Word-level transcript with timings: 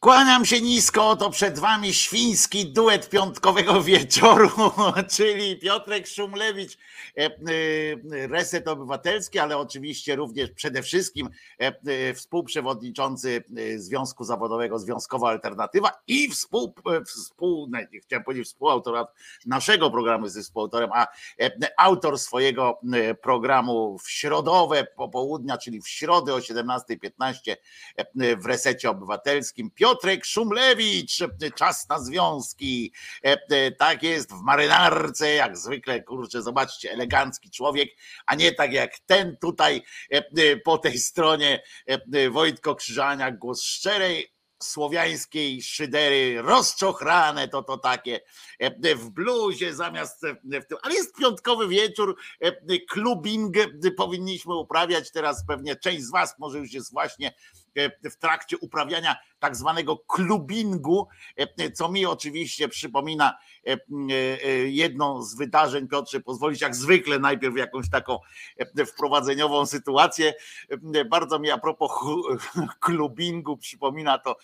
Kłaniam 0.00 0.44
się 0.44 0.60
nisko, 0.60 1.16
to 1.16 1.30
przed 1.30 1.58
wami 1.58 1.94
świński 1.94 2.72
duet 2.72 3.08
piątkowego 3.08 3.82
wieczoru, 3.82 4.50
czyli 5.16 5.58
Piotrek 5.58 6.06
Szumlewicz, 6.06 6.78
e, 7.18 7.24
e, 7.24 7.30
Reset 8.26 8.68
Obywatelski, 8.68 9.38
ale 9.38 9.58
oczywiście 9.58 10.16
również 10.16 10.50
przede 10.50 10.82
wszystkim 10.82 11.28
e, 11.58 12.14
współprzewodniczący 12.14 13.44
Związku 13.76 14.24
Zawodowego 14.24 14.78
Związkowa 14.78 15.28
Alternatywa 15.28 15.90
i 16.06 16.28
współ, 16.28 16.74
współ 17.06 17.70
nie 17.92 18.00
chciałem 18.00 18.24
powiedzieć 18.24 18.46
współautor 18.46 19.06
naszego 19.46 19.90
programu, 19.90 20.24
jest 20.24 20.38
współautorem, 20.38 20.90
a 20.94 21.06
autor 21.76 22.18
swojego 22.18 22.80
programu 23.22 23.98
w 23.98 24.10
środowe 24.10 24.86
popołudnia, 24.96 25.58
czyli 25.58 25.80
w 25.82 25.88
środę 25.88 26.34
o 26.34 26.38
17.15 26.38 27.56
w 28.36 28.46
Resecie 28.46 28.90
Obywatelskim. 28.90 29.70
Piotr 29.70 29.89
Piotrek 29.90 30.24
Szumlewicz, 30.24 31.18
czas 31.54 31.88
na 31.88 31.98
związki. 31.98 32.92
E, 33.24 33.38
e, 33.50 33.72
tak 33.72 34.02
jest 34.02 34.32
w 34.32 34.42
marynarce, 34.42 35.34
jak 35.34 35.58
zwykle, 35.58 36.02
kurczę, 36.02 36.42
zobaczcie, 36.42 36.92
elegancki 36.92 37.50
człowiek, 37.50 37.88
a 38.26 38.34
nie 38.34 38.52
tak 38.52 38.72
jak 38.72 38.98
ten 39.06 39.36
tutaj 39.40 39.82
e, 40.10 40.56
po 40.56 40.78
tej 40.78 40.98
stronie 40.98 41.62
Wojtko 42.30 42.74
Krzyżaniak, 42.74 43.38
głos 43.38 43.62
szczerej 43.62 44.32
słowiańskiej 44.62 45.62
szydery 45.62 46.42
rozczochrane, 46.42 47.48
to 47.48 47.62
to 47.62 47.78
takie 47.78 48.20
w 48.96 49.10
bluzie 49.10 49.74
zamiast 49.74 50.26
w 50.44 50.66
tym, 50.66 50.78
ale 50.82 50.94
jest 50.94 51.16
piątkowy 51.16 51.68
wieczór, 51.68 52.16
klubing 52.88 53.56
powinniśmy 53.96 54.54
uprawiać 54.54 55.12
teraz 55.12 55.44
pewnie 55.46 55.76
część 55.76 56.02
z 56.02 56.10
was 56.10 56.34
może 56.38 56.58
już 56.58 56.72
jest 56.72 56.92
właśnie 56.92 57.34
w 58.04 58.16
trakcie 58.16 58.58
uprawiania 58.58 59.16
tak 59.38 59.56
zwanego 59.56 59.96
klubingu, 59.96 61.08
co 61.74 61.92
mi 61.92 62.06
oczywiście 62.06 62.68
przypomina 62.68 63.38
e, 63.66 63.72
e, 63.72 64.48
jedno 64.68 65.22
z 65.22 65.34
wydarzeń, 65.34 65.88
Piotrze, 65.88 66.20
pozwolić 66.20 66.60
jak 66.60 66.76
zwykle 66.76 67.18
najpierw 67.18 67.56
jakąś 67.56 67.90
taką 67.90 68.18
wprowadzeniową 68.86 69.66
sytuację. 69.66 70.34
Bardzo 71.10 71.38
mi 71.38 71.50
a 71.50 71.58
propos 71.58 71.90
klubingu 72.80 73.56
przypomina 73.56 74.18
to 74.18 74.36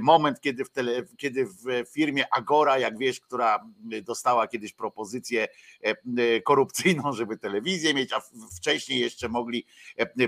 moment, 0.00 0.40
kiedy 0.40 0.64
w, 0.64 0.70
tele, 0.70 1.02
kiedy 1.16 1.46
w 1.46 1.84
firmie 1.92 2.24
Agora, 2.30 2.78
jak 2.78 2.98
wiesz, 2.98 3.20
która 3.20 3.64
dostała 4.02 4.48
kiedyś 4.48 4.72
propozycję 4.72 5.48
korupcyjną, 6.44 7.12
żeby 7.22 7.38
telewizję 7.38 7.94
mieć, 7.94 8.12
a 8.12 8.20
wcześniej 8.56 9.00
jeszcze 9.00 9.28
mogli 9.28 9.66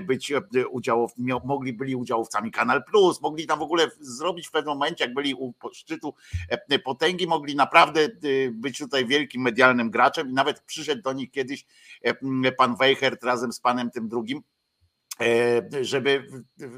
być 0.01 0.33
udziałow, 0.71 1.11
mogli 1.45 1.73
byli 1.73 1.95
udziałowcami 1.95 2.24
Kanal 2.51 2.83
Plus, 2.83 3.21
mogli 3.21 3.47
tam 3.47 3.59
w 3.59 3.61
ogóle 3.61 3.87
zrobić 3.99 4.47
w 4.47 4.51
pewnym 4.51 4.73
momencie, 4.73 5.03
jak 5.03 5.13
byli 5.13 5.33
u 5.33 5.53
szczytu 5.73 6.13
e, 6.49 6.79
potęgi, 6.79 7.27
mogli 7.27 7.55
naprawdę 7.55 8.01
e, 8.01 8.07
być 8.51 8.77
tutaj 8.77 9.05
wielkim 9.05 9.41
medialnym 9.41 9.91
graczem 9.91 10.29
i 10.29 10.33
nawet 10.33 10.61
przyszedł 10.61 11.01
do 11.01 11.13
nich 11.13 11.31
kiedyś 11.31 11.65
e, 12.01 12.51
pan 12.51 12.75
Weichert 12.75 13.23
razem 13.23 13.53
z 13.53 13.59
panem 13.59 13.91
tym 13.91 14.09
drugim, 14.09 14.41
żeby 15.81 16.27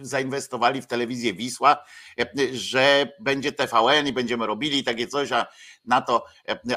zainwestowali 0.01 0.81
w 0.81 0.87
telewizję 0.87 1.33
Wisła, 1.33 1.77
że 2.53 3.11
będzie 3.19 3.51
TVN 3.51 4.07
i 4.07 4.13
będziemy 4.13 4.47
robili 4.47 4.83
takie 4.83 5.07
coś, 5.07 5.31
a 5.31 5.47
na 5.87 6.01
to 6.01 6.25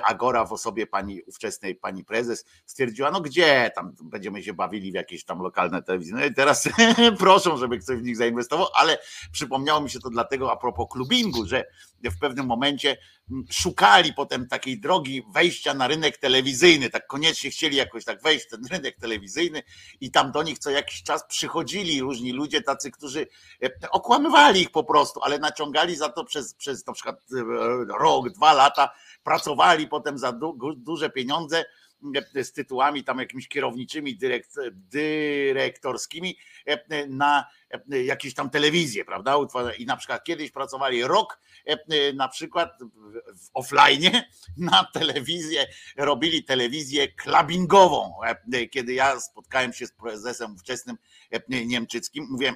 Agora 0.05 0.44
w 0.44 0.53
osobie 0.53 0.86
pani 0.86 1.22
ówczesnej 1.22 1.75
pani 1.75 2.05
prezes 2.05 2.44
stwierdziła, 2.66 3.11
no 3.11 3.20
gdzie 3.20 3.70
tam 3.75 3.94
będziemy 4.03 4.42
się 4.42 4.53
bawili 4.55 4.92
w 4.92 4.94
jakieś 4.94 5.25
tam 5.25 5.39
lokalne 5.42 5.83
telewizje. 5.83 6.14
No 6.14 6.25
i 6.25 6.34
teraz 6.34 6.69
proszą, 7.19 7.56
żeby 7.56 7.78
ktoś 7.78 7.98
w 7.98 8.03
nich 8.03 8.16
zainwestował, 8.16 8.66
ale 8.75 8.98
przypomniało 9.33 9.81
mi 9.81 9.91
się 9.91 10.00
to 10.00 10.11
dlatego 10.11 10.53
a 10.53 10.56
propos 10.56 10.86
klubingu, 10.91 11.47
że 11.47 11.64
w 12.05 12.19
pewnym 12.19 12.47
momencie 12.47 12.97
szukali 13.50 14.14
potem 14.14 14.48
takiej 14.48 14.81
drogi 14.81 15.22
wejścia 15.34 15.75
na 15.75 15.88
rynek 15.88 16.19
telewizyjny, 16.19 16.91
tak 16.91 17.06
koniecznie 17.06 17.50
chcieli 17.50 17.77
jakoś 17.77 18.05
tak 18.05 18.22
wejść 18.22 18.47
w 18.47 18.50
ten 18.50 18.66
rynek 18.70 18.97
telewizyjny 18.97 19.62
i 20.00 20.10
tam 20.10 20.32
do 20.32 20.42
nich 20.42 20.59
co 20.59 20.71
jakiś 20.71 21.03
czas 21.03 21.25
przychodzili 21.28 22.00
różni 22.00 22.32
ludzie 22.32 22.62
tacy, 22.62 22.91
którzy 22.91 23.27
okłamywali 23.91 24.60
ich 24.60 24.71
po 24.71 24.84
prostu, 24.84 25.21
ale 25.22 25.38
naciągali 25.38 25.97
za 25.97 26.09
to 26.09 26.25
przez, 26.25 26.54
przez 26.54 26.87
na 26.87 26.92
przykład 26.92 27.21
rok, 28.00 28.31
dwa 28.31 28.53
lata 28.53 28.91
pracowali 29.22 29.88
potem 29.88 30.19
za 30.19 30.32
du, 30.32 30.75
duże 30.76 31.10
pieniądze 31.10 31.64
e, 32.34 32.44
z 32.44 32.53
tytułami 32.53 33.04
tam 33.04 33.19
jakimiś 33.19 33.48
kierowniczymi, 33.48 34.16
dyrekt, 34.16 34.54
dyrektorskimi 34.72 36.36
e, 36.66 37.06
na 37.06 37.44
e, 37.92 38.03
jakieś 38.03 38.34
tam 38.34 38.50
telewizje, 38.50 39.04
prawda? 39.04 39.36
I 39.78 39.86
na 39.86 39.97
przykład 39.97 40.25
kiedyś 40.25 40.50
pracowali 40.50 41.04
rok 41.04 41.41
na 42.14 42.28
przykład 42.28 42.78
w 43.26 43.50
offline 43.54 44.03
na 44.56 44.86
telewizję, 44.92 45.66
robili 45.97 46.44
telewizję 46.44 47.09
klabingową. 47.09 48.14
Kiedy 48.70 48.94
ja 48.94 49.20
spotkałem 49.20 49.72
się 49.72 49.86
z 49.86 49.92
prezesem 49.92 50.54
ówczesnym 50.54 50.97
niemczyckim, 51.48 52.26
mówię 52.30 52.54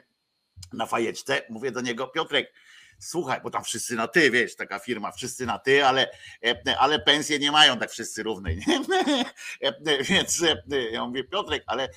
na 0.72 0.86
fajeczce, 0.86 1.42
mówię 1.48 1.70
do 1.70 1.80
niego, 1.80 2.06
Piotrek, 2.06 2.53
słuchaj, 2.99 3.41
bo 3.43 3.50
tam 3.50 3.65
wszyscy 3.65 3.94
na 3.94 4.09
ty, 4.09 4.31
wiesz, 4.31 4.56
taka 4.56 4.78
firma, 4.78 5.12
wszyscy 5.12 5.47
na 5.47 5.59
ty, 5.59 5.87
ale, 5.87 6.10
e, 6.44 6.78
ale 6.78 6.99
pensje 6.99 7.38
nie 7.38 7.53
mają 7.53 7.78
tak 7.78 7.91
wszyscy 7.91 8.22
równej. 8.22 8.60
E, 9.60 10.03
więc 10.03 10.43
e, 10.43 10.91
ja 10.91 11.06
mówię, 11.06 11.25
Piotrek, 11.25 11.62
ale 11.66 11.88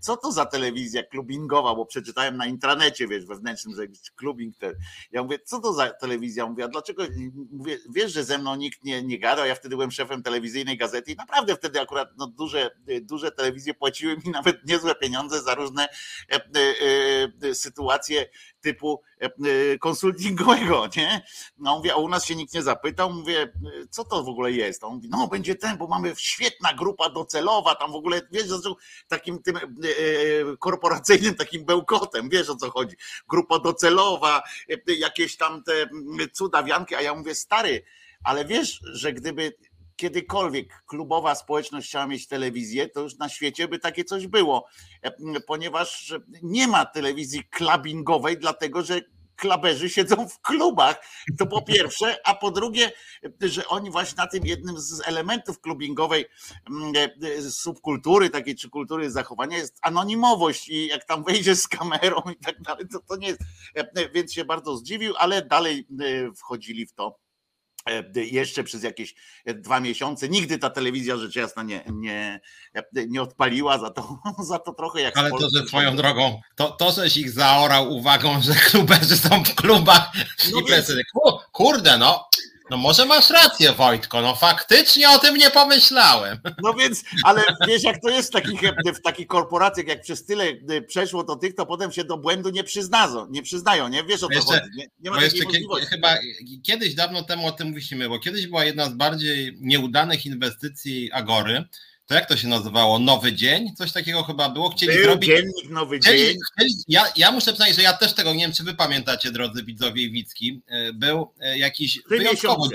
co 0.00 0.16
to 0.16 0.32
za 0.32 0.46
telewizja 0.46 1.02
klubingowa, 1.02 1.74
bo 1.74 1.86
przeczytałem 1.86 2.36
na 2.36 2.46
intranecie, 2.46 3.08
wiesz, 3.08 3.26
wewnętrznym, 3.26 3.76
że 3.76 3.82
klubing 4.16 4.56
ten. 4.56 4.74
Ja 5.12 5.22
mówię, 5.22 5.38
co 5.44 5.60
to 5.60 5.72
za 5.72 5.90
telewizja? 5.90 6.46
Mówię, 6.46 6.64
a 6.64 6.68
dlaczego, 6.68 7.04
mówię, 7.52 7.78
wiesz, 7.94 8.12
że 8.12 8.24
ze 8.24 8.38
mną 8.38 8.56
nikt 8.56 8.84
nie, 8.84 9.02
nie 9.02 9.18
gadał, 9.18 9.46
ja 9.46 9.54
wtedy 9.54 9.76
byłem 9.76 9.90
szefem 9.90 10.22
telewizyjnej 10.22 10.76
gazety 10.76 11.12
i 11.12 11.16
naprawdę 11.16 11.56
wtedy 11.56 11.80
akurat 11.80 12.08
no, 12.16 12.26
duże, 12.26 12.70
duże 13.02 13.32
telewizje 13.32 13.74
płaciły 13.74 14.16
mi 14.16 14.32
nawet 14.32 14.66
niezłe 14.66 14.94
pieniądze 14.94 15.42
za 15.42 15.54
różne 15.54 15.88
e, 16.32 16.34
e, 16.34 16.40
e, 17.48 17.54
sytuacje 17.54 18.26
typu 18.60 19.02
konsultingowego, 20.36 20.88
nie? 20.96 21.22
No 21.58 21.76
mówię, 21.76 21.92
a 21.92 21.96
u 21.96 22.08
nas 22.08 22.24
się 22.24 22.36
nikt 22.36 22.54
nie 22.54 22.62
zapytał, 22.62 23.12
mówię, 23.12 23.52
co 23.90 24.04
to 24.04 24.22
w 24.22 24.28
ogóle 24.28 24.52
jest? 24.52 24.84
On 24.84 24.94
mówi, 24.94 25.08
no 25.10 25.28
będzie 25.28 25.54
ten, 25.54 25.78
bo 25.78 25.86
mamy 25.86 26.12
świetna 26.16 26.74
grupa 26.74 27.10
docelowa, 27.10 27.74
tam 27.74 27.92
w 27.92 27.94
ogóle, 27.94 28.20
wiesz, 28.32 28.46
takim 29.08 29.42
tym 29.42 29.56
e, 29.56 29.60
e, 29.60 29.62
korporacyjnym 30.58 31.34
takim 31.34 31.64
bełkotem, 31.64 32.28
wiesz 32.28 32.50
o 32.50 32.56
co 32.56 32.70
chodzi. 32.70 32.96
Grupa 33.28 33.58
docelowa, 33.58 34.42
e, 34.88 34.94
jakieś 34.94 35.36
tam 35.36 35.62
te 35.62 35.72
cudawianki, 36.32 36.94
a 36.94 37.00
ja 37.00 37.14
mówię, 37.14 37.34
stary, 37.34 37.84
ale 38.24 38.44
wiesz, 38.44 38.80
że 38.92 39.12
gdyby 39.12 39.52
kiedykolwiek 39.96 40.82
klubowa 40.86 41.34
społeczność 41.34 41.88
chciała 41.88 42.06
mieć 42.06 42.26
telewizję, 42.26 42.88
to 42.88 43.00
już 43.00 43.16
na 43.16 43.28
świecie 43.28 43.68
by 43.68 43.78
takie 43.78 44.04
coś 44.04 44.26
było, 44.26 44.66
ponieważ 45.46 46.14
nie 46.42 46.68
ma 46.68 46.86
telewizji 46.86 47.44
klabingowej, 47.44 48.38
dlatego 48.38 48.82
że 48.82 49.00
klaberzy 49.40 49.90
siedzą 49.90 50.28
w 50.28 50.40
klubach. 50.40 51.02
To 51.38 51.46
po 51.46 51.62
pierwsze, 51.62 52.16
a 52.24 52.34
po 52.34 52.50
drugie, 52.50 52.92
że 53.40 53.68
oni 53.68 53.90
właśnie 53.90 54.16
na 54.16 54.26
tym 54.26 54.46
jednym 54.46 54.80
z 54.80 55.08
elementów 55.08 55.60
klubingowej 55.60 56.26
mm, 56.70 56.92
e, 57.22 57.42
subkultury, 57.42 58.30
takiej 58.30 58.56
czy 58.56 58.70
kultury 58.70 59.10
zachowania 59.10 59.58
jest 59.58 59.78
anonimowość 59.82 60.68
i 60.68 60.86
jak 60.86 61.04
tam 61.04 61.24
wejdzie 61.24 61.56
z 61.56 61.68
kamerą 61.68 62.22
i 62.32 62.36
tak 62.36 62.60
dalej, 62.62 62.84
to, 62.92 63.00
to 63.00 63.16
nie 63.16 63.28
jest. 63.28 63.40
E, 63.74 64.08
więc 64.08 64.32
się 64.32 64.44
bardzo 64.44 64.76
zdziwił, 64.76 65.14
ale 65.18 65.42
dalej 65.42 65.86
e, 66.00 66.32
wchodzili 66.32 66.86
w 66.86 66.92
to 66.92 67.29
E, 67.29 67.29
jeszcze 68.14 68.64
przez 68.64 68.82
jakieś 68.82 69.14
e, 69.44 69.54
dwa 69.54 69.80
miesiące. 69.80 70.28
Nigdy 70.28 70.58
ta 70.58 70.70
telewizja 70.70 71.16
rzecz 71.16 71.36
jasna 71.36 71.62
nie, 71.62 71.84
nie, 71.92 72.40
e, 72.74 72.82
nie 73.08 73.22
odpaliła 73.22 73.78
za 73.78 73.90
to, 73.90 74.18
za 74.50 74.58
to 74.58 74.72
trochę 74.72 75.00
jak. 75.00 75.16
Ale 75.16 75.30
to, 75.30 75.48
że 75.54 75.64
twoją 75.64 75.96
drogą, 75.96 76.40
to, 76.54 76.70
to 76.70 76.92
żeś 76.92 77.16
ich 77.16 77.30
zaorał 77.30 77.96
uwagą, 77.96 78.40
że 78.42 78.54
kluberzy 78.54 79.16
są 79.16 79.44
w 79.44 79.54
klubach 79.54 80.12
no 80.52 80.60
i 80.60 80.64
więc... 80.64 80.92
Kurde, 81.52 81.98
no 81.98 82.28
no 82.70 82.76
może 82.76 83.06
masz 83.06 83.30
rację, 83.30 83.72
Wojtko, 83.72 84.22
no 84.22 84.34
faktycznie 84.34 85.10
o 85.10 85.18
tym 85.18 85.36
nie 85.36 85.50
pomyślałem. 85.50 86.38
No 86.62 86.74
więc, 86.74 87.04
ale 87.24 87.42
wiesz 87.68 87.82
jak 87.82 88.02
to 88.02 88.08
jest 88.08 88.28
w 88.28 88.32
takich, 88.32 88.60
w 88.94 89.02
takich 89.02 89.26
korporacjach, 89.26 89.86
jak 89.86 90.00
przez 90.00 90.24
tyle 90.24 90.44
przeszło 90.86 91.24
to 91.24 91.36
tych, 91.36 91.54
to 91.54 91.66
potem 91.66 91.92
się 91.92 92.04
do 92.04 92.16
błędu 92.16 92.50
nie 92.50 92.64
przyznają, 92.64 93.26
nie 93.30 93.42
przyznają, 93.42 93.88
nie? 93.88 94.04
Wiesz 94.04 94.22
o 94.22 94.28
co 94.28 94.40
chodzi. 94.40 94.60
Nie, 94.76 94.86
nie 95.00 95.10
ma 95.10 95.22
jeszcze 95.22 95.44
chyba 95.90 96.16
kiedyś 96.62 96.94
dawno 96.94 97.22
temu 97.22 97.46
o 97.46 97.52
tym 97.52 97.68
mówiliśmy, 97.68 98.08
bo 98.08 98.18
kiedyś 98.18 98.46
była 98.46 98.64
jedna 98.64 98.86
z 98.86 98.94
bardziej 98.94 99.56
nieudanych 99.60 100.26
inwestycji 100.26 101.12
Agory, 101.12 101.64
to 102.10 102.14
jak 102.14 102.28
to 102.28 102.36
się 102.36 102.48
nazywało? 102.48 102.98
Nowy 102.98 103.32
Dzień? 103.32 103.74
Coś 103.76 103.92
takiego 103.92 104.22
chyba 104.22 104.48
było. 104.48 104.70
Chcieli 104.70 104.92
Był 104.92 105.04
zrobić. 105.04 105.30
Dziennik 105.30 105.70
Nowy 105.70 105.98
chcieli, 105.98 106.18
Dzień. 106.18 106.36
Chcieli, 106.52 106.74
ja, 106.88 107.04
ja 107.16 107.32
muszę 107.32 107.52
przyznać, 107.52 107.74
że 107.74 107.82
ja 107.82 107.92
też 107.92 108.12
tego 108.12 108.34
nie 108.34 108.40
wiem, 108.40 108.52
czy 108.52 108.64
wy 108.64 108.74
pamiętacie, 108.74 109.30
drodzy 109.30 109.62
widzowie 109.62 110.02
i 110.02 110.10
widzki. 110.10 110.62
E, 110.66 110.92
był 110.92 111.32
e, 111.40 111.58
jakiś 111.58 112.00
wyjątkowo 112.08 112.68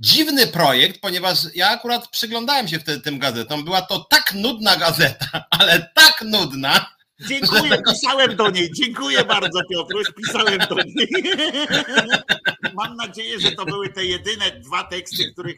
dziwny 0.00 0.46
projekt, 0.46 1.00
ponieważ 1.00 1.38
ja 1.54 1.68
akurat 1.68 2.08
przyglądałem 2.08 2.68
się 2.68 2.78
wtedy 2.78 3.00
tym 3.00 3.18
gazetom. 3.18 3.64
Była 3.64 3.82
to 3.82 4.06
tak 4.10 4.34
nudna 4.34 4.76
gazeta, 4.76 5.44
ale 5.58 5.90
tak 5.94 6.22
nudna, 6.22 6.90
Dziękuję, 7.20 7.82
pisałem 7.90 8.36
do 8.36 8.50
niej. 8.50 8.72
Dziękuję 8.72 9.24
bardzo, 9.24 9.60
Piotruś, 9.70 10.06
pisałem 10.16 10.58
do 10.58 10.74
niej. 10.74 11.08
mam 12.74 12.96
nadzieję, 12.96 13.40
że 13.40 13.52
to 13.52 13.64
były 13.64 13.88
te 13.92 14.04
jedyne 14.04 14.50
dwa 14.50 14.84
teksty, 14.84 15.32
których 15.32 15.56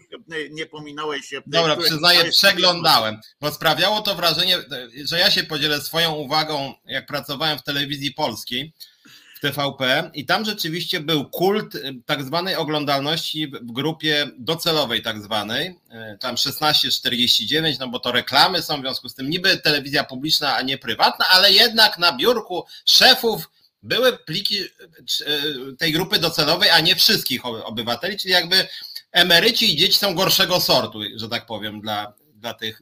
nie 0.51 0.67
pominąłeś 0.67 1.27
się. 1.27 1.43
Dobra, 1.47 1.77
przyznaję, 1.77 2.25
przeglądałem, 2.31 3.17
bo 3.41 3.53
sprawiało 3.53 4.01
to 4.03 4.15
wrażenie, 4.15 4.59
że 5.05 5.19
ja 5.19 5.31
się 5.31 5.43
podzielę 5.45 5.81
swoją 5.81 6.13
uwagą, 6.13 6.75
jak 6.85 7.07
pracowałem 7.07 7.59
w 7.59 7.63
telewizji 7.63 8.15
polskiej 8.15 8.73
TVP 9.41 10.11
i 10.15 10.27
tam 10.27 10.45
rzeczywiście 10.45 11.01
był 11.01 11.25
kult 11.25 11.75
y, 11.75 11.95
tak 12.07 12.25
zwanej 12.25 12.57
oglądalności 12.57 13.47
w 13.47 13.73
grupie 13.73 14.31
docelowej 14.39 15.03
tak 15.03 15.23
zwanej, 15.23 15.69
y, 16.15 16.19
tam 16.19 16.37
1649, 16.37 17.79
no 17.79 17.89
bo 17.89 18.01
to 18.01 18.13
reklamy 18.13 18.63
są 18.63 18.79
w 18.79 18.81
związku 18.81 19.09
z 19.09 19.15
tym 19.15 19.31
niby 19.31 19.57
telewizja 19.57 20.05
publiczna, 20.05 20.57
a 20.57 20.63
nie 20.63 20.79
prywatna, 20.79 21.29
ale 21.29 21.53
jednak 21.53 21.99
na 21.99 22.13
biurku 22.13 22.65
szefów 22.85 23.51
były 23.83 24.19
pliki 24.19 24.61
y, 24.61 24.69
tej 25.79 25.93
grupy 25.93 26.19
docelowej, 26.19 26.71
a 26.71 26.81
nie 26.81 26.97
wszystkich 26.97 27.47
obywateli, 27.47 28.19
czyli 28.19 28.35
jakby 28.35 28.69
emeryci 29.13 29.75
i 29.75 29.77
dzieci 29.77 29.99
są 29.99 30.15
gorszego 30.15 30.61
sortu, 30.61 31.01
że 31.17 31.29
tak 31.29 31.47
powiem, 31.47 31.81
dla, 31.81 32.13
dla 32.35 32.55
tych 32.55 32.81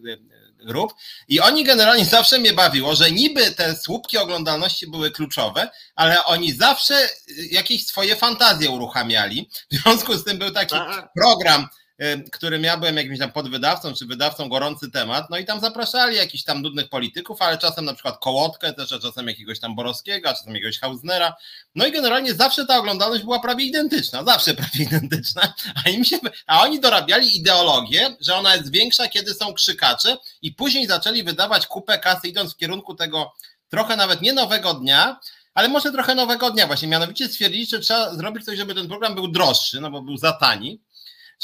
grup 0.65 0.93
i 1.29 1.41
oni 1.41 1.65
generalnie 1.65 2.05
zawsze 2.05 2.39
mnie 2.39 2.53
bawiło, 2.53 2.95
że 2.95 3.11
niby 3.11 3.51
te 3.51 3.77
słupki 3.77 4.19
oglądalności 4.19 4.87
były 4.87 5.11
kluczowe, 5.11 5.71
ale 5.95 6.25
oni 6.25 6.53
zawsze 6.53 7.09
jakieś 7.51 7.87
swoje 7.87 8.17
fantazje 8.17 8.71
uruchamiali. 8.71 9.51
W 9.71 9.77
związku 9.77 10.15
z 10.15 10.25
tym 10.25 10.39
był 10.39 10.51
taki 10.51 10.77
program 11.15 11.69
którym 12.33 12.65
ja 12.65 12.77
byłem 12.77 12.97
jakimś 12.97 13.19
tam 13.19 13.33
podwydawcą 13.33 13.95
czy 13.95 14.07
wydawcą 14.07 14.49
gorący 14.49 14.91
temat, 14.91 15.31
no 15.31 15.39
i 15.39 15.45
tam 15.45 15.61
zapraszali 15.61 16.17
jakichś 16.17 16.45
tam 16.45 16.63
nudnych 16.63 16.89
polityków, 16.89 17.43
ale 17.43 17.59
czasem 17.59 17.85
na 17.85 17.95
przykład 17.95 18.19
Kołotkę 18.19 18.73
też, 18.73 18.93
a 18.93 18.99
czasem 18.99 19.29
jakiegoś 19.29 19.61
tam 19.61 19.77
Borowskiego, 19.77 20.29
a 20.29 20.35
czasem 20.35 20.55
jakiegoś 20.55 20.79
Hausnera. 20.79 21.37
No 21.75 21.87
i 21.87 21.93
generalnie 21.93 22.35
zawsze 22.35 22.67
ta 22.67 22.79
oglądalność 22.79 23.25
była 23.25 23.41
prawie 23.41 23.65
identyczna, 23.65 24.25
zawsze 24.25 24.55
prawie 24.55 24.85
identyczna, 24.85 25.55
a, 25.85 25.89
im 25.89 26.05
się, 26.05 26.19
a 26.47 26.63
oni 26.63 26.81
dorabiali 26.81 27.37
ideologię, 27.37 28.17
że 28.21 28.35
ona 28.35 28.57
jest 28.57 28.73
większa, 28.73 29.09
kiedy 29.09 29.35
są 29.35 29.55
krzykacze 29.55 30.17
i 30.43 30.53
później 30.53 30.87
zaczęli 30.87 31.23
wydawać 31.23 31.67
kupę 31.67 31.99
kasy 31.99 32.29
idąc 32.29 32.55
w 32.55 32.57
kierunku 32.57 32.95
tego 32.95 33.33
trochę 33.69 33.97
nawet 33.97 34.23
nie 34.23 34.33
nowego 34.33 34.75
dnia, 34.75 35.21
ale 35.55 35.69
może 35.69 35.93
trochę 35.93 36.15
nowego 36.15 36.51
dnia 36.51 36.67
właśnie, 36.67 36.89
mianowicie 36.89 37.29
stwierdzili, 37.29 37.67
że 37.67 37.79
trzeba 37.79 38.15
zrobić 38.15 38.45
coś, 38.45 38.59
żeby 38.59 38.75
ten 38.75 38.89
program 38.89 39.15
był 39.15 39.29
droższy, 39.29 39.81
no 39.81 39.91
bo 39.91 40.03
był 40.03 40.17
za 40.17 40.33
tani, 40.33 40.81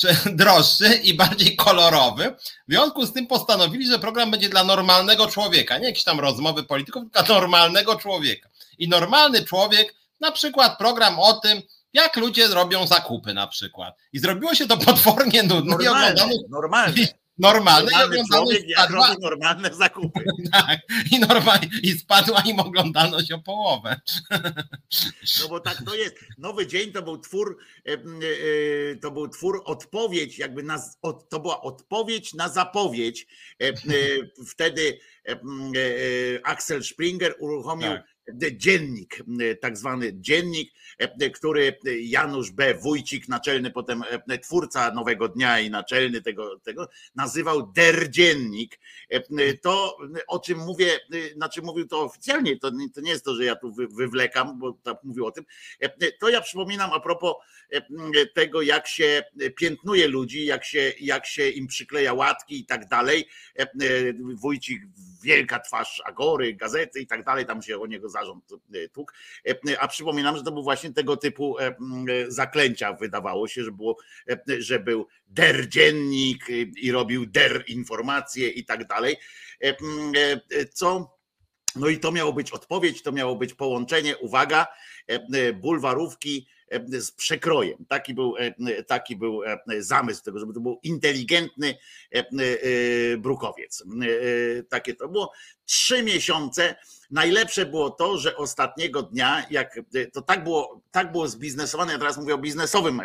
droższy 0.40 0.94
i 0.94 1.14
bardziej 1.14 1.56
kolorowy. 1.56 2.36
W 2.68 2.72
związku 2.72 3.06
z 3.06 3.12
tym 3.12 3.26
postanowili, 3.26 3.86
że 3.86 3.98
program 3.98 4.30
będzie 4.30 4.48
dla 4.48 4.64
normalnego 4.64 5.26
człowieka, 5.26 5.78
nie 5.78 5.86
jakieś 5.86 6.04
tam 6.04 6.20
rozmowy 6.20 6.62
polityków, 6.62 7.02
tylko 7.02 7.22
dla 7.22 7.34
normalnego 7.34 7.96
człowieka. 7.96 8.48
I 8.78 8.88
normalny 8.88 9.44
człowiek, 9.44 9.94
na 10.20 10.32
przykład 10.32 10.78
program 10.78 11.20
o 11.20 11.32
tym, 11.32 11.62
jak 11.92 12.16
ludzie 12.16 12.48
robią 12.48 12.86
zakupy 12.86 13.34
na 13.34 13.46
przykład. 13.46 13.96
I 14.12 14.18
zrobiło 14.18 14.54
się 14.54 14.66
to 14.66 14.76
potwornie 14.86 15.42
nudne. 15.42 15.76
Normalne, 15.76 16.26
normalne 16.50 16.94
normalne 17.38 17.90
Normalny 17.90 18.56
i 18.56 18.74
normalne 19.20 19.74
zakupy. 19.74 20.24
tak, 20.52 20.80
i, 21.10 21.18
normalnie, 21.18 21.68
i 21.82 21.92
spadła 21.92 22.42
im 22.46 22.60
oglądalność 22.60 23.32
o 23.32 23.38
połowę. 23.38 24.00
no 25.40 25.48
bo 25.48 25.60
tak 25.60 25.82
to 25.86 25.94
jest. 25.94 26.16
Nowy 26.38 26.66
dzień 26.66 26.92
to 26.92 27.02
był 27.02 27.18
twór, 27.18 27.58
e, 27.86 27.92
e, 27.92 27.96
to 28.96 29.10
był 29.10 29.28
twór 29.28 29.62
odpowiedź, 29.64 30.38
jakby 30.38 30.62
na, 30.62 30.82
to 31.28 31.40
była 31.40 31.62
odpowiedź 31.62 32.34
na 32.34 32.48
zapowiedź. 32.48 33.26
E, 33.62 33.72
wtedy 34.46 34.98
Axel 36.44 36.84
Springer 36.84 37.34
uruchomił 37.38 37.90
tak 38.26 38.56
dziennik, 38.56 39.22
tak 39.60 39.78
zwany 39.78 40.12
dziennik, 40.14 40.72
który 41.34 41.78
Janusz 42.00 42.50
B. 42.50 42.74
Wójcik, 42.74 43.28
naczelny 43.28 43.70
potem 43.70 44.02
twórca 44.42 44.90
Nowego 44.90 45.28
Dnia 45.28 45.60
i 45.60 45.70
naczelny 45.70 46.22
tego, 46.22 46.58
tego 46.58 46.88
nazywał 47.14 47.72
Der 47.72 48.10
Dziennik. 48.10 48.80
To, 49.62 49.96
o 50.28 50.38
czym 50.38 50.58
mówię, 50.58 51.00
znaczy 51.36 51.62
mówił 51.62 51.86
to 51.86 52.00
oficjalnie, 52.00 52.58
to, 52.58 52.70
to 52.94 53.00
nie 53.00 53.10
jest 53.10 53.24
to, 53.24 53.34
że 53.34 53.44
ja 53.44 53.56
tu 53.56 53.74
wywlekam, 53.90 54.58
bo 54.58 54.72
tak 54.72 55.04
mówił 55.04 55.26
o 55.26 55.30
tym. 55.30 55.44
To 56.20 56.28
ja 56.28 56.40
przypominam 56.40 56.92
a 56.92 57.00
propos 57.00 57.34
tego, 58.34 58.62
jak 58.62 58.88
się 58.88 59.22
piętnuje 59.56 60.08
ludzi, 60.08 60.44
jak 60.44 60.64
się, 60.64 60.92
jak 61.00 61.26
się 61.26 61.48
im 61.48 61.66
przykleja 61.66 62.14
łatki 62.14 62.60
i 62.60 62.66
tak 62.66 62.88
dalej. 62.88 63.28
Wójcik, 64.34 64.82
wielka 65.22 65.60
twarz 65.60 66.02
Agory, 66.04 66.54
gazety 66.54 67.00
i 67.00 67.06
tak 67.06 67.24
dalej, 67.24 67.46
tam 67.46 67.62
się 67.62 67.80
o 67.80 67.86
niego 67.86 68.08
zarząd 68.08 68.52
e. 68.74 68.88
E, 69.70 69.80
a 69.80 69.88
przypominam, 69.88 70.36
że 70.36 70.42
to 70.42 70.52
był 70.52 70.62
właśnie 70.62 70.83
tego 70.92 71.16
typu 71.16 71.58
e, 71.58 71.74
zaklęcia. 72.28 72.92
Wydawało 72.92 73.48
się, 73.48 73.64
że, 73.64 73.72
było, 73.72 73.96
że 74.58 74.78
był 74.78 75.06
der 75.26 75.68
dziennik 75.68 76.46
i 76.76 76.92
robił 76.92 77.26
der 77.26 77.64
informacje 77.66 78.48
i 78.48 78.64
tak 78.64 78.86
dalej. 78.86 79.16
Co 80.72 81.14
no 81.76 81.88
i 81.88 81.98
to 81.98 82.12
miało 82.12 82.32
być 82.32 82.52
odpowiedź, 82.52 83.02
to 83.02 83.12
miało 83.12 83.36
być 83.36 83.54
połączenie, 83.54 84.16
uwaga, 84.16 84.66
bulwarówki 85.54 86.46
z 86.88 87.10
przekrojem. 87.10 87.84
Taki 87.88 88.14
był, 88.14 88.34
taki 88.86 89.16
był 89.16 89.40
zamysł 89.78 90.22
tego, 90.22 90.38
żeby 90.38 90.52
to 90.52 90.60
był 90.60 90.80
inteligentny 90.82 91.74
brukowiec. 93.18 93.84
Takie 94.68 94.94
to 94.94 95.08
było. 95.08 95.32
Trzy 95.64 96.02
miesiące. 96.02 96.76
Najlepsze 97.10 97.66
było 97.66 97.90
to, 97.90 98.18
że 98.18 98.36
ostatniego 98.36 99.02
dnia, 99.02 99.46
jak 99.50 99.80
to 100.12 100.22
tak 100.22 100.44
było, 100.44 100.80
tak 100.90 101.12
było 101.12 101.28
zbiznesowane, 101.28 101.92
ja 101.92 101.98
teraz 101.98 102.18
mówię 102.18 102.34
o 102.34 102.38
biznesowym 102.38 103.00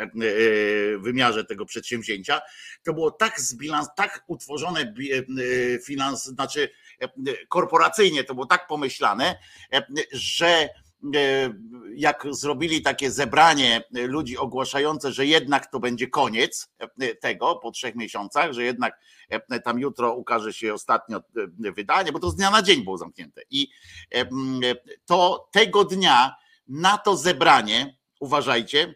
wymiarze 1.00 1.46
tego 1.46 1.66
przedsięwzięcia, 1.66 2.42
to 2.84 2.94
było 2.94 3.12
tak 3.12 3.42
zbilans, 3.42 3.88
tak 3.96 4.24
utworzone 4.28 4.94
finans, 5.86 6.26
znaczy 6.26 6.70
korporacyjnie, 7.50 8.24
to 8.24 8.34
było 8.34 8.46
tak 8.46 8.68
pomyślane, 8.68 9.36
że 10.12 10.70
E, 10.70 10.89
jak 11.96 12.28
zrobili 12.32 12.82
takie 12.82 13.12
zebranie 13.12 13.84
ludzi 13.92 14.38
ogłaszające, 14.38 15.12
że 15.12 15.26
jednak 15.26 15.72
to 15.72 15.80
będzie 15.80 16.08
koniec 16.08 16.72
e, 16.78 17.16
tego 17.16 17.56
po 17.56 17.72
trzech 17.72 17.96
miesiącach, 17.96 18.54
że 18.54 18.64
jednak 18.64 19.00
e, 19.30 19.60
tam 19.60 19.80
jutro 19.80 20.14
ukaże 20.14 20.54
się 20.54 20.74
ostatnio 20.74 21.22
wydanie, 21.58 22.12
bo 22.12 22.20
to 22.20 22.30
z 22.30 22.36
dnia 22.36 22.52
na 22.52 22.62
dzień 22.62 22.84
było 22.84 22.98
zamknięte. 22.98 23.42
I 23.50 23.68
to 25.06 25.50
tego 25.52 25.86
dnia 25.86 26.36
na 26.68 26.98
to 26.98 27.18
zebranie, 27.18 27.98
uważajcie, 28.20 28.96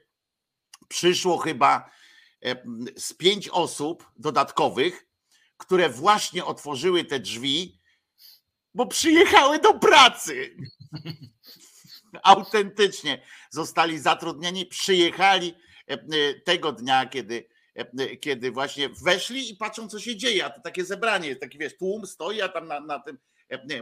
przyszło 0.87 1.37
chyba 1.37 1.89
z 2.97 3.13
pięć 3.13 3.49
osób 3.49 4.11
dodatkowych, 4.17 5.07
które 5.57 5.89
właśnie 5.89 6.45
otworzyły 6.45 7.03
te 7.03 7.19
drzwi, 7.19 7.79
bo 8.73 8.85
przyjechały 8.85 9.59
do 9.59 9.73
pracy 9.73 10.55
autentycznie 12.23 13.21
zostali 13.49 13.99
zatrudnieni, 13.99 14.65
przyjechali 14.65 15.55
e, 15.89 15.93
e, 15.93 15.97
tego 16.45 16.71
dnia, 16.71 17.05
kiedy, 17.05 17.47
e, 17.75 18.17
kiedy 18.17 18.51
właśnie 18.51 18.89
weszli 18.89 19.51
i 19.51 19.57
patrzą, 19.57 19.87
co 19.87 19.99
się 19.99 20.15
dzieje. 20.15 20.45
A 20.45 20.49
to 20.49 20.61
takie 20.61 20.85
zebranie, 20.85 21.35
taki 21.35 21.57
wiesz, 21.57 21.77
tłum 21.77 22.05
stoi, 22.05 22.41
a 22.41 22.49
tam 22.49 22.67
na, 22.67 22.79
na 22.79 22.99
tym 22.99 23.17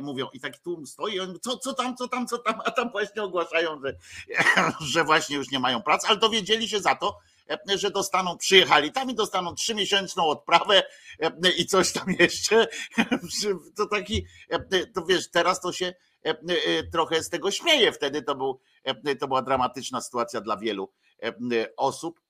mówią 0.01 0.27
i 0.33 0.39
taki 0.39 0.59
tłum 0.59 0.88
stoi, 0.88 1.19
on, 1.19 1.39
co, 1.41 1.57
co 1.57 1.73
tam, 1.73 1.95
co 1.95 2.07
tam, 2.07 2.27
co 2.27 2.38
tam, 2.38 2.61
a 2.65 2.71
tam 2.71 2.91
właśnie 2.91 3.23
ogłaszają, 3.23 3.81
że, 3.85 3.95
że 4.93 5.03
właśnie 5.03 5.35
już 5.35 5.51
nie 5.51 5.59
mają 5.59 5.81
pracy, 5.81 6.07
ale 6.07 6.17
dowiedzieli 6.17 6.69
się 6.69 6.79
za 6.79 6.95
to, 6.95 7.19
że 7.75 7.91
dostaną, 7.91 8.38
przyjechali 8.38 8.91
tam 8.91 9.09
i 9.09 9.15
dostaną 9.15 9.55
trzymiesięczną 9.55 10.27
odprawę 10.27 10.83
i 11.57 11.65
coś 11.65 11.91
tam 11.91 12.05
jeszcze. 12.19 12.67
To 13.77 13.85
taki, 13.85 14.25
to 14.93 15.05
wiesz, 15.05 15.31
teraz 15.31 15.61
to 15.61 15.73
się 15.73 15.93
trochę 16.91 17.23
z 17.23 17.29
tego 17.29 17.51
śmieję. 17.51 17.91
Wtedy 17.91 18.21
to, 18.21 18.35
był, 18.35 18.59
e, 18.83 19.15
to 19.15 19.27
była 19.27 19.41
dramatyczna 19.41 20.01
sytuacja 20.01 20.41
dla 20.41 20.57
wielu 20.57 20.91
osób 21.77 22.21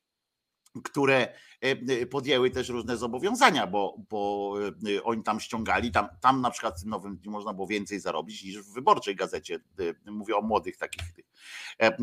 które 0.84 1.34
e, 1.62 2.06
podjęły 2.06 2.50
też 2.50 2.70
różne 2.70 2.98
zobowiązania, 2.98 3.68
bo, 3.68 3.98
bo 4.10 4.54
e, 4.98 5.04
oni 5.04 5.24
tam 5.24 5.40
ściągali, 5.40 5.92
tam, 5.92 6.08
tam 6.22 6.42
na 6.42 6.52
przykład 6.52 6.78
w 6.78 6.82
tym 6.82 6.90
nowym 6.90 7.18
dniu 7.18 7.32
można 7.32 7.54
było 7.54 7.68
więcej 7.68 8.00
zarobić 8.00 8.44
niż 8.44 8.60
w 8.60 8.74
wyborczej 8.74 9.16
gazecie. 9.16 9.60
E, 10.06 10.12
mówię 10.12 10.36
o 10.36 10.42
młodych 10.42 10.78
takich 10.78 11.02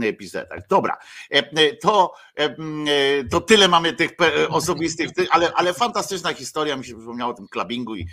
epizetach. 0.03 0.69
Dobra, 0.69 0.97
to, 1.81 2.15
to 3.31 3.41
tyle 3.41 3.69
mamy 3.69 3.93
tych 3.93 4.11
osobistych, 4.49 5.11
ale, 5.31 5.53
ale 5.55 5.75
fantastyczna 5.75 6.35
historia, 6.35 6.77
mi 6.77 6.85
się 6.85 6.97
przypomniało 6.97 7.33
o 7.33 7.35
tym 7.35 7.49
klubingu 7.49 7.97
i, 7.97 8.07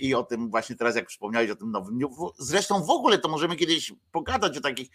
i 0.00 0.14
o 0.14 0.22
tym 0.22 0.50
właśnie 0.50 0.76
teraz, 0.76 0.96
jak 0.96 1.06
przypomniałeś 1.06 1.50
o 1.50 1.56
tym 1.56 1.70
nowym 1.70 1.94
dniu. 1.94 2.10
Zresztą 2.38 2.84
w 2.84 2.90
ogóle 2.90 3.18
to 3.18 3.28
możemy 3.28 3.56
kiedyś 3.56 3.92
pogadać 4.12 4.58
o 4.58 4.60
takich 4.60 4.88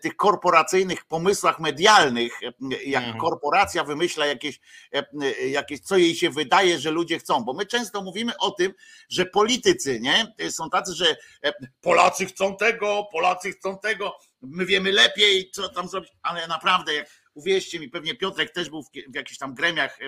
tych 0.00 0.16
korporacyjnych 0.16 1.04
pomysłach 1.04 1.60
medialnych, 1.60 2.40
jak 2.86 3.04
mhm. 3.04 3.20
korporacja 3.20 3.84
wymyśla 3.84 4.26
jakieś, 4.32 4.60
e, 4.94 5.04
e, 5.22 5.48
jakieś, 5.48 5.80
co 5.80 5.96
jej 5.96 6.14
się 6.14 6.30
wydaje, 6.30 6.78
że 6.78 6.90
ludzie 6.90 7.18
chcą, 7.18 7.44
bo 7.44 7.52
my 7.52 7.66
często 7.66 8.02
mówimy 8.02 8.32
o 8.38 8.50
tym, 8.50 8.72
że 9.08 9.26
politycy 9.26 10.00
nie? 10.00 10.34
Są 10.50 10.70
tacy, 10.70 10.94
że 10.94 11.16
e, 11.44 11.52
Polacy 11.80 12.26
chcą 12.26 12.56
tego, 12.56 13.08
Polacy 13.12 13.52
chcą 13.52 13.78
tego, 13.78 14.18
my 14.42 14.66
wiemy 14.66 14.92
lepiej, 14.92 15.50
co 15.50 15.68
tam 15.68 15.88
zrobić, 15.88 16.12
ale 16.22 16.46
naprawdę 16.46 16.94
jak 16.94 17.08
uwierzcie 17.34 17.80
mi, 17.80 17.88
pewnie 17.88 18.14
Piotrek 18.14 18.52
też 18.52 18.70
był 18.70 18.82
w 18.82 19.14
jakichś 19.14 19.38
tam 19.38 19.54
gremiach 19.54 19.98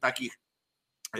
takich 0.00 0.38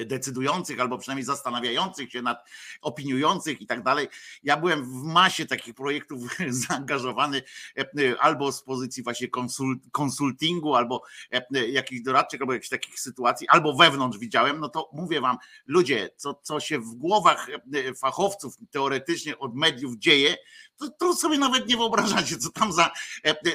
decydujących 0.06 0.80
albo 0.80 0.99
przynajmniej 0.99 1.25
zastanawiających 1.25 2.11
się 2.11 2.23
nad 2.23 2.49
opiniujących 2.80 3.61
i 3.61 3.66
tak 3.66 3.82
dalej. 3.82 4.09
Ja 4.42 4.56
byłem 4.56 4.85
w 4.85 5.02
masie 5.02 5.47
takich 5.47 5.75
projektów 5.75 6.20
zaangażowany 6.68 7.42
e, 7.78 8.20
albo 8.20 8.52
z 8.52 8.62
pozycji 8.62 9.02
właśnie 9.02 9.28
konsultingu, 9.92 10.75
albo 10.75 11.02
e, 11.32 11.68
jakichś 11.68 12.02
doradczych, 12.02 12.40
albo 12.40 12.52
jakichś 12.52 12.68
takich 12.68 13.00
sytuacji, 13.00 13.49
albo 13.49 13.75
wewnątrz 13.75 14.18
widziałem, 14.18 14.61
no 14.61 14.68
to 14.68 14.90
mówię 14.92 15.20
wam, 15.20 15.37
ludzie, 15.66 16.11
co, 16.16 16.35
co 16.42 16.61
się 16.61 16.78
w 16.78 16.94
głowach 16.94 17.49
e, 17.49 17.94
fachowców 17.94 18.54
teoretycznie 18.70 19.38
od 19.38 19.54
mediów 19.54 19.97
dzieje, 19.97 20.37
to, 20.80 20.90
to 20.90 21.14
sobie 21.14 21.38
nawet 21.38 21.68
nie 21.68 21.76
wyobrażacie, 21.76 22.37
co 22.38 22.50
tam, 22.50 22.72
za, 22.72 22.90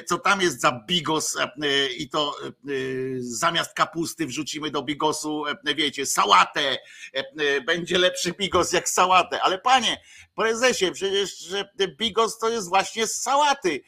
co 0.06 0.18
tam 0.18 0.40
jest 0.40 0.60
za 0.60 0.72
bigos 0.88 1.36
i 1.98 2.08
to 2.08 2.36
zamiast 3.18 3.74
kapusty 3.74 4.26
wrzucimy 4.26 4.70
do 4.70 4.82
bigosu, 4.82 5.44
wiecie, 5.76 6.06
sałatę, 6.06 6.78
będzie 7.66 7.98
lepszy 7.98 8.32
bigos 8.32 8.72
jak 8.72 8.88
sałatę, 8.88 9.42
ale 9.42 9.58
panie 9.58 10.00
prezesie, 10.34 10.92
przecież 10.92 11.46
bigos 11.98 12.38
to 12.38 12.48
jest 12.48 12.68
właśnie 12.68 13.06
z 13.06 13.22
sałaty, 13.22 13.80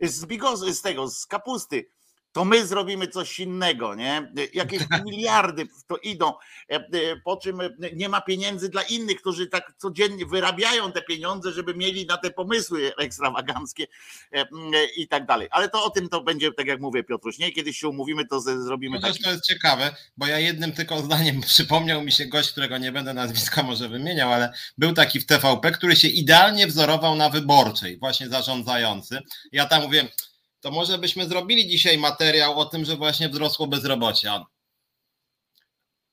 z 0.00 0.26
bigosu, 0.26 0.72
z 0.72 0.82
tego, 0.82 1.08
z 1.08 1.26
kapusty 1.26 1.90
to 2.32 2.44
my 2.44 2.66
zrobimy 2.66 3.08
coś 3.08 3.40
innego, 3.40 3.94
nie? 3.94 4.32
Jakieś 4.54 4.82
miliardy 5.06 5.66
w 5.66 5.84
to 5.86 5.96
idą, 5.96 6.32
e, 6.70 6.74
e, 6.74 6.82
po 7.24 7.36
czym 7.36 7.58
nie 7.92 8.08
ma 8.08 8.20
pieniędzy 8.20 8.68
dla 8.68 8.82
innych, 8.82 9.20
którzy 9.20 9.46
tak 9.46 9.74
codziennie 9.78 10.26
wyrabiają 10.26 10.92
te 10.92 11.02
pieniądze, 11.02 11.52
żeby 11.52 11.74
mieli 11.74 12.06
na 12.06 12.16
te 12.16 12.30
pomysły 12.30 12.92
ekstrawaganckie 12.98 13.86
e, 14.32 14.46
i 14.96 15.08
tak 15.08 15.26
dalej. 15.26 15.48
Ale 15.50 15.68
to 15.68 15.84
o 15.84 15.90
tym 15.90 16.08
to 16.08 16.20
będzie, 16.20 16.52
tak 16.52 16.66
jak 16.66 16.80
mówię, 16.80 17.04
Piotruś, 17.04 17.38
nie? 17.38 17.52
Kiedyś 17.52 17.78
się 17.78 17.88
umówimy, 17.88 18.26
to 18.26 18.40
zrobimy 18.40 19.00
taki... 19.00 19.22
To 19.22 19.30
jest 19.30 19.46
ciekawe, 19.46 19.94
bo 20.16 20.26
ja 20.26 20.38
jednym 20.38 20.72
tylko 20.72 20.98
zdaniem 20.98 21.40
przypomniał 21.52 22.02
mi 22.02 22.12
się 22.12 22.26
gość, 22.26 22.50
którego 22.50 22.78
nie 22.78 22.92
będę 22.92 23.14
nazwiska 23.14 23.62
może 23.62 23.88
wymieniał, 23.88 24.32
ale 24.32 24.52
był 24.78 24.92
taki 24.92 25.20
w 25.20 25.26
TVP, 25.26 25.70
który 25.70 25.96
się 25.96 26.08
idealnie 26.08 26.66
wzorował 26.66 27.16
na 27.16 27.30
wyborczej, 27.30 27.98
właśnie 27.98 28.28
zarządzający. 28.28 29.18
Ja 29.52 29.66
tam 29.66 29.82
mówię, 29.82 30.08
to 30.60 30.70
może 30.70 30.98
byśmy 30.98 31.28
zrobili 31.28 31.68
dzisiaj 31.68 31.98
materiał 31.98 32.58
o 32.58 32.64
tym, 32.64 32.84
że 32.84 32.96
właśnie 32.96 33.28
wzrosło 33.28 33.66
bezrobocie. 33.66 34.32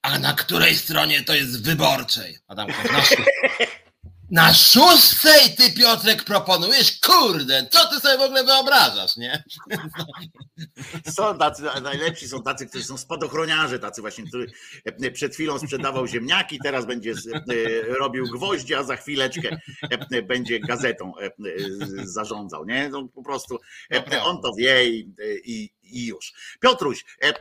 A 0.02 0.20
na 0.20 0.34
której 0.34 0.76
stronie 0.76 1.24
to 1.24 1.36
jest 1.36 1.64
wyborczej? 1.64 2.38
Adam, 2.48 2.68
na, 2.68 2.76
na 4.32 4.54
szóstej 4.54 5.56
ty 5.58 5.72
Piotrek 5.72 6.24
proponujesz? 6.24 7.00
Kurde, 7.00 7.68
co 7.72 7.90
ty 7.90 8.00
sobie 8.00 8.18
w 8.18 8.22
ogóle 8.22 8.44
wyobrażasz, 8.44 9.18
nie? 9.18 9.44
Są 11.16 11.38
tacy, 11.38 11.64
najlepsi 11.82 12.28
są 12.28 12.44
tacy, 12.44 12.68
którzy 12.68 12.84
są 12.84 12.98
spadochroniarze, 12.98 13.80
tacy 13.80 14.02
właśnie, 14.02 14.24
który 14.24 14.48
e, 14.86 15.12
przed 15.12 15.34
chwilą 15.34 15.60
sprzedawał 15.60 16.08
ziemniaki, 16.08 16.60
teraz 16.64 16.86
będzie 16.86 17.12
e, 17.12 17.14
robił 18.00 18.26
gwoździ, 18.26 18.76
a 18.76 18.84
za 18.84 18.96
chwileczkę 18.96 19.58
e, 20.12 20.22
będzie 20.22 20.60
gazetą 20.60 21.14
zarządzał, 22.04 22.66
nie? 22.66 22.90
No, 22.90 23.08
po 23.08 23.24
prostu 23.24 23.58
on 24.24 24.42
to 24.42 24.54
wie 24.54 24.90
i, 24.90 25.14
i 25.46 25.70
i 25.92 26.06
już. 26.06 26.34
Piotruś, 26.60 27.06
e, 27.22 27.28
e, 27.28 27.34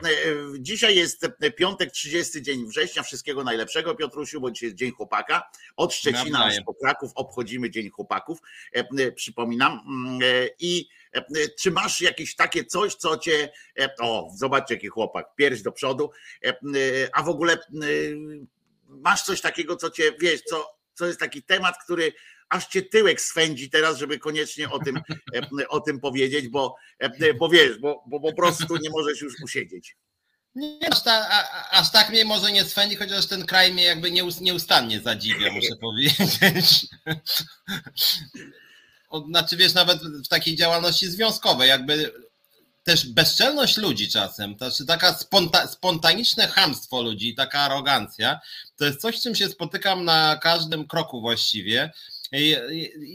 dzisiaj 0.59 0.97
jest 0.97 1.27
piątek, 1.57 1.93
30 1.93 2.43
dzień 2.43 2.67
września. 2.67 3.03
Wszystkiego 3.03 3.45
najlepszego, 3.45 3.95
Piotrusiu, 3.95 4.41
bo 4.41 4.51
dzisiaj 4.51 4.67
jest 4.67 4.79
Dzień 4.79 4.91
Chłopaka. 4.91 5.51
Od 5.77 5.95
Szczecina 5.95 6.45
aż 6.45 6.55
po 6.67 6.75
Kraków 6.75 7.13
obchodzimy 7.15 7.71
Dzień 7.71 7.91
Chłopaków, 7.91 8.39
e, 8.73 9.13
przypominam. 9.13 9.81
Mm, 9.87 10.49
I 10.59 10.89
czy 11.59 11.71
masz 11.71 12.01
jakieś 12.01 12.35
takie 12.35 12.65
coś, 12.65 12.95
co 12.95 13.19
cię. 13.19 13.53
O, 14.01 14.31
zobaczcie, 14.37 14.75
jaki 14.75 14.89
chłopak, 14.89 15.35
pierś 15.35 15.63
do 15.63 15.73
przodu. 15.73 16.11
A 17.13 17.23
w 17.23 17.29
ogóle 17.29 17.59
masz 18.89 19.23
coś 19.23 19.41
takiego, 19.41 19.77
co 19.77 19.91
cię 19.91 20.13
wiesz, 20.21 20.43
co, 20.43 20.77
co 20.95 21.07
jest 21.07 21.21
taki 21.21 21.43
temat, 21.43 21.77
który 21.85 22.13
aż 22.49 22.67
cię 22.67 22.83
tyłek 22.83 23.21
swędzi 23.21 23.71
teraz, 23.71 23.99
żeby 23.99 24.19
koniecznie 24.19 24.71
o 24.71 24.79
tym, 24.79 25.01
e, 25.35 25.69
o 25.69 25.81
tym 25.81 26.01
powiedzieć, 26.01 26.49
bo, 26.49 26.77
e, 26.99 27.35
bo 27.35 27.49
wiesz, 27.49 27.79
bo, 27.79 28.05
bo 28.07 28.21
po 28.21 28.33
prostu 28.33 28.77
nie 28.77 28.91
możesz 28.91 29.21
już 29.21 29.41
usiedzieć. 29.43 29.97
Nie, 30.55 30.93
aż, 30.93 31.03
ta, 31.03 31.29
a, 31.31 31.71
aż 31.71 31.93
tak 31.93 32.11
mnie 32.11 32.25
może 32.25 32.53
nie 32.53 32.65
swędzi, 32.65 32.97
chociaż 32.97 33.27
ten 33.27 33.47
kraj 33.47 33.73
mnie 33.73 33.85
jakby 33.85 34.11
nieustannie 34.41 35.01
zadziwia, 35.01 35.53
muszę 35.53 35.77
powiedzieć. 35.81 36.87
Znaczy 39.29 39.57
wiesz, 39.57 39.75
nawet 39.75 39.99
w 40.03 40.29
takiej 40.29 40.57
działalności 40.57 41.07
związkowej, 41.07 41.69
jakby 41.69 42.13
też 42.85 43.07
bezczelność 43.07 43.77
ludzi 43.77 44.09
czasem, 44.09 44.57
to 44.57 44.71
znaczy 44.71 44.87
taka 44.87 45.15
sponta, 45.15 45.67
spontaniczne 45.67 46.49
chamstwo 46.49 47.03
ludzi, 47.03 47.35
taka 47.35 47.61
arogancja, 47.61 48.41
to 48.77 48.85
jest 48.85 49.01
coś, 49.01 49.19
z 49.19 49.23
czym 49.23 49.35
się 49.35 49.49
spotykam 49.49 50.05
na 50.05 50.37
każdym 50.37 50.87
kroku 50.87 51.21
właściwie 51.21 51.93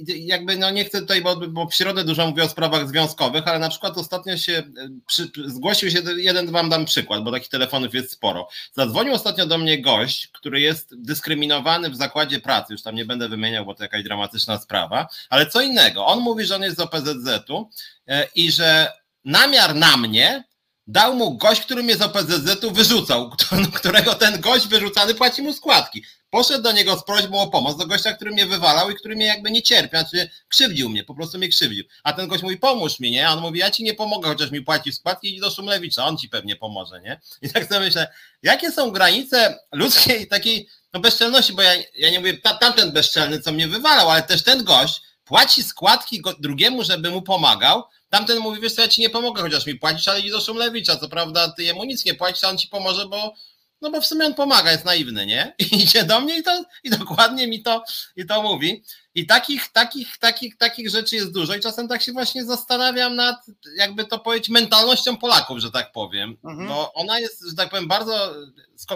jakby 0.07 0.57
no 0.57 0.69
nie 0.69 0.85
chcę 0.85 1.01
tutaj, 1.01 1.21
bo, 1.21 1.35
bo 1.35 1.67
w 1.67 1.75
środę 1.75 2.03
dużo 2.03 2.27
mówię 2.27 2.43
o 2.43 2.49
sprawach 2.49 2.87
związkowych, 2.87 3.47
ale 3.47 3.59
na 3.59 3.69
przykład 3.69 3.97
ostatnio 3.97 4.37
się 4.37 4.53
e, 4.53 4.63
przy, 5.07 5.31
zgłosił 5.45 5.91
się 5.91 5.99
jeden, 6.15 6.51
wam 6.51 6.69
dam 6.69 6.85
przykład, 6.85 7.23
bo 7.23 7.31
takich 7.31 7.49
telefonów 7.49 7.93
jest 7.93 8.11
sporo. 8.11 8.47
Zadzwonił 8.73 9.13
ostatnio 9.13 9.45
do 9.45 9.57
mnie 9.57 9.81
gość, 9.81 10.27
który 10.27 10.61
jest 10.61 11.01
dyskryminowany 11.01 11.89
w 11.89 11.95
zakładzie 11.95 12.39
pracy, 12.39 12.73
już 12.73 12.83
tam 12.83 12.95
nie 12.95 13.05
będę 13.05 13.29
wymieniał, 13.29 13.65
bo 13.65 13.75
to 13.75 13.83
jakaś 13.83 14.03
dramatyczna 14.03 14.57
sprawa, 14.57 15.07
ale 15.29 15.45
co 15.45 15.61
innego. 15.61 16.05
On 16.05 16.19
mówi, 16.19 16.45
że 16.45 16.55
on 16.55 16.63
jest 16.63 16.77
z 16.77 16.79
OPZZ-u 16.79 17.69
e, 18.07 18.27
i 18.35 18.51
że 18.51 18.91
namiar 19.25 19.75
na 19.75 19.97
mnie 19.97 20.43
dał 20.87 21.15
mu 21.15 21.37
gość, 21.37 21.61
który 21.61 21.83
mnie 21.83 21.95
z 21.95 22.01
OPZZ-u 22.01 22.71
wyrzucał, 22.71 23.29
którego 23.73 24.15
ten 24.15 24.41
gość 24.41 24.67
wyrzucany 24.67 25.13
płaci 25.13 25.41
mu 25.41 25.53
składki. 25.53 26.03
Poszedł 26.31 26.63
do 26.63 26.71
niego 26.71 26.97
z 26.97 27.03
prośbą 27.03 27.41
o 27.41 27.47
pomoc, 27.47 27.77
do 27.77 27.87
gościa, 27.87 28.13
który 28.13 28.31
mnie 28.31 28.45
wywalał 28.45 28.91
i 28.91 28.95
który 28.95 29.15
mnie 29.15 29.25
jakby 29.25 29.51
nie 29.51 29.61
cierpiał, 29.61 30.01
znaczy 30.01 30.29
krzywdził 30.47 30.89
mnie, 30.89 31.03
po 31.03 31.15
prostu 31.15 31.37
mnie 31.37 31.49
krzywdził. 31.49 31.85
A 32.03 32.13
ten 32.13 32.27
gość 32.27 32.43
mówi, 32.43 32.57
pomóż 32.57 32.99
mi, 32.99 33.11
nie? 33.11 33.27
A 33.27 33.33
on 33.33 33.39
mówi, 33.39 33.59
ja 33.59 33.71
ci 33.71 33.83
nie 33.83 33.93
pomogę, 33.93 34.29
chociaż 34.29 34.51
mi 34.51 34.61
płaci 34.61 34.93
składki, 34.93 35.33
idź 35.33 35.39
do 35.39 35.51
Szumlewicza, 35.51 36.05
on 36.05 36.17
ci 36.17 36.29
pewnie 36.29 36.55
pomoże, 36.55 37.01
nie? 37.01 37.21
I 37.41 37.49
tak 37.49 37.67
sobie 37.67 37.79
myślę, 37.79 38.13
jakie 38.43 38.71
są 38.71 38.91
granice 38.91 39.59
ludzkiej 39.71 40.27
takiej 40.27 40.67
no 40.93 40.99
bezczelności, 40.99 41.53
bo 41.53 41.61
ja, 41.61 41.73
ja 41.95 42.09
nie 42.09 42.19
mówię, 42.19 42.37
ta, 42.37 42.53
tamten 42.53 42.91
bezczelny, 42.91 43.41
co 43.41 43.51
mnie 43.51 43.67
wywalał, 43.67 44.09
ale 44.09 44.23
też 44.23 44.43
ten 44.43 44.63
gość 44.63 45.01
płaci 45.25 45.63
składki 45.63 46.21
drugiemu, 46.39 46.83
żeby 46.83 47.11
mu 47.11 47.21
pomagał, 47.21 47.83
Tamten 48.11 48.39
mówi, 48.39 48.61
wiesz 48.61 48.73
co, 48.73 48.81
ja 48.81 48.87
ci 48.87 49.01
nie 49.01 49.09
pomogę, 49.09 49.41
chociaż 49.41 49.65
mi 49.65 49.75
płacisz, 49.75 50.07
ale 50.07 50.19
idź 50.19 50.31
do 50.31 50.41
Szumlewicza. 50.41 50.97
Co 50.97 51.09
prawda 51.09 51.49
ty 51.49 51.63
jemu 51.63 51.83
nic 51.83 52.05
nie 52.05 52.13
płacisz, 52.13 52.43
a 52.43 52.49
on 52.49 52.57
ci 52.57 52.67
pomoże, 52.67 53.05
bo 53.05 53.33
no 53.81 53.91
bo 53.91 54.01
w 54.01 54.05
sumie 54.05 54.25
on 54.25 54.33
pomaga, 54.33 54.71
jest 54.71 54.85
naiwny, 54.85 55.25
nie? 55.25 55.53
I 55.59 55.83
idzie 55.83 56.03
do 56.03 56.19
mnie 56.19 56.39
i, 56.39 56.43
to, 56.43 56.63
i 56.83 56.89
dokładnie 56.89 57.47
mi 57.47 57.63
to, 57.63 57.83
i 58.15 58.25
to 58.25 58.41
mówi. 58.41 58.83
I 59.15 59.25
takich, 59.25 59.67
takich, 59.67 60.17
takich, 60.17 60.57
takich 60.57 60.89
rzeczy 60.89 61.15
jest 61.15 61.33
dużo 61.33 61.55
i 61.55 61.59
czasem 61.59 61.87
tak 61.87 62.01
się 62.01 62.11
właśnie 62.11 62.45
zastanawiam 62.45 63.15
nad, 63.15 63.45
jakby 63.77 64.05
to 64.05 64.19
powiedzieć, 64.19 64.49
mentalnością 64.49 65.17
Polaków, 65.17 65.59
że 65.59 65.71
tak 65.71 65.91
powiem. 65.91 66.37
Mhm. 66.43 66.67
Bo 66.67 66.93
ona 66.93 67.19
jest, 67.19 67.43
że 67.49 67.55
tak 67.55 67.69
powiem, 67.69 67.87
bardzo, 67.87 68.35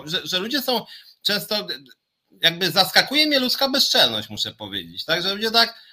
że, 0.06 0.22
że 0.24 0.39
ludzie 0.39 0.62
są 0.62 0.86
często, 1.22 1.68
jakby 2.42 2.72
zaskakuje 2.72 3.27
mnie 3.27 3.39
ludzka 3.39 3.70
bezczelność, 3.70 4.30
muszę 4.30 4.51
powiedzieć, 4.51 5.06
tak? 5.06 5.22
Że 5.22 5.34
ludzie 5.34 5.51
tak 5.51 5.86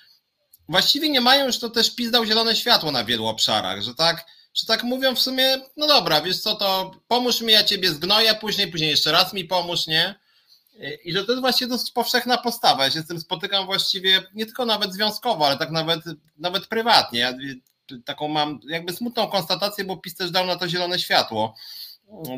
właściwie 0.68 1.08
nie 1.08 1.20
mają 1.20 1.46
już 1.46 1.58
to 1.58 1.70
też 1.70 1.94
pizdał 1.94 2.24
zielone 2.24 2.56
światło 2.56 2.90
na 2.90 3.04
wielu 3.04 3.26
obszarach, 3.26 3.82
że 3.82 3.94
tak 3.94 4.26
że 4.54 4.66
tak 4.66 4.82
mówią 4.82 5.14
w 5.14 5.20
sumie, 5.20 5.56
no 5.76 5.86
dobra, 5.86 6.20
wiesz 6.20 6.40
co, 6.40 6.54
to 6.54 6.90
pomóż 7.08 7.40
mi, 7.40 7.52
ja 7.52 7.64
ciebie 7.64 7.90
zgnoję, 7.90 8.34
później, 8.34 8.70
później 8.70 8.90
jeszcze 8.90 9.12
raz 9.12 9.32
mi 9.32 9.44
pomóż, 9.44 9.86
nie? 9.86 10.14
I 11.04 11.12
że 11.12 11.24
to 11.24 11.32
jest 11.32 11.40
właśnie 11.40 11.66
dosyć 11.66 11.90
powszechna 11.90 12.38
postawa. 12.38 12.84
Ja 12.84 12.90
się 12.90 13.00
z 13.00 13.06
tym 13.06 13.20
spotykam 13.20 13.66
właściwie 13.66 14.22
nie 14.34 14.46
tylko 14.46 14.66
nawet 14.66 14.94
związkowo, 14.94 15.46
ale 15.46 15.56
tak 15.56 15.70
nawet, 15.70 16.00
nawet 16.38 16.66
prywatnie. 16.66 17.20
Ja 17.20 17.34
taką 18.04 18.28
mam 18.28 18.60
jakby 18.68 18.92
smutną 18.92 19.26
konstatację, 19.26 19.84
bo 19.84 19.96
PiS 19.96 20.14
też 20.14 20.30
dał 20.30 20.46
na 20.46 20.56
to 20.56 20.68
zielone 20.68 20.98
światło. 20.98 21.54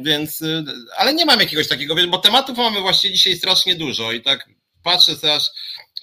Więc, 0.02 0.42
ale 0.96 1.14
nie 1.14 1.26
mam 1.26 1.40
jakiegoś 1.40 1.68
takiego, 1.68 1.94
bo 2.08 2.18
tematów 2.18 2.58
mamy 2.58 2.80
właściwie 2.80 3.14
dzisiaj 3.14 3.36
strasznie 3.36 3.74
dużo 3.74 4.12
i 4.12 4.22
tak 4.22 4.48
patrzę 4.82 5.16
sobie 5.16 5.34
aż 5.34 5.50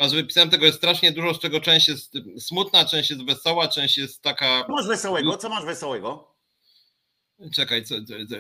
a 0.01 0.10
z 0.10 0.13
wypisem 0.13 0.50
tego 0.50 0.65
jest 0.65 0.77
strasznie 0.77 1.12
dużo, 1.12 1.34
z 1.34 1.39
czego 1.39 1.62
część 1.62 1.88
jest 1.88 2.13
smutna, 2.39 2.86
część 2.86 3.10
jest 3.10 3.25
wesoła, 3.25 3.67
część 3.67 3.98
jest 3.98 4.22
taka. 4.22 4.63
Co 4.67 4.72
masz 4.74 4.88
wesołego? 4.88 5.38
Co 5.38 5.50
masz 5.50 5.65
wesołego? 5.65 6.27
Czekaj, 7.53 7.86
co, 7.86 7.96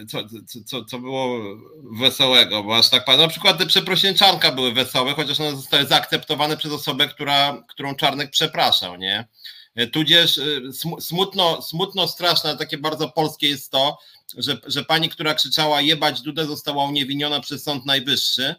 co, 0.07 0.19
co, 0.65 0.85
co, 0.85 0.99
było 0.99 1.39
wesołego, 1.99 2.63
bo 2.63 2.77
aż 2.77 2.89
tak 2.89 3.07
Na 3.07 3.27
przykład 3.27 3.57
te 3.57 3.65
przeprosienczanka 3.65 4.51
były 4.51 4.73
wesołe, 4.73 5.13
chociaż 5.13 5.39
one 5.39 5.51
zostały 5.51 5.85
zaakceptowane 5.85 6.57
przez 6.57 6.71
osobę, 6.71 7.07
która, 7.07 7.63
którą 7.69 7.95
Czarnek 7.95 8.29
przepraszał, 8.29 8.97
nie? 8.97 9.27
Tudzież 9.91 10.37
y, 10.37 10.61
smutno, 10.99 11.61
smutno 11.61 12.07
straszne, 12.07 12.57
takie 12.57 12.77
bardzo 12.77 13.09
polskie 13.09 13.47
jest 13.47 13.71
to, 13.71 13.97
że, 14.37 14.57
że 14.65 14.85
pani, 14.85 15.09
która 15.09 15.33
krzyczała 15.33 15.81
jebać 15.81 16.21
Dudę 16.21 16.45
została 16.45 16.85
uniewinniona 16.85 17.39
przez 17.39 17.63
Sąd 17.63 17.85
Najwyższy, 17.85 18.55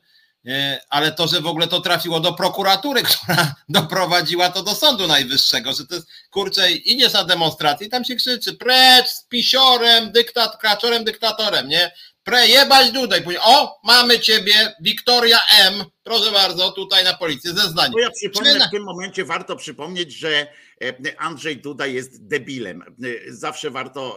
ale 0.91 1.13
to, 1.13 1.29
że 1.29 1.41
w 1.41 1.47
ogóle 1.47 1.69
to 1.69 1.81
trafiło 1.81 2.21
do 2.21 2.33
prokuratury, 2.33 3.03
która 3.13 3.55
doprowadziła 3.69 4.51
to 4.51 4.63
do 4.63 4.75
Sądu 4.75 5.07
Najwyższego, 5.07 5.73
że 5.73 5.87
to 5.87 5.95
jest, 5.95 6.09
kurczę, 6.31 6.73
idziesz 6.73 7.13
na 7.13 7.25
demonstrację 7.25 7.87
i 7.87 7.91
tam 7.91 8.05
się 8.05 8.17
krzyczy 8.17 8.55
precz 8.55 9.09
z 9.09 9.25
pisiorem, 9.25 10.13
dyktat, 10.13 10.57
kraczorem, 10.61 11.05
dyktatorem, 11.05 11.69
nie? 11.69 11.93
Prejebać 12.25 12.93
dudaj. 12.93 13.25
O, 13.41 13.81
mamy 13.85 14.21
ciebie, 14.21 14.75
Wiktoria 14.81 15.39
M. 15.61 15.85
Proszę 16.03 16.33
bardzo, 16.33 16.73
tutaj 16.73 17.05
na 17.05 17.15
policję 17.15 17.53
zeznanie. 17.53 17.93
No 17.93 17.99
ja 17.99 18.11
przypomnę, 18.11 18.69
w 18.69 18.71
tym 18.71 18.85
momencie 18.85 19.25
warto 19.25 19.57
przypomnieć, 19.57 20.13
że 20.13 20.47
e, 20.83 21.21
Andrzej 21.21 21.57
Duda 21.57 21.87
jest 21.87 22.27
debilem. 22.27 22.83
E, 22.83 23.33
zawsze 23.33 23.71
warto 23.71 24.17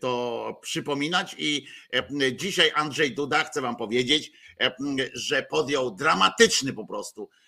to 0.00 0.60
przypominać 0.62 1.34
i 1.38 1.66
dzisiaj 2.32 2.70
Andrzej 2.74 3.14
Duda, 3.14 3.44
chcę 3.44 3.60
wam 3.60 3.76
powiedzieć, 3.76 4.32
że 5.14 5.42
podjął 5.42 5.90
dramatyczny 5.90 6.72
po 6.72 6.86
prostu 6.86 7.28
E, 7.28 7.47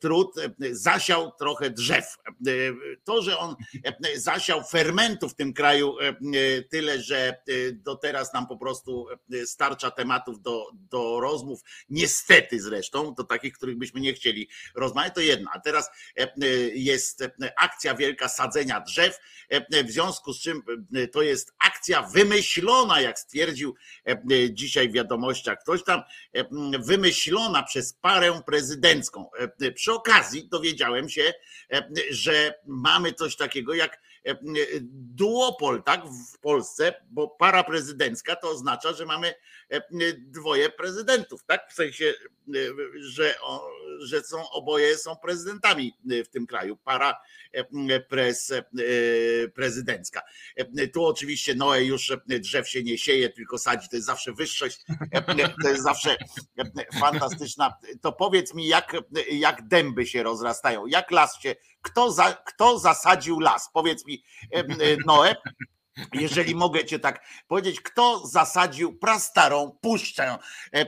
trud, 0.00 0.38
e, 0.38 0.50
zasiał 0.74 1.32
trochę 1.38 1.70
drzew. 1.70 2.16
To, 3.04 3.22
że 3.22 3.38
on 3.38 3.56
zasiał 4.14 4.64
fermentu 4.64 5.28
w 5.28 5.34
tym 5.34 5.52
kraju 5.52 5.96
tyle, 6.70 7.00
że 7.00 7.42
do 7.72 7.96
teraz 7.96 8.32
nam 8.32 8.46
po 8.46 8.56
prostu 8.56 9.06
starcza 9.44 9.90
tematów 9.90 10.42
do, 10.42 10.66
do 10.74 11.20
rozmów, 11.20 11.60
niestety 11.88 12.60
zresztą, 12.60 13.14
do 13.14 13.24
takich, 13.24 13.52
których 13.52 13.78
byśmy 13.78 14.00
nie 14.00 14.12
chcieli 14.12 14.48
rozmawiać, 14.74 15.14
to 15.14 15.20
jedno. 15.20 15.50
A 15.54 15.60
teraz 15.60 15.90
jest 16.74 17.24
akcja 17.56 17.94
wielka 17.94 18.28
sadzenia 18.28 18.80
drzew, 18.80 19.18
w 19.84 19.90
związku 19.90 20.32
z 20.32 20.40
czym 20.40 20.62
to 21.12 21.22
jest 21.22 21.52
akcja 21.58 22.02
wymyślona, 22.02 23.00
jak 23.00 23.18
stwierdził 23.18 23.74
dzisiaj 24.50 24.88
w 24.88 24.92
wiadomościach 24.92 25.58
ktoś 25.62 25.84
tam, 25.84 26.02
wymyślona 26.78 27.62
przez 27.62 27.92
parę 27.92 28.42
prezydencką 28.46 29.11
E, 29.60 29.72
przy 29.72 29.92
okazji 29.92 30.48
dowiedziałem 30.48 31.08
się, 31.08 31.32
e, 31.72 31.88
że 32.10 32.54
mamy 32.66 33.12
coś 33.12 33.36
takiego 33.36 33.74
jak 33.74 33.94
e, 33.94 33.98
duopol, 34.92 35.82
tak, 35.82 36.02
w 36.34 36.38
Polsce, 36.38 36.94
bo 37.10 37.28
para 37.28 37.64
prezydencka 37.64 38.36
to 38.36 38.50
oznacza, 38.50 38.92
że 38.92 39.06
mamy 39.06 39.34
dwoje 40.18 40.70
prezydentów, 40.70 41.44
tak, 41.44 41.70
w 41.70 41.74
sensie, 41.74 42.14
że, 43.00 43.34
że 44.02 44.22
są 44.22 44.50
oboje 44.50 44.98
są 44.98 45.16
prezydentami 45.16 45.92
w 46.24 46.28
tym 46.28 46.46
kraju, 46.46 46.76
para 46.76 47.20
prez, 48.08 48.52
prezydencka. 49.54 50.22
Tu 50.92 51.04
oczywiście 51.04 51.54
Noe 51.54 51.84
już 51.84 52.12
drzew 52.26 52.68
się 52.68 52.82
nie 52.82 52.98
sieje, 52.98 53.30
tylko 53.30 53.58
sadzi, 53.58 53.88
to 53.88 53.96
jest 53.96 54.06
zawsze 54.06 54.32
wyższość, 54.32 54.84
to 55.62 55.68
jest 55.68 55.82
zawsze 55.82 56.16
fantastyczna. 57.00 57.74
To 58.00 58.12
powiedz 58.12 58.54
mi, 58.54 58.68
jak, 58.68 58.96
jak 59.30 59.68
dęby 59.68 60.06
się 60.06 60.22
rozrastają, 60.22 60.86
jak 60.86 61.10
las 61.10 61.40
się, 61.40 61.56
kto, 61.82 62.12
za, 62.12 62.32
kto 62.32 62.78
zasadził 62.78 63.40
las? 63.40 63.70
Powiedz 63.72 64.06
mi, 64.06 64.22
Noe, 65.06 65.36
jeżeli 66.12 66.54
mogę 66.54 66.84
cię 66.84 66.98
tak 66.98 67.24
powiedzieć, 67.48 67.80
kto 67.80 68.26
zasadził 68.26 68.98
prastarą 68.98 69.78
puszczę, 69.80 70.24
e, 70.24 70.38
e, 70.72 70.86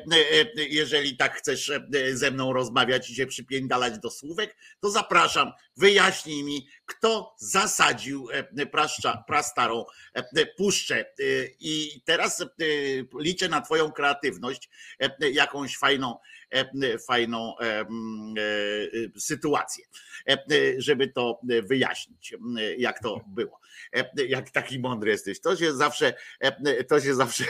jeżeli 0.56 1.16
tak 1.16 1.38
chcesz 1.38 1.70
e, 1.70 1.82
ze 2.12 2.30
mną 2.30 2.52
rozmawiać 2.52 3.11
i 3.11 3.14
się 3.14 3.26
przypiędalać 3.26 3.99
do 3.99 4.11
słówek, 4.11 4.56
to 4.80 4.90
zapraszam, 4.90 5.52
wyjaśnij 5.76 6.44
mi, 6.44 6.68
kto 6.87 7.34
zasadził 7.38 8.28
praszcza, 8.73 9.25
prastarą 9.26 9.84
puszczę. 10.56 11.04
I 11.61 12.00
teraz 12.04 12.44
liczę 13.18 13.49
na 13.49 13.61
twoją 13.61 13.92
kreatywność, 13.92 14.70
jakąś 15.32 15.76
fajną, 15.76 16.18
fajną 17.06 17.54
sytuację, 19.18 19.84
żeby 20.78 21.08
to 21.08 21.40
wyjaśnić, 21.62 22.34
jak 22.78 23.02
to 23.02 23.20
było. 23.26 23.61
Jak 24.28 24.50
taki 24.50 24.78
mądry 24.78 25.11
jesteś. 25.11 25.40
To 25.40 25.57
się 25.57 25.76
zawsze, 25.76 26.14
to 26.88 27.00
się 27.00 27.14
zawsze. 27.14 27.45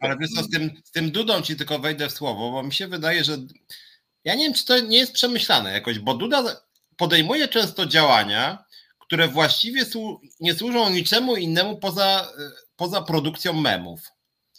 Ale 0.00 0.16
wiesz 0.20 0.30
co, 0.30 0.42
z 0.42 0.50
tym, 0.50 0.70
z 0.84 0.90
tym 0.90 1.10
Dudą 1.10 1.42
ci 1.42 1.56
tylko 1.56 1.78
wejdę 1.78 2.08
w 2.08 2.12
słowo, 2.12 2.50
bo 2.50 2.62
mi 2.62 2.72
się 2.72 2.88
wydaje, 2.88 3.24
że 3.24 3.36
ja 4.24 4.34
nie 4.34 4.44
wiem, 4.44 4.54
czy 4.54 4.64
to 4.64 4.80
nie 4.80 4.98
jest 4.98 5.12
przemyślane 5.12 5.72
jakoś, 5.72 5.98
bo 5.98 6.14
Duda 6.14 6.62
podejmuje 6.96 7.48
często 7.48 7.86
działania, 7.86 8.64
które 8.98 9.28
właściwie 9.28 9.84
nie 10.40 10.54
służą 10.54 10.90
niczemu 10.90 11.36
innemu 11.36 11.78
poza, 11.78 12.32
poza 12.76 13.02
produkcją 13.02 13.52
memów. 13.52 14.00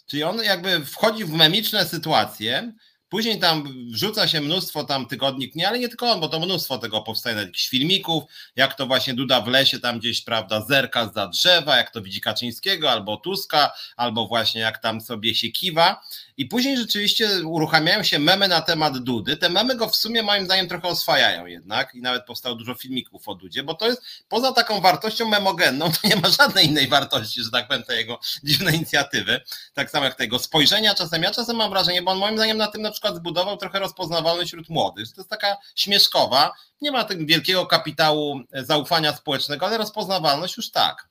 Czyli 0.06 0.22
on 0.22 0.42
jakby 0.42 0.84
wchodzi 0.84 1.24
w 1.24 1.32
memiczne 1.32 1.86
sytuacje, 1.86 2.72
Później 3.10 3.38
tam 3.38 3.64
wrzuca 3.92 4.28
się 4.28 4.40
mnóstwo 4.40 4.84
tam 4.84 5.06
tygodnik, 5.06 5.54
nie, 5.54 5.68
ale 5.68 5.78
nie 5.78 5.88
tylko 5.88 6.10
on, 6.10 6.20
bo 6.20 6.28
to 6.28 6.40
mnóstwo 6.40 6.78
tego 6.78 7.02
powstaje, 7.02 7.36
jakichś 7.36 7.68
filmików, 7.68 8.24
jak 8.56 8.74
to 8.74 8.86
właśnie 8.86 9.14
Duda 9.14 9.40
w 9.40 9.48
lesie 9.48 9.80
tam 9.80 9.98
gdzieś, 9.98 10.20
prawda, 10.20 10.60
zerka 10.60 11.10
za 11.14 11.28
drzewa, 11.28 11.76
jak 11.76 11.90
to 11.90 12.02
widzi 12.02 12.20
Kaczyńskiego 12.20 12.90
albo 12.90 13.16
Tuska, 13.16 13.72
albo 13.96 14.26
właśnie 14.26 14.60
jak 14.60 14.78
tam 14.78 15.00
sobie 15.00 15.34
się 15.34 15.48
kiwa. 15.48 16.00
I 16.40 16.46
później 16.46 16.76
rzeczywiście 16.76 17.28
uruchamiają 17.46 18.02
się 18.02 18.18
memy 18.18 18.48
na 18.48 18.60
temat 18.60 18.98
Dudy. 18.98 19.36
Te 19.36 19.48
memy 19.48 19.76
go 19.76 19.88
w 19.88 19.96
sumie 19.96 20.22
moim 20.22 20.44
zdaniem 20.44 20.68
trochę 20.68 20.88
oswajają 20.88 21.46
jednak 21.46 21.94
i 21.94 22.00
nawet 22.00 22.24
powstało 22.24 22.54
dużo 22.54 22.74
filmików 22.74 23.28
o 23.28 23.34
Dudzie, 23.34 23.62
bo 23.62 23.74
to 23.74 23.86
jest 23.86 24.02
poza 24.28 24.52
taką 24.52 24.80
wartością 24.80 25.28
memogenną, 25.28 25.92
to 25.92 26.08
nie 26.08 26.16
ma 26.16 26.28
żadnej 26.28 26.66
innej 26.66 26.88
wartości, 26.88 27.42
że 27.42 27.50
tak 27.50 27.68
powiem, 27.68 27.82
te 27.82 27.96
jego 27.96 28.20
dziwne 28.44 28.72
inicjatywy. 28.72 29.40
Tak 29.74 29.90
samo 29.90 30.04
jak 30.04 30.14
tego 30.14 30.38
spojrzenia 30.38 30.94
czasem. 30.94 31.22
Ja 31.22 31.30
czasem 31.30 31.56
mam 31.56 31.70
wrażenie, 31.70 32.02
bo 32.02 32.10
on 32.10 32.18
moim 32.18 32.36
zdaniem 32.36 32.56
na 32.56 32.66
tym 32.66 32.82
na 32.82 32.90
przykład 32.90 33.16
zbudował 33.16 33.56
trochę 33.56 33.78
rozpoznawalność 33.78 34.50
wśród 34.50 34.68
młodych. 34.68 35.12
To 35.12 35.20
jest 35.20 35.30
taka 35.30 35.56
śmieszkowa, 35.74 36.52
nie 36.80 36.92
ma 36.92 37.04
tego 37.04 37.26
wielkiego 37.26 37.66
kapitału 37.66 38.40
zaufania 38.52 39.16
społecznego, 39.16 39.66
ale 39.66 39.78
rozpoznawalność 39.78 40.56
już 40.56 40.70
tak. 40.70 41.09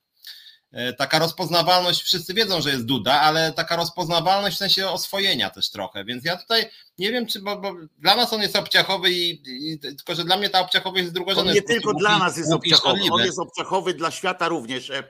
E, 0.72 0.94
taka 0.94 1.20
rozpoznawalność, 1.20 2.04
wszyscy 2.04 2.34
wiedzą, 2.34 2.62
że 2.62 2.70
jest 2.70 2.86
Duda, 2.86 3.22
ale 3.22 3.54
taka 3.54 3.76
rozpoznawalność 3.76 4.56
w 4.56 4.60
sensie 4.60 4.90
oswojenia 4.90 5.50
też 5.50 5.70
trochę, 5.70 6.06
więc 6.06 6.26
ja 6.26 6.38
tutaj 6.38 6.70
nie 7.00 7.12
wiem, 7.12 7.26
czy, 7.26 7.40
bo, 7.40 7.58
bo 7.58 7.76
dla 8.00 8.16
nas 8.16 8.34
on 8.34 8.42
jest 8.42 8.56
obciachowy 8.56 9.12
i, 9.12 9.42
i, 9.48 9.80
tylko, 9.80 10.16
że 10.16 10.24
dla 10.24 10.38
mnie 10.38 10.50
ta 10.50 10.60
obciachowość 10.60 11.02
jest 11.02 11.14
drugorzędna. 11.14 11.54
Nie 11.54 11.62
tylko 11.62 11.94
dla 11.94 12.20
nas 12.20 12.38
jest 12.38 12.52
obciachowy, 12.52 13.00
on 13.12 13.26
jest 13.26 13.40
obciachowy 13.40 13.94
dla 13.94 14.12
świata 14.12 14.48
również 14.48 14.90
e, 14.90 14.98
e, 14.98 15.04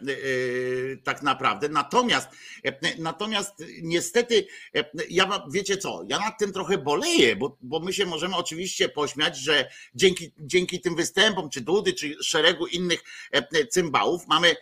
tak 1.04 1.23
naprawdę, 1.23 1.69
natomiast 1.69 2.28
e, 2.65 3.02
natomiast 3.02 3.63
niestety 3.82 4.47
e, 4.75 4.84
ja 5.10 5.43
wiecie 5.52 5.78
co, 5.78 6.04
ja 6.08 6.19
nad 6.19 6.39
tym 6.39 6.54
trochę 6.54 6.78
boleję, 6.78 7.36
bo, 7.36 7.58
bo 7.62 7.80
my 7.80 7.93
się 7.93 8.06
możemy 8.06 8.36
oczywiście 8.36 8.89
pośmiać, 8.89 9.38
że 9.38 9.69
dzięki, 9.95 10.32
dzięki 10.39 10.82
tym 10.82 10.95
występom, 10.95 11.49
czy 11.49 11.62
Dudy, 11.62 11.93
czy 11.93 12.15
szeregu 12.23 12.67
innych 12.67 13.04
e, 13.32 13.67
cymbałów 13.67 14.28
mamy, 14.28 14.56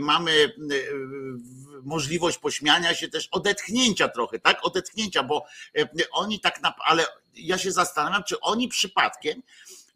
mamy 0.00 0.52
możliwość 1.82 2.38
pośmiania 2.38 2.94
się 2.94 3.08
też, 3.08 3.28
odetchnięcia 3.30 4.08
trochę, 4.08 4.38
tak? 4.38 4.58
Odetchnięcia, 4.62 5.22
bo 5.22 5.44
e, 5.74 5.88
oni 6.12 6.40
tak 6.40 6.60
ale 6.84 7.06
ja 7.34 7.58
się 7.58 7.72
zastanawiam, 7.72 8.24
czy 8.24 8.40
oni 8.40 8.68
przypadkiem 8.68 9.42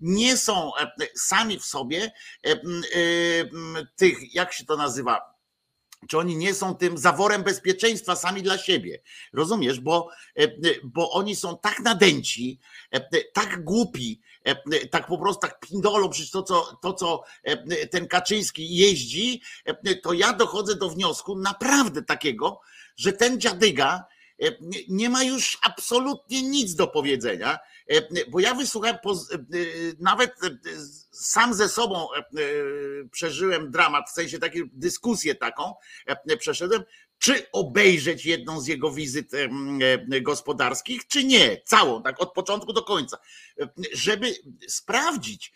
nie 0.01 0.37
są 0.37 0.77
e, 0.77 0.91
sami 1.15 1.59
w 1.59 1.65
sobie 1.65 2.13
e, 2.47 2.57
tych, 3.97 4.35
jak 4.35 4.53
się 4.53 4.65
to 4.65 4.77
nazywa, 4.77 5.37
czy 6.09 6.19
oni 6.19 6.37
nie 6.37 6.55
są 6.55 6.75
tym 6.75 6.99
zaworem 6.99 7.43
bezpieczeństwa 7.43 8.17
sami 8.17 8.43
dla 8.43 8.59
siebie. 8.59 9.03
Rozumiesz? 9.33 9.81
Bo, 9.81 10.09
bo 10.85 11.11
oni 11.11 11.37
są 11.37 11.59
tak 11.59 11.81
nadęci, 11.81 12.61
tak 13.33 13.65
głupi, 13.65 14.21
tak 14.91 15.07
po 15.07 15.19
prostu 15.19 15.41
tak 15.41 15.61
pindolą, 15.61 16.09
przecież 16.09 16.31
to 16.31 16.43
co, 16.43 16.79
to, 16.83 16.93
co 16.93 17.23
ten 17.91 18.09
Kaczyński 18.09 18.77
jeździ, 18.77 19.43
to 20.03 20.13
ja 20.13 20.33
dochodzę 20.33 20.75
do 20.75 20.91
wniosku 20.91 21.39
naprawdę 21.39 22.03
takiego, 22.03 22.61
że 22.97 23.13
ten 23.13 23.41
dziadyga 23.41 24.05
nie 24.89 25.11
ma 25.11 25.23
już 25.23 25.59
absolutnie 25.63 26.43
nic 26.43 26.75
do 26.75 26.87
powiedzenia 26.87 27.59
E, 27.89 28.25
bo 28.31 28.41
ja 28.41 28.55
wysłuchałem, 28.55 28.97
e, 28.97 29.39
nawet 29.99 30.31
e, 30.31 30.59
sam 31.11 31.55
ze 31.55 31.69
sobą 31.69 32.09
przeżyłem 33.11 33.71
dramat, 33.71 34.11
w 34.11 34.13
sensie 34.13 34.39
taką 34.39 34.59
dyskusję 34.73 35.35
taką 35.35 35.75
przeszedłem, 36.39 36.85
czy 37.19 37.51
obejrzeć 37.53 38.27
jedną 38.27 38.61
z 38.61 38.67
jego 38.67 38.91
wizyt 38.91 39.31
gospodarskich, 40.23 41.07
czy 41.07 41.25
nie, 41.25 41.61
całą, 41.65 42.03
tak 42.03 42.21
od 42.21 42.33
początku 42.33 42.73
do 42.73 42.83
końca, 42.83 43.19
żeby 43.93 44.35
sprawdzić, 44.69 45.53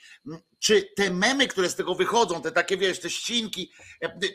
czy 0.58 0.82
te 0.96 1.10
memy, 1.10 1.48
które 1.48 1.68
z 1.68 1.74
tego 1.74 1.94
wychodzą, 1.94 2.42
te 2.42 2.52
takie, 2.52 2.76
wiesz, 2.76 3.00
te 3.00 3.10
ścinki, 3.10 3.72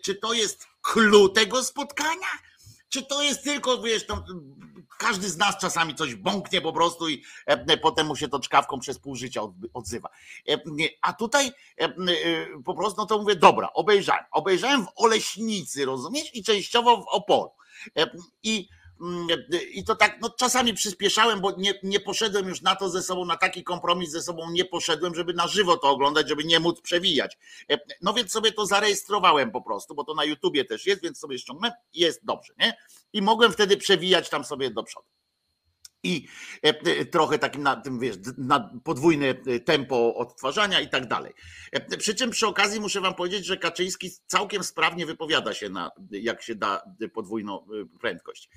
czy 0.03 0.15
to 0.15 0.34
jest 0.34 0.67
clue 0.81 1.29
tego 1.29 1.63
spotkania, 1.63 2.27
czy 2.89 3.06
to 3.06 3.21
jest 3.21 3.43
tylko, 3.43 3.82
wiesz, 3.82 4.06
tam, 4.06 4.24
każdy 4.98 5.30
z 5.30 5.38
nas 5.38 5.58
czasami 5.58 5.95
coś 5.95 6.15
bąknie 6.15 6.62
po 6.62 6.74
prostu 6.74 7.10
i 7.10 7.24
e, 7.45 7.78
potem 7.78 8.08
mu 8.08 8.15
się 8.15 8.28
to 8.28 8.39
czkawką 8.39 8.80
przez 8.80 9.00
pół 9.00 9.15
życia 9.15 9.41
odzywa. 9.74 10.10
E, 10.50 10.58
a 11.02 11.13
tutaj 11.13 11.52
e, 11.78 11.89
po 12.65 12.74
prostu 12.74 13.02
no 13.02 13.06
to 13.06 13.17
mówię, 13.17 13.36
dobra, 13.36 13.69
obejrzałem. 13.74 14.24
Obejrzałem 14.32 14.86
w 14.86 14.89
Oleśnicy, 14.95 15.86
rozumiesz? 15.86 16.36
I 16.36 16.43
częściowo 16.43 16.98
w 16.98 17.08
Opolu. 17.08 17.52
I 18.43 18.56
mm, 18.58 18.69
i 19.73 19.84
to 19.84 19.95
tak, 19.95 20.17
no 20.21 20.29
czasami 20.29 20.73
przyspieszałem, 20.73 21.41
bo 21.41 21.51
nie, 21.58 21.73
nie 21.84 21.99
poszedłem 21.99 22.47
już 22.47 22.62
na 22.62 22.75
to 22.75 22.89
ze 22.89 23.03
sobą, 23.03 23.25
na 23.25 23.38
taki 23.38 23.63
kompromis 23.63 24.12
ze 24.12 24.21
sobą 24.21 24.51
nie 24.51 24.65
poszedłem, 24.65 25.15
żeby 25.15 25.34
na 25.34 25.47
żywo 25.47 25.77
to 25.77 25.89
oglądać, 25.89 26.29
żeby 26.29 26.43
nie 26.43 26.60
móc 26.60 26.81
przewijać. 26.81 27.38
E, 27.71 27.77
no 28.01 28.13
więc 28.13 28.31
sobie 28.31 28.51
to 28.51 28.65
zarejestrowałem 28.65 29.51
po 29.51 29.62
prostu, 29.62 29.95
bo 29.95 30.03
to 30.03 30.13
na 30.13 30.23
YouTubie 30.23 30.65
też 30.65 30.86
jest, 30.86 31.01
więc 31.01 31.19
sobie 31.19 31.39
ściągnę 31.39 31.71
i 31.93 31.99
jest 31.99 32.25
dobrze, 32.25 32.53
nie? 32.60 32.77
I 33.13 33.21
mogłem 33.21 33.51
wtedy 33.51 33.77
przewijać 33.77 34.29
tam 34.29 34.43
sobie 34.45 34.69
do 34.69 34.84
przodu 34.84 35.14
i 36.05 36.27
e, 36.63 36.69
e, 36.69 37.05
trochę 37.05 37.39
takim 37.39 37.63
na 37.63 37.75
tym, 37.75 37.99
wiesz, 37.99 38.15
na 38.37 38.69
podwójne 38.83 39.25
e, 39.25 39.59
tempo 39.59 40.15
odtwarzania 40.15 40.81
i 40.81 40.89
tak 40.89 41.07
dalej. 41.07 41.33
Przy 41.97 42.15
czym 42.15 42.29
przy 42.29 42.47
okazji 42.47 42.79
muszę 42.79 43.01
wam 43.01 43.15
powiedzieć, 43.15 43.45
że 43.45 43.57
Kaczyński 43.57 44.11
całkiem 44.27 44.63
sprawnie 44.63 45.05
wypowiada 45.05 45.53
się 45.53 45.69
na, 45.69 45.91
jak 46.11 46.41
się 46.41 46.55
da 46.55 46.81
podwójną 47.13 47.67
prędkość. 47.99 48.49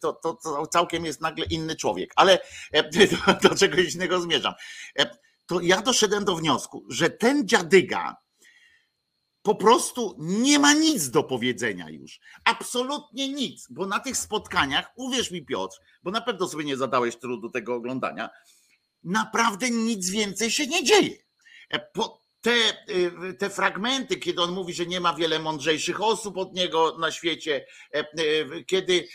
To, 0.00 0.12
to, 0.12 0.34
to 0.34 0.66
całkiem 0.66 1.04
jest 1.04 1.20
nagle 1.20 1.44
inny 1.44 1.76
człowiek, 1.76 2.12
ale 2.16 2.38
do, 3.26 3.48
do 3.48 3.56
czegoś 3.56 3.94
innego 3.94 4.20
zmierzam. 4.20 4.54
To 5.46 5.60
ja 5.60 5.82
doszedłem 5.82 6.24
do 6.24 6.36
wniosku, 6.36 6.86
że 6.88 7.10
ten 7.10 7.48
dziadyga, 7.48 8.16
po 9.42 9.54
prostu 9.54 10.16
nie 10.18 10.58
ma 10.58 10.74
nic 10.74 11.10
do 11.10 11.24
powiedzenia 11.24 11.90
już. 11.90 12.20
Absolutnie 12.44 13.28
nic, 13.28 13.66
bo 13.70 13.86
na 13.86 14.00
tych 14.00 14.16
spotkaniach, 14.16 14.90
uwierz 14.96 15.30
mi 15.30 15.46
Piotr, 15.46 15.76
bo 16.02 16.10
na 16.10 16.20
pewno 16.20 16.48
sobie 16.48 16.64
nie 16.64 16.76
zadałeś 16.76 17.16
trudu 17.16 17.50
tego 17.50 17.74
oglądania, 17.74 18.30
naprawdę 19.04 19.70
nic 19.70 20.10
więcej 20.10 20.50
się 20.50 20.66
nie 20.66 20.84
dzieje. 20.84 21.16
E, 21.72 21.90
te, 22.40 22.50
e, 22.50 23.32
te 23.32 23.50
fragmenty, 23.50 24.16
kiedy 24.16 24.42
on 24.42 24.52
mówi, 24.52 24.74
że 24.74 24.86
nie 24.86 25.00
ma 25.00 25.14
wiele 25.14 25.38
mądrzejszych 25.38 26.02
osób 26.02 26.36
od 26.36 26.54
niego 26.54 26.98
na 26.98 27.10
świecie, 27.10 27.66
e, 27.94 28.64
kiedy 28.64 29.08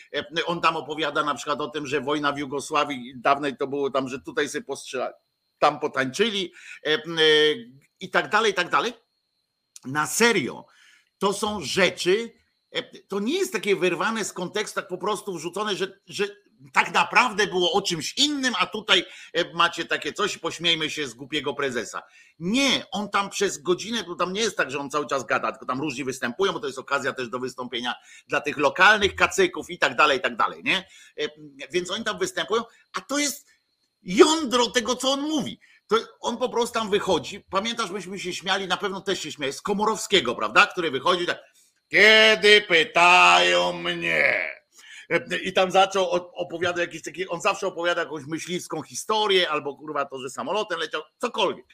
on 0.45 0.61
tam 0.61 0.77
opowiada 0.77 1.23
na 1.23 1.35
przykład 1.35 1.61
o 1.61 1.67
tym, 1.67 1.87
że 1.87 2.01
wojna 2.01 2.31
w 2.33 2.37
Jugosławii 2.37 3.13
dawnej 3.17 3.57
to 3.57 3.67
było 3.67 3.91
tam, 3.91 4.09
że 4.09 4.19
tutaj 4.19 4.49
sobie 4.49 4.65
postrzelali, 4.65 5.13
tam 5.59 5.79
potańczyli 5.79 6.53
i 7.99 8.09
tak 8.09 8.29
dalej, 8.29 8.51
i 8.51 8.55
tak 8.55 8.69
dalej 8.69 8.93
na 9.85 10.07
serio. 10.07 10.65
To 11.17 11.33
są 11.33 11.61
rzeczy, 11.61 12.33
e, 12.71 12.83
to 13.01 13.19
nie 13.19 13.37
jest 13.37 13.53
takie 13.53 13.75
wyrwane 13.75 14.25
z 14.25 14.33
kontekstu, 14.33 14.75
tak 14.75 14.87
po 14.87 14.97
prostu 14.97 15.33
wrzucone, 15.33 15.75
że, 15.75 15.99
że 16.07 16.27
tak 16.73 16.93
naprawdę 16.93 17.47
było 17.47 17.71
o 17.71 17.81
czymś 17.81 18.17
innym, 18.17 18.53
a 18.59 18.65
tutaj 18.65 19.05
e, 19.33 19.53
macie 19.53 19.85
takie 19.85 20.13
coś, 20.13 20.37
pośmiejmy 20.37 20.89
się 20.89 21.07
z 21.07 21.13
głupiego 21.13 21.53
prezesa. 21.53 22.01
Nie, 22.39 22.85
on 22.91 23.09
tam 23.09 23.29
przez 23.29 23.57
godzinę, 23.61 24.03
to 24.03 24.15
tam 24.15 24.33
nie 24.33 24.41
jest 24.41 24.57
tak, 24.57 24.71
że 24.71 24.79
on 24.79 24.89
cały 24.89 25.07
czas 25.07 25.25
gada, 25.25 25.51
tylko 25.51 25.65
tam 25.65 25.81
różni 25.81 26.03
występują, 26.03 26.53
bo 26.53 26.59
to 26.59 26.67
jest 26.67 26.79
okazja 26.79 27.13
też 27.13 27.29
do 27.29 27.39
wystąpienia 27.39 27.95
dla 28.27 28.41
tych 28.41 28.57
lokalnych 28.57 29.15
kacyków 29.15 29.69
i 29.69 29.79
tak 29.79 29.95
dalej, 29.95 30.17
i 30.17 30.21
tak 30.21 30.35
dalej, 30.35 30.63
nie? 30.63 30.87
E, 31.19 31.27
więc 31.71 31.91
oni 31.91 32.03
tam 32.03 32.19
występują, 32.19 32.63
a 32.93 33.01
to 33.01 33.19
jest 33.19 33.47
jądro 34.03 34.67
tego, 34.67 34.95
co 34.95 35.11
on 35.11 35.21
mówi 35.21 35.59
to 35.87 35.95
on 36.19 36.37
po 36.37 36.49
prostu 36.49 36.79
tam 36.79 36.89
wychodzi. 36.89 37.39
Pamiętasz, 37.49 37.89
myśmy 37.89 38.19
się 38.19 38.33
śmiali, 38.33 38.67
na 38.67 38.77
pewno 38.77 39.01
też 39.01 39.19
się 39.19 39.31
śmiali, 39.31 39.53
z 39.53 39.61
Komorowskiego, 39.61 40.35
prawda? 40.35 40.67
Który 40.67 40.91
wychodzi 40.91 41.25
tak, 41.25 41.43
kiedy 41.87 42.61
pytają 42.61 43.73
mnie. 43.73 44.55
I 45.43 45.53
tam 45.53 45.71
zaczął 45.71 46.09
opowiadać 46.11 46.81
jakieś 46.81 47.01
takie, 47.01 47.29
on 47.29 47.41
zawsze 47.41 47.67
opowiada 47.67 48.01
jakąś 48.01 48.25
myśliwską 48.25 48.81
historię, 48.81 49.49
albo 49.49 49.75
kurwa 49.75 50.05
to, 50.05 50.19
że 50.19 50.29
samolotem 50.29 50.79
leciał, 50.79 51.01
cokolwiek. 51.17 51.65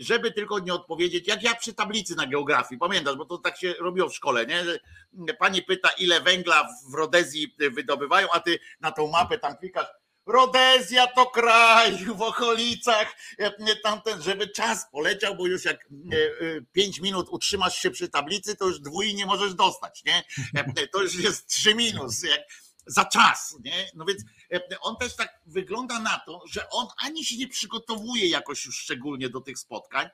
Żeby 0.00 0.32
tylko 0.32 0.58
nie 0.58 0.74
odpowiedzieć, 0.74 1.28
jak 1.28 1.42
ja 1.42 1.54
przy 1.54 1.74
tablicy 1.74 2.16
na 2.16 2.26
geografii, 2.26 2.78
pamiętasz, 2.78 3.16
bo 3.16 3.24
to 3.24 3.38
tak 3.38 3.58
się 3.58 3.74
robiło 3.78 4.08
w 4.08 4.14
szkole, 4.14 4.46
nie? 4.46 4.64
Pani 5.38 5.62
pyta, 5.62 5.90
ile 5.98 6.20
węgla 6.20 6.68
w 6.90 6.94
Rodezji 6.94 7.56
wydobywają, 7.58 8.28
a 8.32 8.40
ty 8.40 8.58
na 8.80 8.92
tą 8.92 9.06
mapę 9.06 9.38
tam 9.38 9.56
klikasz, 9.56 9.86
Rodezja 10.32 11.06
to 11.06 11.26
kraj 11.26 12.04
w 12.16 12.22
okolicach, 12.22 13.16
e, 13.38 13.76
tamten, 13.76 14.22
żeby 14.22 14.48
czas 14.48 14.86
poleciał, 14.92 15.36
bo 15.36 15.46
już 15.46 15.64
jak 15.64 15.76
e, 15.76 16.16
e, 16.16 16.60
pięć 16.72 17.00
minut 17.00 17.26
utrzymasz 17.30 17.78
się 17.78 17.90
przy 17.90 18.08
tablicy, 18.08 18.56
to 18.56 18.66
już 18.66 18.80
dwójnie 18.80 19.26
możesz 19.26 19.54
dostać, 19.54 20.04
nie? 20.04 20.24
To 20.92 21.02
już 21.02 21.14
jest 21.14 21.46
trzy 21.46 21.74
minus, 21.74 22.22
jak 22.22 22.40
za 22.86 23.04
czas, 23.04 23.56
nie? 23.64 23.90
No 23.94 24.04
więc 24.04 24.22
on 24.80 24.96
też 24.96 25.16
tak 25.16 25.40
wygląda 25.46 26.00
na 26.00 26.20
to, 26.26 26.42
że 26.50 26.70
on 26.70 26.86
ani 26.98 27.24
się 27.24 27.36
nie 27.36 27.48
przygotowuje 27.48 28.28
jakoś 28.28 28.64
już 28.64 28.78
szczególnie 28.78 29.28
do 29.28 29.40
tych 29.40 29.58
spotkań, 29.58 30.08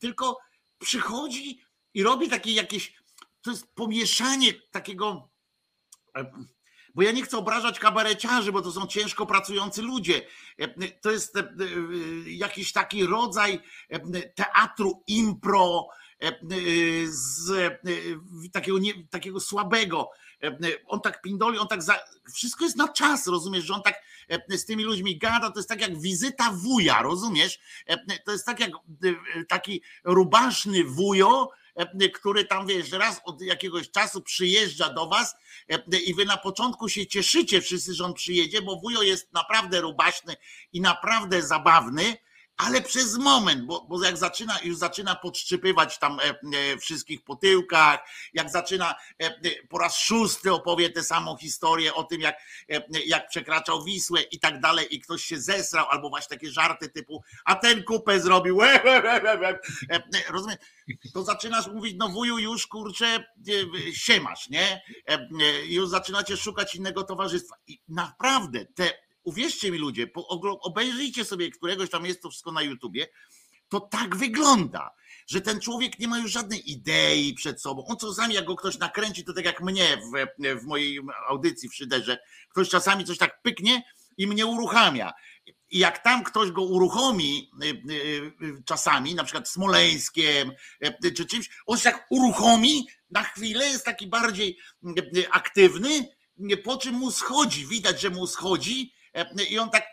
tylko 0.00 0.38
przychodzi 0.78 1.60
i 1.94 2.02
robi 2.02 2.28
takie 2.28 2.52
jakieś, 2.52 2.94
to 3.42 3.50
jest 3.50 3.74
pomieszanie 3.74 4.52
takiego 4.70 5.30
bo 6.94 7.02
ja 7.02 7.12
nie 7.12 7.22
chcę 7.22 7.38
obrażać 7.38 7.78
kabareciarzy, 7.78 8.52
bo 8.52 8.62
to 8.62 8.72
są 8.72 8.86
ciężko 8.86 9.26
pracujący 9.26 9.82
ludzie. 9.82 10.22
E, 10.58 10.88
to 10.88 11.10
jest 11.10 11.36
e, 11.36 11.40
e, 11.40 11.44
jakiś 12.26 12.72
taki 12.72 13.06
rodzaj 13.06 13.60
teatru 14.34 15.02
impro, 15.06 15.88
z 17.06 17.52
takiego, 18.52 18.78
nie, 18.78 19.08
takiego 19.08 19.40
słabego. 19.40 20.10
On 20.86 21.00
tak 21.00 21.22
pindoli, 21.22 21.58
on 21.58 21.68
tak 21.68 21.82
za, 21.82 21.98
wszystko 22.34 22.64
jest 22.64 22.76
na 22.76 22.88
czas, 22.88 23.26
rozumiesz, 23.26 23.64
że 23.64 23.74
on 23.74 23.82
tak 23.82 23.94
z 24.48 24.64
tymi 24.64 24.84
ludźmi 24.84 25.18
gada, 25.18 25.50
to 25.50 25.58
jest 25.58 25.68
tak 25.68 25.80
jak 25.80 26.00
wizyta 26.00 26.50
wuja, 26.52 27.02
rozumiesz? 27.02 27.60
To 28.24 28.32
jest 28.32 28.46
tak 28.46 28.60
jak 28.60 28.70
taki 29.48 29.82
rubaszny 30.04 30.84
wujo, 30.84 31.50
E, 31.63 31.63
który 32.14 32.44
tam 32.44 32.66
wiesz, 32.66 32.92
raz 32.92 33.20
od 33.24 33.42
jakiegoś 33.42 33.90
czasu 33.90 34.22
przyjeżdża 34.22 34.92
do 34.92 35.06
was 35.06 35.34
e, 35.68 35.98
i 35.98 36.14
wy 36.14 36.24
na 36.24 36.36
początku 36.36 36.88
się 36.88 37.06
cieszycie 37.06 37.60
wszyscy, 37.60 37.94
że 37.94 38.04
on 38.04 38.14
przyjedzie, 38.14 38.62
bo 38.62 38.76
wujo 38.76 39.02
jest 39.02 39.32
naprawdę 39.32 39.80
rubaśny 39.80 40.36
i 40.72 40.80
naprawdę 40.80 41.42
zabawny, 41.42 42.16
ale 42.56 42.82
przez 42.82 43.18
moment, 43.18 43.64
bo, 43.64 43.86
bo 43.88 44.04
jak 44.04 44.16
zaczyna, 44.16 44.58
już 44.64 44.76
zaczyna 44.76 45.14
podszczypywać 45.14 45.98
tam 45.98 46.20
e, 46.20 46.22
e, 46.22 46.78
wszystkich 46.78 47.24
po 47.24 47.36
tyłkach, 47.36 48.00
jak 48.34 48.50
zaczyna 48.50 48.94
e, 49.18 49.34
po 49.68 49.78
raz 49.78 49.96
szósty 49.96 50.52
opowie 50.52 50.90
tę 50.90 51.02
samą 51.02 51.36
historię 51.36 51.94
o 51.94 52.04
tym, 52.04 52.20
jak, 52.20 52.40
jak 53.06 53.28
przekraczał 53.28 53.84
Wisłę 53.84 54.22
i 54.22 54.40
tak 54.40 54.60
dalej, 54.60 54.86
i 54.90 55.00
ktoś 55.00 55.24
się 55.24 55.40
zesrał, 55.40 55.86
albo 55.90 56.08
właśnie 56.08 56.36
takie 56.36 56.50
żarty 56.50 56.88
typu, 56.88 57.22
a 57.44 57.54
ten 57.54 57.84
kupę 57.84 58.20
zrobił, 58.20 58.60
rozumiem, 60.28 60.56
to 61.14 61.24
zaczynasz 61.24 61.66
mówić, 61.66 61.94
no 61.98 62.08
wuju 62.08 62.38
już 62.38 62.66
kurczę, 62.66 63.24
siemasz, 63.92 64.48
nie? 64.48 64.82
Już 65.64 65.88
zaczynacie 65.88 66.36
szukać 66.36 66.74
innego 66.74 67.04
towarzystwa. 67.04 67.56
I 67.66 67.80
naprawdę 67.88 68.64
te 68.64 69.03
uwierzcie 69.24 69.70
mi 69.70 69.78
ludzie, 69.78 70.06
obejrzyjcie 70.60 71.24
sobie 71.24 71.50
któregoś 71.50 71.90
tam 71.90 72.06
jest 72.06 72.22
to 72.22 72.30
wszystko 72.30 72.52
na 72.52 72.62
YouTubie, 72.62 73.06
to 73.68 73.80
tak 73.80 74.16
wygląda, 74.16 74.90
że 75.26 75.40
ten 75.40 75.60
człowiek 75.60 75.98
nie 75.98 76.08
ma 76.08 76.18
już 76.18 76.32
żadnej 76.32 76.70
idei 76.70 77.34
przed 77.34 77.62
sobą. 77.62 77.86
On 77.86 77.96
czasami, 77.96 78.34
jak 78.34 78.44
go 78.44 78.56
ktoś 78.56 78.78
nakręci, 78.78 79.24
to 79.24 79.32
tak 79.32 79.44
jak 79.44 79.60
mnie 79.60 79.96
w, 79.96 80.60
w 80.60 80.64
mojej 80.64 81.00
audycji 81.28 81.68
w 81.68 81.74
Szyderze, 81.74 82.18
ktoś 82.48 82.68
czasami 82.68 83.04
coś 83.04 83.18
tak 83.18 83.42
pyknie 83.42 83.82
i 84.16 84.26
mnie 84.26 84.46
uruchamia. 84.46 85.12
I 85.70 85.78
jak 85.78 86.02
tam 86.02 86.24
ktoś 86.24 86.50
go 86.50 86.62
uruchomi 86.62 87.50
y, 87.62 87.66
y, 87.66 88.32
y, 88.42 88.62
czasami, 88.64 89.14
na 89.14 89.24
przykład 89.24 89.48
Smoleńskiem 89.48 90.52
czy 91.16 91.26
czymś, 91.26 91.50
on 91.66 91.78
się 91.78 91.84
tak 91.84 92.06
uruchomi 92.10 92.86
na 93.10 93.22
chwilę, 93.22 93.66
jest 93.66 93.84
taki 93.84 94.06
bardziej 94.06 94.58
aktywny, 95.30 96.08
po 96.64 96.76
czym 96.76 96.94
mu 96.94 97.10
schodzi, 97.10 97.66
widać, 97.66 98.00
że 98.00 98.10
mu 98.10 98.26
schodzi 98.26 98.92
I 99.50 99.58
on 99.58 99.70
tak, 99.70 99.86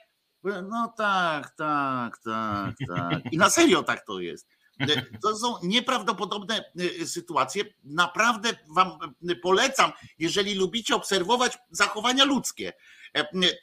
no 0.43 0.93
tak, 0.97 1.55
tak, 1.55 2.17
tak, 2.23 2.75
tak. 2.87 3.33
I 3.33 3.37
na 3.37 3.49
serio 3.49 3.83
tak 3.83 4.05
to 4.05 4.19
jest. 4.19 4.47
E, 4.79 5.19
to 5.23 5.37
są 5.37 5.55
nieprawdopodobne 5.63 6.71
e, 7.01 7.05
sytuacje. 7.05 7.63
Naprawdę 7.83 8.49
Wam 8.75 9.15
polecam, 9.41 9.91
jeżeli 10.19 10.55
lubicie 10.55 10.95
obserwować 10.95 11.57
zachowania 11.71 12.25
ludzkie. 12.25 12.73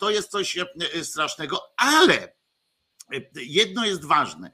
To 0.00 0.10
jest 0.10 0.30
coś 0.30 0.58
strasznego, 1.02 1.60
ale 1.76 2.32
jedno 3.34 3.84
jest 3.84 4.04
ważne. 4.04 4.50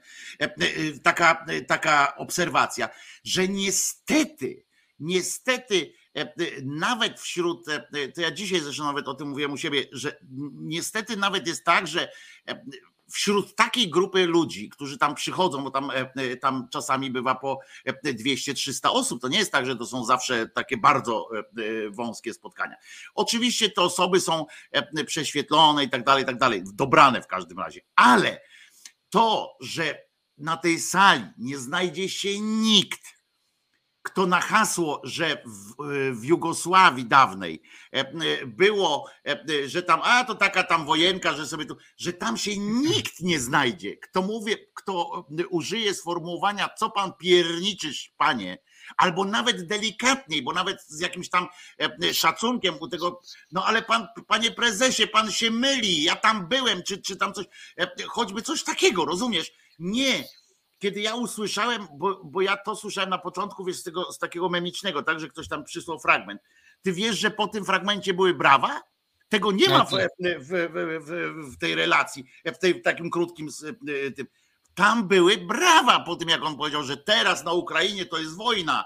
Taka, 1.03 1.45
taka 1.67 2.15
obserwacja, 2.15 2.89
że 3.23 3.47
niestety, 3.47 4.65
niestety 4.99 5.75
E, 5.85 5.91
e, 5.91 6.04
nawet 6.63 7.19
wśród, 7.19 7.69
e, 7.69 8.07
to 8.07 8.21
ja 8.21 8.31
dzisiaj 8.31 8.59
zresztą 8.59 8.83
nawet 8.83 9.07
o 9.07 9.13
tym 9.13 9.29
mówiłem 9.29 9.53
u 9.53 9.57
siebie, 9.57 9.83
że 9.91 10.17
niestety 10.53 11.17
nawet 11.17 11.47
jest 11.47 11.65
tak, 11.65 11.87
że 11.87 12.11
wśród 13.11 13.55
takiej 13.55 13.89
grupy 13.89 14.25
ludzi, 14.25 14.69
którzy 14.69 14.97
tam 14.97 15.15
przychodzą, 15.15 15.63
bo 15.63 15.71
tam, 15.71 15.91
tam 16.41 16.67
czasami 16.71 17.11
bywa 17.11 17.35
po 17.35 17.59
200-300 18.05 18.89
osób, 18.89 19.21
to 19.21 19.27
nie 19.27 19.37
jest 19.37 19.51
tak, 19.51 19.65
że 19.65 19.75
to 19.75 19.85
są 19.85 20.05
zawsze 20.05 20.49
takie 20.49 20.77
bardzo 20.77 21.29
wąskie 21.89 22.33
spotkania. 22.33 22.75
Oczywiście 23.15 23.69
te 23.69 23.81
osoby 23.81 24.19
są 24.19 24.45
prześwietlone 25.05 25.83
i 25.83 25.89
tak 25.89 26.03
dalej, 26.03 26.23
i 26.23 26.25
tak 26.25 26.37
dalej, 26.37 26.63
dobrane 26.73 27.21
w 27.21 27.27
każdym 27.27 27.59
razie, 27.59 27.81
ale 27.95 28.41
to, 29.09 29.57
że 29.61 30.05
na 30.37 30.57
tej 30.57 30.79
sali 30.79 31.23
nie 31.37 31.57
znajdzie 31.57 32.09
się 32.09 32.39
nikt, 32.39 33.14
kto 34.05 34.25
na 34.25 34.41
hasło, 34.41 35.01
że 35.03 35.43
w, 35.45 35.75
w, 36.19 36.25
Jugosławii 36.25 37.05
dawnej 37.05 37.61
było, 38.45 39.09
że 39.65 39.83
tam, 39.83 39.99
a 40.03 40.23
to 40.23 40.35
taka 40.35 40.63
tam 40.63 40.85
wojenka, 40.85 41.33
że 41.33 41.47
sobie 41.47 41.65
tu, 41.65 41.77
że 41.97 42.13
tam 42.13 42.37
się 42.37 42.57
nikt 42.57 43.21
nie 43.21 43.39
znajdzie. 43.39 43.97
Kto 43.97 44.21
mówi, 44.21 44.55
kto 44.73 45.25
użyje 45.49 45.93
sformułowania, 45.93 46.69
co 46.77 46.89
pan 46.89 47.13
pierniczysz, 47.19 48.13
panie, 48.17 48.57
albo 48.97 49.25
nawet 49.25 49.67
delikatniej, 49.67 50.43
bo 50.43 50.53
nawet 50.53 50.83
z 50.87 50.99
jakimś 50.99 51.29
tam 51.29 51.47
szacunkiem 52.13 52.75
u 52.79 52.87
tego, 52.87 53.21
no 53.51 53.65
ale 53.65 53.81
pan, 53.81 54.07
panie 54.27 54.51
prezesie, 54.51 55.07
pan 55.07 55.31
się 55.31 55.51
myli, 55.51 56.03
ja 56.03 56.15
tam 56.15 56.47
byłem, 56.47 56.83
czy, 56.83 57.01
czy 57.01 57.15
tam 57.15 57.33
coś, 57.33 57.45
choćby 58.07 58.41
coś 58.41 58.63
takiego, 58.63 59.05
rozumiesz? 59.05 59.51
Nie, 59.79 60.23
kiedy 60.79 61.01
ja 61.01 61.15
usłyszałem, 61.15 61.87
bo, 61.93 62.21
bo 62.23 62.41
ja 62.41 62.57
to 62.57 62.75
słyszałem 62.75 63.09
na 63.09 63.17
początku, 63.17 63.65
wiesz, 63.65 63.77
z, 63.77 63.83
tego, 63.83 64.11
z 64.11 64.19
takiego 64.19 64.49
memicznego, 64.49 65.03
tak, 65.03 65.19
że 65.19 65.27
ktoś 65.27 65.47
tam 65.47 65.63
przysłał 65.63 65.99
fragment. 65.99 66.41
Ty 66.81 66.93
wiesz, 66.93 67.19
że 67.19 67.31
po 67.31 67.47
tym 67.47 67.65
fragmencie 67.65 68.13
były 68.13 68.33
brawa? 68.33 68.81
Tego 69.29 69.51
nie 69.51 69.69
ma 69.69 69.85
w, 69.85 69.91
w, 69.91 70.49
w, 71.01 71.53
w 71.53 71.57
tej 71.57 71.75
relacji, 71.75 72.25
w, 72.45 72.57
tej, 72.57 72.73
w 72.73 72.83
takim 72.83 73.09
krótkim 73.09 73.49
tym. 74.15 74.27
Tam 74.75 75.07
były 75.07 75.37
brawa 75.37 75.99
po 75.99 76.15
tym, 76.15 76.29
jak 76.29 76.43
on 76.43 76.57
powiedział, 76.57 76.83
że 76.83 76.97
teraz 76.97 77.43
na 77.43 77.51
Ukrainie 77.51 78.05
to 78.05 78.17
jest 78.17 78.35
wojna, 78.35 78.85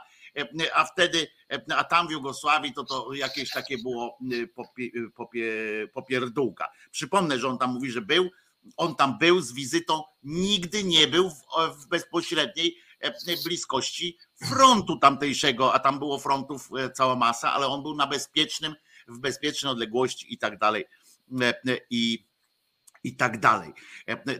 a 0.75 0.85
wtedy, 0.85 1.27
a 1.75 1.83
tam 1.83 2.07
w 2.07 2.11
Jugosławii 2.11 2.73
to 2.73 2.83
to 2.83 3.13
jakieś 3.13 3.51
takie 3.51 3.77
było 3.77 4.17
popie, 4.55 4.89
popie, 5.15 5.51
popierdółka. 5.93 6.71
Przypomnę, 6.91 7.39
że 7.39 7.47
on 7.47 7.57
tam 7.57 7.73
mówi, 7.73 7.91
że 7.91 8.01
był 8.01 8.29
on 8.77 8.95
tam 8.95 9.17
był 9.17 9.41
z 9.41 9.53
wizytą, 9.53 10.03
nigdy 10.23 10.83
nie 10.83 11.07
był 11.07 11.29
w, 11.29 11.87
bezpośredniej 11.87 12.77
e, 12.99 13.13
bliskości 13.45 14.17
frontu 14.49 14.99
tamtejszego, 14.99 15.73
a 15.73 15.79
tam 15.79 15.99
było 15.99 16.19
frontów 16.19 16.69
e, 16.77 16.91
cała 16.91 17.15
masa, 17.15 17.53
ale 17.53 17.67
on 17.67 17.83
był 17.83 17.95
na 17.95 18.07
bezpiecznym, 18.07 18.75
w 19.07 19.19
bezpiecznej 19.19 19.71
odległości 19.71 20.33
i 20.33 20.37
tak 20.37 20.59
dalej. 20.59 20.85
E, 21.41 21.53
I, 21.89 22.27
i 23.03 23.15
tak 23.15 23.39
dalej. 23.39 23.73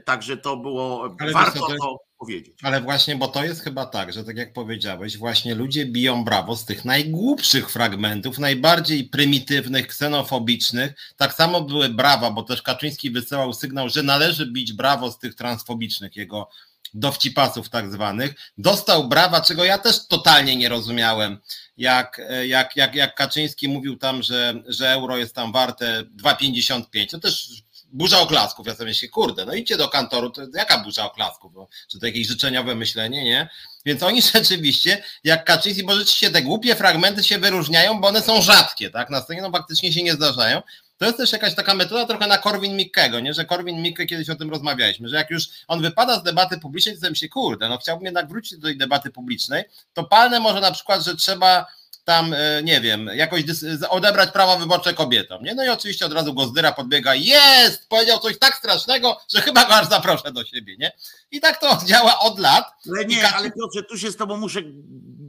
Także 0.06 0.38
to 0.38 0.58
było, 0.58 1.16
ale 1.20 1.32
warto 1.32 1.60
to, 1.60 1.76
to 1.82 2.09
powiedzieć. 2.20 2.54
Ale 2.64 2.82
właśnie, 2.82 3.16
bo 3.16 3.28
to 3.28 3.44
jest 3.44 3.62
chyba 3.62 3.86
tak, 3.86 4.14
że 4.14 4.24
tak 4.24 4.38
jak 4.38 4.54
powiedziałeś, 4.54 5.18
właśnie 5.18 5.56
ludzie 5.56 5.86
biją 5.86 6.24
brawo 6.24 6.56
z 6.56 6.66
tych 6.66 6.86
najgłupszych 6.86 7.70
fragmentów, 7.70 8.40
najbardziej 8.40 9.04
prymitywnych, 9.04 9.88
ksenofobicznych. 9.88 11.14
Tak 11.18 11.34
samo 11.34 11.62
były 11.62 11.90
brawa, 11.90 12.32
bo 12.32 12.44
też 12.44 12.62
Kaczyński 12.62 13.12
wysyłał 13.12 13.54
sygnał, 13.54 13.90
że 13.90 14.04
należy 14.04 14.52
bić 14.52 14.74
brawo 14.74 15.12
z 15.12 15.20
tych 15.20 15.36
transfobicznych, 15.36 16.16
jego 16.16 16.50
dowcipasów 16.94 17.70
tak 17.70 17.92
zwanych. 17.92 18.34
Dostał 18.58 19.08
brawa, 19.08 19.42
czego 19.42 19.64
ja 19.64 19.78
też 19.78 20.08
totalnie 20.08 20.56
nie 20.56 20.70
rozumiałem, 20.70 21.38
jak, 21.78 22.22
jak, 22.48 22.76
jak, 22.76 22.96
jak 22.96 23.16
Kaczyński 23.16 23.68
mówił 23.68 23.98
tam, 23.98 24.24
że, 24.24 24.64
że 24.68 24.90
euro 24.90 25.18
jest 25.18 25.36
tam 25.36 25.52
warte 25.52 26.04
2,55. 26.04 27.10
To 27.12 27.20
też 27.20 27.64
burza 27.92 28.20
oklasków. 28.20 28.68
Ja 28.68 28.76
sobie 28.76 28.86
myślę, 28.86 29.08
kurde, 29.08 29.46
no 29.46 29.54
idźcie 29.54 29.78
do 29.78 29.90
kantoru, 29.90 30.30
to 30.30 30.42
jaka 30.54 30.78
burza 30.78 31.06
oklasków? 31.06 31.52
No, 31.56 31.68
czy 31.88 32.00
to 32.00 32.06
jakieś 32.06 32.28
życzeniowe 32.28 32.76
myślenie, 32.76 33.24
nie? 33.24 33.50
Więc 33.86 34.04
oni 34.04 34.22
rzeczywiście, 34.34 35.04
jak 35.24 35.46
Kaczyński, 35.46 35.84
bo 35.84 35.96
rzeczywiście 35.96 36.32
te 36.32 36.42
głupie 36.42 36.76
fragmenty 36.76 37.24
się 37.24 37.38
wyróżniają, 37.38 38.02
bo 38.02 38.08
one 38.08 38.22
są 38.22 38.42
rzadkie, 38.42 38.90
tak? 38.90 39.10
Na 39.10 39.22
scenie 39.22 39.42
no 39.42 39.52
faktycznie 39.52 39.94
się 39.94 40.04
nie 40.04 40.14
zdarzają. 40.14 40.62
To 40.98 41.06
jest 41.06 41.18
też 41.18 41.32
jakaś 41.32 41.56
taka 41.56 41.74
metoda 41.74 42.06
trochę 42.06 42.28
na 42.28 42.38
Korwin 42.38 42.76
Mikkego, 42.76 43.20
nie? 43.20 43.34
Że 43.34 43.46
Korwin 43.46 43.82
Mikke 43.82 44.06
kiedyś 44.06 44.30
o 44.30 44.36
tym 44.36 44.50
rozmawialiśmy, 44.50 45.10
że 45.10 45.16
jak 45.16 45.30
już 45.30 45.50
on 45.68 45.82
wypada 45.82 46.20
z 46.20 46.24
debaty 46.24 46.58
publicznej, 46.58 46.96
to 46.96 47.02
sobie 47.02 47.10
myślę, 47.10 47.28
kurde, 47.28 47.70
no 47.70 47.78
chciałbym 47.78 48.06
jednak 48.06 48.28
wrócić 48.28 48.58
do 48.58 48.68
tej 48.68 48.78
debaty 48.78 49.12
publicznej, 49.12 49.64
to 49.94 50.04
palne 50.04 50.40
może 50.40 50.62
na 50.62 50.72
przykład, 50.72 51.04
że 51.04 51.16
trzeba 51.16 51.66
tam, 52.10 52.34
e, 52.34 52.64
nie 52.64 52.82
wiem, 52.82 53.10
jakoś 53.14 53.44
odebrać 53.90 54.32
prawa 54.32 54.56
wyborcze 54.56 54.94
kobietom. 54.94 55.44
Nie? 55.44 55.56
No 55.56 55.66
i 55.66 55.70
oczywiście 55.70 56.06
od 56.06 56.14
razu 56.14 56.34
Gozdyra 56.34 56.72
podbiega, 56.72 57.16
jest! 57.16 57.90
Powiedział 57.90 58.20
coś 58.20 58.40
tak 58.40 58.56
strasznego, 58.56 59.18
że 59.34 59.42
chyba 59.42 59.66
go 59.66 59.76
aż 59.76 59.90
zaproszę 59.90 60.32
do 60.32 60.46
siebie, 60.46 60.76
nie? 60.78 60.92
I 61.32 61.40
tak 61.40 61.60
to 61.60 61.78
działa 61.86 62.20
od 62.20 62.40
lat. 62.40 62.66
Ale 62.90 63.06
nie, 63.06 63.30
ale 63.30 63.52
Piotrze, 63.52 63.84
tu 63.84 63.98
się 63.98 64.12
z 64.12 64.18
tobą 64.18 64.38
muszę 64.38 64.62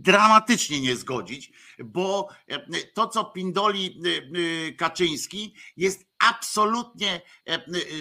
dramatycznie 0.03 0.81
nie 0.81 0.97
zgodzić, 0.97 1.53
bo 1.85 2.29
e, 2.49 2.59
to, 2.95 3.09
co 3.09 3.25
pindoli 3.25 4.01
e, 4.69 4.73
Kaczyński, 4.73 5.55
jest 5.77 6.07
absolutnie 6.19 7.21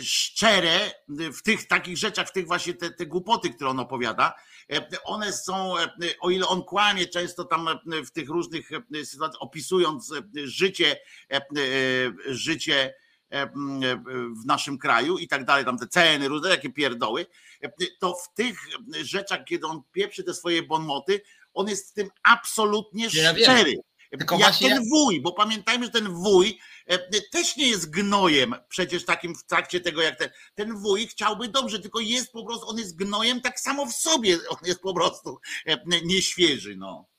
szczere 0.01 0.91
w 1.09 1.41
tych 1.41 1.67
takich 1.67 1.97
rzeczach, 1.97 2.27
w 2.27 2.31
tych 2.31 2.47
właśnie 2.47 2.73
te, 2.73 2.91
te 2.91 3.05
głupoty, 3.05 3.49
które 3.49 3.69
on 3.69 3.79
opowiada, 3.79 4.35
one 5.03 5.34
są, 5.34 5.73
o 6.19 6.29
ile 6.29 6.47
on 6.47 6.63
kłamie 6.63 7.08
często 7.08 7.45
tam 7.45 7.69
w 8.05 8.12
tych 8.12 8.29
różnych 8.29 8.69
sytuacjach, 9.03 9.41
opisując 9.41 10.13
życie, 10.43 10.99
życie 12.25 12.93
w 14.43 14.45
naszym 14.45 14.77
kraju 14.77 15.17
i 15.17 15.27
tak 15.27 15.45
dalej, 15.45 15.65
tam 15.65 15.77
te 15.77 15.88
ceny, 15.88 16.27
różne 16.27 16.49
jakie 16.49 16.69
pierdoły, 16.69 17.25
to 17.99 18.13
w 18.13 18.34
tych 18.34 18.60
rzeczach, 19.01 19.39
kiedy 19.45 19.67
on 19.67 19.82
pieprzy 19.91 20.23
te 20.23 20.34
swoje 20.34 20.63
bonmoty, 20.63 21.21
on 21.53 21.67
jest 21.67 21.91
w 21.91 21.93
tym 21.93 22.10
absolutnie 22.23 23.10
szczery. 23.10 23.75
Tylko 24.17 24.36
jak 24.36 24.43
właśnie... 24.43 24.69
ten 24.69 24.89
wuj, 24.89 25.21
bo 25.21 25.32
pamiętajmy, 25.32 25.86
że 25.86 25.91
ten 25.91 26.08
wuj 26.13 26.47
e, 26.47 26.58
też 27.32 27.58
nie 27.58 27.67
jest 27.67 27.89
gnojem 27.89 28.56
przecież 28.69 29.06
takim 29.06 29.36
w 29.36 29.45
trakcie 29.45 29.80
tego, 29.80 30.02
jak 30.02 30.17
ten, 30.17 30.30
ten 30.56 30.78
wuj 30.78 31.08
chciałby 31.08 31.47
dobrze, 31.47 31.80
tylko 31.80 31.99
jest 31.99 32.32
po 32.32 32.45
prostu, 32.45 32.69
on 32.69 32.78
jest 32.78 32.95
gnojem 32.95 33.41
tak 33.41 33.60
samo 33.60 33.86
w 33.86 33.93
sobie, 33.93 34.38
on 34.49 34.58
jest 34.65 34.82
po 34.82 34.93
prostu 34.93 35.39
e, 35.65 35.78
nieświeży, 36.04 36.75
no. 36.75 37.10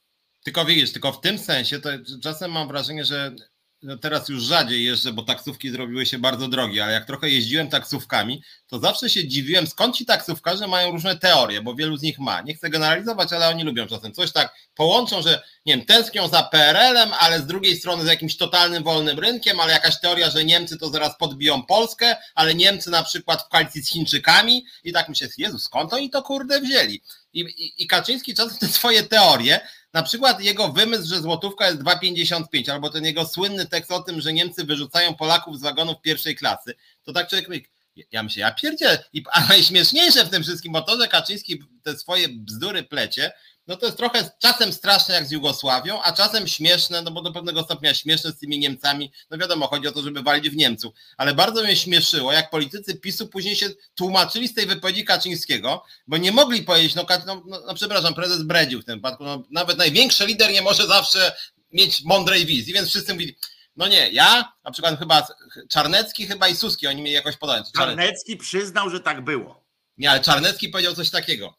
Tylko 0.44 0.64
widzisz, 0.64 0.92
tylko 0.92 1.12
w 1.12 1.20
tym 1.20 1.38
sensie, 1.38 1.80
to 1.80 1.90
czasem 2.22 2.52
mam 2.52 2.68
wrażenie, 2.68 3.04
że 3.04 3.34
no 3.82 3.96
teraz 3.96 4.28
już 4.28 4.42
rzadziej 4.42 4.84
jeżdżę, 4.84 5.12
bo 5.12 5.22
taksówki 5.22 5.70
zrobiły 5.70 6.06
się 6.06 6.18
bardzo 6.18 6.48
drogie, 6.48 6.84
ale 6.84 6.92
jak 6.92 7.06
trochę 7.06 7.30
jeździłem 7.30 7.68
taksówkami, 7.68 8.42
to 8.66 8.78
zawsze 8.78 9.10
się 9.10 9.28
dziwiłem, 9.28 9.66
skąd 9.66 9.96
ci 9.96 10.06
taksówkarze 10.06 10.68
mają 10.68 10.92
różne 10.92 11.16
teorie, 11.16 11.62
bo 11.62 11.74
wielu 11.74 11.96
z 11.96 12.02
nich 12.02 12.18
ma. 12.18 12.40
Nie 12.40 12.54
chcę 12.54 12.70
generalizować, 12.70 13.32
ale 13.32 13.48
oni 13.48 13.64
lubią 13.64 13.86
czasem 13.86 14.12
coś 14.12 14.32
tak 14.32 14.54
połączą, 14.74 15.22
że 15.22 15.42
nie 15.66 15.76
wiem, 15.76 15.86
tęsknią 15.86 16.28
za 16.28 16.42
PRL-em, 16.42 17.10
ale 17.18 17.40
z 17.40 17.46
drugiej 17.46 17.76
strony 17.76 18.04
z 18.04 18.06
jakimś 18.06 18.36
totalnym 18.36 18.82
wolnym 18.82 19.18
rynkiem, 19.18 19.60
ale 19.60 19.72
jakaś 19.72 20.00
teoria, 20.00 20.30
że 20.30 20.44
Niemcy 20.44 20.78
to 20.78 20.90
zaraz 20.90 21.18
podbiją 21.18 21.62
Polskę, 21.62 22.16
ale 22.34 22.54
Niemcy 22.54 22.90
na 22.90 23.02
przykład 23.02 23.42
w 23.42 23.48
koalicji 23.48 23.82
z 23.82 23.88
Chińczykami 23.88 24.64
i 24.84 24.92
tak 24.92 25.08
myślę, 25.08 25.28
Jezus, 25.38 25.62
skąd 25.62 25.92
oni 25.92 26.10
to 26.10 26.22
kurde 26.22 26.60
wzięli? 26.60 27.02
I, 27.32 27.40
i, 27.40 27.82
i 27.82 27.86
Kaczyński 27.86 28.34
czasem 28.34 28.58
te 28.58 28.68
swoje 28.68 29.02
teorie 29.02 29.60
na 29.92 30.02
przykład 30.02 30.40
jego 30.40 30.68
wymysł, 30.68 31.08
że 31.08 31.20
złotówka 31.20 31.66
jest 31.66 31.82
2,55, 31.82 32.70
albo 32.70 32.90
ten 32.90 33.04
jego 33.04 33.26
słynny 33.26 33.66
tekst 33.66 33.92
o 33.92 34.02
tym, 34.02 34.20
że 34.20 34.32
Niemcy 34.32 34.64
wyrzucają 34.64 35.14
Polaków 35.14 35.58
z 35.58 35.62
wagonów 35.62 36.00
pierwszej 36.02 36.36
klasy, 36.36 36.74
to 37.02 37.12
tak 37.12 37.28
człowiek 37.28 37.48
mówi, 37.48 37.66
ja 38.12 38.22
myślę, 38.22 38.40
ja 38.40 38.52
pierdzielę. 38.52 39.04
I, 39.12 39.24
a 39.32 39.44
najśmieszniejsze 39.48 40.24
w 40.24 40.30
tym 40.30 40.42
wszystkim, 40.42 40.72
bo 40.72 40.82
to, 40.82 41.00
że 41.00 41.08
Kaczyński 41.08 41.62
te 41.82 41.98
swoje 41.98 42.28
bzdury 42.28 42.82
plecie, 42.82 43.32
no 43.66 43.76
to 43.76 43.86
jest 43.86 43.98
trochę 43.98 44.30
czasem 44.38 44.72
straszne 44.72 45.14
jak 45.14 45.26
z 45.26 45.30
Jugosławią, 45.30 46.02
a 46.02 46.12
czasem 46.12 46.48
śmieszne, 46.48 47.02
no 47.02 47.10
bo 47.10 47.22
do 47.22 47.32
pewnego 47.32 47.62
stopnia 47.62 47.94
śmieszne 47.94 48.30
z 48.30 48.38
tymi 48.38 48.58
Niemcami. 48.58 49.12
No 49.30 49.38
wiadomo, 49.38 49.66
chodzi 49.66 49.88
o 49.88 49.92
to, 49.92 50.02
żeby 50.02 50.22
walić 50.22 50.50
w 50.50 50.56
Niemców. 50.56 50.94
Ale 51.16 51.34
bardzo 51.34 51.62
mnie 51.62 51.76
śmieszyło, 51.76 52.32
jak 52.32 52.50
politycy 52.50 52.94
PiSu 52.94 53.28
później 53.28 53.56
się 53.56 53.68
tłumaczyli 53.94 54.48
z 54.48 54.54
tej 54.54 54.66
wypowiedzi 54.66 55.04
Kaczyńskiego, 55.04 55.84
bo 56.06 56.16
nie 56.16 56.32
mogli 56.32 56.62
powiedzieć, 56.62 56.94
no, 56.94 57.06
no, 57.26 57.42
no, 57.46 57.62
no 57.66 57.74
przepraszam, 57.74 58.14
prezes 58.14 58.42
bredził 58.42 58.82
w 58.82 58.84
tym 58.84 58.94
wypadku, 58.94 59.24
no, 59.24 59.42
nawet 59.50 59.78
największy 59.78 60.26
lider 60.26 60.52
nie 60.52 60.62
może 60.62 60.86
zawsze 60.86 61.36
mieć 61.72 62.04
mądrej 62.04 62.46
wizji, 62.46 62.72
więc 62.72 62.88
wszyscy 62.88 63.12
mówili, 63.12 63.36
no 63.76 63.88
nie, 63.88 64.10
ja, 64.10 64.52
na 64.64 64.70
przykład 64.70 64.98
chyba 64.98 65.26
Czarnecki, 65.68 66.26
chyba 66.26 66.48
i 66.48 66.56
Suski, 66.56 66.86
oni 66.86 67.02
mieli 67.02 67.14
jakoś 67.14 67.36
podać. 67.36 67.66
Czarnecki 67.76 68.36
przyznał, 68.36 68.90
że 68.90 69.00
tak 69.00 69.24
było. 69.24 69.64
Nie, 69.98 70.10
ale 70.10 70.20
Czarnecki 70.20 70.68
powiedział 70.68 70.94
coś 70.94 71.10
takiego 71.10 71.54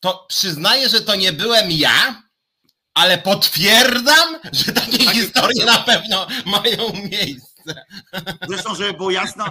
to 0.00 0.26
przyznaję, 0.28 0.88
że 0.88 1.00
to 1.00 1.14
nie 1.14 1.32
byłem 1.32 1.70
ja, 1.70 2.22
ale 2.94 3.18
potwierdzam, 3.18 4.38
że 4.52 4.72
takie 4.72 5.04
tak 5.04 5.14
historie 5.14 5.64
na 5.64 5.78
pewno 5.78 6.26
mają 6.46 6.92
miejsce. 7.10 7.84
Zresztą, 8.48 8.74
żeby 8.74 8.92
było 8.92 9.10
jasno, 9.10 9.44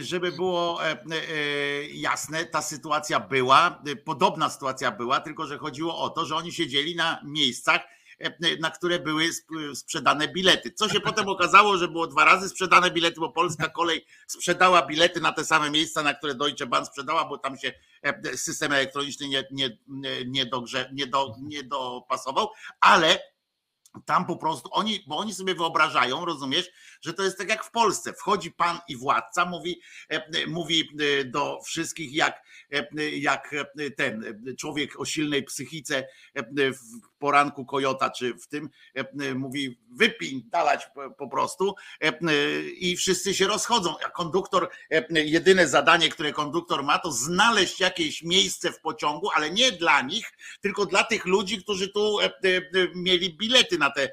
żeby 0.00 0.32
było 0.32 0.80
jasne, 1.92 2.44
ta 2.44 2.62
sytuacja 2.62 3.20
była, 3.20 3.82
podobna 4.04 4.50
sytuacja 4.50 4.90
była, 4.90 5.20
tylko 5.20 5.46
że 5.46 5.58
chodziło 5.58 5.98
o 5.98 6.10
to, 6.10 6.26
że 6.26 6.36
oni 6.36 6.52
siedzieli 6.52 6.96
na 6.96 7.20
miejscach, 7.24 7.80
E, 7.80 8.05
na 8.60 8.70
które 8.70 8.98
były 8.98 9.28
sprzedane 9.74 10.28
bilety. 10.28 10.70
Co 10.70 10.88
się 10.88 11.00
potem 11.00 11.28
okazało, 11.28 11.76
że 11.76 11.88
było 11.88 12.06
dwa 12.06 12.24
razy 12.24 12.48
sprzedane 12.48 12.90
bilety, 12.90 13.20
bo 13.20 13.28
Polska 13.32 13.68
Kolej 13.68 14.06
sprzedała 14.26 14.86
bilety 14.86 15.20
na 15.20 15.32
te 15.32 15.44
same 15.44 15.70
miejsca, 15.70 16.02
na 16.02 16.14
które 16.14 16.34
Deutsche 16.34 16.66
Bahn 16.66 16.84
sprzedała, 16.84 17.24
bo 17.24 17.38
tam 17.38 17.58
się 17.58 17.72
e, 18.02 18.36
system 18.36 18.72
elektroniczny 18.72 19.28
nie, 19.28 19.44
nie, 19.50 19.78
nie, 20.26 20.46
dogrze, 20.46 20.90
nie, 20.92 21.06
do, 21.06 21.34
nie 21.42 21.62
dopasował, 21.62 22.48
ale 22.80 23.18
tam 24.04 24.26
po 24.26 24.36
prostu 24.36 24.68
oni, 24.72 25.04
bo 25.06 25.16
oni 25.16 25.34
sobie 25.34 25.54
wyobrażają, 25.54 26.24
rozumiesz, 26.24 26.70
że 27.00 27.14
to 27.14 27.22
jest 27.22 27.38
tak 27.38 27.48
jak 27.48 27.64
w 27.64 27.70
Polsce. 27.70 28.12
Wchodzi 28.12 28.52
pan 28.52 28.78
i 28.88 28.96
władca, 28.96 29.44
mówi, 29.44 29.80
e, 30.08 30.46
mówi 30.46 30.88
e, 31.20 31.24
do 31.24 31.60
wszystkich, 31.64 32.14
jak, 32.14 32.34
e, 32.34 32.40
jak 33.12 33.54
ten 33.96 34.42
człowiek 34.58 35.00
o 35.00 35.04
silnej 35.04 35.42
psychice 35.42 36.08
w 36.56 37.08
poranku 37.18 37.64
kojota, 37.64 38.10
czy 38.10 38.34
w 38.34 38.46
tym 38.46 38.70
mówi 39.34 39.78
wypij, 39.90 40.44
dalać 40.44 40.86
po 41.18 41.28
prostu 41.28 41.74
i 42.78 42.96
wszyscy 42.96 43.34
się 43.34 43.46
rozchodzą. 43.46 43.94
A 44.06 44.10
konduktor, 44.10 44.70
jedyne 45.10 45.68
zadanie, 45.68 46.08
które 46.08 46.32
konduktor 46.32 46.82
ma, 46.82 46.98
to 46.98 47.12
znaleźć 47.12 47.80
jakieś 47.80 48.22
miejsce 48.22 48.72
w 48.72 48.80
pociągu, 48.80 49.30
ale 49.34 49.50
nie 49.50 49.72
dla 49.72 50.02
nich, 50.02 50.32
tylko 50.60 50.86
dla 50.86 51.04
tych 51.04 51.26
ludzi, 51.26 51.62
którzy 51.62 51.88
tu 51.88 52.18
mieli 52.94 53.36
bilety 53.36 53.78
na 53.78 53.90
te 53.90 54.12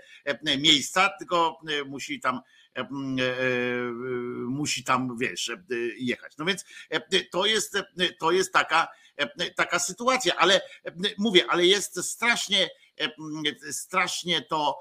miejsca, 0.57 1.09
tylko 1.19 1.59
musi 1.85 2.19
tam 2.19 2.39
E, 2.39 2.62
e, 2.62 2.62
musi 4.47 4.83
tam, 4.83 5.17
wiesz, 5.17 5.49
e, 5.49 5.57
jechać. 5.97 6.33
No 6.38 6.45
więc 6.45 6.65
to 7.31 7.45
jest, 7.45 7.77
to 8.19 8.31
jest 8.31 8.53
taka, 8.53 8.88
taka 9.55 9.79
sytuacja, 9.79 10.36
ale 10.36 10.62
mówię, 11.17 11.45
ale 11.49 11.65
jest 11.65 12.05
strasznie, 12.05 12.69
strasznie 13.71 14.41
to 14.41 14.79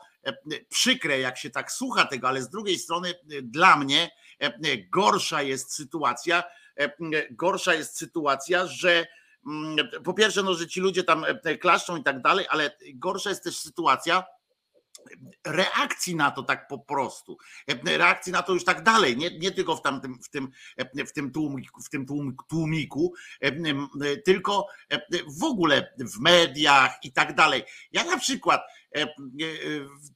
przykre, 0.69 1.19
jak 1.19 1.39
się 1.39 1.51
tak 1.51 1.73
słucha 1.73 2.05
tego, 2.05 2.29
ale 2.29 2.43
z 2.43 2.49
drugiej 2.49 2.79
strony 2.79 3.15
dla 3.43 3.77
mnie 3.77 4.11
gorsza 4.91 5.43
jest 5.43 5.75
sytuacja, 5.75 6.45
gorsza 7.31 7.75
jest 7.75 7.99
sytuacja, 7.99 8.67
że 8.67 9.07
po 10.05 10.15
pierwsze, 10.15 10.43
no, 10.43 10.55
że 10.55 10.67
ci 10.67 10.81
ludzie 10.81 11.05
tam 11.05 11.25
klaszczą 11.61 11.97
i 11.97 12.03
tak 12.03 12.23
dalej, 12.23 12.47
ale 12.49 12.77
gorsza 12.95 13.31
jest 13.31 13.45
też 13.45 13.59
sytuacja, 13.59 14.25
reakcji 15.47 16.17
na 16.17 16.31
to 16.31 16.43
tak 16.43 16.69
po 16.69 16.79
prostu, 16.79 17.39
reakcji 17.85 18.33
na 18.33 18.43
to 18.43 18.53
już 18.53 18.65
tak 18.65 18.83
dalej, 18.83 19.17
nie, 19.17 19.39
nie 19.39 19.51
tylko 19.51 19.77
w, 19.77 19.83
tamtym, 19.83 20.19
w 20.23 20.29
tym, 20.29 20.49
w 21.07 21.13
tym, 21.13 21.31
tłumiku, 21.31 21.83
w 21.83 21.89
tym 21.89 22.07
tłumiku, 22.49 23.15
tylko 24.25 24.67
w 25.41 25.45
ogóle 25.45 25.95
w 25.99 26.21
mediach 26.21 26.99
i 27.03 27.13
tak 27.13 27.35
dalej. 27.35 27.63
Ja 27.93 28.05
na 28.05 28.19
przykład 28.19 28.63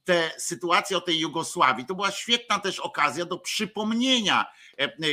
te 0.03 0.31
sytuacje 0.37 0.97
o 0.97 1.01
tej 1.01 1.19
Jugosławii, 1.19 1.85
to 1.85 1.95
była 1.95 2.11
świetna 2.11 2.59
też 2.59 2.79
okazja 2.79 3.25
do 3.25 3.39
przypomnienia 3.39 4.45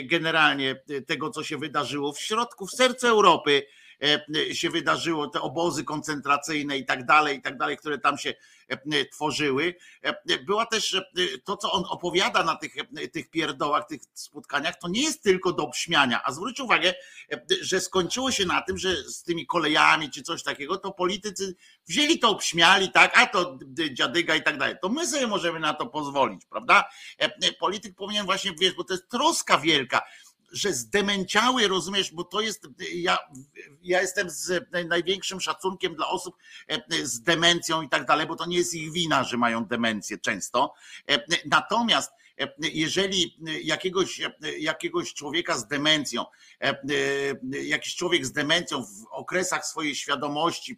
generalnie 0.05 0.83
tego, 1.07 1.31
co 1.31 1.45
się 1.45 1.59
wydarzyło 1.59 2.13
w 2.13 2.21
środku, 2.21 2.67
w 2.67 2.73
sercu 2.73 3.07
Europy, 3.07 3.67
się 4.53 4.71
wydarzyło, 4.71 5.29
te 5.29 5.41
obozy 5.41 5.85
koncentracyjne 5.85 6.79
i 6.79 6.85
tak 6.85 7.07
dalej, 7.07 7.39
i 7.39 7.43
tak 7.43 7.59
dalej, 7.59 7.77
które 7.77 7.99
tam 7.99 8.19
się 8.19 8.35
e, 8.69 9.05
tworzyły. 9.05 9.75
E, 10.03 10.39
była 10.39 10.67
też 10.67 11.03
to, 11.45 11.57
co 11.57 11.73
on 11.73 11.85
opowiada 11.89 12.45
na 12.45 12.57
tych, 12.57 12.75
tych 13.13 13.31
pierdołach, 13.31 13.87
tych 13.87 14.01
spotkaniach, 14.15 14.79
to 14.79 14.89
nie 14.89 15.03
jest 15.03 15.23
tylko 15.23 15.53
do 15.53 15.63
obśmiania, 15.63 16.21
a 16.25 16.33
zwróć 16.33 16.61
uwagę, 16.61 16.95
że 17.61 17.81
skończyło 17.81 18.31
się 18.31 18.47
na 18.47 18.63
tym, 18.63 18.79
że 18.79 18.97
z 18.97 19.23
tymi 19.23 19.47
kolejami 19.47 20.11
czy 20.11 20.23
coś 20.23 20.43
takiego, 20.43 20.77
to 20.77 20.93
politycy 20.93 21.57
wzięli 21.89 22.19
to, 22.19 22.29
obśmiali, 22.31 22.93
tak, 22.93 23.19
a 23.19 23.27
to 23.27 23.59
dziadyga 23.93 24.35
i 24.35 24.43
tak 24.43 24.59
dalej. 24.59 24.75
To 24.83 24.89
my 24.89 25.07
sobie 25.07 25.27
możemy 25.27 25.61
na 25.61 25.75
to 25.75 25.87
pozwolić, 25.87 26.47
prawda? 26.47 26.85
Polityk 27.59 27.97
powinien 27.97 28.27
właśnie, 28.27 28.53
wiesz, 28.61 28.75
bo 28.75 28.85
to 28.85 28.95
jest 28.95 29.09
troska 29.09 29.59
wielka, 29.59 30.03
że 30.55 30.73
zdemęciały, 30.73 31.69
rozumiesz, 31.69 32.13
bo 32.13 32.25
to 32.25 32.41
jest, 32.41 32.69
ja, 32.95 33.19
ja 33.83 34.01
jestem 34.01 34.31
z 34.31 34.67
największym 34.89 35.41
szacunkiem 35.41 35.95
dla 35.95 36.09
osób 36.09 36.37
e, 36.69 37.07
z 37.07 37.21
demencją 37.21 37.83
i 37.83 37.89
tak 37.89 38.07
dalej, 38.07 38.27
bo 38.27 38.37
to 38.37 38.47
nie 38.47 38.57
jest 38.57 38.75
ich 38.75 38.93
wina, 38.93 39.25
że 39.25 39.37
mają 39.37 39.65
demencję 39.65 40.19
często. 40.19 40.75
E, 41.11 41.25
natomiast 41.47 42.13
e, 42.41 42.49
jeżeli 42.61 43.37
jakiegoś, 43.63 44.21
jakiegoś 44.59 45.15
człowieka 45.15 45.59
z 45.59 45.67
demencją, 45.67 46.25
jakiś 47.63 47.97
człowiek 47.97 48.27
z 48.27 48.33
demencją 48.33 48.85
w 48.85 49.07
okresach 49.11 49.67
swojej 49.67 49.95
świadomości 49.95 50.77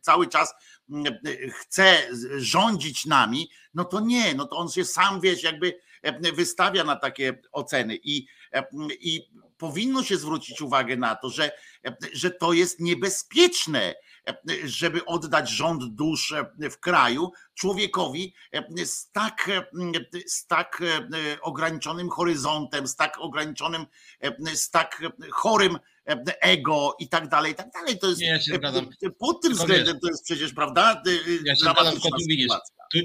cały 0.00 0.26
czas 0.26 0.54
chce 1.52 2.08
rządzić 2.36 3.06
nami, 3.06 3.50
no 3.74 3.84
to 3.84 4.00
nie, 4.00 4.34
no 4.34 4.46
to 4.46 4.56
on 4.56 4.68
się 4.68 4.84
sam, 4.84 5.20
wiesz, 5.20 5.42
jakby 5.42 5.80
wystawia 6.34 6.84
na 6.84 6.96
takie 6.96 7.38
oceny. 7.52 7.98
I 8.02 8.26
i 9.00 9.30
powinno 9.58 10.02
się 10.02 10.16
zwrócić 10.16 10.60
uwagę 10.60 10.96
na 10.96 11.16
to, 11.16 11.30
że, 11.30 11.50
że 12.12 12.30
to 12.30 12.52
jest 12.52 12.80
niebezpieczne, 12.80 13.94
żeby 14.64 15.04
oddać 15.04 15.50
rząd 15.50 15.84
dusz 15.84 16.34
w 16.70 16.78
kraju 16.78 17.32
człowiekowi 17.54 18.34
z 18.84 19.10
tak, 19.10 19.50
z 20.26 20.46
tak 20.46 20.82
ograniczonym 21.42 22.10
horyzontem, 22.10 22.88
z 22.88 22.96
tak 22.96 23.18
ograniczonym, 23.20 23.86
z 24.54 24.70
tak 24.70 25.02
chorym 25.30 25.78
ego 26.40 26.96
i 26.98 27.08
tak 27.08 27.28
dalej, 27.28 27.52
i 27.52 27.54
tak 27.54 27.70
dalej. 27.70 27.98
To 27.98 28.08
jest, 28.08 28.20
Nie, 28.20 28.40
ja 28.48 29.10
pod 29.18 29.42
tym 29.42 29.52
względem 29.52 30.00
to 30.00 30.08
jest 30.08 30.24
przecież, 30.24 30.52
prawda, 30.52 31.02
ja 31.44 31.56
się 31.56 31.60
zgadzam, 31.60 31.94
widzisz, 32.28 32.52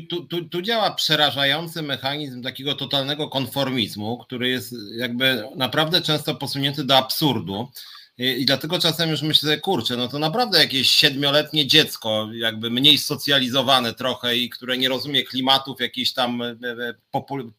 tu, 0.10 0.24
tu, 0.24 0.44
tu, 0.50 0.62
działa 0.62 0.92
przerażający 0.92 1.82
mechanizm 1.82 2.44
takiego 2.44 2.76
totalnego 2.76 3.30
konformizmu, 3.30 4.18
który 4.18 4.50
jest 4.50 4.76
jakby 4.98 5.44
naprawdę 5.56 6.02
często 6.02 6.36
posunięty 6.36 6.84
do 6.84 6.98
absurdu. 6.98 7.72
I 8.20 8.46
dlatego 8.46 8.80
czasem 8.80 9.10
już 9.10 9.22
myślę, 9.22 9.58
kurczę, 9.58 9.98
no 9.98 10.08
to 10.08 10.20
naprawdę 10.20 10.60
jakieś 10.60 10.90
siedmioletnie 10.90 11.68
dziecko, 11.68 12.30
jakby 12.34 12.70
mniej 12.70 12.98
socjalizowane 12.98 13.94
trochę 13.94 14.38
i 14.38 14.50
które 14.50 14.78
nie 14.78 14.90
rozumie 14.90 15.24
klimatów, 15.24 15.82
jakiejś 15.82 16.14
tam 16.14 16.42
e, 16.42 16.56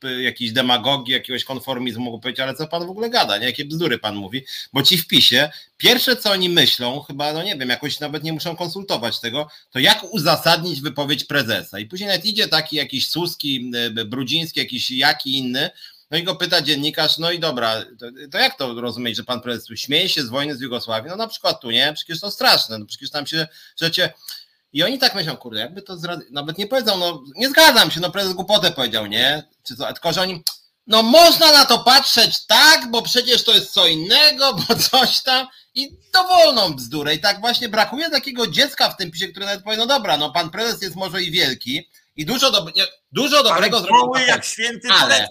e, 0.05 0.23
jakiejś 0.23 0.53
demagogii, 0.53 1.13
jakiegoś 1.15 1.45
konformizmu 1.45 2.05
mógł 2.05 2.19
powiedzieć, 2.19 2.41
ale 2.41 2.55
co 2.55 2.67
pan 2.67 2.87
w 2.87 2.91
ogóle 2.91 3.11
gada, 3.11 3.39
nie? 3.39 3.47
jakie 3.47 3.65
bzdury 3.65 3.99
pan 3.99 4.17
mówi, 4.17 4.45
bo 4.73 4.83
ci 4.83 4.99
w 4.99 5.07
PiSie, 5.07 5.51
pierwsze 5.77 6.17
co 6.17 6.31
oni 6.31 6.49
myślą, 6.49 7.01
chyba, 7.01 7.33
no 7.33 7.43
nie 7.43 7.57
wiem, 7.57 7.69
jakoś 7.69 8.01
nawet 8.01 8.23
nie 8.23 8.33
muszą 8.33 8.57
konsultować 8.57 9.21
tego, 9.21 9.49
to 9.71 9.79
jak 9.79 10.05
uzasadnić 10.05 10.81
wypowiedź 10.81 11.25
prezesa 11.25 11.79
i 11.79 11.87
później 11.87 12.09
nawet 12.09 12.25
idzie 12.25 12.49
taki 12.49 12.77
jakiś 12.77 13.09
Suski, 13.09 13.71
e, 13.99 14.05
Brudziński, 14.05 14.61
jakiś 14.61 14.91
jaki 14.91 15.39
inny, 15.39 15.71
no 16.11 16.19
i 16.19 16.25
go 16.25 16.35
pyta 16.35 16.63
dziennikarz, 16.63 17.19
no 17.19 17.31
i 17.31 17.39
dobra, 17.39 17.83
to, 17.99 18.07
to, 18.33 18.39
jak 18.39 18.59
to 18.59 18.81
rozumieć, 18.81 19.17
że 19.17 19.25
pan 19.25 19.41
prezes 19.41 19.65
tu 19.65 19.77
śmieje 19.77 20.09
się 20.09 20.23
z 20.23 20.29
wojny 20.29 20.57
z 20.57 20.61
Jugosławii? 20.61 21.11
No 21.11 21.17
na 21.17 21.29
przykład 21.29 21.61
tu, 21.61 21.71
nie? 21.71 21.93
Przecież 21.93 22.21
to 22.21 22.31
straszne, 22.31 22.79
no 22.79 22.87
przecież 22.87 23.11
tam 23.11 23.27
się 23.27 23.49
rzecie... 23.81 24.13
I 24.73 24.83
oni 24.83 24.99
tak 24.99 25.15
myślą, 25.15 25.37
kurde, 25.37 25.61
jakby 25.61 25.83
to 25.83 25.97
zra... 25.97 26.19
nawet 26.31 26.59
nie 26.59 26.67
powiedzą, 26.67 26.99
no 26.99 27.23
nie 27.37 27.49
zgadzam 27.49 27.91
się, 27.91 28.01
no 28.01 28.11
prezes 28.11 28.33
głupotę 28.33 28.71
powiedział, 28.71 29.07
nie? 29.07 29.43
Czy 29.63 29.77
co, 29.77 29.93
tylko 29.93 30.13
że 30.13 30.21
oni, 30.21 30.43
no 30.87 31.03
można 31.03 31.53
na 31.53 31.65
to 31.65 31.79
patrzeć 31.79 32.47
tak, 32.47 32.91
bo 32.91 33.03
przecież 33.03 33.45
to 33.45 33.55
jest 33.55 33.73
co 33.73 33.87
innego, 33.87 34.55
bo 34.55 34.75
coś 34.91 35.23
tam 35.23 35.47
i 35.75 35.97
dowolną 36.13 36.75
bzdurę. 36.75 37.15
I 37.15 37.21
tak 37.21 37.41
właśnie 37.41 37.69
brakuje 37.69 38.11
takiego 38.11 38.47
dziecka 38.47 38.91
w 38.91 38.97
tym 38.97 39.11
pisie, 39.11 39.29
które 39.29 39.47
nawet 39.47 39.65
powie, 39.65 39.77
no 39.77 39.87
dobra, 39.87 40.17
no 40.17 40.33
pan 40.33 40.51
prezes 40.51 40.83
jest 40.83 40.97
może 40.97 41.23
i 41.23 41.31
wielki 41.31 41.89
i 42.17 42.27
dużo, 42.27 42.51
do... 42.51 42.67
dużo 43.13 43.43
dobrego 43.43 43.81
zrobił. 43.81 44.27
jak 44.27 44.45
święty 44.45 44.89
ale, 44.89 45.29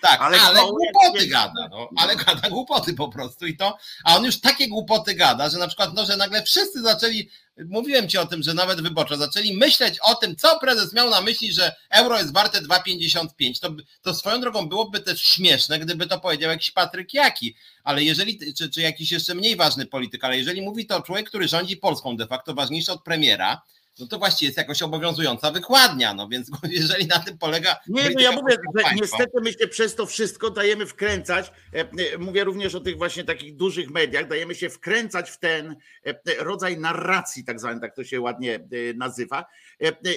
tak, 0.00 0.20
ale, 0.20 0.40
ale 0.40 0.60
głupoty 0.60 1.26
gada, 1.26 1.68
no, 1.70 1.88
ale 1.96 2.16
gada 2.16 2.50
głupoty 2.50 2.94
po 2.94 3.08
prostu 3.08 3.46
i 3.46 3.56
to, 3.56 3.78
a 4.04 4.16
on 4.16 4.24
już 4.24 4.40
takie 4.40 4.68
głupoty 4.68 5.14
gada, 5.14 5.50
że 5.50 5.58
na 5.58 5.66
przykład, 5.66 5.94
no, 5.94 6.06
że 6.06 6.16
nagle 6.16 6.42
wszyscy 6.42 6.82
zaczęli, 6.82 7.30
mówiłem 7.66 8.08
ci 8.08 8.18
o 8.18 8.26
tym, 8.26 8.42
że 8.42 8.54
nawet 8.54 8.80
wyborczo 8.80 9.16
zaczęli 9.16 9.56
myśleć 9.56 9.98
o 9.98 10.14
tym, 10.14 10.36
co 10.36 10.58
prezes 10.60 10.92
miał 10.92 11.10
na 11.10 11.20
myśli, 11.20 11.52
że 11.52 11.74
euro 11.90 12.18
jest 12.18 12.32
warte 12.32 12.62
2,55, 12.62 13.60
to, 13.60 13.70
to 14.02 14.14
swoją 14.14 14.40
drogą 14.40 14.68
byłoby 14.68 15.00
też 15.00 15.22
śmieszne, 15.22 15.78
gdyby 15.78 16.06
to 16.06 16.20
powiedział 16.20 16.50
jakiś 16.50 16.70
Patryk 16.70 17.14
Jaki, 17.14 17.56
ale 17.84 18.02
jeżeli, 18.02 18.54
czy, 18.54 18.70
czy 18.70 18.80
jakiś 18.80 19.12
jeszcze 19.12 19.34
mniej 19.34 19.56
ważny 19.56 19.86
polityk, 19.86 20.24
ale 20.24 20.38
jeżeli 20.38 20.62
mówi 20.62 20.86
to 20.86 21.02
człowiek, 21.02 21.28
który 21.28 21.48
rządzi 21.48 21.76
Polską 21.76 22.16
de 22.16 22.26
facto 22.26 22.54
ważniejszy 22.54 22.92
od 22.92 23.02
premiera, 23.02 23.62
no 23.98 24.06
to 24.06 24.18
właściwie 24.18 24.48
jest 24.48 24.58
jakoś 24.58 24.82
obowiązująca 24.82 25.50
wykładnia, 25.50 26.14
no 26.14 26.28
więc 26.28 26.50
jeżeli 26.70 27.06
na 27.06 27.18
tym 27.18 27.38
polega... 27.38 27.76
Nie, 27.88 28.10
no 28.10 28.20
ja 28.20 28.32
mówię, 28.32 28.56
że 28.76 28.94
niestety 28.94 29.40
my 29.40 29.52
się 29.52 29.68
przez 29.68 29.94
to 29.94 30.06
wszystko 30.06 30.50
dajemy 30.50 30.86
wkręcać, 30.86 31.52
e, 31.74 31.80
e, 31.80 32.18
mówię 32.18 32.44
również 32.44 32.74
o 32.74 32.80
tych 32.80 32.98
właśnie 32.98 33.24
takich 33.24 33.56
dużych 33.56 33.90
mediach, 33.90 34.28
dajemy 34.28 34.54
się 34.54 34.70
wkręcać 34.70 35.30
w 35.30 35.38
ten 35.38 35.76
e, 36.06 36.14
rodzaj 36.38 36.78
narracji, 36.78 37.44
tak 37.44 37.60
zwany, 37.60 37.80
tak 37.80 37.96
to 37.96 38.04
się 38.04 38.20
ładnie 38.20 38.68
nazywa, 38.94 39.44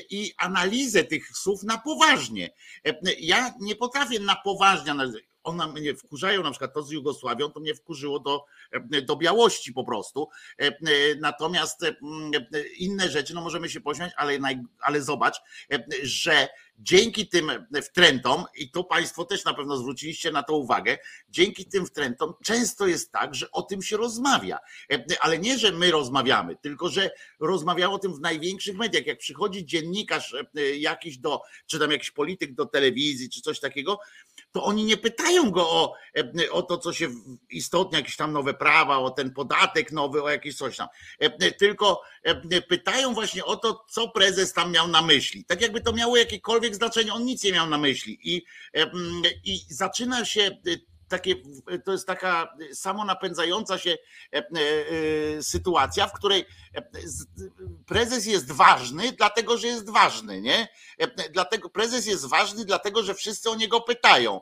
i 0.10 0.34
analizę 0.38 1.04
tych 1.04 1.38
słów 1.38 1.64
na 1.64 1.78
poważnie. 1.78 2.50
Ja 3.20 3.54
nie 3.60 3.76
potrafię 3.76 4.20
na 4.20 4.36
poważnie 4.36 4.92
analizować 4.92 5.31
one 5.44 5.68
mnie 5.68 5.96
wkurzają, 5.96 6.44
na 6.44 6.52
przykład 6.52 6.74
to 6.74 6.84
z 6.84 6.92
Jugosławią, 6.92 7.52
to 7.52 7.60
mnie 7.60 7.76
wkurzyło 7.76 8.20
do, 8.20 8.46
do 9.04 9.16
białości 9.16 9.74
po 9.74 9.84
prostu. 9.84 10.30
Natomiast 11.20 11.86
inne 12.78 13.10
rzeczy, 13.10 13.34
no 13.34 13.42
możemy 13.42 13.70
się 13.70 13.82
pośmiać, 13.82 14.14
ale, 14.18 14.40
ale 14.80 15.02
zobacz, 15.02 15.42
że 16.04 16.48
dzięki 16.80 17.28
tym 17.28 17.52
wtrętom, 17.84 18.46
i 18.56 18.72
to 18.72 18.84
Państwo 18.84 19.26
też 19.26 19.46
na 19.46 19.54
pewno 19.54 19.78
zwróciliście 19.78 20.32
na 20.32 20.44
to 20.44 20.58
uwagę, 20.58 20.98
dzięki 21.30 21.66
tym 21.66 21.86
wtrętom 21.86 22.34
często 22.44 22.88
jest 22.88 23.12
tak, 23.12 23.36
że 23.36 23.52
o 23.52 23.62
tym 23.62 23.82
się 23.82 23.98
rozmawia. 23.98 24.60
Ale 25.20 25.40
nie, 25.40 25.58
że 25.58 25.72
my 25.72 25.92
rozmawiamy, 25.92 26.56
tylko 26.56 26.90
że 26.90 27.12
rozmawiało 27.40 27.96
o 27.96 28.00
tym 28.00 28.14
w 28.14 28.20
największych 28.20 28.78
mediach. 28.78 29.06
Jak 29.06 29.18
przychodzi 29.18 29.66
dziennikarz 29.66 30.36
jakiś 30.78 31.18
do, 31.18 31.42
czy 31.66 31.80
tam 31.80 31.92
jakiś 31.92 32.12
polityk 32.12 32.54
do 32.54 32.66
telewizji, 32.66 33.30
czy 33.30 33.42
coś 33.42 33.60
takiego, 33.60 34.00
to 34.52 34.64
oni 34.64 34.86
nie 34.86 34.98
pytają 34.98 35.52
go 35.52 35.70
o, 35.70 35.94
o 36.52 36.62
to, 36.62 36.78
co 36.78 36.94
się 36.94 37.10
istotnie, 37.50 37.98
jakieś 37.98 38.16
tam 38.16 38.34
nowe 38.34 38.54
prawa, 38.54 38.98
o 38.98 39.10
ten 39.10 39.34
podatek 39.34 39.92
nowy, 39.92 40.24
o 40.24 40.30
jakieś 40.30 40.56
coś 40.56 40.78
tam. 40.78 40.88
Tylko 41.60 42.02
pytają 42.70 43.14
właśnie 43.14 43.46
o 43.46 43.56
to, 43.56 43.86
co 43.90 44.10
prezes 44.10 44.54
tam 44.54 44.72
miał 44.72 44.88
na 44.88 45.02
myśli. 45.02 45.46
Tak 45.46 45.62
jakby 45.62 45.82
to 45.82 45.94
miało 45.94 46.18
jakiekolwiek 46.18 46.61
znaczenie, 46.76 47.14
on 47.14 47.26
nic 47.26 47.44
nie 47.44 47.52
miał 47.52 47.70
na 47.70 47.78
myśli. 47.78 48.20
I, 48.24 48.44
i 49.44 49.60
zaczyna 49.70 50.26
się 50.26 50.58
takie, 51.12 51.36
to 51.86 51.92
jest 51.92 52.08
taka 52.08 52.58
samonapędzająca 52.74 53.78
się 53.78 53.98
e, 54.34 54.38
e, 54.38 55.44
sytuacja, 55.44 56.08
w 56.08 56.14
której 56.14 56.46
e, 56.76 56.82
prezes 57.86 58.26
jest 58.26 58.52
ważny, 58.52 59.12
dlatego 59.12 59.58
że 59.58 59.68
jest 59.68 59.90
ważny, 59.90 60.42
nie? 60.42 60.68
Dlatego 61.32 61.70
prezes 61.70 62.06
jest 62.06 62.26
ważny, 62.26 62.66
dlatego 62.66 63.04
że 63.04 63.14
wszyscy 63.14 63.50
o 63.50 63.56
niego 63.56 63.82
pytają. 63.82 64.42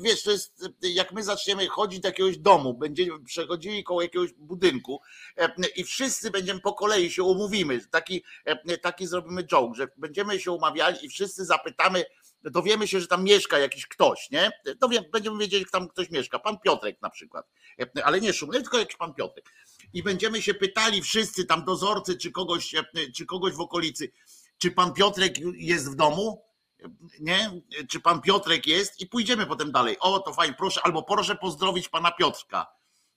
Wiesz, 0.00 0.22
to 0.22 0.30
jest 0.30 0.70
jak 0.82 1.12
my 1.12 1.22
zaczniemy 1.22 1.68
chodzić 1.68 2.00
do 2.00 2.08
jakiegoś 2.08 2.38
domu, 2.38 2.74
będziemy 2.74 3.24
przechodzili 3.24 3.84
koło 3.84 4.02
jakiegoś 4.02 4.32
budynku 4.32 5.00
i 5.76 5.84
wszyscy 5.84 6.30
będziemy 6.30 6.60
po 6.60 6.72
kolei 6.72 7.10
się 7.10 7.22
umówimy. 7.22 7.80
Taki, 7.90 8.24
taki 8.82 9.06
zrobimy 9.06 9.44
joke, 9.44 9.76
że 9.76 9.88
będziemy 9.96 10.40
się 10.40 10.52
umawiali 10.52 11.06
i 11.06 11.08
wszyscy 11.08 11.44
zapytamy, 11.44 12.04
dowiemy 12.44 12.88
się, 12.88 13.00
że 13.00 13.06
tam 13.06 13.24
mieszka 13.24 13.58
jakiś 13.58 13.86
ktoś, 13.86 14.30
nie? 14.30 14.50
Dowiem, 14.80 15.04
będziemy 15.12 15.38
wiedzieli, 15.38 15.62
jak 15.62 15.70
tam 15.70 15.88
ktoś 15.88 16.10
mieszka. 16.10 16.38
Pan 16.38 16.58
Piotrek 16.58 17.02
na 17.02 17.10
przykład, 17.10 17.46
ale 18.04 18.20
nie 18.20 18.32
Szumny, 18.32 18.60
tylko 18.60 18.78
jakiś 18.78 18.96
pan 18.96 19.14
Piotrek. 19.14 19.52
I 19.92 20.02
będziemy 20.02 20.42
się 20.42 20.54
pytali 20.54 21.02
wszyscy 21.02 21.44
tam 21.44 21.64
dozorcy, 21.64 22.16
czy 22.16 22.30
kogoś, 22.32 22.74
czy 23.16 23.26
kogoś 23.26 23.54
w 23.54 23.60
okolicy, 23.60 24.12
czy 24.58 24.70
pan 24.70 24.92
Piotrek 24.92 25.34
jest 25.54 25.92
w 25.92 25.94
domu? 25.94 26.44
Nie? 27.20 27.62
Czy 27.88 28.00
pan 28.00 28.20
Piotrek 28.20 28.66
jest? 28.66 29.00
I 29.00 29.06
pójdziemy 29.06 29.46
potem 29.46 29.72
dalej. 29.72 29.96
O, 30.00 30.18
to 30.18 30.32
fajnie, 30.32 30.54
proszę, 30.58 30.80
albo 30.84 31.02
proszę 31.02 31.36
pozdrowić 31.36 31.88
pana 31.88 32.10
Piotrka. 32.10 32.66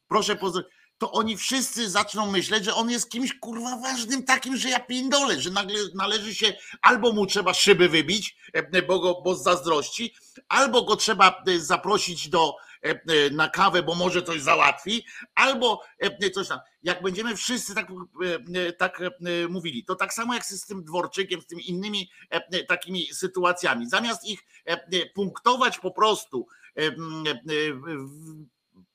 Proszę 0.07 0.36
pozdrowić 0.36 0.71
to 0.97 1.11
oni 1.11 1.37
wszyscy 1.37 1.89
zaczną 1.89 2.31
myśleć, 2.31 2.65
że 2.65 2.75
on 2.75 2.89
jest 2.89 3.09
kimś 3.09 3.39
kurwa 3.39 3.77
ważnym 3.77 4.23
takim, 4.23 4.57
że 4.57 4.69
ja 4.69 4.79
pindolę, 4.79 5.41
że 5.41 5.51
nagle 5.51 5.79
należy 5.95 6.35
się, 6.35 6.53
albo 6.81 7.11
mu 7.11 7.25
trzeba 7.25 7.53
szyby 7.53 7.89
wybić, 7.89 8.37
e, 8.53 8.81
bo, 8.81 8.99
go, 8.99 9.21
bo 9.21 9.35
z 9.35 9.43
zazdrości, 9.43 10.15
albo 10.47 10.81
go 10.81 10.95
trzeba 10.95 11.43
e, 11.47 11.59
zaprosić 11.59 12.29
do, 12.29 12.55
e, 12.81 13.29
na 13.29 13.49
kawę, 13.49 13.83
bo 13.83 13.95
może 13.95 14.23
coś 14.23 14.41
załatwi, 14.41 15.05
albo 15.35 15.81
coś 16.33 16.47
tam. 16.47 16.59
Jak 16.83 17.03
będziemy 17.03 17.35
wszyscy 17.35 17.75
tak, 17.75 17.87
tak 18.77 18.99
mówili, 19.49 19.85
to 19.85 19.95
tak 19.95 20.13
samo 20.13 20.33
jak 20.33 20.45
z 20.45 20.65
tym 20.65 20.83
dworczykiem, 20.83 21.41
z 21.41 21.45
tymi 21.45 21.69
innymi 21.69 22.09
takimi 22.67 23.13
sytuacjami. 23.13 23.89
Zamiast 23.89 24.25
ich 24.25 24.43
punktować 25.15 25.79
po 25.79 25.91
prostu 25.91 26.47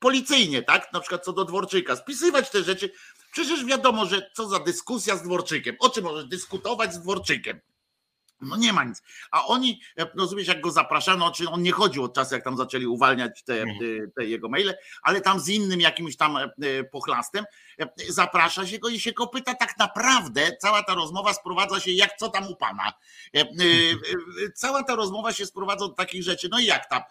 policyjnie, 0.00 0.62
tak? 0.62 0.92
Na 0.92 1.00
przykład 1.00 1.24
co 1.24 1.32
do 1.32 1.44
Dworczyka, 1.44 1.96
spisywać 1.96 2.50
te 2.50 2.62
rzeczy. 2.62 2.92
Przecież 3.32 3.64
wiadomo, 3.64 4.06
że 4.06 4.30
co 4.34 4.48
za 4.48 4.58
dyskusja 4.58 5.16
z 5.16 5.22
Dworczykiem. 5.22 5.76
O 5.78 5.90
czym 5.90 6.04
możesz 6.04 6.24
dyskutować 6.24 6.94
z 6.94 7.00
Dworczykiem? 7.00 7.60
No 8.40 8.56
nie 8.56 8.72
ma 8.72 8.84
nic. 8.84 9.02
A 9.30 9.46
oni, 9.46 9.80
rozumiesz, 10.16 10.48
jak 10.48 10.60
go 10.60 10.70
zapraszano, 10.70 11.30
czy 11.30 11.48
on 11.48 11.62
nie 11.62 11.72
chodził 11.72 12.04
od 12.04 12.14
czasu, 12.14 12.34
jak 12.34 12.44
tam 12.44 12.56
zaczęli 12.56 12.86
uwalniać 12.86 13.42
te, 13.42 13.62
mhm. 13.62 14.10
te 14.16 14.24
jego 14.24 14.48
maile, 14.48 14.74
ale 15.02 15.20
tam 15.20 15.40
z 15.40 15.48
innym 15.48 15.80
jakimś 15.80 16.16
tam 16.16 16.36
e, 16.36 16.48
pochlastem 16.84 17.44
e, 17.80 17.88
zaprasza 18.08 18.66
się 18.66 18.78
go 18.78 18.88
i 18.88 19.00
się 19.00 19.12
go 19.12 19.26
pyta 19.26 19.54
tak 19.54 19.78
naprawdę, 19.78 20.56
cała 20.60 20.82
ta 20.82 20.94
rozmowa 20.94 21.34
sprowadza 21.34 21.80
się, 21.80 21.90
jak 21.90 22.16
co 22.16 22.28
tam 22.28 22.46
u 22.46 22.56
pana. 22.56 22.92
E, 23.36 23.44
cała 24.54 24.82
ta 24.82 24.94
rozmowa 24.94 25.32
się 25.32 25.46
sprowadza 25.46 25.88
do 25.88 25.94
takich 25.94 26.22
rzeczy, 26.22 26.48
no 26.50 26.58
i 26.58 26.64
jak 26.64 26.88
tam, 26.88 27.02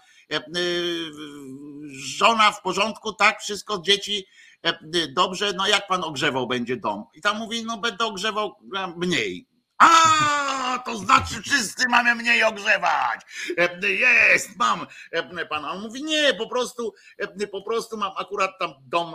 żona 1.91 2.51
w 2.51 2.61
porządku, 2.61 3.13
tak, 3.13 3.41
wszystko, 3.41 3.80
dzieci 3.82 4.25
dobrze, 5.09 5.53
no 5.53 5.67
jak 5.67 5.88
pan 5.88 6.03
ogrzewał 6.03 6.47
będzie 6.47 6.77
dom? 6.77 7.05
I 7.13 7.21
tam 7.21 7.38
mówi, 7.38 7.65
no 7.65 7.77
będę 7.77 8.05
ogrzewał 8.05 8.55
mniej. 8.97 9.47
A, 9.77 9.88
to 10.78 10.97
znaczy 10.97 11.41
wszyscy 11.41 11.88
mamy 11.89 12.15
mniej 12.15 12.43
ogrzewać. 12.43 13.22
Jest, 13.82 14.49
mam. 14.57 14.88
Pan 15.49 15.65
on 15.65 15.82
mówi, 15.82 16.03
nie, 16.03 16.34
po 16.34 16.49
prostu, 16.49 16.93
po 17.51 17.61
prostu 17.61 17.97
mam 17.97 18.11
akurat 18.17 18.51
tam 18.59 18.74
dom 18.82 19.13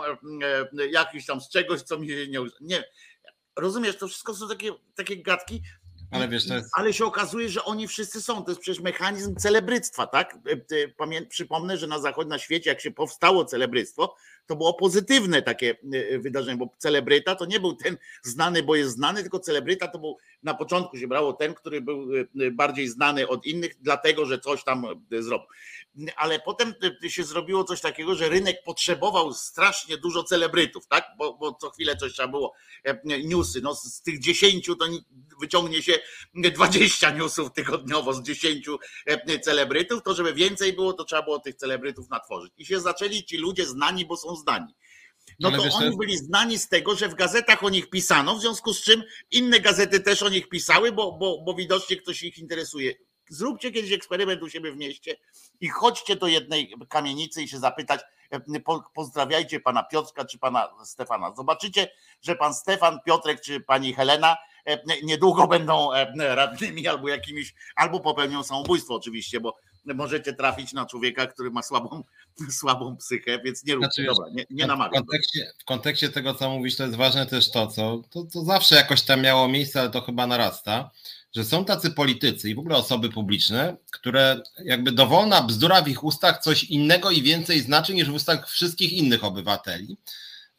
jakiś 0.91 1.25
tam 1.25 1.41
z 1.41 1.49
czegoś, 1.49 1.81
co 1.81 1.99
mi 1.99 2.09
się 2.09 2.27
nie. 2.27 2.39
Nie. 2.61 2.83
Rozumiesz, 3.55 3.97
to 3.97 4.07
wszystko 4.07 4.35
są 4.35 4.47
takie, 4.49 4.71
takie 4.95 5.23
gadki, 5.23 5.61
ale, 6.11 6.27
wiesz, 6.27 6.47
jest... 6.47 6.69
Ale 6.73 6.93
się 6.93 7.05
okazuje, 7.05 7.49
że 7.49 7.63
oni 7.63 7.87
wszyscy 7.87 8.21
są. 8.21 8.43
To 8.43 8.51
jest 8.51 8.61
przecież 8.61 8.83
mechanizm 8.83 9.35
celebryctwa, 9.35 10.07
tak? 10.07 10.37
Pamię... 10.97 11.25
Przypomnę, 11.25 11.77
że 11.77 11.87
na 11.87 11.99
zachodzie, 11.99 12.29
na 12.29 12.39
świecie, 12.39 12.69
jak 12.69 12.81
się 12.81 12.91
powstało 12.91 13.45
celebryctwo, 13.45 14.15
to 14.45 14.55
było 14.55 14.73
pozytywne 14.73 15.41
takie 15.41 15.75
e, 15.93 16.19
wydarzenie, 16.19 16.57
bo 16.57 16.75
celebryta 16.77 17.35
to 17.35 17.45
nie 17.45 17.59
był 17.59 17.75
ten 17.75 17.97
znany, 18.23 18.63
bo 18.63 18.75
jest 18.75 18.91
znany, 18.91 19.21
tylko 19.21 19.39
celebryta 19.39 19.87
to 19.87 19.99
był 19.99 20.17
na 20.45 20.53
początku 20.53 20.97
się 20.97 21.07
brało 21.07 21.33
ten, 21.33 21.53
który 21.53 21.81
był 21.81 22.07
e, 22.15 22.51
bardziej 22.51 22.87
znany 22.87 23.27
od 23.27 23.45
innych, 23.45 23.71
dlatego 23.81 24.25
że 24.25 24.39
coś 24.39 24.63
tam 24.63 24.85
e, 25.11 25.23
zrobił. 25.23 25.47
Ale 26.15 26.39
potem 26.39 26.73
się 27.07 27.23
zrobiło 27.23 27.63
coś 27.63 27.81
takiego, 27.81 28.15
że 28.15 28.29
rynek 28.29 28.63
potrzebował 28.63 29.33
strasznie 29.33 29.97
dużo 29.97 30.23
celebrytów, 30.23 30.87
tak? 30.87 31.05
Bo, 31.17 31.33
bo 31.33 31.53
co 31.53 31.69
chwilę 31.69 31.97
coś 31.97 32.13
trzeba 32.13 32.27
było, 32.27 32.53
newsy. 33.05 33.61
No 33.61 33.75
z 33.75 34.01
tych 34.01 34.19
dziesięciu 34.19 34.75
to 34.75 34.85
wyciągnie 35.41 35.83
się 35.83 35.93
20 36.33 37.11
newsów 37.11 37.53
tygodniowo 37.53 38.13
z 38.13 38.23
10 38.23 38.69
celebrytów, 39.41 40.03
to 40.03 40.13
żeby 40.13 40.33
więcej 40.33 40.73
było, 40.73 40.93
to 40.93 41.03
trzeba 41.03 41.21
było 41.21 41.39
tych 41.39 41.55
celebrytów 41.55 42.09
natworzyć. 42.09 42.53
I 42.57 42.65
się 42.65 42.79
zaczęli 42.79 43.23
ci 43.23 43.37
ludzie 43.37 43.65
znani, 43.65 44.05
bo 44.05 44.17
są 44.17 44.35
zdani. 44.35 44.75
No 45.39 45.51
to 45.51 45.63
wiesz, 45.63 45.73
oni 45.75 45.97
byli 45.97 46.17
znani 46.17 46.59
z 46.59 46.67
tego, 46.67 46.95
że 46.95 47.09
w 47.09 47.15
gazetach 47.15 47.63
o 47.63 47.69
nich 47.69 47.89
pisano, 47.89 48.35
w 48.35 48.41
związku 48.41 48.73
z 48.73 48.83
czym 48.83 49.03
inne 49.31 49.59
gazety 49.59 49.99
też 49.99 50.23
o 50.23 50.29
nich 50.29 50.49
pisały, 50.49 50.91
bo, 50.91 51.11
bo, 51.11 51.41
bo 51.41 51.53
widocznie 51.53 51.97
ktoś 51.97 52.23
ich 52.23 52.37
interesuje. 52.37 52.93
Zróbcie 53.29 53.71
kiedyś 53.71 53.91
eksperyment 53.91 54.43
u 54.43 54.49
siebie 54.49 54.71
w 54.71 54.77
mieście 54.77 55.17
i 55.61 55.69
chodźcie 55.69 56.15
do 56.15 56.27
jednej 56.27 56.73
kamienicy 56.89 57.43
i 57.43 57.47
się 57.47 57.59
zapytać, 57.59 58.01
e, 58.31 58.41
pozdrawiajcie 58.93 59.59
pana 59.59 59.83
Piotrka 59.83 60.25
czy 60.25 60.39
pana 60.39 60.69
Stefana. 60.83 61.33
Zobaczycie, 61.35 61.91
że 62.21 62.35
pan 62.35 62.53
Stefan, 62.53 62.99
Piotrek 63.05 63.41
czy 63.41 63.59
pani 63.59 63.93
Helena 63.93 64.37
e, 64.67 64.79
niedługo 65.03 65.47
będą 65.47 65.93
e, 65.93 66.35
radnymi 66.35 66.87
albo 66.87 67.09
jakimiś, 67.09 67.53
albo 67.75 67.99
popełnią 67.99 68.43
samobójstwo 68.43 68.95
oczywiście, 68.95 69.39
bo 69.39 69.57
możecie 69.93 70.33
trafić 70.33 70.73
na 70.73 70.85
człowieka, 70.85 71.27
który 71.27 71.51
ma 71.51 71.63
słabą, 71.63 72.03
słabą 72.59 72.97
psychę, 72.97 73.39
więc 73.45 73.65
nie 73.65 73.75
róbcie, 73.75 74.03
znaczy, 74.03 74.05
dobra, 74.05 74.25
nie, 74.33 74.45
nie 74.49 74.67
namawiam. 74.67 75.03
W 75.03 75.05
kontekście, 75.05 75.51
w 75.57 75.65
kontekście 75.65 76.09
tego, 76.09 76.33
co 76.33 76.49
mówisz, 76.49 76.75
to 76.75 76.83
jest 76.83 76.95
ważne 76.95 77.25
też 77.25 77.51
to, 77.51 77.67
co 77.67 78.01
to, 78.09 78.23
to 78.23 78.43
zawsze 78.43 78.75
jakoś 78.75 79.01
tam 79.01 79.21
miało 79.21 79.47
miejsce, 79.47 79.79
ale 79.79 79.89
to 79.89 80.01
chyba 80.01 80.27
narasta, 80.27 80.91
że 81.35 81.43
są 81.43 81.65
tacy 81.65 81.91
politycy 81.91 82.49
i 82.49 82.55
w 82.55 82.59
ogóle 82.59 82.75
osoby 82.75 83.09
publiczne, 83.09 83.77
które 83.91 84.41
jakby 84.65 84.91
dowolna 84.91 85.41
bzdura 85.41 85.81
w 85.81 85.87
ich 85.87 86.03
ustach 86.03 86.37
coś 86.37 86.63
innego 86.63 87.11
i 87.11 87.21
więcej 87.21 87.61
znaczy 87.61 87.93
niż 87.93 88.09
w 88.09 88.13
ustach 88.13 88.49
wszystkich 88.49 88.93
innych 88.93 89.23
obywateli. 89.23 89.97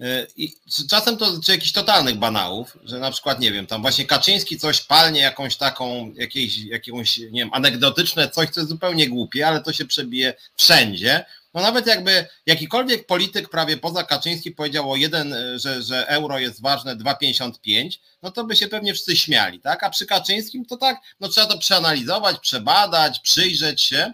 E, 0.00 0.26
I 0.36 0.54
czasem 0.90 1.16
to 1.16 1.40
czy 1.44 1.52
jakichś 1.52 1.72
totalnych 1.72 2.16
banałów, 2.16 2.76
że 2.84 2.98
na 2.98 3.10
przykład, 3.10 3.40
nie 3.40 3.52
wiem, 3.52 3.66
tam 3.66 3.82
właśnie 3.82 4.06
Kaczyński 4.06 4.58
coś 4.58 4.80
palnie, 4.80 5.20
jakąś 5.20 5.56
taką, 5.56 6.12
jakieś, 6.14 6.58
jakąś, 6.58 7.18
nie 7.18 7.40
wiem, 7.40 7.50
anegdotyczne 7.52 8.28
coś, 8.28 8.50
co 8.50 8.60
jest 8.60 8.70
zupełnie 8.70 9.08
głupie, 9.08 9.46
ale 9.48 9.62
to 9.62 9.72
się 9.72 9.84
przebije 9.84 10.34
wszędzie. 10.56 11.24
No 11.54 11.62
nawet 11.62 11.86
jakby 11.86 12.26
jakikolwiek 12.46 13.06
polityk 13.06 13.48
prawie 13.48 13.76
poza 13.76 14.04
Kaczyński 14.04 14.50
powiedział 14.50 14.92
o 14.92 14.96
jeden, 14.96 15.32
e, 15.32 15.58
że, 15.58 15.82
że 15.82 16.08
euro 16.08 16.38
jest 16.38 16.62
ważne 16.62 16.96
2,55, 16.96 17.98
no 18.22 18.30
to 18.30 18.44
by 18.44 18.56
się 18.56 18.68
pewnie 18.68 18.94
wszyscy 18.94 19.16
śmiali, 19.16 19.60
tak? 19.60 19.84
A 19.84 19.90
przy 19.90 20.06
Kaczyńskim 20.06 20.64
to 20.64 20.76
tak, 20.76 21.00
no 21.20 21.28
trzeba 21.28 21.46
to 21.46 21.58
przeanalizować, 21.58 22.38
przebadać, 22.38 23.20
przyjrzeć 23.20 23.82
się. 23.82 24.12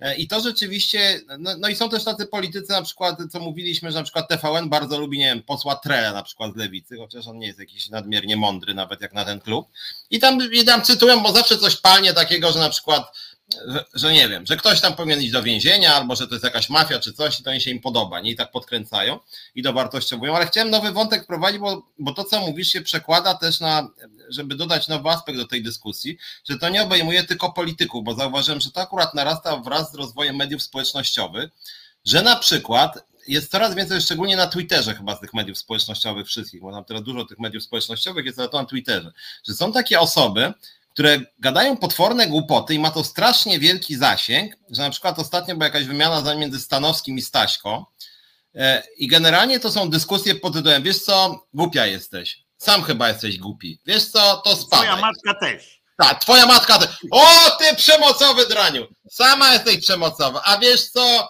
E, 0.00 0.16
I 0.16 0.28
to 0.28 0.40
rzeczywiście, 0.40 1.20
no, 1.38 1.50
no, 1.58 1.68
i 1.68 1.76
są 1.76 1.90
też 1.90 2.04
tacy 2.04 2.26
politycy, 2.26 2.72
na 2.72 2.82
przykład, 2.82 3.18
co 3.32 3.40
mówiliśmy, 3.40 3.92
że 3.92 3.98
na 3.98 4.04
przykład 4.04 4.28
TVN 4.28 4.68
bardzo 4.68 4.98
lubi, 4.98 5.18
nie 5.18 5.24
wiem, 5.24 5.42
posła 5.42 5.76
Trele 5.76 6.12
na 6.12 6.22
przykład 6.22 6.54
z 6.54 6.56
Lewicy, 6.56 6.96
chociaż 6.96 7.26
on 7.26 7.38
nie 7.38 7.46
jest 7.46 7.58
jakiś 7.58 7.88
nadmiernie 7.88 8.36
mądry 8.36 8.74
nawet 8.74 9.00
jak 9.00 9.12
na 9.12 9.24
ten 9.24 9.40
klub. 9.40 9.68
I 10.10 10.18
tam, 10.18 10.38
i 10.52 10.64
tam 10.64 10.82
cytują, 10.82 11.22
bo 11.22 11.32
zawsze 11.32 11.58
coś 11.58 11.76
palnie 11.76 12.12
takiego, 12.12 12.52
że 12.52 12.58
na 12.58 12.70
przykład 12.70 13.12
że, 13.66 13.84
że, 13.94 14.12
nie 14.12 14.28
wiem, 14.28 14.46
że 14.46 14.56
ktoś 14.56 14.80
tam 14.80 14.96
powinien 14.96 15.22
iść 15.22 15.32
do 15.32 15.42
więzienia, 15.42 15.94
albo 15.94 16.16
że 16.16 16.28
to 16.28 16.34
jest 16.34 16.44
jakaś 16.44 16.70
mafia 16.70 17.00
czy 17.00 17.12
coś 17.12 17.40
i 17.40 17.42
to 17.42 17.52
nie 17.52 17.60
się 17.60 17.70
im 17.70 17.80
podoba, 17.80 18.20
nie? 18.20 18.30
I 18.30 18.36
tak 18.36 18.50
podkręcają 18.50 19.18
i 19.54 19.62
dowartościowują, 19.62 20.36
ale 20.36 20.46
chciałem 20.46 20.70
nowy 20.70 20.92
wątek 20.92 21.26
prowadzić, 21.26 21.60
bo, 21.60 21.82
bo 21.98 22.14
to, 22.14 22.24
co 22.24 22.40
mówisz, 22.40 22.68
się 22.68 22.80
przekłada 22.80 23.34
też 23.34 23.60
na, 23.60 23.88
żeby 24.28 24.54
dodać 24.54 24.88
nowy 24.88 25.08
aspekt 25.08 25.38
do 25.38 25.46
tej 25.46 25.62
dyskusji, 25.62 26.18
że 26.48 26.58
to 26.58 26.68
nie 26.68 26.82
obejmuje 26.82 27.24
tylko 27.24 27.52
polityków, 27.52 28.04
bo 28.04 28.14
zauważyłem, 28.14 28.60
że 28.60 28.70
to 28.70 28.80
akurat 28.80 29.14
narasta 29.14 29.56
wraz 29.56 29.92
z 29.92 29.94
rozwojem 29.94 30.36
mediów 30.36 30.62
społecznościowych, 30.62 31.50
że 32.04 32.22
na 32.22 32.36
przykład 32.36 33.08
jest 33.28 33.50
coraz 33.50 33.74
więcej, 33.74 34.00
szczególnie 34.00 34.36
na 34.36 34.46
Twitterze 34.46 34.94
chyba 34.94 35.16
z 35.16 35.20
tych 35.20 35.34
mediów 35.34 35.58
społecznościowych 35.58 36.26
wszystkich, 36.26 36.60
bo 36.60 36.72
tam 36.72 36.84
teraz 36.84 37.02
dużo 37.02 37.24
tych 37.24 37.38
mediów 37.38 37.62
społecznościowych 37.62 38.26
jest 38.26 38.38
ale 38.38 38.48
to 38.48 38.60
na 38.60 38.66
Twitterze, 38.66 39.12
że 39.48 39.54
są 39.54 39.72
takie 39.72 40.00
osoby, 40.00 40.52
które 40.98 41.20
gadają 41.38 41.76
potworne 41.76 42.26
głupoty 42.26 42.74
i 42.74 42.78
ma 42.78 42.90
to 42.90 43.04
strasznie 43.04 43.58
wielki 43.58 43.96
zasięg, 43.96 44.56
że 44.70 44.82
na 44.82 44.90
przykład 44.90 45.18
ostatnio 45.18 45.54
była 45.54 45.66
jakaś 45.66 45.84
wymiana 45.84 46.34
między 46.34 46.60
Stanowskim 46.60 47.18
i 47.18 47.22
Staśko 47.22 47.92
e, 48.54 48.82
i 48.96 49.08
generalnie 49.08 49.60
to 49.60 49.70
są 49.70 49.90
dyskusje 49.90 50.34
pod 50.34 50.52
tytułem, 50.52 50.82
wiesz 50.82 50.98
co, 50.98 51.46
głupia 51.54 51.86
jesteś, 51.86 52.38
sam 52.56 52.82
chyba 52.82 53.08
jesteś 53.08 53.38
głupi, 53.38 53.80
wiesz 53.86 54.06
co, 54.06 54.36
to 54.44 54.56
spadaj. 54.56 54.86
Twoja 54.86 55.00
matka 55.00 55.34
też. 55.34 55.80
Tak, 55.96 56.20
twoja 56.20 56.46
matka 56.46 56.78
też. 56.78 56.90
O, 57.10 57.50
ty 57.58 57.76
przemocowy 57.76 58.46
draniu, 58.46 58.86
sama 59.10 59.52
jesteś 59.52 59.80
przemocowa, 59.80 60.42
a 60.44 60.58
wiesz 60.58 60.90
co, 60.90 61.28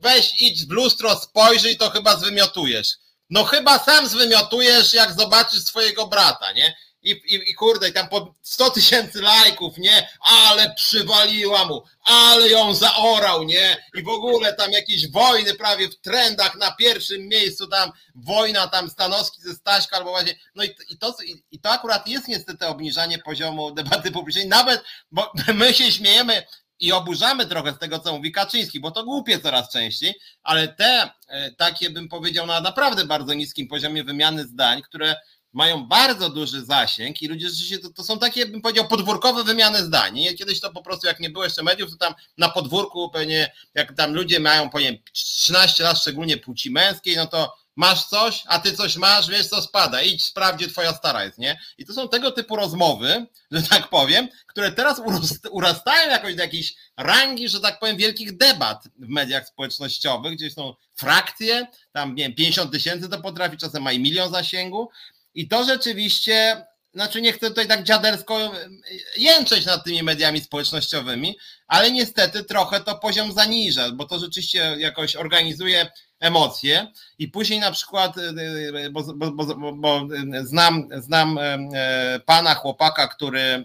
weź 0.00 0.40
idź 0.40 0.66
w 0.66 0.70
lustro, 0.70 1.16
spojrzyj, 1.16 1.76
to 1.76 1.90
chyba 1.90 2.16
zwymiotujesz. 2.16 2.88
No 3.30 3.44
chyba 3.44 3.78
sam 3.78 4.08
zwymiotujesz, 4.08 4.94
jak 4.94 5.12
zobaczysz 5.12 5.60
swojego 5.60 6.06
brata, 6.06 6.52
nie? 6.52 6.76
I, 7.02 7.10
i, 7.10 7.50
i 7.50 7.54
kurde, 7.54 7.92
tam 7.92 8.08
po 8.08 8.34
100 8.42 8.70
tysięcy 8.70 9.20
lajków, 9.22 9.78
nie? 9.78 10.08
Ale 10.20 10.74
przywaliła 10.74 11.64
mu, 11.64 11.82
ale 12.04 12.48
ją 12.48 12.74
zaorał, 12.74 13.44
nie? 13.44 13.76
I 13.94 14.02
w 14.02 14.08
ogóle 14.08 14.54
tam 14.54 14.72
jakieś 14.72 15.10
wojny 15.10 15.54
prawie 15.54 15.88
w 15.88 16.00
trendach 16.00 16.56
na 16.56 16.72
pierwszym 16.72 17.28
miejscu, 17.28 17.66
tam 17.66 17.92
wojna 18.14 18.68
tam 18.68 18.90
Stanowski 18.90 19.42
ze 19.42 19.54
Staśka 19.54 19.96
albo 19.96 20.10
właśnie, 20.10 20.34
no 20.54 20.64
i, 20.64 20.74
i, 20.88 20.98
to, 20.98 21.14
i, 21.26 21.42
i 21.50 21.60
to 21.60 21.70
akurat 21.70 22.08
jest 22.08 22.28
niestety 22.28 22.66
obniżanie 22.66 23.18
poziomu 23.18 23.70
debaty 23.70 24.10
publicznej, 24.10 24.48
nawet, 24.48 24.82
bo 25.10 25.32
my 25.54 25.74
się 25.74 25.92
śmiejemy, 25.92 26.42
i 26.80 26.92
oburzamy 26.92 27.46
trochę 27.46 27.72
z 27.72 27.78
tego, 27.78 27.98
co 27.98 28.12
mówi 28.12 28.32
Kaczyński, 28.32 28.80
bo 28.80 28.90
to 28.90 29.04
głupie 29.04 29.38
coraz 29.38 29.72
częściej, 29.72 30.14
ale 30.42 30.68
te 30.68 31.10
e, 31.28 31.50
takie, 31.52 31.90
bym 31.90 32.08
powiedział, 32.08 32.46
na 32.46 32.60
naprawdę 32.60 33.04
bardzo 33.04 33.34
niskim 33.34 33.68
poziomie 33.68 34.04
wymiany 34.04 34.44
zdań, 34.44 34.82
które 34.82 35.16
mają 35.58 35.86
bardzo 35.86 36.30
duży 36.30 36.64
zasięg 36.64 37.22
i 37.22 37.28
ludzie 37.28 37.48
rzeczywiście 37.48 37.78
to, 37.78 37.90
to 37.90 38.04
są 38.04 38.18
takie, 38.18 38.46
bym 38.46 38.60
powiedział, 38.60 38.88
podwórkowe 38.88 39.44
wymiany 39.44 39.84
zdań. 39.84 40.14
Nie? 40.14 40.34
Kiedyś 40.34 40.60
to 40.60 40.72
po 40.72 40.82
prostu, 40.82 41.06
jak 41.06 41.20
nie 41.20 41.30
było 41.30 41.44
jeszcze 41.44 41.62
mediów, 41.62 41.90
to 41.90 41.96
tam 41.96 42.14
na 42.38 42.48
podwórku 42.48 43.10
pewnie, 43.10 43.52
jak 43.74 43.96
tam 43.96 44.14
ludzie 44.14 44.40
mają, 44.40 44.70
powiem, 44.70 44.96
13 45.12 45.84
lat, 45.84 45.98
szczególnie 45.98 46.36
płci 46.36 46.70
męskiej, 46.70 47.16
no 47.16 47.26
to 47.26 47.54
masz 47.76 48.04
coś, 48.04 48.42
a 48.46 48.58
ty 48.58 48.72
coś 48.72 48.96
masz, 48.96 49.28
wiesz 49.28 49.46
co 49.46 49.62
spada, 49.62 50.02
idź 50.02 50.24
sprawdź, 50.24 50.72
twoja 50.72 50.92
stara 50.94 51.24
jest, 51.24 51.38
nie? 51.38 51.60
I 51.78 51.86
to 51.86 51.92
są 51.92 52.08
tego 52.08 52.30
typu 52.30 52.56
rozmowy, 52.56 53.26
że 53.50 53.62
tak 53.62 53.88
powiem, 53.88 54.28
które 54.46 54.72
teraz 54.72 55.02
urastają 55.50 56.10
jakoś 56.10 56.34
do 56.34 56.42
jakiejś 56.42 56.74
rangi, 56.96 57.48
że 57.48 57.60
tak 57.60 57.78
powiem, 57.78 57.96
wielkich 57.96 58.36
debat 58.36 58.84
w 58.98 59.08
mediach 59.08 59.48
społecznościowych, 59.48 60.32
gdzie 60.32 60.50
są 60.50 60.74
frakcje, 60.96 61.66
tam 61.92 62.14
nie 62.14 62.24
wiem, 62.24 62.34
50 62.34 62.72
tysięcy 62.72 63.08
to 63.08 63.20
potrafi, 63.20 63.56
czasem 63.56 63.82
ma 63.82 63.92
i 63.92 63.98
milion 63.98 64.32
zasięgu, 64.32 64.90
i 65.34 65.48
to 65.48 65.64
rzeczywiście, 65.64 66.66
znaczy 66.94 67.20
nie 67.20 67.32
chcę 67.32 67.48
tutaj 67.48 67.68
tak 67.68 67.82
dziadersko 67.82 68.36
e, 68.36 68.68
jęczeć 69.16 69.66
nad 69.66 69.84
tymi 69.84 70.02
mediami 70.02 70.40
społecznościowymi, 70.40 71.38
ale 71.66 71.90
niestety 71.90 72.44
trochę 72.44 72.80
to 72.80 72.98
poziom 72.98 73.32
zaniża, 73.32 73.92
bo 73.92 74.04
to 74.04 74.18
rzeczywiście 74.18 74.76
jakoś 74.78 75.16
organizuje 75.16 75.90
emocje 76.20 76.92
i 77.18 77.28
później 77.28 77.60
na 77.60 77.70
przykład, 77.70 78.18
e, 78.18 78.22
e, 78.84 78.90
bo, 78.90 79.02
bo, 79.14 79.30
bo, 79.32 79.72
bo 79.72 80.08
znam, 80.42 80.88
znam 80.96 81.38
pana 82.26 82.54
chłopaka, 82.54 83.08
który, 83.08 83.64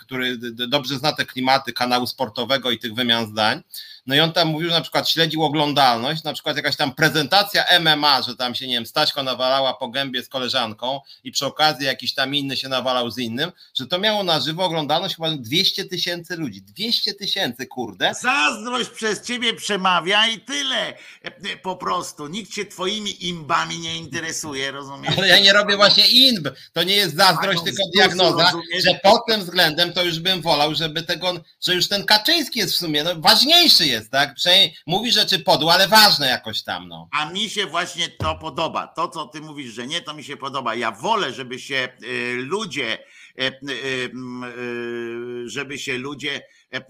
który 0.00 0.38
dobrze 0.68 0.98
zna 0.98 1.12
te 1.12 1.24
klimaty 1.24 1.72
kanału 1.72 2.06
sportowego 2.06 2.70
i 2.70 2.78
tych 2.78 2.94
wymian 2.94 3.26
zdań, 3.26 3.62
no 4.06 4.14
i 4.14 4.20
on 4.20 4.32
tam 4.32 4.48
mówił, 4.48 4.68
że 4.68 4.74
na 4.74 4.80
przykład 4.80 5.08
śledził 5.10 5.44
oglądalność, 5.44 6.22
na 6.22 6.32
przykład 6.32 6.56
jakaś 6.56 6.76
tam 6.76 6.94
prezentacja 6.94 7.64
MMA, 7.80 8.22
że 8.22 8.36
tam 8.36 8.54
się, 8.54 8.66
nie 8.66 8.74
wiem, 8.74 8.86
Staśko 8.86 9.22
nawalała 9.22 9.74
po 9.74 9.88
gębie 9.88 10.22
z 10.22 10.28
koleżanką 10.28 11.00
i 11.24 11.32
przy 11.32 11.46
okazji 11.46 11.86
jakiś 11.86 12.14
tam 12.14 12.34
inny 12.34 12.56
się 12.56 12.68
nawalał 12.68 13.10
z 13.10 13.18
innym, 13.18 13.52
że 13.74 13.86
to 13.86 13.98
miało 13.98 14.22
na 14.22 14.40
żywo 14.40 14.64
oglądalność 14.64 15.16
chyba 15.16 15.30
200 15.30 15.84
tysięcy 15.84 16.36
ludzi. 16.36 16.62
200 16.62 17.14
tysięcy, 17.14 17.66
kurde. 17.66 18.12
Zazdrość 18.22 18.90
przez 18.90 19.22
ciebie 19.22 19.54
przemawia 19.54 20.26
i 20.26 20.40
tyle. 20.40 20.94
Po 21.62 21.76
prostu. 21.76 22.26
Nikt 22.26 22.54
się 22.54 22.64
twoimi 22.64 23.26
imbami 23.28 23.78
nie 23.78 23.96
interesuje, 23.96 24.70
rozumiesz? 24.70 25.14
Ale 25.18 25.28
ja 25.28 25.38
nie 25.38 25.52
robię 25.52 25.76
właśnie 25.76 26.06
imb. 26.06 26.48
To 26.72 26.82
nie 26.82 26.96
jest 26.96 27.16
zazdrość, 27.16 27.62
tylko 27.64 27.82
diagnoza, 27.94 28.52
że 28.86 29.00
pod 29.02 29.26
tym 29.26 29.40
względem 29.40 29.92
to 29.92 30.02
już 30.02 30.18
bym 30.18 30.42
wolał, 30.42 30.74
żeby 30.74 31.02
tego, 31.02 31.32
że 31.60 31.74
już 31.74 31.88
ten 31.88 32.04
Kaczyński 32.04 32.58
jest 32.58 32.74
w 32.74 32.78
sumie 32.78 33.04
no, 33.04 33.10
ważniejszy 33.16 33.86
jest 33.86 33.93
jest, 33.94 34.10
tak? 34.10 34.34
Przynajmniej 34.34 34.76
mówi 34.86 35.12
rzeczy 35.12 35.38
podłe, 35.38 35.72
ale 35.72 35.88
ważne 35.88 36.26
jakoś 36.26 36.62
tam, 36.62 36.88
no. 36.88 37.08
A 37.12 37.30
mi 37.30 37.50
się 37.50 37.66
właśnie 37.66 38.08
to 38.08 38.34
podoba. 38.34 38.86
To, 38.86 39.08
co 39.08 39.26
ty 39.26 39.40
mówisz, 39.40 39.72
że 39.72 39.86
nie, 39.86 40.00
to 40.00 40.14
mi 40.14 40.24
się 40.24 40.36
podoba. 40.36 40.74
Ja 40.74 40.90
wolę, 40.90 41.32
żeby 41.32 41.58
się 41.58 41.88
y, 42.02 42.36
ludzie, 42.36 42.98
y, 43.40 43.52
y, 43.70 45.48
żeby 45.48 45.78
się 45.78 45.98
ludzie 45.98 46.42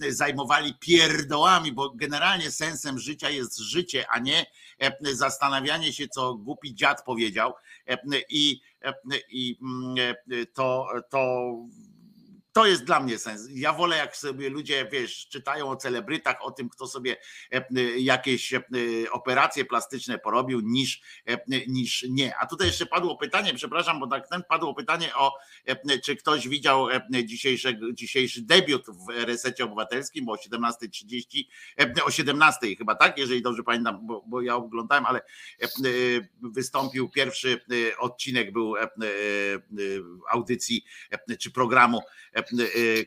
zajmowali 0.08 0.74
pierdołami, 0.80 1.72
bo 1.72 1.90
generalnie 1.90 2.50
sensem 2.50 2.98
życia 2.98 3.30
jest 3.30 3.58
życie, 3.58 4.06
a 4.10 4.18
nie 4.18 4.46
zastanawianie 5.02 5.92
się, 5.92 6.08
co 6.08 6.34
głupi 6.34 6.74
dziad 6.74 7.04
powiedział. 7.04 7.52
I, 8.28 8.60
i 9.28 9.58
mm, 9.62 10.14
to, 10.54 10.86
to 11.10 11.52
to 12.54 12.66
jest 12.66 12.84
dla 12.84 13.00
mnie 13.00 13.18
sens. 13.18 13.48
Ja 13.50 13.72
wolę, 13.72 13.96
jak 13.96 14.16
sobie 14.16 14.50
ludzie, 14.50 14.88
wiesz, 14.92 15.28
czytają 15.28 15.68
o 15.70 15.76
celebrytach, 15.76 16.36
o 16.40 16.50
tym, 16.50 16.68
kto 16.68 16.86
sobie 16.86 17.16
e, 17.52 17.56
e, 17.56 17.82
jakieś 17.98 18.54
e, 18.54 18.62
operacje 19.10 19.64
plastyczne 19.64 20.18
porobił, 20.18 20.60
niż, 20.60 21.02
niż 21.68 22.06
nie. 22.08 22.36
A 22.36 22.46
tutaj 22.46 22.66
jeszcze 22.66 22.86
padło 22.86 23.16
pytanie, 23.16 23.54
przepraszam, 23.54 24.00
bo 24.00 24.06
tak 24.06 24.28
ten 24.28 24.42
padło 24.48 24.74
pytanie 24.74 25.14
o, 25.14 25.32
czy 26.04 26.16
ktoś 26.16 26.48
widział 26.48 26.86
dzisiejszy, 27.24 27.78
dzisiejszy 27.92 28.42
debiut 28.42 28.86
w 28.86 29.24
resecie 29.24 29.64
obywatelskim, 29.64 30.24
bo 30.24 30.32
o 30.32 30.36
17.30, 30.36 31.44
o 32.04 32.10
17 32.10 32.76
chyba 32.76 32.94
tak, 32.94 33.18
jeżeli 33.18 33.42
dobrze 33.42 33.62
pamiętam, 33.62 34.06
bo, 34.06 34.24
bo 34.26 34.42
ja 34.42 34.56
oglądałem, 34.56 35.06
ale 35.06 35.20
wystąpił 36.42 37.08
pierwszy 37.08 37.60
odcinek 37.98 38.52
był 38.52 38.74
audycji 40.30 40.84
czy 41.38 41.50
programu 41.50 42.00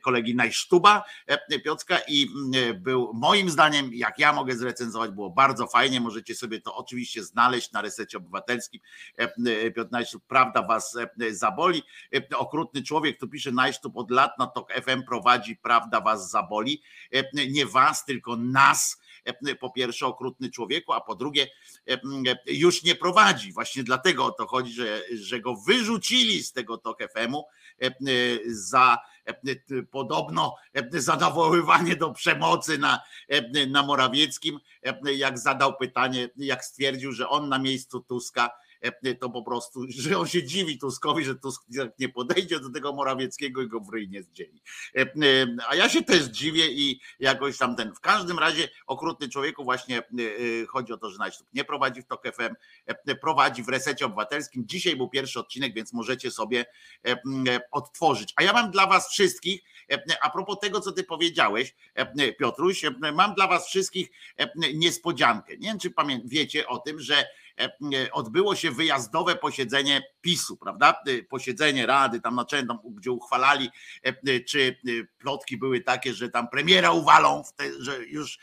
kolegi 0.02 0.36
Najsztuba 0.36 1.04
e, 1.28 1.60
Piotrka 1.60 2.00
i 2.08 2.28
e, 2.56 2.74
był 2.74 3.12
moim 3.14 3.50
zdaniem, 3.50 3.94
jak 3.94 4.20
ja 4.20 4.34
mogę 4.34 4.56
zrecenzować, 4.56 5.12
było 5.12 5.30
bardzo 5.30 5.68
fajnie, 5.68 6.02
możecie 6.02 6.36
sobie 6.36 6.62
to 6.62 6.76
oczywiście 6.76 7.24
znaleźć 7.24 7.72
na 7.72 7.82
resecie 7.82 8.18
obywatelskim. 8.18 8.82
Piotr 9.76 9.92
Najsztub, 9.92 10.24
prawda 10.28 10.62
was 10.62 10.98
zaboli. 11.32 11.84
Okrutny 12.36 12.84
człowiek, 12.84 13.20
tu 13.20 13.28
pisze 13.28 13.52
Najsztub 13.52 13.98
od 13.98 14.12
lat 14.12 14.40
na 14.40 14.48
TOK 14.48 14.74
FM 14.74 15.04
prowadzi, 15.04 15.56
prawda 15.56 16.02
was 16.02 16.32
zaboli. 16.32 16.82
Nie 17.50 17.66
was, 17.66 18.06
tylko 18.06 18.36
nas 18.36 19.02
po 19.60 19.70
pierwsze 19.70 20.06
okrutny 20.06 20.50
człowieku, 20.50 20.94
a 20.94 21.02
po 21.02 21.16
drugie 21.16 21.48
już 22.46 22.84
nie 22.84 22.96
prowadzi. 22.96 23.54
Właśnie 23.54 23.84
dlatego 23.84 24.26
o 24.26 24.32
to 24.32 24.48
chodzi, 24.48 24.74
że, 24.74 25.02
że 25.14 25.40
go 25.40 25.56
wyrzucili 25.56 26.44
z 26.44 26.54
tego 26.54 26.78
TOK 26.78 27.00
FM-u 27.14 27.44
za 28.48 28.98
podobno 29.92 30.56
zadawoływanie 30.92 31.96
do 31.96 32.12
przemocy 32.12 32.78
na, 32.78 33.02
na 33.68 33.84
Morawieckim, 33.84 34.60
jak 35.04 35.40
zadał 35.40 35.78
pytanie, 35.78 36.30
jak 36.38 36.66
stwierdził, 36.66 37.12
że 37.12 37.30
on 37.30 37.50
na 37.50 37.60
miejscu 37.60 38.00
Tuska 38.00 38.50
E, 38.50 38.67
to 39.20 39.30
po 39.30 39.44
prostu, 39.44 39.86
że 39.90 40.18
on 40.18 40.28
się 40.28 40.44
dziwi 40.44 40.80
Tuskowi, 40.80 41.26
że 41.26 41.36
Tusk 41.36 41.64
nie 42.00 42.10
podejdzie 42.10 42.60
do 42.60 42.70
tego 42.70 42.94
Morawieckiego 42.94 43.62
i 43.62 43.68
go 43.68 43.80
w 43.80 43.90
ryj 43.94 44.10
nie 44.10 44.24
zdzieli. 44.24 44.62
E, 44.96 45.02
e, 45.02 45.08
a 45.68 45.76
ja 45.76 45.90
się 45.90 46.04
też 46.04 46.24
dziwię 46.24 46.68
i 46.68 47.02
jakoś 47.20 47.58
tam 47.58 47.76
ten, 47.76 47.96
w 47.96 48.00
każdym 48.00 48.40
razie 48.40 48.68
okrutny 48.88 49.30
człowieku 49.30 49.64
właśnie 49.64 50.04
chodzi 50.70 50.94
o 50.94 50.98
to, 50.98 51.10
że 51.10 51.18
Najsztuk 51.18 51.48
nie 51.54 51.64
prowadzi 51.64 52.02
w 52.02 52.06
TOK 52.06 52.24
FM, 52.28 52.56
prowadzi 53.22 53.64
w 53.64 53.70
Resecie 53.70 54.06
Obywatelskim. 54.06 54.68
Dzisiaj 54.68 54.96
był 54.96 55.10
pierwszy 55.10 55.40
odcinek, 55.40 55.74
więc 55.74 55.94
możecie 55.94 56.32
sobie 56.32 56.66
odtworzyć. 57.72 58.34
A 58.36 58.44
ja 58.44 58.54
mam 58.54 58.72
dla 58.72 58.88
was 58.88 59.10
wszystkich, 59.10 59.62
a 60.22 60.30
propos 60.30 60.60
tego, 60.60 60.82
co 60.82 60.92
ty 60.92 61.04
powiedziałeś, 61.04 61.76
Piotruś, 62.40 62.86
mam 63.14 63.34
dla 63.34 63.48
was 63.48 63.68
wszystkich 63.68 64.10
niespodziankę. 64.74 65.58
Nie 65.58 65.68
wiem, 65.68 65.80
czy 65.80 65.94
wiecie 66.26 66.68
o 66.68 66.78
tym, 66.80 67.00
że 67.00 67.26
odbyło 68.12 68.56
się 68.56 68.72
wyjazdowe 68.72 69.36
posiedzenie 69.36 70.02
PiSu, 70.22 70.58
prawda? 70.58 71.04
Posiedzenie 71.30 71.86
Rady, 71.86 72.22
tam 72.22 72.36
naczelne, 72.36 72.78
gdzie 72.86 73.12
uchwalali, 73.12 73.70
czy 74.48 74.78
plotki 75.18 75.58
były 75.58 75.82
takie, 75.82 76.14
że 76.14 76.30
tam 76.30 76.50
premiera 76.50 76.92
uwalą, 76.92 77.44
że 77.80 78.06
już 78.06 78.40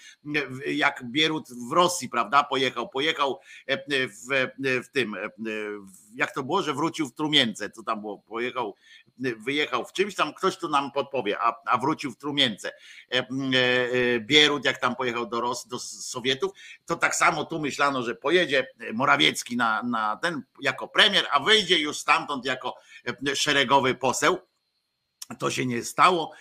jak 0.67 1.05
Bierut 1.05 1.49
w 1.69 1.73
Rosji, 1.73 2.09
prawda? 2.09 2.45
Pojechał, 2.45 2.89
pojechał 2.89 3.41
w, 3.89 4.51
w 4.85 4.89
tym, 4.89 5.17
jak 6.15 6.35
to 6.35 6.43
było, 6.43 6.63
że 6.63 6.75
wrócił 6.75 7.09
w 7.09 7.15
Trumience, 7.15 7.71
co 7.71 7.83
tam 7.83 8.01
było, 8.01 8.19
pojechał 8.19 8.75
wyjechał 9.19 9.85
w 9.85 9.93
czymś 9.93 10.15
tam, 10.15 10.35
ktoś 10.35 10.57
tu 10.57 10.69
nam 10.69 10.93
podpowie, 10.93 11.39
a, 11.41 11.55
a 11.67 11.79
wrócił 11.79 12.11
w 12.13 12.17
Trumience. 12.17 12.73
E, 13.13 13.19
e, 13.19 13.25
Bierut, 14.21 14.65
jak 14.65 14.79
tam 14.79 14.97
pojechał 14.97 15.27
do 15.27 15.41
Rosji, 15.41 15.71
do 15.71 15.79
Sowietów, 15.79 16.53
to 16.87 16.97
tak 16.97 17.15
samo 17.15 17.45
tu 17.45 17.61
myślano, 17.61 18.03
że 18.03 18.15
pojedzie 18.15 18.67
Morawiecki 18.93 19.57
na, 19.57 19.83
na 19.83 20.17
ten 20.17 20.43
jako 20.61 20.89
premier, 20.89 21.27
a 21.31 21.41
wyjdzie 21.41 21.79
już 21.79 21.99
stamtąd 21.99 22.45
jako 22.45 22.75
szeregowy 23.35 23.95
poseł. 23.95 24.39
To 25.39 25.51
się 25.51 25.67
nie 25.67 25.85
stało 25.85 26.33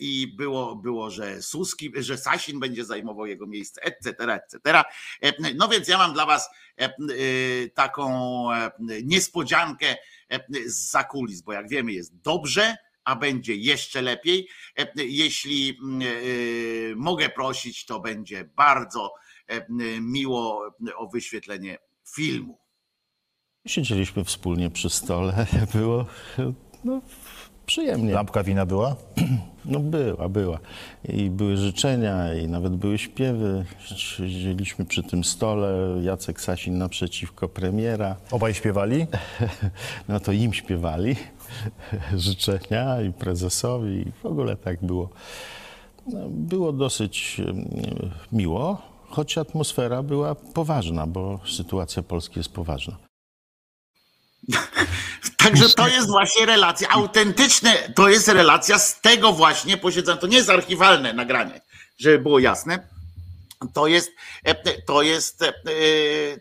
i 0.00 0.34
było, 0.36 0.76
było, 0.76 1.10
że 1.10 1.42
Suski, 1.42 1.92
że 1.96 2.18
Sasin 2.18 2.60
będzie 2.60 2.84
zajmował 2.84 3.26
jego 3.26 3.46
miejsce, 3.46 3.82
etc., 3.82 4.32
etc. 4.32 4.82
No 5.54 5.68
więc 5.68 5.88
ja 5.88 5.98
mam 5.98 6.12
dla 6.12 6.26
was 6.26 6.50
taką 7.74 8.48
niespodziankę, 9.02 9.96
z 10.66 10.90
zakulis, 10.90 11.42
bo 11.42 11.52
jak 11.52 11.68
wiemy 11.68 11.92
jest 11.92 12.16
dobrze, 12.20 12.76
a 13.04 13.16
będzie 13.16 13.54
jeszcze 13.54 14.02
lepiej. 14.02 14.48
Jeśli 14.96 15.78
mm, 15.82 16.02
e, 16.02 16.06
mogę 16.96 17.28
prosić, 17.28 17.86
to 17.86 18.00
będzie 18.00 18.44
bardzo 18.44 19.14
miło 20.00 20.70
o 20.96 21.08
wyświetlenie 21.08 21.78
filmu. 22.14 22.58
Siedzieliśmy 23.66 24.24
wspólnie 24.24 24.70
przy 24.70 24.90
stole, 24.90 25.46
było 25.74 26.06
no, 26.84 27.02
przyjemnie. 27.66 28.12
Lampka 28.12 28.42
wina 28.42 28.66
była? 28.66 28.96
No 29.64 29.80
była, 29.80 30.28
była. 30.28 30.58
I 31.08 31.30
były 31.30 31.56
życzenia, 31.56 32.34
i 32.34 32.48
nawet 32.48 32.76
były 32.76 32.98
śpiewy. 32.98 33.64
Siedzieliśmy 33.96 34.84
przy 34.84 35.02
tym 35.02 35.24
stole, 35.24 35.98
Jacek 36.02 36.40
Sasin 36.40 36.78
naprzeciwko 36.78 37.48
premiera. 37.48 38.16
Obaj 38.30 38.54
śpiewali? 38.54 39.06
No 40.08 40.20
to 40.20 40.32
im 40.32 40.52
śpiewali 40.52 41.16
życzenia 42.16 43.02
i 43.02 43.12
prezesowi 43.12 43.92
i 43.92 44.12
w 44.22 44.26
ogóle 44.26 44.56
tak 44.56 44.84
było. 44.84 45.08
No, 46.06 46.18
było 46.28 46.72
dosyć 46.72 47.40
miło, 48.32 48.82
choć 49.08 49.38
atmosfera 49.38 50.02
była 50.02 50.34
poważna, 50.34 51.06
bo 51.06 51.40
sytuacja 51.46 52.02
Polski 52.02 52.38
jest 52.38 52.52
poważna. 52.52 53.03
Także 55.36 55.68
to 55.68 55.88
jest 55.88 56.08
właśnie 56.08 56.46
relacja 56.46 56.88
autentyczna, 56.88 57.72
to 57.94 58.08
jest 58.08 58.28
relacja 58.28 58.78
z 58.78 59.00
tego 59.00 59.32
właśnie 59.32 59.76
posiedzenia. 59.76 60.18
To 60.18 60.26
nie 60.26 60.36
jest 60.36 60.50
archiwalne 60.50 61.12
nagranie, 61.12 61.60
żeby 61.98 62.18
było 62.18 62.38
jasne. 62.38 62.88
To 63.74 63.86
jest, 63.86 64.10
to 64.86 65.02
jest, 65.02 65.42
e, 65.42 65.52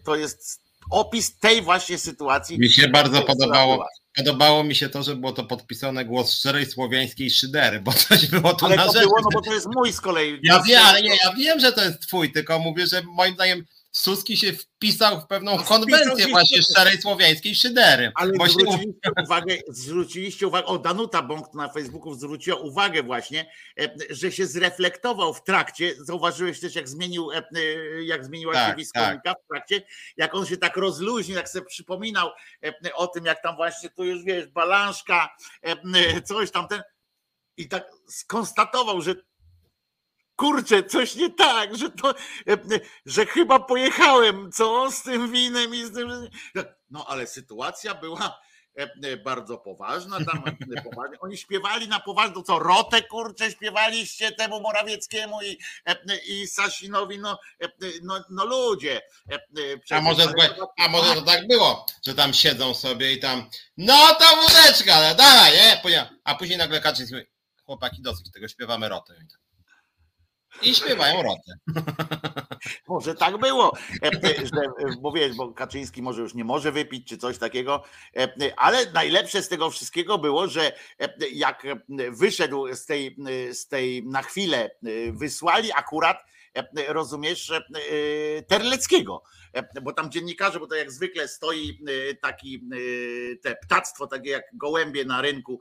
to 0.03 0.15
jest 0.15 0.61
opis 0.91 1.39
tej 1.39 1.61
właśnie 1.61 1.97
sytuacji. 1.97 2.59
Mi 2.59 2.69
się 2.69 2.87
bardzo 2.87 3.21
podobało. 3.21 3.85
Podobało 4.15 4.63
mi 4.63 4.75
się 4.75 4.89
to, 4.89 5.03
że 5.03 5.15
było 5.15 5.31
to 5.31 5.43
podpisane 5.43 6.05
głos 6.05 6.33
szczerej 6.33 6.65
słowiańskiej 6.65 7.31
szydery, 7.31 7.81
bo 7.81 7.93
coś 7.93 8.25
było 8.27 8.53
tu 8.53 8.65
ale 8.65 8.75
na 8.75 8.85
to 8.85 8.93
rzeczy. 8.93 9.05
było, 9.05 9.21
no 9.21 9.29
bo 9.33 9.41
to 9.41 9.53
jest 9.53 9.67
mój 9.75 9.93
z 9.93 10.01
kolei. 10.01 10.39
Ja 10.43 10.61
wiem, 10.61 10.81
ale 10.85 11.01
nie, 11.01 11.09
ja 11.23 11.33
wiem, 11.37 11.59
że 11.59 11.71
to 11.73 11.83
jest 11.83 12.01
twój, 12.01 12.31
tylko 12.31 12.59
mówię, 12.59 12.87
że 12.87 13.01
moim 13.01 13.33
zdaniem 13.33 13.65
Suski 13.93 14.37
się 14.37 14.53
wpisał 14.53 15.21
w 15.21 15.27
pewną 15.27 15.57
konwencję 15.57 16.27
właśnie 16.27 16.61
szczerej 16.61 17.01
słowiańskiej 17.01 17.55
szydery. 17.55 18.11
Ale 18.15 18.33
zwróciliście, 18.33 18.93
się... 19.05 19.23
uwagę, 19.23 19.57
zwróciliście 19.67 20.47
uwagę, 20.47 20.65
o 20.65 20.77
Danuta 20.77 21.21
Bąk 21.21 21.53
na 21.53 21.69
Facebooku 21.69 22.13
zwróciła 22.13 22.57
uwagę 22.57 23.03
właśnie, 23.03 23.51
e, 23.79 23.95
że 24.09 24.31
się 24.31 24.45
zreflektował 24.45 25.33
w 25.33 25.43
trakcie, 25.43 25.93
zauważyłeś 25.99 26.59
też 26.59 26.75
jak 26.75 26.89
zmienił, 26.89 27.31
e, 27.31 27.37
e, 27.37 28.03
jak 28.03 28.25
zmieniła 28.25 28.53
tak, 28.53 28.69
się 28.69 28.75
wiskomika 28.75 29.21
tak. 29.23 29.37
w 29.43 29.47
trakcie, 29.47 29.81
jak 30.17 30.35
on 30.35 30.45
się 30.45 30.57
tak 30.57 30.77
rozluźnił, 30.77 31.37
jak 31.37 31.49
sobie 31.49 31.65
przypominał 31.65 32.29
o 32.93 33.07
tym, 33.07 33.25
jak 33.25 33.41
tam 33.43 33.55
właśnie 33.55 33.89
tu 33.89 34.03
już 34.03 34.23
wiesz, 34.23 34.47
balanszka, 34.47 35.35
coś 36.25 36.51
tam 36.51 36.67
ten 36.67 36.81
i 37.57 37.67
tak 37.67 37.91
skonstatował, 38.07 39.01
że 39.01 39.15
kurczę, 40.35 40.83
coś 40.83 41.15
nie 41.15 41.29
tak, 41.29 41.77
że 41.77 41.89
to, 41.89 42.13
że 43.05 43.25
chyba 43.25 43.59
pojechałem, 43.59 44.51
co 44.51 44.91
z 44.91 45.03
tym 45.03 45.31
winem 45.31 45.75
i 45.75 45.85
z 45.85 45.93
tym. 45.93 46.29
No 46.89 47.05
ale 47.07 47.27
sytuacja 47.27 47.95
była 47.95 48.39
bardzo 49.23 49.57
poważna, 49.57 50.17
tam 50.25 50.43
poważnie. 50.83 51.19
Oni 51.19 51.37
śpiewali 51.37 51.87
na 51.87 51.99
poważnie, 51.99 52.43
co 52.43 52.59
rotę 52.59 53.01
kurczę 53.01 53.51
śpiewaliście 53.51 54.31
temu 54.31 54.61
Morawieckiemu 54.61 55.41
i, 55.41 55.57
i 56.27 56.47
Sasinowi, 56.47 57.19
no, 57.19 57.39
no, 58.01 58.23
no 58.29 58.45
ludzie. 58.45 59.01
A 59.89 60.01
może, 60.01 60.33
a 60.77 60.87
może 60.87 61.15
to 61.15 61.21
tak 61.21 61.47
było, 61.47 61.85
że 62.07 62.13
tam 62.13 62.33
siedzą 62.33 62.73
sobie 62.73 63.13
i 63.13 63.19
tam, 63.19 63.49
no 63.77 64.15
to 64.15 64.25
wódeczka, 64.35 65.13
dawaj, 65.13 65.53
nie? 65.53 66.09
A 66.23 66.35
później 66.35 66.57
nagle 66.57 66.81
Kaczyński 66.81 67.15
mówi, 67.15 67.27
chłopaki 67.65 68.01
dosyć 68.01 68.31
tego, 68.31 68.47
śpiewamy 68.47 68.89
rotę. 68.89 69.13
I 69.23 69.42
śpiewają 70.61 71.23
rotę. 71.23 71.53
Może 72.87 73.15
tak 73.15 73.37
było, 73.37 73.73
e, 74.03 74.07
e, 74.07 74.45
że, 74.45 74.61
e, 74.61 74.95
bo 75.01 75.11
wiesz, 75.11 75.35
bo 75.35 75.53
Kaczyński 75.53 76.01
może 76.01 76.21
już 76.21 76.33
nie 76.33 76.43
może 76.43 76.71
wypić 76.71 77.07
czy 77.07 77.17
coś 77.17 77.37
takiego, 77.37 77.83
ale 78.57 78.91
najlepsze 78.91 79.41
z 79.41 79.49
tego 79.49 79.69
wszystkiego 79.69 80.17
było, 80.17 80.47
że 80.47 80.71
jak 81.33 81.63
wyszedł 82.11 82.75
z 82.75 82.85
tej, 82.85 83.15
z 83.51 83.67
tej 83.67 84.03
na 84.05 84.21
chwilę, 84.21 84.69
wysłali 85.11 85.71
akurat, 85.71 86.17
rozumiesz, 86.87 87.51
Terleckiego, 88.47 89.23
bo 89.81 89.93
tam 89.93 90.11
dziennikarze, 90.11 90.59
bo 90.59 90.67
to 90.67 90.75
jak 90.75 90.91
zwykle 90.91 91.27
stoi 91.27 91.79
taki 92.21 92.69
te 93.41 93.55
ptactwo, 93.55 94.07
takie 94.07 94.29
jak 94.29 94.43
gołębie 94.53 95.05
na 95.05 95.21
rynku 95.21 95.59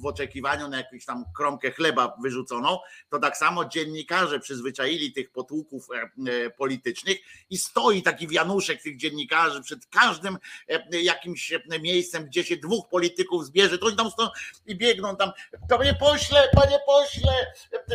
w 0.00 0.06
oczekiwaniu 0.06 0.68
na 0.68 0.76
jakąś 0.76 1.04
tam 1.04 1.24
kromkę 1.36 1.70
chleba 1.70 2.16
wyrzuconą, 2.22 2.78
to 3.10 3.18
tak 3.18 3.36
samo 3.36 3.64
dziennikarze 3.64 4.40
przyzwyczaili 4.40 5.12
tych 5.12 5.30
potłuków 5.30 5.86
e, 5.90 6.10
e, 6.32 6.50
politycznych 6.50 7.18
i 7.50 7.58
stoi 7.58 8.02
taki 8.02 8.28
wianuszek 8.28 8.82
tych 8.82 8.96
dziennikarzy 8.96 9.62
przed 9.62 9.86
każdym 9.86 10.38
e, 10.68 11.02
jakimś 11.02 11.52
miejscem, 11.80 12.26
gdzie 12.26 12.44
się 12.44 12.56
dwóch 12.56 12.88
polityków 12.88 13.46
zbierze, 13.46 13.78
to 13.78 13.86
oni 13.86 13.96
tam 13.96 14.10
stoją 14.10 14.28
i 14.66 14.76
biegną 14.76 15.16
tam, 15.16 15.32
panie 15.68 15.94
pośle, 15.94 16.48
panie 16.54 16.78
pośle, 16.86 17.32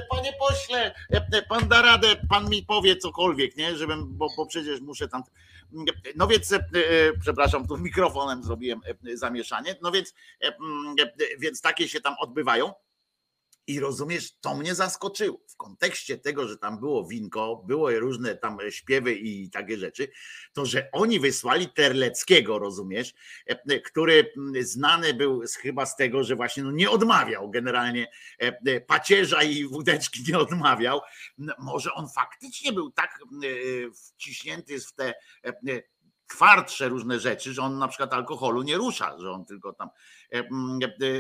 panie 0.10 0.34
pośle, 0.40 0.96
pan 1.50 1.68
da 1.68 1.82
radę, 1.82 2.16
pan 2.30 2.50
mi 2.50 2.64
powie 2.64 2.98
cokolwiek, 2.98 3.58
nie, 3.58 3.78
żebym, 3.78 4.18
bo, 4.18 4.28
bo 4.38 4.46
przecież 4.46 4.82
muszę 4.82 5.08
tam 5.08 5.24
no 6.16 6.28
więc, 6.28 6.52
e, 6.52 6.58
e, 6.58 6.62
przepraszam, 7.22 7.68
tu 7.68 7.78
mikrofonem 7.78 8.44
zrobiłem 8.44 8.82
e, 8.86 9.18
zamieszanie. 9.18 9.76
No 9.82 9.92
więc, 9.92 10.14
więc 11.40 11.62
takie 11.62 11.90
się 11.90 12.02
tam 12.02 12.16
odbywają. 12.20 12.74
I 13.68 13.80
rozumiesz, 13.80 14.40
to 14.42 14.56
mnie 14.56 14.76
zaskoczyło. 14.76 15.40
W 15.50 15.56
kontekście 15.56 16.18
tego, 16.18 16.48
że 16.48 16.58
tam 16.58 16.80
było 16.80 17.08
winko, 17.08 17.64
było 17.68 17.92
różne 17.92 18.36
tam 18.36 18.58
śpiewy 18.70 19.14
i 19.14 19.50
takie 19.50 19.78
rzeczy, 19.78 20.08
to 20.54 20.66
że 20.66 20.90
oni 20.92 21.20
wysłali 21.20 21.70
Terleckiego, 21.70 22.60
rozumiesz, 22.60 23.14
który 23.86 24.34
znany 24.62 25.14
był 25.14 25.42
chyba 25.62 25.86
z 25.86 25.96
tego, 25.96 26.24
że 26.24 26.36
właśnie 26.36 26.64
no 26.64 26.72
nie 26.72 26.90
odmawiał 26.90 27.50
generalnie 27.50 28.08
pacierza 28.88 29.44
i 29.44 29.68
wódeczki 29.68 30.24
nie 30.28 30.40
odmawiał. 30.40 31.02
Może 31.60 31.94
on 31.94 32.08
faktycznie 32.16 32.74
był 32.74 32.92
tak 32.92 33.20
wciśnięty 33.94 34.80
w 34.80 34.94
te 34.94 35.14
twardsze 36.28 36.90
różne 36.90 37.20
rzeczy, 37.20 37.54
że 37.54 37.62
on 37.62 37.78
na 37.78 37.88
przykład 37.88 38.14
alkoholu 38.14 38.62
nie 38.62 38.78
rusza, 38.78 39.20
że 39.20 39.32
on 39.32 39.46
tylko 39.46 39.74
tam, 39.74 39.90
e, 39.90 40.25
e, 40.25 40.25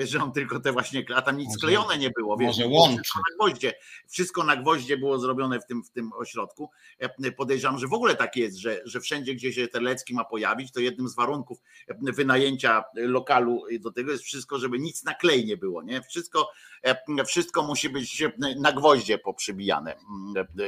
że 0.03 0.24
on 0.24 0.32
tylko 0.32 0.59
te 0.59 0.72
właśnie, 0.72 1.05
a 1.16 1.22
tam 1.22 1.38
nic 1.38 1.47
może, 1.47 1.57
sklejone 1.57 1.97
nie 1.97 2.09
było. 2.09 2.38
Wiesz, 2.38 2.47
może 2.47 2.68
łączy. 2.68 3.01
Wszystko 3.03 3.20
na 3.20 3.36
gwoździe, 3.36 3.74
wszystko 4.09 4.43
na 4.43 4.55
gwoździe 4.55 4.97
było 4.97 5.20
zrobione 5.20 5.59
w 5.59 5.66
tym, 5.66 5.84
w 5.84 5.89
tym 5.89 6.13
ośrodku. 6.13 6.70
E, 6.99 7.32
podejrzewam, 7.32 7.80
że 7.80 7.88
w 7.88 7.93
ogóle 7.93 8.16
tak 8.16 8.36
jest, 8.36 8.57
że, 8.57 8.82
że 8.86 8.99
wszędzie, 8.99 9.36
gdzie 9.36 9.53
się 9.53 9.68
Terlecki 9.68 10.13
ma 10.13 10.26
pojawić, 10.26 10.72
to 10.72 10.80
jednym 10.80 11.09
z 11.09 11.16
warunków 11.16 11.57
wynajęcia 12.01 12.84
lokalu 12.95 13.63
do 13.80 13.91
tego 13.91 14.11
jest 14.11 14.24
wszystko, 14.24 14.59
żeby 14.59 14.80
nic 14.80 15.03
na 15.03 15.13
klej 15.13 15.45
nie 15.45 15.57
było, 15.57 15.84
nie? 15.84 16.01
Wszystko, 16.01 16.49
wszystko 17.28 17.63
musi 17.63 17.89
być 17.89 18.24
na 18.57 18.72
gwoździe 18.72 19.18
poprzybijane. 19.18 19.95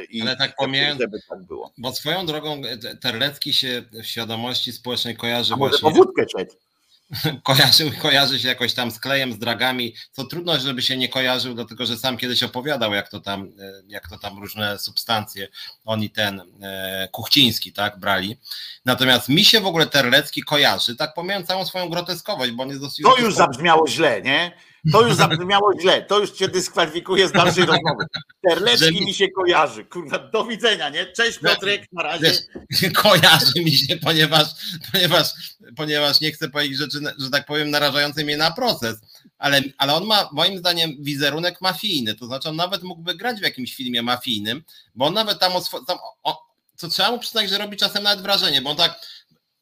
I 0.10 0.22
Ale 0.22 0.38
tak 0.38 0.56
pomijając, 0.56 1.02
żeby 1.02 1.18
tak 1.30 1.44
było. 1.44 1.74
Bo 1.78 1.92
swoją 1.92 2.26
drogą 2.26 2.62
Terlecki 3.02 3.54
się 3.54 3.84
w 3.92 4.06
świadomości 4.06 4.72
społecznej 4.72 5.18
kojarzy 5.18 5.54
A 5.54 5.58
właśnie. 5.58 5.80
Może 5.84 5.96
po 5.96 6.06
wódkę 6.06 6.26
szedł. 6.38 6.67
kojarzy, 7.44 7.92
kojarzy 7.92 8.40
się 8.40 8.48
jakoś 8.48 8.74
tam 8.74 8.92
z 8.92 9.00
klejem, 9.00 9.34
z 9.34 9.40
dragami, 9.40 9.96
co 10.12 10.24
trudno, 10.24 10.60
żeby 10.60 10.82
się 10.82 10.98
nie 10.98 11.10
kojarzył, 11.10 11.54
dlatego 11.54 11.86
że 11.86 11.98
sam 11.98 12.18
kiedyś 12.18 12.44
opowiadał, 12.44 12.94
jak 12.94 13.10
to 13.10 13.20
tam, 13.20 13.52
e, 13.60 13.74
jak 13.88 14.10
to 14.10 14.20
tam 14.20 14.40
różne 14.40 14.80
substancje 14.80 15.48
oni 15.86 16.10
ten 16.10 16.42
e, 16.62 17.10
Kuchciński, 17.12 17.74
tak, 17.74 18.00
brali. 18.00 18.38
Natomiast 18.86 19.30
mi 19.30 19.46
się 19.46 19.60
w 19.60 19.66
ogóle 19.66 19.88
Terlecki 19.88 20.44
kojarzy, 20.44 20.96
tak 20.96 21.14
pomijając 21.14 21.48
całą 21.48 21.66
swoją 21.66 21.90
groteskowość, 21.90 22.52
bo 22.52 22.64
on 22.64 22.70
jest 22.70 22.82
dosyć... 22.82 23.06
To 23.06 23.18
już 23.18 23.36
zabrzmiało 23.36 23.88
źle, 23.88 24.22
nie? 24.22 24.52
To 24.92 25.08
już 25.08 25.16
zabrzmiało 25.16 25.72
źle, 25.82 26.02
to 26.02 26.20
już 26.20 26.32
cię 26.32 26.48
dyskwalifikuje 26.48 27.28
z 27.28 27.32
dalszej 27.32 27.66
rozmowy. 27.72 28.06
Terlecki 28.50 29.06
mi 29.06 29.14
się 29.14 29.28
kojarzy. 29.32 29.86
Kurwa, 29.86 30.20
do 30.20 30.46
widzenia, 30.46 30.90
nie? 30.90 31.06
Cześć 31.06 31.40
Piotrek, 31.40 31.86
na 31.92 32.04
razie. 32.04 32.24
Wiesz, 32.24 32.92
kojarzy 32.94 33.54
mi 33.58 33.72
się, 33.72 33.98
ponieważ, 33.98 34.48
ponieważ, 34.92 35.28
ponieważ 35.76 36.22
nie 36.22 36.32
chcę 36.32 36.50
powiedzieć 36.50 36.78
rzeczy, 36.78 37.00
że 37.18 37.30
tak 37.30 37.46
powiem, 37.46 37.70
narażającej 37.70 38.26
mnie 38.26 38.38
na 38.38 38.52
proces, 38.52 38.98
ale, 39.38 39.62
ale 39.78 39.94
on 39.94 40.06
ma 40.06 40.30
moim 40.32 40.58
zdaniem 40.58 40.96
wizerunek 41.00 41.62
mafijny, 41.62 42.16
to 42.16 42.26
znaczy 42.26 42.50
on 42.50 42.56
nawet 42.56 42.84
mógłby 42.84 43.16
grać 43.16 43.40
w 43.40 43.44
jakimś 43.44 43.76
filmie 43.76 44.02
mafijnym, 44.02 44.64
bo 44.96 45.06
on 45.06 45.14
nawet 45.14 45.40
tam, 45.40 45.52
tam 45.88 45.98
o, 46.24 46.48
co 46.76 46.88
trzeba 46.88 47.12
mu 47.12 47.20
przyznać, 47.20 47.50
że 47.50 47.58
robi 47.58 47.78
czasem 47.78 48.04
nawet 48.04 48.22
wrażenie, 48.22 48.62
bo 48.62 48.70
on 48.70 48.78
tak 48.78 49.00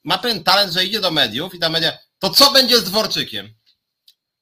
ma 0.03 0.17
ten 0.17 0.43
talent, 0.43 0.73
że 0.73 0.85
idzie 0.85 0.99
do 1.01 1.11
mediów 1.11 1.55
i 1.55 1.59
ta 1.59 1.69
media, 1.69 1.97
to 2.19 2.29
co 2.29 2.51
będzie 2.51 2.77
z 2.77 2.83
Dworczykiem? 2.83 3.53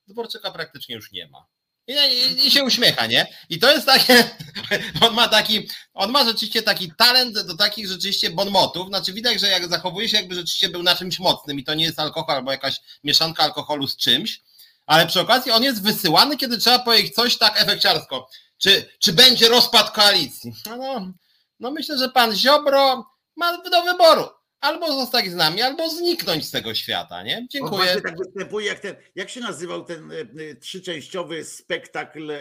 Dworczyka 0.08 0.52
praktycznie 0.52 0.96
już 0.96 1.12
nie 1.12 1.28
ma. 1.28 1.48
I, 1.88 1.94
i, 1.94 2.48
I, 2.48 2.52
się 2.52 2.64
uśmiecha, 2.64 3.06
nie? 3.06 3.28
I 3.50 3.60
to 3.60 3.72
jest 3.72 3.86
takie, 3.86 4.30
on 5.06 5.14
ma 5.14 5.28
taki, 5.28 5.70
on 5.94 6.12
ma 6.12 6.26
rzeczywiście 6.26 6.62
taki 6.62 6.92
talent 6.98 7.40
do 7.40 7.58
takich 7.58 7.88
rzeczywiście 7.88 8.30
bonmotów, 8.30 8.88
znaczy 8.88 9.14
widać, 9.14 9.40
że 9.40 9.48
jak 9.48 9.70
zachowuje 9.70 10.10
się 10.10 10.18
jakby 10.18 10.36
rzeczywiście 10.36 10.70
był 10.70 10.84
na 10.84 10.96
czymś 10.96 11.20
mocnym 11.20 11.60
i 11.60 11.64
to 11.64 11.74
nie 11.74 11.86
jest 11.86 12.00
alkohol 12.00 12.36
albo 12.36 12.52
jakaś 12.52 12.82
mieszanka 13.04 13.44
alkoholu 13.44 13.88
z 13.88 13.98
czymś, 13.98 14.42
ale 14.86 15.08
przy 15.08 15.22
okazji 15.22 15.52
on 15.52 15.64
jest 15.64 15.84
wysyłany, 15.84 16.38
kiedy 16.38 16.58
trzeba 16.58 16.80
powiedzieć 16.80 17.16
coś 17.16 17.38
tak 17.38 17.62
efekciarsko. 17.62 18.30
Czy, 18.58 18.90
czy 19.00 19.14
będzie 19.14 19.50
rozpad 19.50 19.92
koalicji? 19.92 20.54
No, 20.66 20.78
no, 20.78 21.12
no 21.60 21.72
myślę, 21.72 21.98
że 21.98 22.10
pan 22.10 22.36
Ziobro 22.36 23.06
ma 23.36 23.58
do 23.58 23.84
wyboru 23.84 24.30
albo 24.64 24.88
zostać 24.88 25.32
z 25.32 25.36
nami, 25.36 25.62
albo 25.62 25.90
zniknąć 25.90 26.46
z 26.46 26.52
tego 26.52 26.74
świata, 26.74 27.24
nie? 27.24 27.48
Dziękuję. 27.50 28.02
Tak 28.02 28.18
występuje 28.18 28.68
jak 28.68 28.80
ten, 28.80 28.96
jak 29.16 29.30
się 29.30 29.42
nazywał 29.42 29.86
ten 29.86 30.12
e, 30.12 30.16
e, 30.16 30.56
trzyczęściowy 30.56 31.44
spektakl 31.46 32.32
e, 32.32 32.38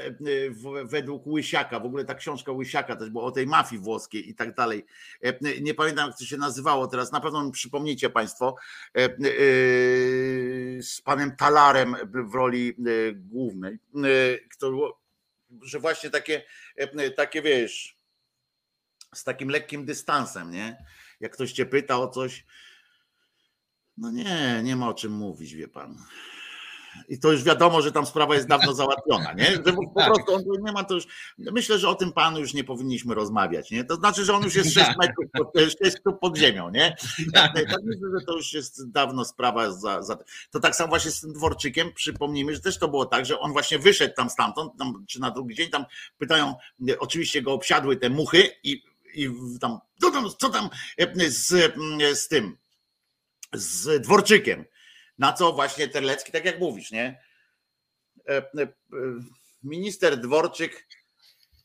według 0.85 1.27
Łysiaka, 1.27 1.81
w 1.81 1.87
ogóle 1.87 2.05
ta 2.05 2.15
książka 2.15 2.53
Łysiaka 2.53 2.97
też 2.97 3.11
była 3.11 3.25
o 3.25 3.31
tej 3.31 3.47
mafii 3.47 3.83
włoskiej 3.83 4.29
i 4.29 4.35
tak 4.35 4.55
dalej. 4.55 4.85
Nie 5.61 5.75
pamiętam 5.75 6.09
jak 6.09 6.19
to 6.19 6.25
się 6.25 6.37
nazywało 6.37 6.87
teraz, 6.87 7.13
na 7.13 7.21
pewno 7.21 7.45
mi 7.45 7.53
przypomnicie 7.53 8.11
Państwo 8.11 8.57
z 10.81 11.01
panem 11.05 11.37
Talarem 11.37 11.97
w 12.31 12.35
roli 12.35 12.77
głównej, 13.15 13.79
że 15.63 15.79
właśnie 15.79 16.11
takie, 16.11 16.43
takie 17.17 17.43
wiesz, 17.43 17.97
z 19.15 19.25
takim 19.25 19.49
lekkim 19.49 19.85
dystansem, 19.85 20.51
nie? 20.51 20.85
Jak 21.23 21.33
ktoś 21.33 21.53
cię 21.53 21.67
pyta 21.67 21.99
o 21.99 22.09
coś, 22.09 22.45
no 23.97 24.11
nie, 24.11 24.61
nie 24.65 24.77
ma 24.77 24.89
o 24.89 24.95
czym 24.95 25.13
mówić, 25.13 25.55
wie 25.55 25.69
pan. 25.69 25.99
I 27.09 27.19
to 27.19 27.33
już 27.33 27.43
wiadomo, 27.43 27.83
że 27.83 27.93
tam 27.93 28.07
sprawa 28.07 28.35
jest 28.35 28.49
dawno 28.49 28.75
załatwiona, 28.75 29.33
nie? 29.33 29.45
Że 29.45 29.63
po 29.63 30.01
tak. 30.01 30.07
prostu 30.07 30.35
on 30.35 30.43
nie 30.65 30.73
ma 30.73 30.85
to 30.85 30.95
już. 30.95 31.07
Myślę, 31.39 31.79
że 31.79 31.89
o 31.89 31.95
tym 31.95 32.13
panu 32.13 32.41
już 32.41 32.55
nie 32.55 32.65
powinniśmy 32.65 33.15
rozmawiać, 33.15 33.71
nie? 33.71 33.85
To 33.85 33.95
znaczy, 33.95 34.25
że 34.25 34.35
on 34.35 34.43
już 34.43 34.55
jest 34.55 34.75
6 34.75 34.87
tak. 34.87 34.97
metrów 34.99 35.27
pod, 35.33 35.53
6 35.61 35.77
metrów 35.81 36.15
pod 36.21 36.39
ziemią, 36.39 36.71
nie? 36.71 36.97
Tak, 37.35 37.55
tak 37.55 37.83
myślę, 37.85 38.09
że 38.19 38.27
to 38.27 38.37
już 38.37 38.53
jest 38.53 38.91
dawno 38.91 39.25
sprawa 39.25 39.71
za, 39.71 40.03
za, 40.03 40.19
To 40.51 40.61
tak 40.61 40.77
samo 40.77 40.89
właśnie 40.89 41.11
z 41.11 41.21
tym 41.21 41.33
dworczykiem, 41.33 41.93
przypomnijmy, 41.93 42.55
że 42.55 42.61
też 42.61 42.79
to 42.79 42.89
było 42.89 43.07
tak, 43.07 43.27
że 43.27 43.39
on 43.41 43.53
właśnie 43.53 43.79
wyszedł 43.79 44.15
tam 44.15 44.31
stamtąd, 44.31 44.73
tam, 44.79 45.05
czy 45.09 45.21
na 45.21 45.31
drugi 45.31 45.55
dzień 45.55 45.71
tam 45.71 45.85
pytają, 46.19 46.55
oczywiście 46.99 47.43
go 47.43 47.53
obsiadły 47.53 47.97
te 47.97 48.11
muchy 48.11 48.49
i 48.65 48.92
i 49.15 49.31
tam, 49.61 49.79
co 50.39 50.51
tam, 50.51 50.71
e, 50.99 51.31
z, 51.31 51.53
e, 51.53 52.15
z 52.15 52.29
tym, 52.29 52.57
z 53.53 54.03
Dworczykiem. 54.03 54.65
Na 55.19 55.33
co 55.33 55.53
właśnie 55.53 55.89
Terlecki, 55.89 56.33
tak 56.33 56.45
jak 56.45 56.61
mówisz, 56.61 56.91
nie? 56.91 57.21
E, 58.29 58.43
minister 59.63 60.21
Dworczyk 60.21 60.87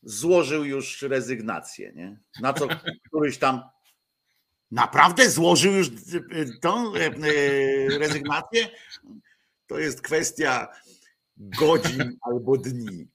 złożył 0.02 0.64
już 0.64 1.02
rezygnację, 1.02 1.92
nie? 1.92 2.18
Na 2.40 2.52
co 2.52 2.68
któryś 3.06 3.38
tam 3.38 3.62
naprawdę 4.70 5.30
złożył 5.30 5.72
już 5.74 5.90
tą 6.60 6.92
rezygnację? 7.98 8.68
To 9.66 9.78
jest 9.78 10.02
kwestia 10.02 10.68
godzin 11.38 12.18
albo 12.28 12.56
dni. 12.56 13.08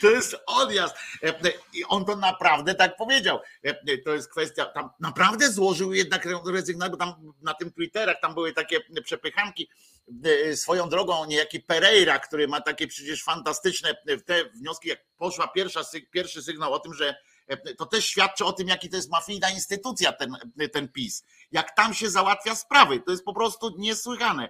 To 0.00 0.10
jest 0.10 0.36
odjazd. 0.46 0.94
I 1.72 1.84
on 1.84 2.04
to 2.04 2.16
naprawdę 2.16 2.74
tak 2.74 2.96
powiedział. 2.96 3.40
To 4.04 4.14
jest 4.14 4.30
kwestia, 4.30 4.64
tam 4.64 4.90
naprawdę 5.00 5.52
złożył 5.52 5.92
jednak 5.92 6.28
rezygnację, 6.46 6.90
bo 6.90 6.96
tam 6.96 7.32
na 7.42 7.54
tym 7.54 7.72
Twitterach 7.72 8.20
tam 8.20 8.34
były 8.34 8.52
takie 8.52 8.80
przepychanki. 9.04 9.68
Swoją 10.54 10.88
drogą 10.88 11.26
niejaki 11.26 11.60
Pereira, 11.60 12.18
który 12.18 12.48
ma 12.48 12.60
takie 12.60 12.86
przecież 12.86 13.24
fantastyczne 13.24 13.96
te 14.26 14.44
wnioski, 14.44 14.88
jak 14.88 15.04
poszła 15.18 15.48
pierwsza, 15.48 15.80
pierwszy 16.10 16.42
sygnał 16.42 16.72
o 16.72 16.78
tym, 16.78 16.94
że 16.94 17.16
to 17.78 17.86
też 17.86 18.06
świadczy 18.06 18.44
o 18.44 18.52
tym, 18.52 18.68
jaki 18.68 18.88
to 18.88 18.96
jest 18.96 19.10
mafijna 19.10 19.50
instytucja 19.50 20.12
ten, 20.12 20.36
ten 20.72 20.88
PiS. 20.88 21.24
Jak 21.52 21.76
tam 21.76 21.94
się 21.94 22.10
załatwia 22.10 22.54
sprawy, 22.54 23.00
to 23.00 23.10
jest 23.10 23.24
po 23.24 23.34
prostu 23.34 23.74
niesłychane, 23.78 24.48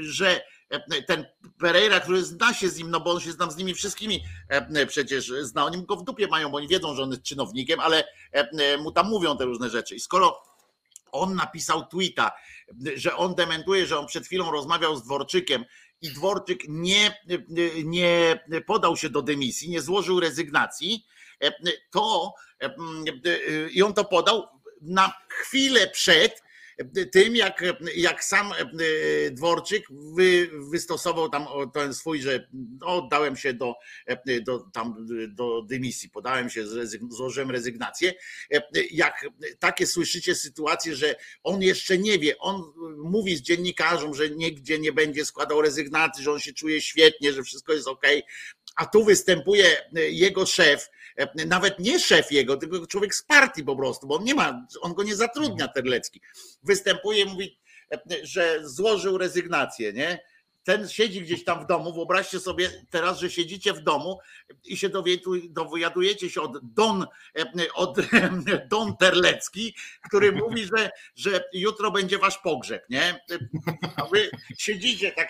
że 0.00 0.44
ten 1.06 1.26
Pereira, 1.58 2.00
który 2.00 2.24
zna 2.24 2.54
się 2.54 2.68
z 2.68 2.78
nim, 2.78 2.90
no 2.90 3.00
bo 3.00 3.10
on 3.10 3.20
się 3.20 3.32
znam 3.32 3.50
z 3.50 3.56
nimi 3.56 3.74
wszystkimi, 3.74 4.24
przecież 4.88 5.32
zna, 5.40 5.64
oni 5.64 5.86
go 5.86 5.96
w 5.96 6.04
dupie 6.04 6.26
mają, 6.26 6.50
bo 6.50 6.56
oni 6.56 6.68
wiedzą, 6.68 6.94
że 6.94 7.02
on 7.02 7.10
jest 7.10 7.22
czynownikiem, 7.22 7.80
ale 7.80 8.04
mu 8.78 8.92
tam 8.92 9.08
mówią 9.08 9.36
te 9.36 9.44
różne 9.44 9.70
rzeczy. 9.70 9.94
I 9.94 10.00
skoro 10.00 10.42
on 11.12 11.34
napisał 11.34 11.86
tweeta, 11.86 12.32
że 12.94 13.16
on 13.16 13.34
dementuje, 13.34 13.86
że 13.86 13.98
on 13.98 14.06
przed 14.06 14.26
chwilą 14.26 14.50
rozmawiał 14.50 14.96
z 14.96 15.02
Dworczykiem 15.02 15.64
i 16.02 16.10
Dworczyk 16.10 16.64
nie, 16.68 17.20
nie 17.84 18.40
podał 18.66 18.96
się 18.96 19.10
do 19.10 19.22
dymisji, 19.22 19.70
nie 19.70 19.80
złożył 19.80 20.20
rezygnacji, 20.20 21.04
E, 21.04 21.21
to 21.90 22.34
e, 22.62 22.66
e, 22.66 23.70
i 23.70 23.82
on 23.82 23.94
to 23.94 24.04
podał 24.04 24.48
na 24.80 25.12
chwilę 25.28 25.88
przed 25.88 26.42
tym, 27.12 27.36
jak, 27.36 27.64
jak 27.96 28.24
sam 28.24 28.52
Dworczyk 29.30 29.84
wy, 29.90 30.50
wystosował 30.52 31.28
tam 31.28 31.46
ten 31.74 31.94
swój, 31.94 32.20
że 32.20 32.48
oddałem 32.84 33.36
się 33.36 33.54
do, 33.54 33.74
do, 34.42 34.58
tam, 34.58 35.06
do 35.28 35.62
dymisji, 35.62 36.10
podałem 36.10 36.50
się, 36.50 36.64
złożyłem 37.10 37.50
rezygnację. 37.50 38.14
Jak 38.90 39.26
takie 39.58 39.86
słyszycie 39.86 40.34
sytuacje, 40.34 40.96
że 40.96 41.16
on 41.42 41.62
jeszcze 41.62 41.98
nie 41.98 42.18
wie, 42.18 42.38
on 42.38 42.62
mówi 42.98 43.36
z 43.36 43.42
dziennikarzom, 43.42 44.14
że 44.14 44.30
nigdzie 44.30 44.78
nie 44.78 44.92
będzie 44.92 45.24
składał 45.24 45.62
rezygnacji, 45.62 46.24
że 46.24 46.32
on 46.32 46.40
się 46.40 46.52
czuje 46.52 46.80
świetnie, 46.80 47.32
że 47.32 47.42
wszystko 47.42 47.72
jest 47.72 47.88
ok, 47.88 48.06
a 48.76 48.86
tu 48.86 49.04
występuje 49.04 49.76
jego 49.92 50.46
szef, 50.46 50.88
E, 50.88 51.01
nawet 51.46 51.78
nie 51.78 52.00
szef 52.00 52.32
jego, 52.32 52.56
tylko 52.56 52.86
człowiek 52.86 53.14
z 53.14 53.22
partii 53.22 53.64
po 53.64 53.76
prostu, 53.76 54.06
bo 54.06 54.16
on 54.16 54.24
nie 54.24 54.34
ma, 54.34 54.66
on 54.80 54.94
go 54.94 55.02
nie 55.02 55.16
zatrudnia 55.16 55.68
Terlecki. 55.68 56.20
Występuje, 56.62 57.24
mówi, 57.24 57.58
e, 57.92 58.00
że 58.22 58.68
złożył 58.68 59.18
rezygnację, 59.18 59.92
nie? 59.92 60.24
Ten 60.64 60.88
siedzi 60.88 61.22
gdzieś 61.22 61.44
tam 61.44 61.64
w 61.64 61.66
domu. 61.66 61.94
Wyobraźcie 61.94 62.40
sobie 62.40 62.70
teraz, 62.90 63.18
że 63.18 63.30
siedzicie 63.30 63.72
w 63.72 63.80
domu 63.80 64.18
i 64.64 64.76
się 64.76 64.90
dowiadujecie 65.50 66.30
się 66.30 66.40
od 66.40 66.58
Don, 66.62 67.06
e, 67.38 67.72
od 67.74 67.98
Don 68.70 68.96
Terlecki, 68.96 69.76
który 70.08 70.32
mówi, 70.32 70.64
że, 70.64 70.90
że 71.14 71.44
jutro 71.52 71.90
będzie 71.90 72.18
wasz 72.18 72.38
pogrzeb, 72.38 72.84
nie? 72.90 73.24
A 73.96 74.06
wy 74.06 74.30
siedzicie 74.58 75.12
tak, 75.12 75.28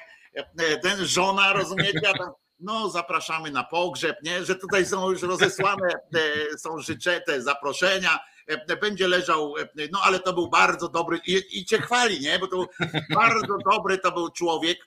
ten 0.82 1.06
żona, 1.06 1.52
rozumiecie, 1.52 2.08
a 2.08 2.18
tam 2.18 2.32
no 2.62 2.90
zapraszamy 2.90 3.50
na 3.50 3.64
pogrzeb, 3.64 4.16
nie? 4.22 4.44
że 4.44 4.54
tutaj 4.54 4.86
są 4.86 5.10
już 5.10 5.22
rozesłane, 5.22 5.88
e, 6.14 6.58
są 6.58 6.78
życzete, 6.78 7.42
zaproszenia, 7.42 8.18
e, 8.46 8.76
będzie 8.76 9.08
leżał, 9.08 9.54
e, 9.58 9.68
no 9.92 10.00
ale 10.02 10.20
to 10.20 10.32
był 10.32 10.50
bardzo 10.50 10.88
dobry 10.88 11.18
i, 11.26 11.60
i 11.60 11.64
cię 11.64 11.78
chwali, 11.78 12.20
nie? 12.20 12.38
bo 12.38 12.46
to 12.46 12.66
bardzo 13.14 13.58
dobry 13.70 13.98
to 13.98 14.12
był 14.12 14.30
człowiek, 14.30 14.78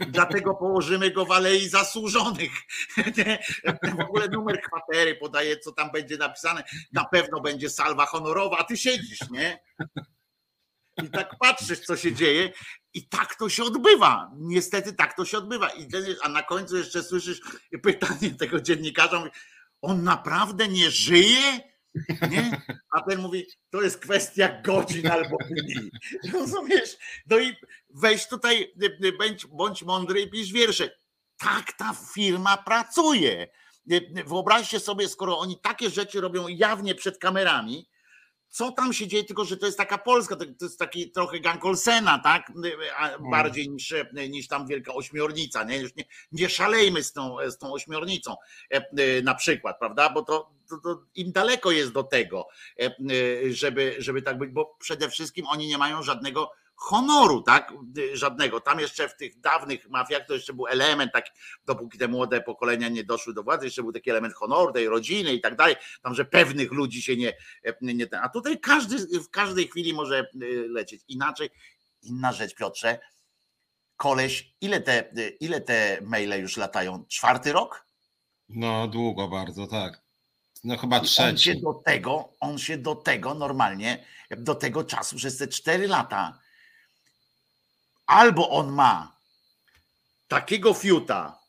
Dlatego 0.00 0.54
położymy 0.54 1.10
go 1.10 1.24
w 1.24 1.32
alei 1.32 1.68
zasłużonych. 1.68 2.52
W 3.96 4.00
ogóle 4.00 4.28
numer 4.28 4.60
kwatery 4.60 5.14
podaje, 5.14 5.58
co 5.58 5.72
tam 5.72 5.90
będzie 5.90 6.16
napisane. 6.16 6.64
Na 6.92 7.04
pewno 7.04 7.40
będzie 7.40 7.70
salwa 7.70 8.06
honorowa, 8.06 8.58
a 8.58 8.64
ty 8.64 8.76
siedzisz, 8.76 9.30
nie? 9.30 9.60
I 11.02 11.10
tak 11.10 11.38
patrzysz, 11.38 11.80
co 11.80 11.96
się 11.96 12.12
dzieje, 12.12 12.52
i 12.94 13.08
tak 13.08 13.34
to 13.34 13.48
się 13.48 13.64
odbywa. 13.64 14.30
Niestety 14.36 14.92
tak 14.92 15.16
to 15.16 15.24
się 15.24 15.38
odbywa. 15.38 15.68
I 15.68 15.88
a 16.22 16.28
na 16.28 16.42
końcu 16.42 16.76
jeszcze 16.76 17.02
słyszysz 17.02 17.40
pytanie 17.82 18.30
tego 18.30 18.60
dziennikarza: 18.60 19.24
on 19.82 20.02
naprawdę 20.02 20.68
nie 20.68 20.90
żyje? 20.90 21.60
Nie? 22.30 22.62
A 22.90 23.00
ten 23.00 23.20
mówi, 23.20 23.46
to 23.70 23.82
jest 23.82 23.98
kwestia 23.98 24.62
godzin 24.62 25.06
albo 25.06 25.36
dni. 25.50 25.90
Rozumiesz? 26.32 26.96
No 27.26 27.38
i 27.38 27.56
weź 27.90 28.28
tutaj, 28.28 28.74
bądź, 29.18 29.46
bądź 29.46 29.82
mądry 29.82 30.20
i 30.20 30.30
pisz 30.30 30.52
wiersze. 30.52 30.90
Tak 31.36 31.72
ta 31.72 31.94
firma 32.14 32.56
pracuje. 32.56 33.48
Wyobraźcie 34.26 34.80
sobie, 34.80 35.08
skoro 35.08 35.38
oni 35.38 35.60
takie 35.62 35.90
rzeczy 35.90 36.20
robią 36.20 36.48
jawnie 36.48 36.94
przed 36.94 37.18
kamerami, 37.18 37.88
co 38.52 38.72
tam 38.72 38.92
się 38.92 39.06
dzieje, 39.06 39.24
tylko 39.24 39.44
że 39.44 39.56
to 39.56 39.66
jest 39.66 39.78
taka 39.78 39.98
Polska, 39.98 40.36
to, 40.36 40.44
jest 40.60 40.78
taki 40.78 41.10
trochę 41.10 41.40
gang 41.40 41.64
Olsena, 41.64 42.18
tak? 42.18 42.50
Mm. 42.50 43.30
Bardziej 43.30 43.70
niż, 43.70 43.94
niż 44.30 44.48
tam 44.48 44.66
wielka 44.66 44.94
ośmiornica, 44.94 45.64
nie? 45.64 45.78
Już 45.78 45.96
nie, 45.96 46.04
nie 46.32 46.48
szalejmy 46.48 47.02
z 47.02 47.12
tą, 47.12 47.36
z 47.50 47.58
tą 47.58 47.72
ośmiornicą 47.72 48.36
e, 48.70 49.22
na 49.22 49.34
przykład, 49.34 49.78
prawda? 49.78 50.10
Bo 50.10 50.22
to, 50.22 50.50
to, 50.68 50.78
to 50.78 51.02
im 51.14 51.32
daleko 51.32 51.70
jest 51.70 51.92
do 51.92 52.02
tego, 52.02 52.48
e, 52.80 52.90
żeby, 53.50 53.96
żeby 53.98 54.22
tak 54.22 54.38
być, 54.38 54.50
bo 54.50 54.76
przede 54.78 55.10
wszystkim 55.10 55.46
oni 55.46 55.66
nie 55.66 55.78
mają 55.78 56.02
żadnego 56.02 56.50
honoru, 56.82 57.42
tak? 57.42 57.72
Żadnego. 58.12 58.60
Tam 58.60 58.80
jeszcze 58.80 59.08
w 59.08 59.16
tych 59.16 59.40
dawnych 59.40 59.88
mafiach 59.88 60.26
to 60.26 60.34
jeszcze 60.34 60.52
był 60.52 60.66
element 60.66 61.12
taki, 61.12 61.30
dopóki 61.66 61.98
te 61.98 62.08
młode 62.08 62.40
pokolenia 62.40 62.88
nie 62.88 63.04
doszły 63.04 63.34
do 63.34 63.42
władzy, 63.42 63.64
jeszcze 63.64 63.82
był 63.82 63.92
taki 63.92 64.10
element 64.10 64.34
honoru, 64.34 64.72
tej 64.72 64.88
rodziny 64.88 65.34
i 65.34 65.40
tak 65.40 65.56
dalej. 65.56 65.76
Tam, 66.02 66.14
że 66.14 66.24
pewnych 66.24 66.72
ludzi 66.72 67.02
się 67.02 67.16
nie, 67.16 67.32
nie 67.82 68.06
ten. 68.06 68.20
A 68.22 68.28
tutaj 68.28 68.60
każdy 68.60 69.20
w 69.20 69.30
każdej 69.30 69.68
chwili 69.68 69.94
może 69.94 70.26
y, 70.42 70.68
lecieć. 70.68 71.02
Inaczej, 71.08 71.50
inna 72.02 72.32
rzecz, 72.32 72.54
Piotrze. 72.54 72.98
Koleś, 73.96 74.54
ile 74.60 74.80
te, 74.80 75.12
ile 75.40 75.60
te 75.60 75.98
maile 76.02 76.40
już 76.40 76.56
latają? 76.56 77.04
Czwarty 77.08 77.52
rok? 77.52 77.86
No, 78.48 78.88
długo 78.88 79.28
bardzo, 79.28 79.66
tak. 79.66 80.02
No 80.64 80.76
chyba 80.76 81.00
trzeci. 81.00 81.30
On 81.30 81.38
się 81.38 81.54
do 81.54 81.74
tego, 81.74 82.32
on 82.40 82.58
się 82.58 82.78
do 82.78 82.94
tego 82.94 83.34
normalnie, 83.34 84.04
do 84.30 84.54
tego 84.54 84.84
czasu 84.84 85.16
przez 85.16 85.36
te 85.38 85.48
cztery 85.48 85.88
lata 85.88 86.42
albo 88.12 88.50
on 88.50 88.72
ma 88.72 89.16
takiego 90.28 90.74
fiuta 90.74 91.42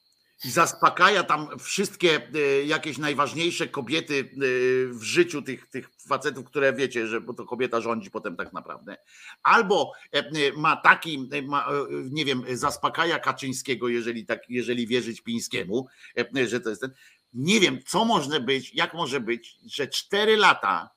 i 0.46 0.52
zaspokaja 0.52 1.24
tam 1.24 1.60
wszystkie 1.60 2.22
e, 2.36 2.64
jakieś 2.64 2.98
najważniejsze 2.98 3.68
kobiety 3.68 4.20
e, 4.20 4.38
w 4.94 5.04
życiu 5.04 5.42
tych, 5.42 5.70
tych 5.70 5.90
facetów, 6.08 6.46
które 6.46 6.74
wiecie, 6.74 7.08
że 7.08 7.22
bo 7.22 7.34
to 7.34 7.46
kobieta 7.46 7.82
rządzi 7.82 8.12
potem 8.12 8.36
tak 8.36 8.54
naprawdę. 8.54 8.98
Albo 9.44 9.92
e, 10.12 10.52
ma 10.58 10.76
taki, 10.76 11.30
ma, 11.44 11.70
nie 11.90 12.26
wiem, 12.26 12.44
zaspokaja 12.54 13.20
Kaczyńskiego, 13.20 13.88
jeżeli, 13.88 14.26
tak, 14.26 14.50
jeżeli 14.50 14.88
wierzyć 14.88 15.22
Pińskiemu, 15.22 15.88
że 16.48 16.60
to 16.60 16.70
jest 16.70 16.82
ten. 16.82 16.94
Nie 17.34 17.60
wiem, 17.60 17.80
co 17.88 18.06
może 18.06 18.40
być, 18.40 18.74
jak 18.74 18.94
może 18.94 19.20
być, 19.20 19.58
że 19.66 19.88
cztery 19.88 20.38
lata 20.38 20.90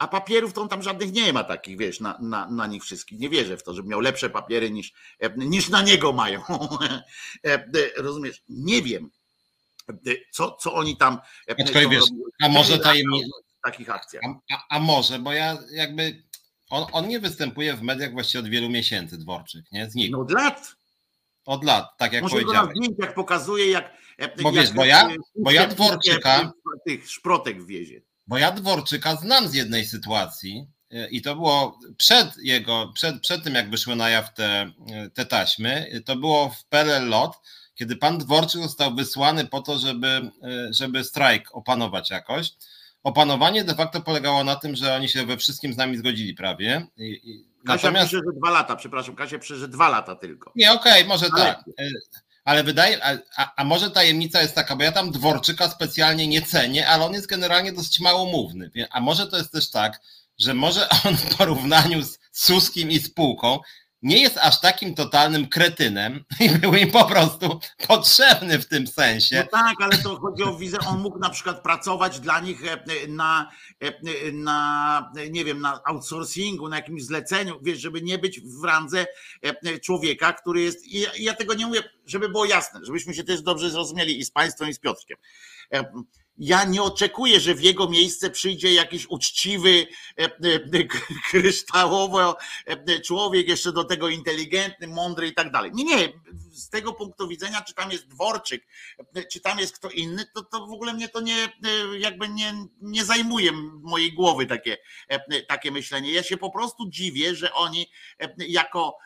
a 0.00 0.08
papierów 0.08 0.52
to 0.52 0.62
on 0.62 0.68
tam 0.68 0.82
żadnych 0.82 1.12
nie 1.12 1.32
ma 1.32 1.44
takich, 1.44 1.78
wiesz, 1.78 2.00
na, 2.00 2.18
na, 2.20 2.50
na 2.50 2.66
nich 2.66 2.82
wszystkich. 2.82 3.18
Nie 3.18 3.28
wierzę 3.28 3.56
w 3.56 3.62
to, 3.62 3.74
żeby 3.74 3.88
miał 3.88 4.00
lepsze 4.00 4.30
papiery 4.30 4.70
niż, 4.70 4.92
e, 5.18 5.30
niż 5.36 5.68
na 5.68 5.82
niego 5.82 6.12
mają. 6.12 6.42
E, 7.44 7.54
e, 7.54 7.68
rozumiesz? 7.96 8.42
Nie 8.48 8.82
wiem, 8.82 9.10
co, 10.30 10.56
co 10.60 10.74
oni 10.74 10.96
tam. 10.96 11.18
wiesz, 11.90 12.04
a 12.42 12.48
może 12.48 12.78
tajemnica. 12.78 13.28
W 13.58 13.62
takich 13.62 13.90
akcjach. 13.90 14.22
A, 14.24 14.54
a, 14.54 14.76
a, 14.76 14.80
może, 14.80 15.18
bo 15.18 15.32
ja 15.32 15.58
jakby. 15.72 16.22
On, 16.70 16.86
on 16.92 17.08
nie 17.08 17.20
występuje 17.20 17.74
w 17.74 17.82
mediach 17.82 18.12
właściwie 18.12 18.44
od 18.44 18.50
wielu 18.50 18.68
miesięcy, 18.68 19.18
Dworczyk, 19.18 19.72
nie? 19.72 19.90
Z 19.90 19.94
nich. 19.94 20.10
No 20.10 20.20
od 20.20 20.30
lat. 20.30 20.76
Od 21.46 21.64
lat, 21.64 21.98
tak 21.98 22.12
jak 22.12 22.22
Może 22.22 22.36
powiedziałem. 22.36 22.68
Może 22.68 22.74
zdjęciach 22.76 23.14
pokazuje, 23.14 23.70
jak. 23.70 23.92
Bo 24.42 24.50
jak, 24.50 24.54
wiesz, 24.54 24.72
bo 24.72 24.84
ja, 24.84 25.08
bo 25.36 25.50
ja 25.50 25.66
Dworczyka. 25.66 26.52
Tych 26.86 27.10
szprotek 27.10 27.66
wiezie. 27.66 28.02
Bo 28.30 28.38
ja 28.38 28.52
Dworczyka 28.52 29.16
znam 29.16 29.48
z 29.48 29.54
jednej 29.54 29.86
sytuacji 29.86 30.66
e, 30.90 31.08
i 31.08 31.22
to 31.22 31.34
było 31.34 31.78
przed 31.96 32.36
jego, 32.36 32.92
przed, 32.94 33.20
przed 33.20 33.44
tym 33.44 33.54
jak 33.54 33.70
wyszły 33.70 33.96
na 33.96 34.10
jaw 34.10 34.34
te, 34.34 34.72
te 35.14 35.26
taśmy, 35.26 36.00
to 36.04 36.16
było 36.16 36.50
w 36.50 36.64
PRL 36.64 37.08
Lot, 37.08 37.40
kiedy 37.74 37.96
pan 37.96 38.18
Dworczyk 38.18 38.62
został 38.62 38.94
wysłany 38.94 39.46
po 39.46 39.62
to, 39.62 39.78
żeby, 39.78 40.06
e, 40.06 40.30
żeby 40.70 41.04
strajk 41.04 41.48
opanować 41.52 42.10
jakoś. 42.10 42.52
Opanowanie 43.02 43.64
de 43.64 43.74
facto 43.74 44.00
polegało 44.00 44.44
na 44.44 44.56
tym, 44.56 44.76
że 44.76 44.94
oni 44.94 45.08
się 45.08 45.26
we 45.26 45.36
wszystkim 45.36 45.72
z 45.72 45.76
nami 45.76 45.96
zgodzili 45.96 46.34
prawie. 46.34 46.86
Kasia 47.66 47.88
natomiast... 47.88 48.10
pisze, 48.10 48.22
że 48.26 48.38
dwa 48.38 48.50
lata, 48.50 48.76
przepraszam, 48.76 49.16
Kasia 49.16 49.38
pisze, 49.38 49.56
że 49.56 49.68
dwa 49.68 49.88
lata 49.88 50.16
tylko. 50.16 50.52
Nie, 50.56 50.72
okej, 50.72 50.92
okay, 50.92 51.04
może 51.04 51.26
Ale... 51.32 51.44
tak. 51.44 51.64
Ale 52.44 52.64
wydaje, 52.64 53.04
a, 53.36 53.52
a, 53.56 53.64
może 53.64 53.90
tajemnica 53.90 54.42
jest 54.42 54.54
taka, 54.54 54.76
bo 54.76 54.82
ja 54.82 54.92
tam 54.92 55.10
Dworczyka 55.10 55.70
specjalnie 55.70 56.26
nie 56.26 56.42
cenię, 56.42 56.88
ale 56.88 57.04
on 57.04 57.12
jest 57.12 57.26
generalnie 57.26 57.72
dosyć 57.72 58.00
małomówny. 58.00 58.70
A 58.90 59.00
może 59.00 59.26
to 59.26 59.36
jest 59.36 59.52
też 59.52 59.70
tak, 59.70 60.00
że 60.38 60.54
może 60.54 60.88
on 61.04 61.16
w 61.16 61.36
porównaniu 61.36 62.02
z 62.02 62.18
Suskim 62.32 62.90
i 62.90 62.98
spółką 62.98 63.58
nie 64.02 64.22
jest 64.22 64.38
aż 64.38 64.60
takim 64.60 64.94
totalnym 64.94 65.48
kretynem 65.48 66.24
i 66.40 66.48
był 66.48 66.74
im 66.74 66.90
po 66.90 67.04
prostu 67.04 67.60
potrzebny 67.88 68.58
w 68.58 68.66
tym 68.66 68.86
sensie. 68.86 69.36
No 69.36 69.58
tak, 69.58 69.76
ale 69.80 69.98
to 69.98 70.20
chodzi 70.20 70.42
o 70.42 70.56
wizę. 70.56 70.78
On 70.88 71.00
mógł 71.00 71.18
na 71.18 71.30
przykład 71.30 71.62
pracować 71.62 72.20
dla 72.20 72.40
nich 72.40 72.64
e, 72.66 72.78
na, 73.08 73.50
e, 73.80 74.32
na 74.32 75.12
nie 75.30 75.44
wiem, 75.44 75.60
na 75.60 75.80
outsourcingu, 75.84 76.68
na 76.68 76.76
jakimś 76.76 77.04
zleceniu, 77.04 77.58
wiesz, 77.62 77.80
żeby 77.80 78.02
nie 78.02 78.18
być 78.18 78.40
w 78.40 78.64
randze 78.64 79.06
e, 79.42 79.78
człowieka, 79.78 80.32
który 80.32 80.60
jest. 80.60 80.86
I 80.86 81.06
ja 81.18 81.34
tego 81.34 81.54
nie 81.54 81.66
mówię, 81.66 81.82
żeby 82.06 82.28
było 82.28 82.44
jasne, 82.44 82.80
żebyśmy 82.82 83.14
się 83.14 83.24
też 83.24 83.42
dobrze 83.42 83.70
zrozumieli 83.70 84.18
i 84.18 84.24
z 84.24 84.30
Państwem, 84.30 84.68
i 84.68 84.74
z 84.74 84.78
Piotrkiem 84.78 85.16
ja 86.40 86.64
nie 86.64 86.82
oczekuję, 86.82 87.40
że 87.40 87.54
w 87.54 87.62
jego 87.62 87.88
miejsce 87.88 88.30
przyjdzie 88.30 88.72
jakiś 88.72 89.06
uczciwy, 89.08 89.86
e, 90.18 90.24
e, 90.24 90.84
kryształowo 91.30 92.36
e, 92.66 93.00
człowiek, 93.00 93.48
jeszcze 93.48 93.72
do 93.72 93.84
tego 93.84 94.08
inteligentny, 94.08 94.88
mądry 94.88 95.28
i 95.28 95.34
tak 95.34 95.50
dalej. 95.50 95.70
Nie, 95.74 95.84
nie. 95.84 96.12
Z 96.52 96.68
tego 96.68 96.92
punktu 96.92 97.28
widzenia, 97.28 97.62
czy 97.62 97.74
tam 97.74 97.90
jest 97.90 98.08
dworczyk, 98.08 98.66
czy 99.32 99.40
tam 99.40 99.58
jest 99.58 99.78
kto 99.78 99.90
inny, 99.90 100.24
to, 100.34 100.42
to 100.42 100.66
w 100.66 100.72
ogóle 100.72 100.92
mnie 100.92 101.08
to 101.08 101.20
nie, 101.20 101.48
jakby 101.98 102.28
nie, 102.28 102.54
nie 102.80 103.04
zajmuje 103.04 103.52
mojej 103.82 104.12
głowy 104.12 104.46
takie, 104.46 104.78
takie 105.48 105.70
myślenie. 105.70 106.12
Ja 106.12 106.22
się 106.22 106.36
po 106.36 106.50
prostu 106.50 106.90
dziwię, 106.90 107.34
że 107.34 107.52
oni 107.52 107.90
jako 108.38 108.96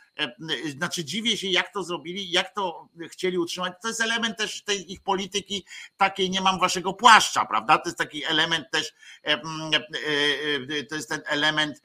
znaczy 0.66 1.04
dziwię 1.04 1.36
się, 1.36 1.48
jak 1.48 1.72
to 1.72 1.82
zrobili, 1.82 2.30
jak 2.30 2.54
to 2.54 2.88
chcieli 3.08 3.38
utrzymać. 3.38 3.72
To 3.82 3.88
jest 3.88 4.00
element 4.00 4.38
też 4.38 4.62
tej 4.62 4.92
ich 4.92 5.00
polityki 5.00 5.64
takiej, 5.96 6.30
nie 6.30 6.40
mam 6.40 6.60
waszego 6.60 6.92
płaszcza, 6.92 7.44
prawda? 7.44 7.78
To 7.78 7.88
jest 7.88 7.98
taki 7.98 8.24
element 8.24 8.70
też, 8.70 8.92
e, 9.24 9.32
e, 9.32 10.84
to 10.84 10.94
jest 10.94 11.08
ten 11.08 11.22
element 11.26 11.82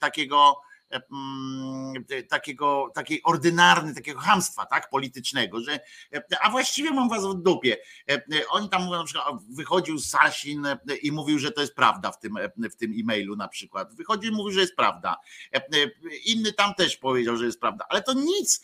takiego 0.00 0.60
takiego, 2.28 2.90
takiej 2.94 3.22
ordynarny, 3.22 3.94
takiego 3.94 4.20
hamstwa 4.20 4.66
tak, 4.66 4.90
politycznego, 4.90 5.60
że 5.60 5.80
a 6.40 6.50
właściwie 6.50 6.90
mam 6.90 7.08
was 7.08 7.26
w 7.26 7.34
dupie. 7.34 7.76
Oni 8.50 8.68
tam 8.68 8.82
mówią, 8.84 8.98
na 8.98 9.04
przykład 9.04 9.26
wychodził 9.50 9.98
Sasin 9.98 10.66
i 11.02 11.12
mówił, 11.12 11.38
że 11.38 11.52
to 11.52 11.60
jest 11.60 11.74
prawda 11.74 12.12
w 12.12 12.18
tym, 12.18 12.34
w 12.72 12.76
tym 12.76 12.92
e-mailu 13.00 13.36
na 13.36 13.48
przykład. 13.48 13.94
Wychodził 13.94 14.32
i 14.32 14.36
mówił, 14.36 14.52
że 14.52 14.60
jest 14.60 14.76
prawda. 14.76 15.16
Inny 16.24 16.52
tam 16.52 16.74
też 16.74 16.96
powiedział, 16.96 17.36
że 17.36 17.46
jest 17.46 17.60
prawda, 17.60 17.84
ale 17.88 18.02
to 18.02 18.12
nic, 18.12 18.62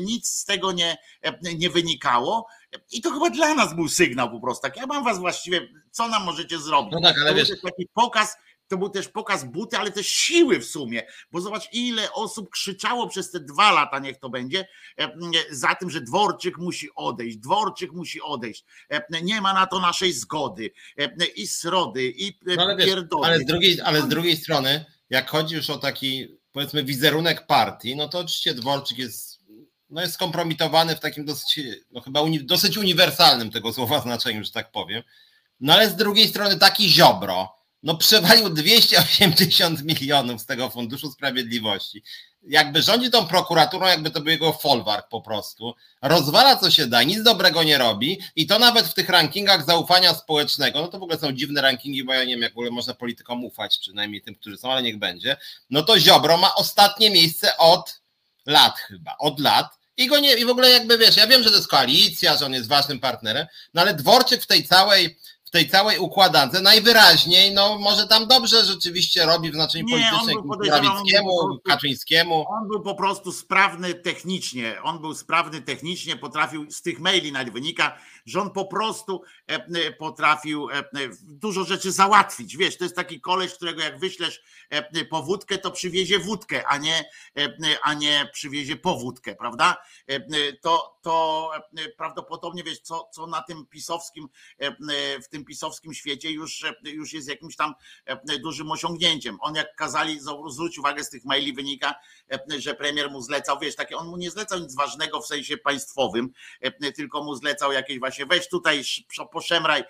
nic 0.00 0.30
z 0.30 0.44
tego 0.44 0.72
nie, 0.72 0.96
nie 1.42 1.70
wynikało. 1.70 2.46
I 2.92 3.00
to 3.00 3.10
chyba 3.10 3.30
dla 3.30 3.54
nas 3.54 3.74
był 3.74 3.88
sygnał 3.88 4.30
po 4.30 4.40
prostu. 4.40 4.62
Tak, 4.62 4.76
ja 4.76 4.86
mam 4.86 5.04
was 5.04 5.18
właściwie, 5.18 5.68
co 5.90 6.08
nam 6.08 6.24
możecie 6.24 6.58
zrobić? 6.58 6.92
No 6.92 7.00
tak, 7.00 7.18
ale 7.20 7.30
to 7.30 7.36
wiesz, 7.36 7.48
taki 7.48 7.88
pokaz 7.94 8.36
to 8.68 8.78
był 8.78 8.88
też 8.88 9.08
pokaz 9.08 9.44
buty, 9.44 9.78
ale 9.78 9.90
też 9.90 10.06
siły 10.06 10.58
w 10.58 10.64
sumie, 10.64 11.02
bo 11.32 11.40
zobacz, 11.40 11.68
ile 11.72 12.12
osób 12.12 12.50
krzyczało 12.50 13.08
przez 13.08 13.30
te 13.30 13.40
dwa 13.40 13.72
lata, 13.72 13.98
niech 13.98 14.18
to 14.18 14.30
będzie, 14.30 14.68
e, 14.98 15.12
za 15.50 15.74
tym, 15.74 15.90
że 15.90 16.00
Dworczyk 16.00 16.58
musi 16.58 16.88
odejść, 16.94 17.36
Dworczyk 17.36 17.92
musi 17.92 18.22
odejść, 18.22 18.64
e, 18.90 19.22
nie 19.22 19.40
ma 19.40 19.54
na 19.54 19.66
to 19.66 19.80
naszej 19.80 20.12
zgody. 20.12 20.70
E, 20.98 21.26
i 21.26 21.46
srody, 21.46 22.12
i 22.16 22.38
no 22.46 22.62
ale, 22.62 22.76
wiesz, 22.76 22.94
ale, 23.22 23.38
z 23.38 23.44
drugiej, 23.44 23.80
ale 23.80 24.02
z 24.02 24.08
drugiej 24.08 24.36
strony, 24.36 24.84
jak 25.10 25.30
chodzi 25.30 25.54
już 25.54 25.70
o 25.70 25.78
taki, 25.78 26.38
powiedzmy, 26.52 26.84
wizerunek 26.84 27.46
partii, 27.46 27.96
no 27.96 28.08
to 28.08 28.18
oczywiście 28.18 28.54
Dworczyk 28.54 28.98
jest 28.98 29.36
no 29.90 30.00
jest 30.00 30.14
skompromitowany 30.14 30.96
w 30.96 31.00
takim 31.00 31.24
dosyć, 31.24 31.60
no 31.92 32.00
chyba 32.00 32.20
uni, 32.20 32.44
dosyć 32.44 32.76
uniwersalnym 32.76 33.50
tego 33.50 33.72
słowa 33.72 34.00
znaczeniu, 34.00 34.44
że 34.44 34.50
tak 34.50 34.70
powiem. 34.70 35.02
No 35.60 35.72
ale 35.72 35.90
z 35.90 35.96
drugiej 35.96 36.28
strony 36.28 36.58
taki 36.58 36.88
ziobro, 36.88 37.56
no 37.86 37.96
przewalił 37.96 38.50
280 38.50 39.82
milionów 39.82 40.40
z 40.40 40.46
tego 40.46 40.70
Funduszu 40.70 41.10
Sprawiedliwości. 41.10 42.02
Jakby 42.42 42.82
rządzi 42.82 43.10
tą 43.10 43.26
prokuraturą, 43.26 43.86
jakby 43.86 44.10
to 44.10 44.20
był 44.20 44.30
jego 44.30 44.52
folwark 44.52 45.08
po 45.08 45.20
prostu. 45.20 45.74
Rozwala 46.02 46.56
co 46.56 46.70
się 46.70 46.86
da, 46.86 47.02
nic 47.02 47.22
dobrego 47.22 47.62
nie 47.62 47.78
robi 47.78 48.20
i 48.36 48.46
to 48.46 48.58
nawet 48.58 48.86
w 48.86 48.94
tych 48.94 49.08
rankingach 49.08 49.66
zaufania 49.66 50.14
społecznego, 50.14 50.80
no 50.80 50.88
to 50.88 50.98
w 50.98 51.02
ogóle 51.02 51.18
są 51.18 51.32
dziwne 51.32 51.62
rankingi, 51.62 52.04
bo 52.04 52.12
ja 52.12 52.24
nie 52.24 52.34
wiem, 52.34 52.42
jak 52.42 52.52
w 52.52 52.56
ogóle 52.56 52.70
można 52.70 52.94
politykom 52.94 53.44
ufać, 53.44 53.78
przynajmniej 53.78 54.22
tym, 54.22 54.34
którzy 54.34 54.56
są, 54.56 54.72
ale 54.72 54.82
niech 54.82 54.98
będzie. 54.98 55.36
No 55.70 55.82
to 55.82 56.00
Ziobro 56.00 56.36
ma 56.36 56.54
ostatnie 56.54 57.10
miejsce 57.10 57.56
od 57.56 58.00
lat 58.46 58.78
chyba, 58.78 59.16
od 59.18 59.40
lat. 59.40 59.78
I 59.96 60.06
go 60.06 60.18
nie, 60.18 60.34
i 60.34 60.44
w 60.44 60.50
ogóle 60.50 60.70
jakby 60.70 60.98
wiesz, 60.98 61.16
ja 61.16 61.26
wiem, 61.26 61.42
że 61.42 61.50
to 61.50 61.56
jest 61.56 61.68
koalicja, 61.68 62.36
że 62.36 62.46
on 62.46 62.54
jest 62.54 62.68
ważnym 62.68 63.00
partnerem, 63.00 63.46
no 63.74 63.82
ale 63.82 63.94
Dworczyk 63.94 64.42
w 64.42 64.46
tej 64.46 64.64
całej 64.64 65.16
tej 65.56 65.68
całej 65.68 65.98
układance 65.98 66.62
najwyraźniej, 66.62 67.54
no 67.54 67.78
może 67.78 68.06
tam 68.06 68.26
dobrze 68.26 68.64
rzeczywiście 68.64 69.26
robi 69.26 69.50
w 69.50 69.54
znaczeniu 69.54 69.84
Nie, 69.84 69.90
politycznym 69.92 70.36
prostu- 70.36 71.60
Kaczyńskiemu. 71.64 72.44
On 72.48 72.68
był 72.68 72.82
po 72.82 72.94
prostu 72.94 73.32
sprawny 73.32 73.94
technicznie. 73.94 74.82
On 74.82 75.00
był 75.00 75.14
sprawny 75.14 75.62
technicznie, 75.62 76.16
potrafił 76.16 76.70
z 76.70 76.82
tych 76.82 76.98
maili 77.00 77.32
nawet 77.32 77.52
wynika, 77.52 77.98
że 78.26 78.40
on 78.40 78.50
po 78.50 78.64
prostu 78.64 79.22
e, 79.48 79.54
e, 79.54 79.92
potrafił 79.92 80.70
e, 80.70 80.84
dużo 81.22 81.64
rzeczy 81.64 81.92
załatwić. 81.92 82.56
Wiesz, 82.56 82.76
to 82.76 82.84
jest 82.84 82.96
taki 82.96 83.20
koleś, 83.20 83.54
którego 83.54 83.82
jak 83.82 83.98
wyślesz 83.98 84.42
e, 84.70 85.04
po 85.04 85.22
wódkę, 85.22 85.58
to 85.58 85.70
przywiezie 85.70 86.18
wódkę, 86.18 86.66
a 86.66 86.78
nie, 86.78 87.04
a 87.82 87.94
nie 87.94 88.28
przywiezie 88.32 88.76
powódkę, 88.76 89.34
prawda? 89.34 89.76
To, 90.62 90.98
to 91.02 91.50
prawdopodobnie 91.96 92.62
wiesz, 92.62 92.80
co, 92.80 93.08
co 93.12 93.26
na 93.26 93.42
tym 93.42 93.66
pisowskim, 93.66 94.28
w 95.22 95.28
tym 95.28 95.44
pisowskim 95.46 95.94
świecie 95.94 96.30
już, 96.30 96.64
e, 96.64 96.74
już 96.84 97.12
jest 97.12 97.28
jakimś 97.28 97.56
tam 97.56 97.74
e, 98.04 98.38
dużym 98.38 98.70
osiągnięciem. 98.70 99.38
On 99.40 99.54
jak 99.54 99.76
kazali, 99.76 100.20
zwróć 100.48 100.78
uwagę 100.78 101.04
z 101.04 101.10
tych 101.10 101.24
maili 101.24 101.52
wynika, 101.52 101.94
e, 102.32 102.60
że 102.60 102.74
premier 102.74 103.10
mu 103.10 103.22
zlecał, 103.22 103.58
wiesz, 103.58 103.76
takie 103.76 103.96
on 103.96 104.08
mu 104.08 104.16
nie 104.16 104.30
zlecał 104.30 104.58
nic 104.58 104.74
ważnego 104.74 105.20
w 105.20 105.26
sensie 105.26 105.56
państwowym, 105.56 106.32
tylko 106.96 107.24
mu 107.24 107.34
zlecał 107.34 107.72
jakieś 107.72 107.98
właśnie, 107.98 108.26
weź 108.26 108.48
tutaj 108.48 108.78
sz- 108.78 109.28
poszemraj, 109.32 109.84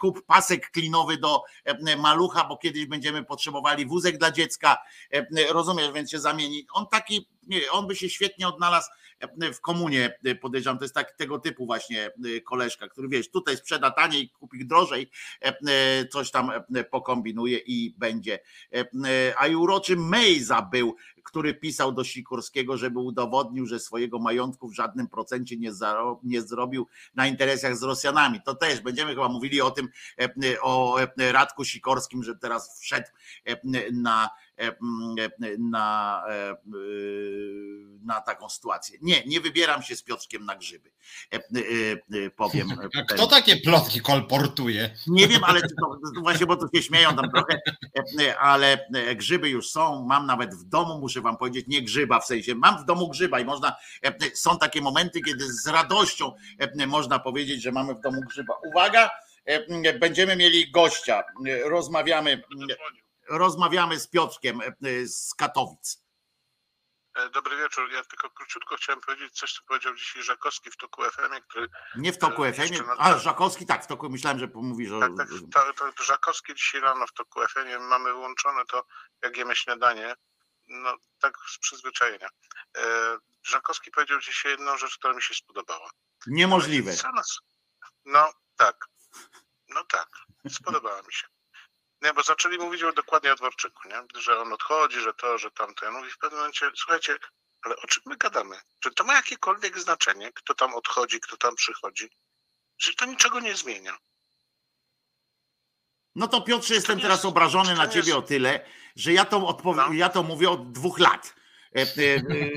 kup 0.00 0.26
pasek 0.26 0.70
klinowy 0.70 1.16
do 1.16 1.42
malucha, 1.98 2.44
bo 2.44 2.56
kiedyś 2.56 2.86
będziemy 2.86 3.24
potrzebowali 3.24 3.86
wózek 3.86 4.18
dla 4.18 4.30
dziecka, 4.30 4.76
rozumiesz, 5.48 5.92
więc 5.92 6.10
się 6.10 6.20
zamieni. 6.20 6.66
On 6.72 6.86
taki, 6.90 7.28
on 7.70 7.86
by 7.86 7.96
się 7.96 8.10
świetnie 8.10 8.48
odnalazł 8.48 8.90
w 9.54 9.60
komunie, 9.60 10.18
e, 10.24 10.34
podejrzewam, 10.34 10.78
to 10.78 10.84
jest 10.84 10.94
tak 10.94 11.12
tego 11.12 11.38
typu 11.38 11.66
właśnie 11.66 12.06
e, 12.06 12.40
koleżka, 12.40 12.88
który 12.88 13.08
wiesz, 13.08 13.30
tutaj 13.30 13.56
sprzeda 13.56 13.90
taniej, 13.90 14.28
kupi 14.28 14.66
drożej, 14.66 15.10
e, 15.42 15.48
e, 15.48 16.06
coś 16.06 16.30
tam 16.30 16.50
e, 16.74 16.84
pokombinuje 16.84 17.58
i 17.58 17.94
będzie. 17.98 18.38
E, 18.74 18.80
e, 18.80 18.84
A 19.38 19.46
i 19.46 19.56
uroczy 19.56 19.96
Mejza 19.96 20.62
był, 20.62 20.96
który 21.22 21.54
pisał 21.54 21.92
do 21.92 22.04
Sikorskiego, 22.04 22.76
żeby 22.76 22.98
udowodnił, 22.98 23.66
że 23.66 23.80
swojego 23.80 24.18
majątku 24.18 24.68
w 24.68 24.74
żadnym 24.74 25.08
procencie 25.08 25.56
nie, 25.56 25.72
zaro, 25.72 26.20
nie 26.22 26.42
zrobił 26.42 26.86
na 27.14 27.26
interesach 27.26 27.76
z 27.76 27.82
Rosjanami. 27.82 28.40
To 28.44 28.54
też 28.54 28.80
będziemy 28.80 29.14
chyba 29.14 29.28
mówili 29.28 29.60
o 29.60 29.70
tym, 29.70 29.88
e, 30.18 30.24
e, 30.24 30.60
o 30.62 31.00
e, 31.00 31.32
Radku 31.32 31.64
Sikorskim, 31.64 32.22
że 32.22 32.36
teraz 32.36 32.80
wszedł 32.80 33.06
na 33.92 34.30
na, 35.58 36.22
na 38.04 38.20
taką 38.20 38.48
sytuację. 38.48 38.98
Nie, 39.02 39.24
nie 39.26 39.40
wybieram 39.40 39.82
się 39.82 39.96
z 39.96 40.02
Piotrkiem 40.02 40.44
na 40.44 40.56
grzyby. 40.56 40.90
Powiem. 42.36 42.68
A 43.08 43.14
kto 43.14 43.26
takie 43.26 43.56
plotki 43.56 44.00
kolportuje? 44.00 44.94
Nie 45.06 45.28
wiem, 45.28 45.44
ale 45.44 45.60
to, 45.60 45.68
to 46.14 46.20
właśnie, 46.20 46.46
bo 46.46 46.56
tu 46.56 46.68
się 46.74 46.82
śmieją 46.82 47.16
tam 47.16 47.30
trochę, 47.30 47.60
ale 48.38 48.88
grzyby 49.16 49.48
już 49.48 49.70
są. 49.70 50.06
Mam 50.06 50.26
nawet 50.26 50.54
w 50.54 50.64
domu, 50.64 50.98
muszę 50.98 51.11
wam 51.20 51.36
powiedzieć, 51.36 51.66
nie 51.68 51.82
grzyba 51.82 52.20
w 52.20 52.26
sensie. 52.26 52.54
Mam 52.54 52.78
w 52.82 52.84
domu 52.84 53.08
grzyba 53.08 53.40
i 53.40 53.44
można. 53.44 53.76
e, 54.02 54.14
Są 54.34 54.58
takie 54.58 54.80
momenty, 54.80 55.20
kiedy 55.20 55.52
z 55.52 55.66
radością 55.66 56.34
e, 56.58 56.86
można 56.86 57.18
powiedzieć, 57.18 57.62
że 57.62 57.72
mamy 57.72 57.94
w 57.94 58.00
domu 58.00 58.20
grzyba. 58.28 58.54
Uwaga, 58.64 59.10
e, 59.44 59.92
będziemy 59.98 60.36
mieli 60.36 60.70
gościa. 60.70 61.22
E, 61.48 61.68
Rozmawiamy, 61.68 62.42
rozmawiamy 63.28 64.00
z 64.00 64.08
Piotrkiem 64.08 64.60
e, 64.60 65.06
z 65.06 65.34
Katowic. 65.34 66.02
E, 67.16 67.30
Dobry 67.30 67.56
wieczór. 67.56 67.92
Ja 67.92 68.04
tylko 68.04 68.30
króciutko 68.30 68.76
chciałem 68.76 69.00
powiedzieć 69.00 69.32
coś, 69.32 69.52
co 69.52 69.60
powiedział 69.68 69.94
dzisiaj 69.94 70.22
Żakowski 70.22 70.70
w 70.70 70.76
Toku 70.76 71.02
FM, 71.02 71.40
który 71.48 71.66
Nie 71.96 72.12
w 72.12 72.18
toku 72.18 72.44
E, 72.44 72.52
FM. 72.52 72.84
A, 72.98 73.18
Żakowski, 73.18 73.66
tak, 73.66 73.84
w 73.84 73.86
toku 73.86 74.10
myślałem, 74.10 74.38
że 74.38 74.48
mówisz 74.54 74.90
o. 74.92 75.00
tak, 75.00 75.10
tak, 75.52 75.74
to, 75.76 75.92
to 75.92 76.04
Żakowski 76.04 76.54
dzisiaj 76.54 76.80
rano 76.80 77.06
w 77.06 77.12
Toku 77.12 77.40
FM 77.48 77.80
mamy 77.80 78.12
włączone 78.12 78.64
to, 78.64 78.84
jak 79.22 79.36
jemy 79.36 79.56
śniadanie, 79.56 80.14
no 80.72 80.96
tak 81.18 81.38
z 81.54 81.58
przyzwyczajenia. 81.58 82.28
E, 82.76 82.82
Żakowski 83.42 83.90
powiedział 83.90 84.20
dzisiaj 84.20 84.52
jedną 84.52 84.76
rzecz, 84.76 84.98
która 84.98 85.14
mi 85.14 85.22
się 85.22 85.34
spodobała. 85.34 85.90
Niemożliwe. 86.26 86.92
No 88.04 88.32
tak, 88.56 88.86
no 89.68 89.84
tak, 89.84 90.08
spodobała 90.48 91.02
mi 91.02 91.12
się. 91.12 91.26
Nie, 92.02 92.12
bo 92.14 92.22
zaczęli 92.22 92.58
mówić 92.58 92.82
dokładnie 92.96 93.32
o 93.32 93.36
Dworczyku, 93.36 93.88
nie? 93.88 94.20
że 94.20 94.38
on 94.38 94.52
odchodzi, 94.52 95.00
że 95.00 95.14
to, 95.14 95.38
że 95.38 95.50
tamto. 95.50 95.84
Ja 95.84 95.90
mówię 95.90 96.10
w 96.10 96.18
pewnym 96.18 96.38
momencie, 96.38 96.70
słuchajcie, 96.76 97.18
ale 97.62 97.76
o 97.76 97.86
czym 97.86 98.02
my 98.06 98.16
gadamy? 98.16 98.60
Czy 98.80 98.90
to 98.94 99.04
ma 99.04 99.14
jakiekolwiek 99.14 99.78
znaczenie, 99.78 100.32
kto 100.32 100.54
tam 100.54 100.74
odchodzi, 100.74 101.20
kto 101.20 101.36
tam 101.36 101.54
przychodzi? 101.54 102.10
Czy 102.76 102.94
to 102.94 103.04
niczego 103.06 103.40
nie 103.40 103.56
zmienia? 103.56 103.96
No 106.14 106.28
to 106.28 106.42
Piotrze, 106.42 106.74
jestem 106.74 107.00
teraz 107.00 107.24
obrażony 107.24 107.74
na 107.74 107.88
ciebie 107.88 108.16
o 108.16 108.22
tyle, 108.22 108.66
że 108.96 109.12
ja 109.12 109.24
to, 109.24 109.36
odpow- 109.46 109.76
No. 109.76 109.92
ja 109.92 110.08
to 110.08 110.22
mówię 110.22 110.50
od 110.50 110.72
dwóch 110.72 110.98
lat. 110.98 111.34
E, 111.76 111.80
e, 111.80 111.84
e, 111.84 112.50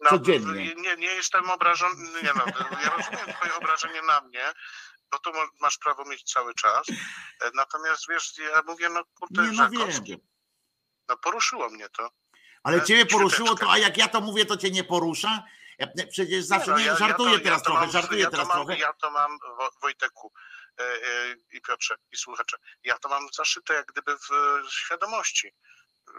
No, 0.00 0.10
codziennie. 0.10 0.74
Nie, 0.74 0.96
nie 0.96 1.06
jestem 1.14 1.50
obrażony, 1.50 1.94
nie 2.22 2.32
no, 2.36 2.44
ja 2.84 2.96
rozumiem 2.96 3.34
twoje 3.36 3.54
obrażenie 3.54 4.02
na 4.02 4.20
mnie, 4.20 4.52
bo 5.12 5.18
to 5.18 5.32
mo- 5.32 5.48
masz 5.60 5.78
prawo 5.78 6.04
mieć 6.04 6.22
cały 6.32 6.54
czas. 6.54 6.86
Natomiast 7.54 8.08
wiesz, 8.08 8.38
ja 8.38 8.62
mówię, 8.66 8.88
no 8.88 9.02
kurde, 9.14 9.42
Nie 9.42 9.48
no 9.48 9.54
Żakowski, 9.54 10.16
no 11.08 11.16
poruszyło 11.16 11.70
mnie 11.70 11.88
to. 11.88 12.10
Ale 12.62 12.82
ciebie 12.82 13.06
poruszyło 13.06 13.54
to, 13.56 13.70
a 13.70 13.78
jak 13.78 13.96
ja 13.96 14.08
to 14.08 14.20
mówię, 14.20 14.44
to 14.46 14.56
cię 14.56 14.70
nie 14.70 14.84
porusza? 14.84 15.42
Przecież 16.10 16.44
zawsze, 16.44 16.70
no, 16.70 16.78
nie, 16.78 16.84
ja- 16.84 16.92
ja 16.92 16.98
żartuję 16.98 17.38
to- 17.38 17.44
teraz 17.44 17.58
ja 17.60 17.64
trochę, 17.64 17.80
mam- 17.80 17.90
żartuję 17.90 18.20
ja 18.20 18.26
to 18.26 18.30
teraz 18.32 18.48
mam, 18.48 18.56
trochę. 18.56 18.78
Ja 18.80 18.92
to 18.92 19.10
mam, 19.10 19.38
Wo- 19.58 19.70
Wojteku 19.82 20.32
i 21.52 21.60
Piotrze 21.60 21.96
i 22.12 22.16
słuchacze, 22.16 22.56
ja 22.84 22.98
to 22.98 23.08
mam 23.08 23.26
zaszyte 23.32 23.74
jak 23.74 23.86
gdyby 23.86 24.16
w 24.16 24.28
świadomości, 24.72 25.52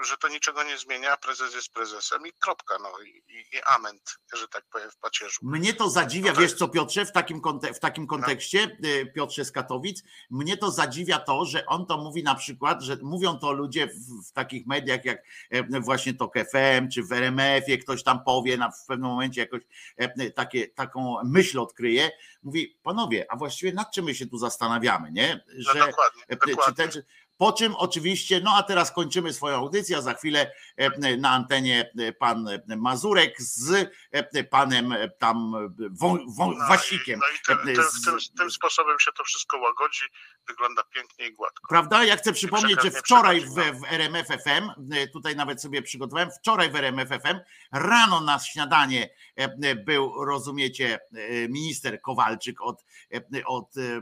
że 0.03 0.17
to 0.17 0.27
niczego 0.27 0.63
nie 0.63 0.77
zmienia, 0.77 1.17
prezes 1.17 1.55
jest 1.55 1.73
prezesem 1.73 2.27
i 2.27 2.31
kropka, 2.39 2.77
no 2.81 2.89
i, 3.05 3.23
i, 3.27 3.61
ament, 3.65 4.19
że 4.33 4.47
tak 4.47 4.63
powiem 4.71 4.91
w 4.91 4.97
pacierzu. 4.97 5.39
Mnie 5.43 5.73
to 5.73 5.89
zadziwia, 5.89 6.29
No 6.29 6.35
to 6.35 6.41
wiesz 6.41 6.53
co 6.53 6.67
Piotrze, 6.67 7.05
w 7.05 7.11
takim, 7.11 7.41
konte- 7.41 7.73
w 7.73 7.79
takim 7.79 8.07
kontekście, 8.07 8.77
e, 8.83 9.05
Piotrze 9.05 9.45
z 9.45 9.51
Katowic, 9.51 10.03
mnie 10.29 10.57
to 10.57 10.71
zadziwia 10.71 11.19
to, 11.19 11.45
że 11.45 11.65
on 11.65 11.85
to 11.85 11.97
mówi 11.97 12.23
na 12.23 12.35
przykład, 12.35 12.81
że 12.81 12.97
mówią 13.01 13.39
to 13.39 13.51
ludzie 13.51 13.87
w, 13.87 14.29
w 14.29 14.31
takich 14.31 14.67
mediach 14.67 15.05
jak 15.05 15.23
e, 15.49 15.79
właśnie 15.79 16.13
TOK 16.13 16.33
FM 16.37 16.89
czy 16.93 17.03
w 17.03 17.11
RMF-ie, 17.11 17.77
ktoś 17.77 18.03
tam 18.03 18.23
powie 18.23 18.57
na, 18.57 18.71
w 18.71 18.85
pewnym 18.87 19.09
momencie 19.09 19.41
jakoś 19.41 19.61
e, 19.97 20.31
takie, 20.31 20.67
taką 20.67 21.15
myśl 21.23 21.59
odkryje, 21.59 22.11
mówi, 22.43 22.79
panowie, 22.83 23.25
a 23.29 23.35
właściwie 23.35 23.73
nad 23.73 23.91
czym 23.91 24.05
my 24.05 24.15
się 24.15 24.27
tu 24.27 24.37
zastanawiamy, 24.37 25.11
nie? 25.11 25.43
No 25.47 25.73
Że, 25.73 25.79
dokładnie, 25.79 26.23
czy 26.29 26.35
dokładnie. 26.35 26.75
ten, 26.75 26.91
czy, 26.91 27.05
po 27.41 27.53
czym 27.53 27.75
oczywiście, 27.75 28.41
no 28.43 28.51
a 28.55 28.63
teraz 28.63 28.91
kończymy 28.91 29.33
swoją 29.33 29.55
audycję, 29.55 29.97
a 29.97 30.01
za 30.01 30.13
chwilę 30.13 30.51
e, 30.77 31.17
na 31.17 31.29
antenie 31.29 31.91
e, 31.99 32.13
pan 32.13 32.45
Mazurek 32.67 33.41
z 33.41 33.89
e, 34.11 34.43
panem 34.43 34.91
e, 34.91 35.09
tam 35.09 35.55
e, 35.55 35.89
Wą, 35.89 36.17
Wą, 36.37 36.51
No 36.51 36.65
i- 36.65 36.69
Wasikiem. 36.69 37.19
No 37.19 37.55
i 37.55 37.57
tym, 37.65 38.47
e, 38.47 38.49
sposobem 38.49 38.99
się 38.99 39.11
to 39.17 39.23
wszystko 39.23 39.57
łagodzi, 39.57 40.03
wygląda 40.47 40.83
pięknie 40.83 41.27
i 41.27 41.33
gładko. 41.33 41.67
Prawda? 41.69 42.03
Ja 42.03 42.17
chcę 42.17 42.33
przypomnieć, 42.33 42.81
że 42.83 42.91
wczoraj 42.91 43.41
w, 43.41 43.53
w 43.53 43.83
RMF 43.89 44.27
FM, 44.27 44.93
e, 44.93 45.07
tutaj 45.07 45.35
nawet 45.35 45.61
sobie 45.61 45.81
przygotowałem, 45.81 46.29
wczoraj 46.31 46.71
w 46.71 46.75
RMF 46.75 47.09
FM, 47.09 47.39
rano 47.71 48.21
na 48.21 48.39
śniadanie 48.39 49.09
e, 49.39 49.43
e, 49.63 49.75
był, 49.75 50.25
rozumiecie, 50.25 50.99
e, 51.13 51.49
minister 51.49 52.01
Kowalczyk 52.01 52.61
od, 52.61 52.85
e, 53.13 53.45
od 53.45 53.77
e, 53.77 53.81
e, 53.81 54.01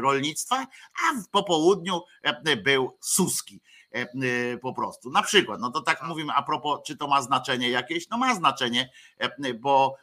rolnictwa, 0.00 0.66
a 1.08 1.20
w 1.22 1.28
popołudniu 1.28 2.00
e, 2.22 2.49
był 2.56 2.98
Suski. 3.00 3.60
e, 3.94 4.00
e, 4.00 4.58
Po 4.58 4.74
prostu. 4.74 5.10
Na 5.10 5.22
przykład, 5.22 5.60
no 5.60 5.70
to 5.70 5.80
tak 5.80 6.02
mówimy 6.02 6.32
a 6.32 6.42
propos, 6.42 6.80
czy 6.86 6.96
to 6.96 7.08
ma 7.08 7.22
znaczenie 7.22 7.70
jakieś? 7.70 8.08
No 8.08 8.18
ma 8.18 8.34
znaczenie, 8.34 8.90
e, 9.18 9.54
bo 9.54 9.96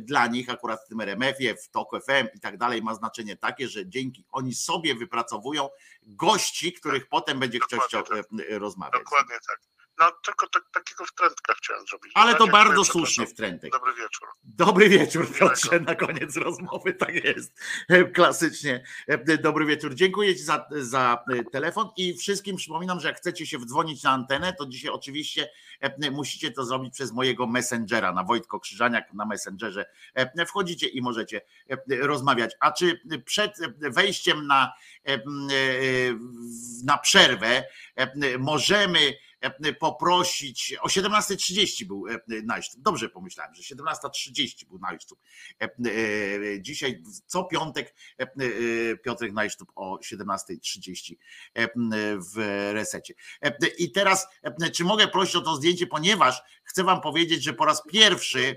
dla 0.00 0.26
nich 0.26 0.50
akurat 0.50 0.84
w 0.84 0.88
tym 0.88 1.00
RMF-ie, 1.00 1.56
w 1.56 1.68
TOK 1.68 1.90
FM 2.04 2.26
i 2.34 2.40
tak 2.40 2.58
dalej 2.58 2.82
ma 2.82 2.94
znaczenie 2.94 3.36
takie, 3.36 3.68
że 3.68 3.88
dzięki 3.88 4.24
oni 4.32 4.54
sobie 4.54 4.94
wypracowują 4.94 5.68
gości, 6.02 6.72
których 6.72 7.08
potem 7.08 7.40
będzie 7.40 7.58
ktoś 7.58 7.80
chciał 7.80 8.04
e, 8.50 8.58
rozmawiać. 8.58 9.00
Dokładnie 9.04 9.34
tak. 9.48 9.75
No 9.98 10.12
tylko 10.24 10.48
tak, 10.48 10.62
takiego 10.72 11.04
wtrętka 11.04 11.54
chciałem 11.54 11.86
zrobić. 11.86 12.12
Ale 12.14 12.32
No, 12.32 12.38
to 12.38 12.46
bardzo 12.46 12.84
słuszny 12.84 13.26
wtrętek. 13.26 13.72
Dobry 13.72 13.94
wieczór. 13.94 14.28
Dobry 14.44 14.88
wieczór, 14.88 15.32
Piotrze, 15.38 15.80
na 15.80 15.94
koniec 15.94 16.36
rozmowy, 16.36 16.94
tak 16.94 17.24
jest. 17.24 17.60
E, 17.88 18.04
Klasycznie. 18.04 18.84
E, 19.06 19.38
Dobry 19.38 19.66
wieczór. 19.66 19.94
Dziękuję 19.94 20.36
Ci 20.36 20.42
za, 20.42 20.66
za 20.70 21.24
e, 21.32 21.44
telefon 21.44 21.88
i 21.96 22.14
wszystkim 22.18 22.56
przypominam, 22.56 23.00
że 23.00 23.08
jak 23.08 23.16
chcecie 23.16 23.46
się 23.46 23.58
wdzwonić 23.58 24.02
na 24.02 24.10
antenę, 24.10 24.52
to 24.52 24.66
dzisiaj 24.66 24.90
oczywiście 24.90 25.50
musicie 26.12 26.50
to 26.50 26.64
zrobić 26.64 26.94
przez 26.94 27.12
mojego 27.12 27.46
messengera 27.46 28.12
na 28.12 28.24
Wojtko 28.24 28.60
Krzyżaniak 28.60 29.12
na 29.12 29.26
messengerze. 29.26 29.86
Wchodzicie 30.46 30.88
i 30.88 31.02
możecie 31.02 31.40
rozmawiać. 31.88 32.56
A 32.60 32.72
czy 32.72 33.00
przed 33.24 33.56
wejściem 33.80 34.46
na, 34.46 34.72
na 36.84 36.98
przerwę 36.98 37.64
możemy 38.38 39.12
poprosić, 39.78 40.74
o 40.80 40.88
17.30 40.88 41.84
był 41.84 42.04
najsztup, 42.44 42.82
dobrze 42.82 43.08
pomyślałem, 43.08 43.54
że 43.54 43.74
17.30 43.74 44.66
był 44.66 44.78
najsztup. 44.78 45.18
Dzisiaj 46.60 47.02
co 47.26 47.44
piątek 47.44 47.94
Piotrek 49.04 49.32
Najsztup 49.32 49.72
o 49.74 49.96
17.30 49.96 51.14
w 52.34 52.36
resecie. 52.72 53.14
I 53.78 53.92
teraz, 53.92 54.26
czy 54.72 54.84
mogę 54.84 55.08
prosić 55.08 55.36
o 55.36 55.40
to 55.40 55.56
zdjęcie, 55.56 55.86
ponieważ 55.86 56.42
chcę 56.64 56.84
wam 56.84 57.00
powiedzieć, 57.00 57.42
że 57.42 57.52
po 57.52 57.64
raz 57.64 57.82
pierwszy, 57.88 58.56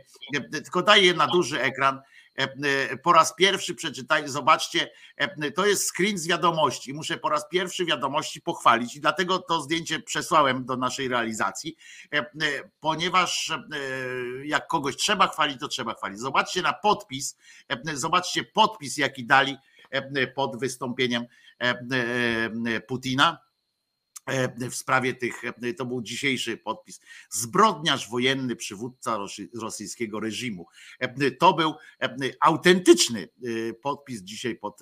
tylko 0.51 0.81
daję 0.81 1.13
na 1.13 1.27
duży 1.27 1.61
ekran, 1.61 2.01
po 3.03 3.13
raz 3.13 3.35
pierwszy 3.35 3.75
przeczytaj, 3.75 4.29
zobaczcie, 4.29 4.91
to 5.55 5.65
jest 5.65 5.91
screen 5.95 6.17
z 6.17 6.27
wiadomości. 6.27 6.93
Muszę 6.93 7.17
po 7.17 7.29
raz 7.29 7.49
pierwszy 7.49 7.85
wiadomości 7.85 8.41
pochwalić 8.41 8.95
i 8.95 9.01
dlatego 9.01 9.39
to 9.39 9.61
zdjęcie 9.61 9.99
przesłałem 9.99 10.65
do 10.65 10.77
naszej 10.77 11.07
realizacji, 11.07 11.75
ponieważ 12.79 13.53
jak 14.43 14.67
kogoś 14.67 14.95
trzeba 14.95 15.27
chwalić, 15.27 15.59
to 15.59 15.67
trzeba 15.67 15.93
chwalić. 15.93 16.19
Zobaczcie 16.19 16.61
na 16.61 16.73
podpis, 16.73 17.37
zobaczcie 17.93 18.43
podpis, 18.43 18.97
jaki 18.97 19.25
dali 19.25 19.57
pod 20.35 20.59
wystąpieniem 20.59 21.25
Putina 22.87 23.37
E, 23.37 23.48
w 24.71 24.75
sprawie 24.75 25.13
tych, 25.13 25.43
e, 25.43 25.73
to 25.73 25.85
był 25.85 26.01
dzisiejszy 26.01 26.57
podpis, 26.57 26.99
zbrodniarz 27.29 28.09
wojenny, 28.09 28.55
przywódca 28.55 29.17
rosyjskiego 29.61 30.19
reżimu. 30.19 30.67
E, 30.99 31.31
to 31.31 31.53
był 31.53 31.73
autentyczny 32.39 33.29
podpis 33.81 34.21
dzisiaj 34.21 34.55
pod, 34.55 34.79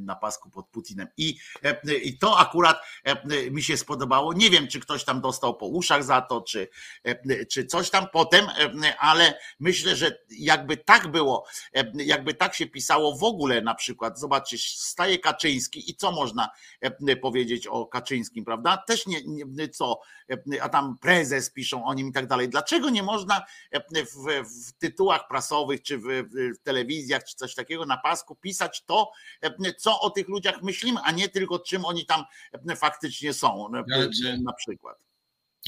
na 0.00 0.16
pasku 0.16 0.50
pod 0.50 0.68
Putinem. 0.68 1.08
I, 1.16 1.38
I 2.02 2.18
to 2.18 2.38
akurat 2.38 2.76
mi 3.50 3.62
się 3.62 3.76
spodobało. 3.76 4.32
Nie 4.32 4.50
wiem, 4.50 4.68
czy 4.68 4.80
ktoś 4.80 5.04
tam 5.04 5.20
dostał 5.20 5.56
po 5.56 5.66
uszach 5.66 6.04
za 6.04 6.20
to, 6.20 6.40
czy, 6.40 6.68
czy 7.50 7.66
coś 7.66 7.90
tam 7.90 8.06
potem, 8.12 8.46
ale 8.98 9.38
myślę, 9.60 9.96
że 9.96 10.18
jakby 10.30 10.76
tak 10.76 11.08
było, 11.08 11.46
jakby 11.94 12.34
tak 12.34 12.54
się 12.54 12.66
pisało 12.66 13.16
w 13.16 13.24
ogóle 13.24 13.60
na 13.60 13.74
przykład, 13.74 14.18
zobaczcie, 14.18 14.56
staje 14.58 15.18
Kaczyński 15.18 15.90
i 15.90 15.94
co 15.94 16.12
można 16.12 16.50
powiedzieć 17.22 17.66
o 17.66 17.86
Kaczyńskim, 17.86 18.44
prawda? 18.44 18.73
Też 18.76 19.06
nie, 19.06 19.20
nie, 19.26 19.68
co, 19.68 20.00
a 20.60 20.68
tam 20.68 20.98
prezes 20.98 21.50
piszą 21.50 21.84
o 21.84 21.94
nim 21.94 22.08
i 22.08 22.12
tak 22.12 22.26
dalej. 22.26 22.48
Dlaczego 22.48 22.90
nie 22.90 23.02
można 23.02 23.44
w, 23.92 24.26
w 24.68 24.72
tytułach 24.72 25.28
prasowych, 25.28 25.82
czy 25.82 25.98
w, 25.98 26.02
w, 26.56 26.62
telewizjach, 26.62 27.24
czy 27.24 27.36
coś 27.36 27.54
takiego 27.54 27.86
na 27.86 27.96
pasku 27.96 28.36
pisać 28.36 28.84
to, 28.84 29.10
co 29.78 30.00
o 30.00 30.10
tych 30.10 30.28
ludziach 30.28 30.62
myślimy, 30.62 31.00
a 31.04 31.12
nie 31.12 31.28
tylko 31.28 31.58
czym 31.58 31.84
oni 31.84 32.06
tam 32.06 32.24
faktycznie 32.76 33.32
są, 33.32 33.68
na 34.42 34.52
przykład. 34.52 34.98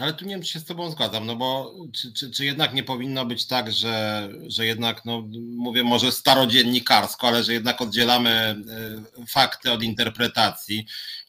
Ale 0.01 0.15
tu 0.15 0.25
nie 0.25 0.35
wiem, 0.35 0.43
czy 0.43 0.53
się 0.53 0.61
z 0.61 0.65
Tobą 0.65 0.91
zgadzam, 0.91 1.27
no 1.27 1.37
bo 1.37 1.75
czy, 1.93 2.13
czy, 2.13 2.31
czy, 2.31 2.45
jednak 2.45 2.75
nie 2.75 2.83
powinno 2.83 3.27
być 3.27 3.47
tak, 3.47 3.73
że, 3.73 4.29
że 4.47 4.67
jednak, 4.67 5.05
no 5.05 5.29
mówię 5.57 5.85
może 5.85 6.13
starodziennikarsko, 6.13 7.29
ale 7.29 7.45
że 7.45 7.53
jednak 7.53 7.81
oddzielamy 7.81 8.31
e, 8.31 9.27
fakty 9.27 9.73
od 9.73 9.83
interpretacji 9.83 10.87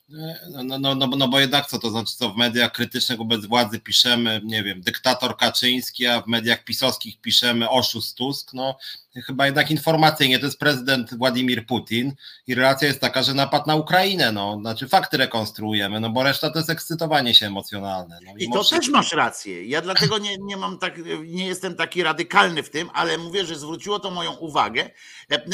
no, 0.10 0.64
no, 0.64 0.80
no, 0.80 0.96
no, 0.96 1.08
no 1.18 1.28
bo 1.28 1.40
jednak 1.40 1.66
co 1.66 1.80
to 1.80 1.90
znaczy, 1.90 2.16
co 2.16 2.30
w 2.30 2.38
mediach 2.38 2.72
krytycznych 2.72 3.18
wobec 3.18 3.46
władzy 3.46 3.80
piszemy, 3.80 4.42
nie 4.44 4.64
wiem, 4.64 4.82
dyktator 4.82 5.38
Kaczyński, 5.38 6.08
a 6.08 6.22
w 6.22 6.28
mediach 6.28 6.64
pisowskich 6.64 7.22
piszemy 7.22 7.70
oszust 7.70 8.18
Tusk, 8.18 8.54
no 8.54 8.78
chyba 9.26 9.46
jednak 9.46 9.72
informacyjnie 9.72 10.40
to 10.40 10.46
jest 10.46 10.60
prezydent 10.60 11.18
Władimir 11.18 11.66
Putin 11.66 12.14
i 12.48 12.56
relacja 12.56 12.88
jest 12.88 13.02
taka, 13.02 13.24
że 13.24 13.34
napad 13.34 13.68
na 13.68 13.76
Ukrainę, 13.76 14.32
no, 14.32 14.58
znaczy 14.60 14.88
fakty 14.88 15.18
rekonstruujemy, 15.18 16.00
no 16.00 16.10
bo 16.10 16.24
reszta 16.24 16.50
to 16.50 16.60
jest 16.60 16.70
ekscytowanie 16.70 17.34
się 17.34 17.48
emocjonalne. 17.48 18.20
No, 18.26 18.32
I, 18.38 18.44
I 18.44 18.52
to 18.52 18.64
też 18.64 18.90
masz 18.90 19.12
rację, 19.12 19.68
ja 19.68 19.82
dlatego 19.82 20.18
nie, 20.18 20.38
nie 20.38 20.58
mam 20.58 20.80
tak, 20.80 21.00
nie 21.26 21.48
jestem 21.48 21.76
taki 21.76 22.04
radykalny 22.04 22.64
w 22.64 22.70
tym, 22.70 22.90
ale 22.94 23.18
mówię, 23.18 23.46
że 23.46 23.56
zwróciło 23.56 24.00
to 24.00 24.12
moją 24.12 24.34
uwagę 24.34 24.90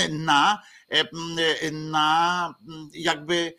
na, 0.10 0.62
na 1.72 2.56
jakby 2.94 3.54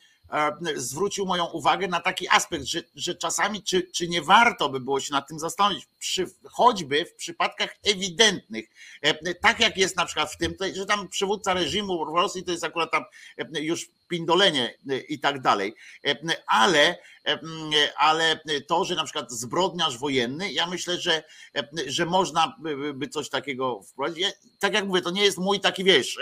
zwrócił 0.77 1.27
moją 1.27 1.45
uwagę 1.45 1.89
na 1.89 2.01
taki 2.01 2.29
aspekt, 2.29 2.65
że, 2.65 2.83
że 2.95 3.15
czasami 3.15 3.63
czy, 3.63 3.83
czy 3.83 4.09
nie 4.09 4.23
warto 4.23 4.69
by 4.69 4.81
było 4.81 5.01
się 5.01 5.13
nad 5.13 5.29
tym 5.29 5.39
zastanowić, 5.39 5.87
przy, 5.99 6.27
choćby 6.45 7.05
w 7.05 7.15
przypadkach 7.15 7.77
ewidentnych, 7.85 8.69
tak 9.41 9.61
jak 9.61 9.77
jest 9.77 9.97
na 9.97 10.07
przykład 10.07 10.33
w 10.33 10.37
tym, 10.37 10.55
że 10.75 10.87
tam 10.87 11.09
przywódca 11.09 11.55
reżimu 11.55 12.07
w 12.07 12.17
Rosji 12.17 12.45
to 12.45 12.51
jest 12.51 12.65
akurat 12.65 12.91
tam 12.91 13.05
już 13.53 13.89
pindolenie 14.15 14.75
i 15.09 15.21
tak 15.21 15.41
dalej, 15.41 15.75
ale, 16.47 16.99
ale 17.97 18.41
to, 18.69 18.85
że 18.85 18.95
na 18.95 19.05
przykład 19.05 19.33
zbrodniarz 19.33 19.99
wojenny, 19.99 20.53
ja 20.53 20.67
myślę, 20.67 21.01
że, 21.01 21.23
że 21.87 22.07
można 22.07 22.57
by 22.95 23.09
coś 23.09 23.29
takiego 23.29 23.83
wprowadzić. 23.83 24.27
Tak 24.59 24.75
jak 24.75 24.87
mówię, 24.87 25.01
to 25.01 25.11
nie 25.11 25.25
jest 25.25 25.39
mój 25.39 25.61
taki, 25.61 25.85
wiesz, 25.85 26.19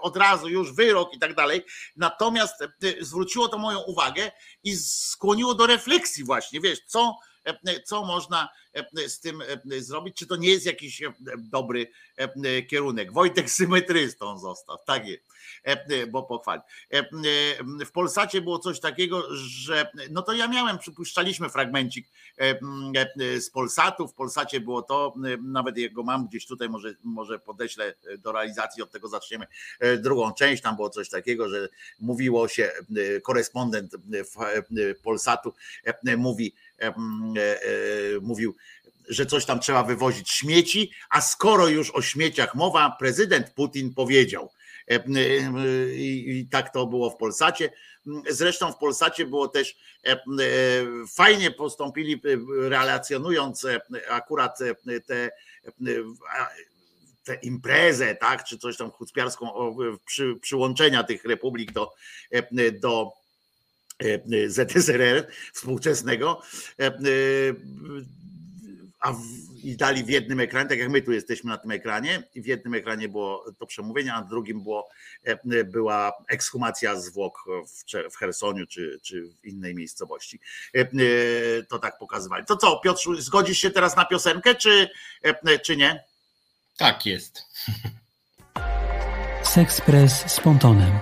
od 0.00 0.16
razu 0.16 0.48
już 0.48 0.72
wyrok 0.72 1.14
i 1.14 1.18
tak 1.18 1.34
dalej, 1.34 1.64
natomiast 1.96 2.54
zwróciło 3.00 3.48
to 3.48 3.58
moją 3.58 3.80
uwagę 3.80 4.30
i 4.62 4.76
skłoniło 4.76 5.54
do 5.54 5.66
refleksji 5.66 6.24
właśnie, 6.24 6.60
wiesz, 6.60 6.80
co, 6.86 7.18
co 7.84 8.04
można 8.04 8.48
z 9.06 9.20
tym 9.20 9.42
zrobić, 9.78 10.16
czy 10.16 10.26
to 10.26 10.36
nie 10.36 10.48
jest 10.48 10.66
jakiś 10.66 11.02
dobry 11.36 11.90
kierunek. 12.70 13.12
Wojtek 13.12 13.50
symetrystą 13.50 14.38
został, 14.38 14.78
tak 14.86 15.06
jest, 15.06 15.33
bo 16.10 16.22
pochwali. 16.22 16.60
W 17.86 17.90
Polsacie 17.92 18.40
było 18.40 18.58
coś 18.58 18.80
takiego, 18.80 19.34
że 19.34 19.90
no 20.10 20.22
to 20.22 20.32
ja 20.32 20.48
miałem, 20.48 20.78
przypuszczaliśmy 20.78 21.48
fragmencik 21.48 22.06
z 23.38 23.50
Polsatu, 23.50 24.08
w 24.08 24.14
Polsacie 24.14 24.60
było 24.60 24.82
to, 24.82 25.14
nawet 25.42 25.76
jego 25.76 26.02
mam 26.02 26.26
gdzieś 26.26 26.46
tutaj, 26.46 26.68
może, 26.68 26.94
może 27.04 27.38
podeślę 27.38 27.94
do 28.18 28.32
realizacji, 28.32 28.82
od 28.82 28.90
tego 28.90 29.08
zaczniemy 29.08 29.46
drugą 29.98 30.32
część, 30.32 30.62
tam 30.62 30.76
było 30.76 30.90
coś 30.90 31.08
takiego, 31.08 31.48
że 31.48 31.68
mówiło 32.00 32.48
się, 32.48 32.70
korespondent 33.22 33.92
Polsatu 35.02 35.54
mówi, 36.16 36.54
mówił, 38.22 38.56
że 39.08 39.26
coś 39.26 39.44
tam 39.44 39.60
trzeba 39.60 39.82
wywozić 39.82 40.30
śmieci, 40.30 40.92
a 41.10 41.20
skoro 41.20 41.68
już 41.68 41.90
o 41.90 42.02
śmieciach 42.02 42.54
mowa, 42.54 42.96
prezydent 42.98 43.50
Putin 43.50 43.94
powiedział. 43.94 44.50
E, 44.90 44.94
e, 44.94 45.94
I 45.94 46.48
tak 46.50 46.72
to 46.72 46.86
było 46.86 47.10
w 47.10 47.16
Polsacie. 47.16 47.70
Zresztą 48.28 48.72
w 48.72 48.78
Polsacie 48.78 49.26
było 49.26 49.48
też 49.48 49.76
e, 50.06 50.16
fajnie 51.14 51.50
postąpili, 51.50 52.20
relacjonując 52.60 53.66
akurat 54.08 54.58
te 55.06 55.30
tę 57.24 57.34
imprezę, 57.34 58.14
tak, 58.14 58.44
czy 58.44 58.58
coś 58.58 58.76
tam 58.76 58.90
chucpiarską 58.90 59.76
przy, 60.06 60.36
przyłączenia 60.40 61.04
tych 61.04 61.24
republik 61.24 61.72
do, 61.72 61.92
do 62.80 63.12
ZSRR 64.48 65.26
współczesnego 65.52 66.42
a 69.04 69.12
w, 69.12 69.20
i 69.62 69.76
dali 69.76 70.04
w 70.04 70.08
jednym 70.08 70.40
ekranie, 70.40 70.68
tak 70.68 70.78
jak 70.78 70.88
my 70.88 71.02
tu 71.02 71.12
jesteśmy 71.12 71.50
na 71.50 71.58
tym 71.58 71.70
ekranie, 71.70 72.22
i 72.34 72.42
w 72.42 72.46
jednym 72.46 72.74
ekranie 72.74 73.08
było 73.08 73.44
to 73.58 73.66
przemówienie, 73.66 74.14
a 74.14 74.20
na 74.20 74.26
drugim 74.26 74.62
było, 74.62 74.88
e, 75.24 75.64
była 75.64 76.12
ekshumacja 76.28 76.96
zwłok 76.96 77.44
w, 77.66 77.84
w 78.12 78.16
Hersoniu 78.16 78.66
czy, 78.66 79.00
czy 79.02 79.28
w 79.42 79.44
innej 79.44 79.74
miejscowości. 79.74 80.40
E, 80.74 80.80
e, 80.80 80.86
to 81.68 81.78
tak 81.78 81.98
pokazywali. 81.98 82.46
To 82.46 82.56
co, 82.56 82.80
Piotr, 82.84 83.00
zgodzisz 83.18 83.58
się 83.58 83.70
teraz 83.70 83.96
na 83.96 84.04
piosenkę, 84.04 84.54
czy, 84.54 84.88
czy 85.62 85.76
nie? 85.76 86.04
Tak 86.76 87.06
jest. 87.06 87.42
Sexpress 89.42 90.32
z 90.32 90.40
pontonem. 90.40 90.98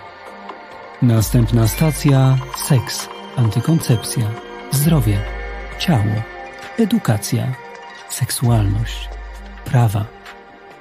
Następna 1.03 1.69
stacja 1.69 2.39
seks, 2.69 3.09
antykoncepcja, 3.37 4.35
zdrowie, 4.71 5.25
ciało, 5.79 6.23
edukacja 6.79 7.72
seksualność, 8.15 9.09
prawa, 9.65 10.05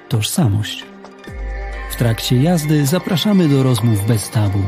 tożsamość. 0.08 0.84
W 1.90 1.96
trakcie 1.96 2.42
jazdy 2.42 2.86
zapraszamy 2.86 3.48
do 3.48 3.62
rozmów 3.62 4.06
bez 4.06 4.30
tabu. 4.30 4.58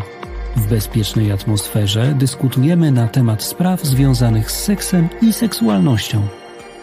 W 0.56 0.66
bezpiecznej 0.66 1.32
atmosferze 1.32 2.14
dyskutujemy 2.18 2.92
na 2.92 3.08
temat 3.08 3.42
spraw 3.42 3.82
związanych 3.82 4.50
z 4.50 4.64
seksem 4.64 5.08
i 5.22 5.32
seksualnością. 5.32 6.26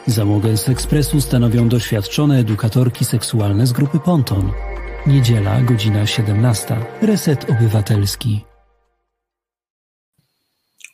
Załogę 0.08 0.58
z 0.58 0.70
ekspresu 0.70 1.22
stanowią 1.22 1.70
doświadczone 1.70 2.40
edukatorki 2.40 3.06
seksualne 3.06 3.68
z 3.68 3.72
grupy 3.72 4.00
Ponton. 4.00 4.52
Niedziela, 5.08 5.62
godzina 5.62 6.08
17. 6.08 6.78
Reset 7.02 7.50
Obywatelski. 7.50 8.51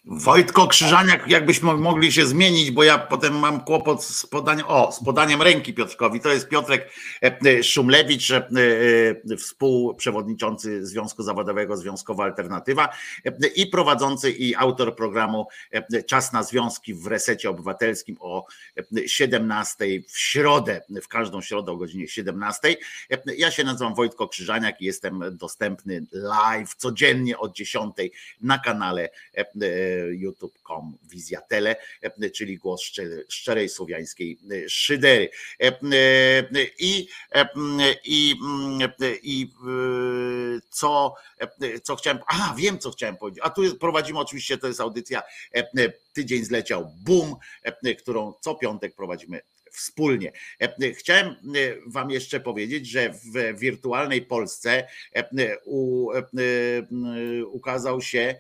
Wojtko 0.10 0.68
Krzyżaniak, 0.68 1.28
jakbyśmy 1.28 1.74
mogli 1.74 2.12
się 2.12 2.26
zmienić, 2.26 2.72
bo 2.72 2.84
ja 2.84 2.98
potem 2.98 3.40
mam 3.40 3.64
kłopot 3.64 4.04
z 4.04 4.26
podaniem, 4.26 4.66
o, 4.68 4.92
z 4.92 5.04
podaniem 5.04 5.42
ręki 5.42 5.74
Piotrkowi. 5.74 6.20
To 6.20 6.30
jest 6.30 6.50
Piotrek 6.50 6.90
e, 7.22 7.64
Szumlewicz, 7.64 8.32
e, 8.32 8.48
e, 9.32 9.38
współprzewodniczący 9.38 10.86
Związku 10.86 11.24
Zawodowego 11.24 11.78
Związkowa 11.78 12.24
Alternatywa 12.24 12.90
i 13.56 13.68
prowadzący 13.68 14.32
i 14.32 14.56
autor 14.56 14.96
programu 14.96 15.48
Czas 16.06 16.34
na 16.34 16.44
Związki 16.44 16.94
w 16.94 17.08
Resecie 17.08 17.50
Obywatelskim 17.50 18.18
o 18.20 18.46
17 19.06 19.86
w 20.08 20.20
środę, 20.20 20.82
w 21.02 21.08
każdą 21.08 21.42
środę 21.42 21.72
o 21.72 21.78
godzinie 21.78 22.08
17. 22.08 22.76
Ja 23.38 23.52
się 23.52 23.64
nazywam 23.64 23.96
Wojtko 23.96 24.28
Krzyżaniak 24.28 24.82
i 24.82 24.86
jestem 24.86 25.24
dostępny 25.32 26.06
live 26.12 26.76
codziennie 26.76 27.38
od 27.38 27.56
10 27.56 27.96
na 28.42 28.60
kanale 28.60 29.10
youtube.com 30.12 30.98
Wizjatele, 31.04 31.76
czyli 32.36 32.58
głos 32.58 32.92
szczerej 33.30 33.70
słowiańskiej 33.70 34.40
szydery. 34.68 35.30
I, 36.80 37.08
i, 38.06 38.36
i 39.24 39.50
co, 40.70 41.16
co 41.84 41.96
chciałem, 41.96 42.20
a 42.28 42.56
wiem 42.58 42.80
co 42.80 42.92
chciałem 42.92 43.18
powiedzieć, 43.18 43.44
a 43.44 43.50
tu 43.50 43.76
prowadzimy 43.76 44.20
oczywiście, 44.20 44.58
to 44.58 44.68
jest 44.68 44.82
audycja 44.82 45.24
Tydzień 46.14 46.46
zleciał 46.46 46.92
Boom, 46.96 47.36
którą 47.98 48.34
co 48.42 48.56
piątek 48.56 48.96
prowadzimy 48.96 49.42
wspólnie. 49.78 50.32
Chciałem 50.94 51.36
Wam 51.88 52.12
jeszcze 52.12 52.40
powiedzieć, 52.40 52.88
że 52.88 53.10
w 53.10 53.60
wirtualnej 53.60 54.22
Polsce 54.22 54.88
ukazał 57.52 58.02
się 58.02 58.36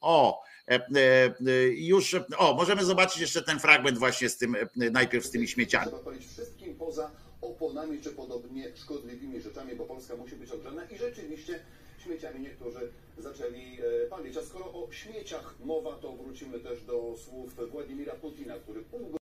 o, 0.00 0.42
e, 0.68 0.74
e, 0.74 1.30
już, 1.68 2.16
o, 2.38 2.54
możemy 2.54 2.84
zobaczyć 2.84 3.20
jeszcze 3.20 3.42
ten 3.42 3.58
fragment 3.58 3.98
właśnie 3.98 4.28
z 4.28 4.36
tym, 4.36 4.54
e, 4.54 4.90
najpierw 4.90 5.26
z 5.26 5.30
tymi 5.30 5.48
śmieciami. 5.48 5.92
Wszystkim 6.20 6.74
poza 6.74 7.10
oponami 7.40 8.00
czy 8.02 8.10
podobnie 8.10 8.76
szkodliwymi 8.76 9.40
rzeczami, 9.40 9.76
bo 9.76 9.84
Polska 9.84 10.16
musi 10.16 10.36
być 10.36 10.50
odgrzana 10.50 10.84
i 10.84 10.98
rzeczywiście 10.98 11.60
śmieciami 12.04 12.40
niektórzy 12.40 12.92
zaczęli 13.18 13.78
palić. 14.10 14.36
A 14.36 14.42
skoro 14.42 14.64
o 14.64 14.92
śmieciach 14.92 15.54
mowa, 15.64 15.92
to 15.92 16.12
wrócimy 16.12 16.60
też 16.60 16.82
do 16.82 17.16
słów 17.24 17.70
Władimira 17.70 18.14
Putina, 18.14 18.54
który 18.54 18.80
pół 18.82 19.19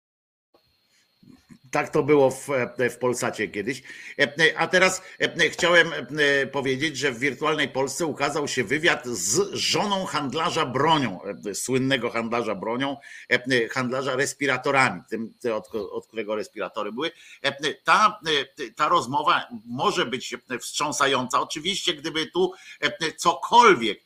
tak 1.78 1.90
to 1.90 2.02
było 2.02 2.30
w, 2.30 2.48
w 2.90 2.98
Polsacie 2.98 3.48
kiedyś. 3.48 3.82
A 4.56 4.66
teraz 4.66 5.02
chciałem 5.50 5.92
powiedzieć, 6.52 6.96
że 6.96 7.12
w 7.12 7.18
wirtualnej 7.18 7.68
Polsce 7.68 8.06
ukazał 8.06 8.48
się 8.48 8.64
wywiad 8.64 9.06
z 9.06 9.52
żoną 9.52 10.04
handlarza 10.06 10.66
bronią, 10.66 11.20
słynnego 11.54 12.10
handlarza 12.10 12.54
bronią, 12.54 12.96
handlarza 13.70 14.16
respiratorami, 14.16 15.02
tym, 15.10 15.34
od, 15.54 15.74
od 15.74 16.06
którego 16.06 16.34
respiratory 16.34 16.92
były. 16.92 17.10
Ta, 17.84 18.20
ta 18.76 18.88
rozmowa 18.88 19.48
może 19.66 20.06
być 20.06 20.36
wstrząsająca. 20.60 21.40
Oczywiście, 21.40 21.94
gdyby 21.94 22.26
tu 22.26 22.52
cokolwiek 23.16 24.00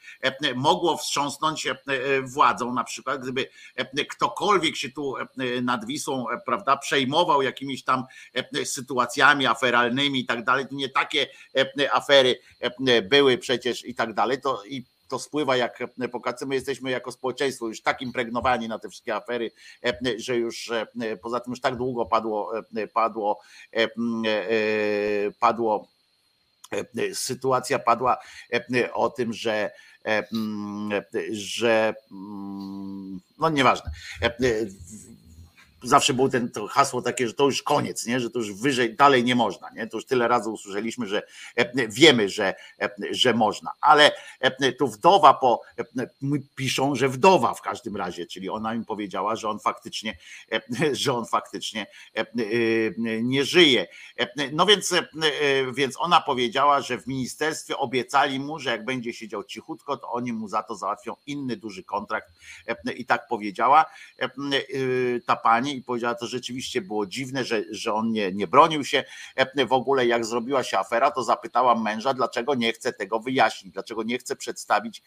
mogło 0.55 0.97
wstrząsnąć 0.97 1.69
władzą, 2.23 2.75
na 2.75 2.85
przykład 2.85 3.23
gdyby 3.23 3.49
ktokolwiek 4.11 4.77
się 4.77 4.91
tu 4.91 5.15
nad 5.63 5.87
Wisłą 5.87 6.27
prawda, 6.47 6.77
przejmował, 6.77 7.43
jakimiś 7.63 7.85
tam 7.85 8.05
e, 8.35 8.67
sytuacjami 8.67 9.47
aferalnymi 9.47 10.21
i 10.21 10.27
tak 10.27 10.45
dalej. 10.45 10.67
To 10.67 10.75
nie 10.75 10.89
takie 10.89 11.27
e, 11.57 11.93
afery 11.93 12.39
e, 12.61 13.03
były 13.03 13.39
przecież 13.39 13.85
i 13.85 13.95
tak 13.95 14.15
dalej. 14.15 14.41
To 14.41 14.65
i 14.65 14.85
to 15.09 15.19
spływa 15.19 15.57
jak 15.57 15.79
pokazy. 16.13 16.47
My 16.47 16.55
jesteśmy 16.55 16.91
jako 16.91 17.13
społeczeństwo 17.13 17.69
już 17.69 17.83
tak 17.83 18.03
impregnowani 18.03 18.69
na 18.69 18.79
te 18.79 18.89
wszystkie 18.89 19.15
afery, 19.15 19.51
że 20.17 20.37
już 20.37 20.71
poza 21.23 21.41
tym 21.41 21.51
już 21.51 21.61
tak 21.61 21.77
długo 21.77 22.07
padło, 22.07 22.53
padło, 22.93 23.41
padło 25.41 25.89
sytuacja 27.15 27.79
padła 27.79 28.17
o 28.93 29.11
tym, 29.11 29.33
że 29.33 29.71
że 31.33 31.95
no 33.39 33.51
nieważne 33.51 33.91
zawsze 35.83 36.15
było 36.15 36.29
ten, 36.29 36.51
to 36.51 36.67
hasło 36.67 37.03
takie, 37.03 37.29
że 37.29 37.35
to 37.35 37.45
już 37.45 37.63
koniec, 37.63 38.07
nie? 38.07 38.21
że 38.21 38.31
to 38.31 38.39
już 38.39 38.53
wyżej, 38.53 38.97
dalej 38.97 39.25
nie 39.25 39.35
można. 39.35 39.71
Nie? 39.71 39.87
To 39.87 39.97
już 39.97 40.07
tyle 40.07 40.29
razy 40.29 40.51
usłyszeliśmy, 40.51 41.07
że 41.07 41.23
e, 41.57 41.89
wiemy, 41.89 42.29
że, 42.29 42.55
e, 42.81 42.91
że 43.11 43.35
można. 43.35 43.71
Ale 43.81 44.13
e, 44.41 44.73
tu 44.73 44.89
wdowa 44.89 45.35
po, 45.35 45.63
piszą, 46.55 46.95
że 46.95 47.09
wdowa 47.09 47.55
w 47.55 47.63
każdym 47.63 47.97
razie, 47.97 48.27
czyli 48.27 48.51
ona 48.51 48.75
im 48.75 48.85
powiedziała, 48.85 49.37
że 49.37 49.49
on 49.49 49.59
faktycznie, 49.59 50.19
że 50.93 51.13
on 51.13 51.27
faktycznie 51.27 51.87
nie 53.23 53.45
żyje. 53.45 53.87
No 54.53 54.67
więc, 54.67 54.95
więc 55.75 55.95
ona 55.99 56.21
powiedziała, 56.21 56.81
że 56.81 56.99
w 56.99 57.07
ministerstwie 57.07 57.77
obiecali 57.77 58.41
mu, 58.41 58.59
że 58.59 58.71
jak 58.71 58.85
będzie 58.85 59.13
siedział 59.13 59.45
cichutko, 59.45 59.97
to 59.97 60.11
oni 60.11 60.33
mu 60.33 60.49
za 60.49 60.63
to 60.63 60.75
załatwią 60.75 61.17
inny 61.27 61.57
duży 61.57 61.85
kontrakt. 61.85 62.29
I 62.97 63.07
tak 63.07 63.27
powiedziała 63.29 63.85
ta 65.27 65.37
pani 65.37 65.72
i 65.77 65.83
powiedziała, 65.83 66.15
to 66.15 66.27
rzeczywiście 66.27 66.81
było 66.81 67.07
dziwne, 67.07 67.45
że, 67.45 67.65
że 67.71 67.95
on 67.95 68.13
nie, 68.13 68.33
nie 68.33 68.47
bronił 68.47 68.85
się. 68.85 69.05
E, 69.37 69.67
w 69.67 69.73
ogóle 69.73 70.07
jak 70.07 70.25
zrobiła 70.25 70.63
się 70.63 70.79
afera, 70.79 71.11
to 71.11 71.23
zapytałam 71.23 71.83
męża, 71.83 72.15
dlaczego 72.15 72.55
nie 72.55 72.73
chce 72.73 72.93
tego 72.93 73.21
wyjaśnić, 73.21 73.73
dlaczego 73.73 74.03
nie 74.03 74.19
chce 74.19 74.37
przedstawić 74.37 75.03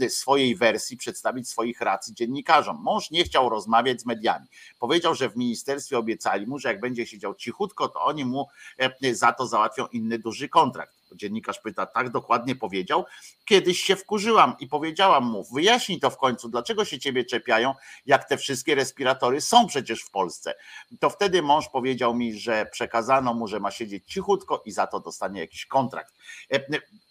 e, 0.00 0.10
swojej 0.10 0.56
wersji, 0.56 0.96
przedstawić 0.96 1.48
swoich 1.48 1.80
racji 1.80 2.14
dziennikarzom. 2.14 2.78
Mąż 2.82 3.10
nie 3.10 3.24
chciał 3.24 3.48
rozmawiać 3.48 4.00
z 4.00 4.06
mediami. 4.06 4.46
Powiedział, 4.78 5.14
że 5.14 5.30
w 5.30 5.36
ministerstwie 5.36 5.98
obiecali 5.98 6.46
mu, 6.46 6.58
że 6.58 6.68
jak 6.68 6.80
będzie 6.80 7.06
siedział 7.06 7.34
cichutko, 7.34 7.88
to 7.88 8.04
oni 8.04 8.24
mu 8.24 8.46
e, 8.78 9.14
za 9.14 9.32
to 9.32 9.46
załatwią 9.46 9.86
inny 9.86 10.18
duży 10.18 10.48
kontrakt. 10.48 10.97
Dziennikarz 11.16 11.60
pyta, 11.60 11.86
tak 11.86 12.10
dokładnie 12.10 12.56
powiedział. 12.56 13.04
Kiedyś 13.44 13.80
się 13.80 13.96
wkurzyłam 13.96 14.54
i 14.60 14.66
powiedziałam 14.66 15.24
mu, 15.24 15.44
wyjaśnij 15.54 16.00
to 16.00 16.10
w 16.10 16.16
końcu, 16.16 16.48
dlaczego 16.48 16.84
się 16.84 16.98
ciebie 16.98 17.24
czepiają, 17.24 17.74
jak 18.06 18.28
te 18.28 18.36
wszystkie 18.36 18.74
respiratory 18.74 19.40
są 19.40 19.66
przecież 19.66 20.02
w 20.02 20.10
Polsce. 20.10 20.54
To 21.00 21.10
wtedy 21.10 21.42
mąż 21.42 21.68
powiedział 21.68 22.14
mi, 22.14 22.38
że 22.38 22.66
przekazano 22.72 23.34
mu, 23.34 23.48
że 23.48 23.60
ma 23.60 23.70
siedzieć 23.70 24.06
cichutko 24.06 24.62
i 24.64 24.72
za 24.72 24.86
to 24.86 25.00
dostanie 25.00 25.40
jakiś 25.40 25.66
kontrakt. 25.66 26.14
E, 26.52 26.60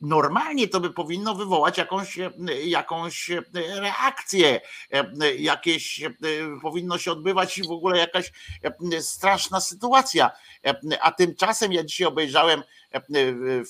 normalnie 0.02 0.68
to 0.68 0.80
by 0.80 0.89
powinno 0.89 1.35
wywołać 1.35 1.77
jakąś, 1.77 2.19
e, 2.19 2.31
jakąś 2.64 3.31
e, 3.31 3.44
reakcję, 3.53 4.61
jakieś 5.39 6.02
powinno 6.61 6.98
się 6.98 7.11
odbywać 7.11 7.61
w 7.68 7.72
ogóle 7.72 7.98
jakaś 7.98 8.31
straszna 8.99 9.61
sytuacja. 9.61 10.31
A 11.02 11.11
tymczasem 11.11 11.73
ja 11.73 11.84
dzisiaj 11.84 12.07
obejrzałem 12.07 12.64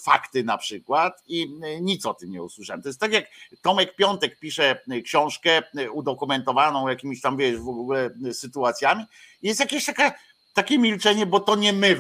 fakty 0.03 0.43
na 0.43 0.57
przykład 0.57 1.23
i 1.27 1.59
nic 1.81 2.05
o 2.05 2.13
tym 2.13 2.31
nie 2.31 2.43
usłyszałem. 2.43 2.81
To 2.81 2.89
jest 2.89 2.99
tak 2.99 3.13
jak 3.13 3.25
Tomek 3.61 3.95
Piątek 3.95 4.39
pisze 4.39 4.81
książkę 5.03 5.61
udokumentowaną 5.91 6.87
jakimiś 6.87 7.21
tam 7.21 7.37
wiesz 7.37 7.57
w 7.57 7.69
ogóle 7.69 8.09
sytuacjami. 8.33 9.05
Jest 9.41 9.59
jakieś 9.59 9.85
taka 9.85 10.13
takie 10.57 10.77
milczenie, 10.77 11.25
bo 11.25 11.39
to 11.39 11.55
nie 11.55 11.73
my, 11.73 11.97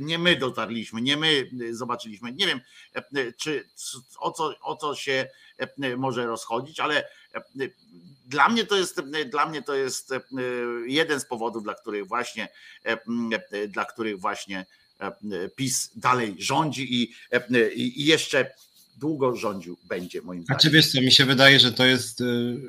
nie 0.00 0.18
my 0.18 0.36
dotarliśmy, 0.36 1.02
nie 1.02 1.16
my 1.16 1.48
zobaczyliśmy. 1.70 2.32
Nie 2.32 2.46
wiem, 2.46 2.60
czy 3.36 3.68
o 4.18 4.30
co, 4.30 4.54
o 4.60 4.76
co 4.76 4.94
się 4.94 5.28
może 5.96 6.26
rozchodzić, 6.26 6.80
ale 6.80 7.08
dla 8.26 8.48
mnie 8.48 8.64
to 8.64 8.76
jest 8.76 9.00
dla 9.30 9.46
mnie 9.46 9.62
to 9.62 9.74
jest 9.74 10.14
jeden 10.86 11.20
z 11.20 11.24
powodów, 11.24 11.62
dla 11.62 11.74
których 11.74 12.06
właśnie 12.06 12.48
dla 13.68 13.84
których 13.84 14.20
właśnie 14.20 14.66
PiS 15.56 15.90
dalej 15.96 16.34
rządzi 16.38 17.02
i, 17.02 17.14
i 17.76 18.04
jeszcze 18.04 18.54
długo 18.96 19.36
rządził 19.36 19.78
będzie 19.84 20.22
moim 20.22 20.42
zdaniem. 20.42 20.58
A 20.58 20.60
czy 20.62 20.70
wiesz 20.70 20.92
co, 20.92 21.00
mi 21.00 21.12
się 21.12 21.24
wydaje, 21.24 21.60
że 21.60 21.72
to 21.72 21.84
jest 21.84 22.22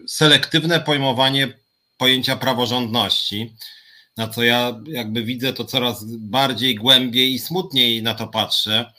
selektywne 0.07 0.79
pojmowanie 0.79 1.59
pojęcia 1.97 2.35
praworządności 2.35 3.53
na 4.19 4.27
co 4.27 4.43
ja 4.43 4.81
jakby 4.87 5.23
widzę 5.23 5.53
to 5.53 5.65
coraz 5.65 6.03
bardziej 6.05 6.75
głębiej 6.75 7.33
i 7.33 7.39
smutniej 7.39 8.03
na 8.03 8.13
to 8.13 8.27
patrzę, 8.27 8.93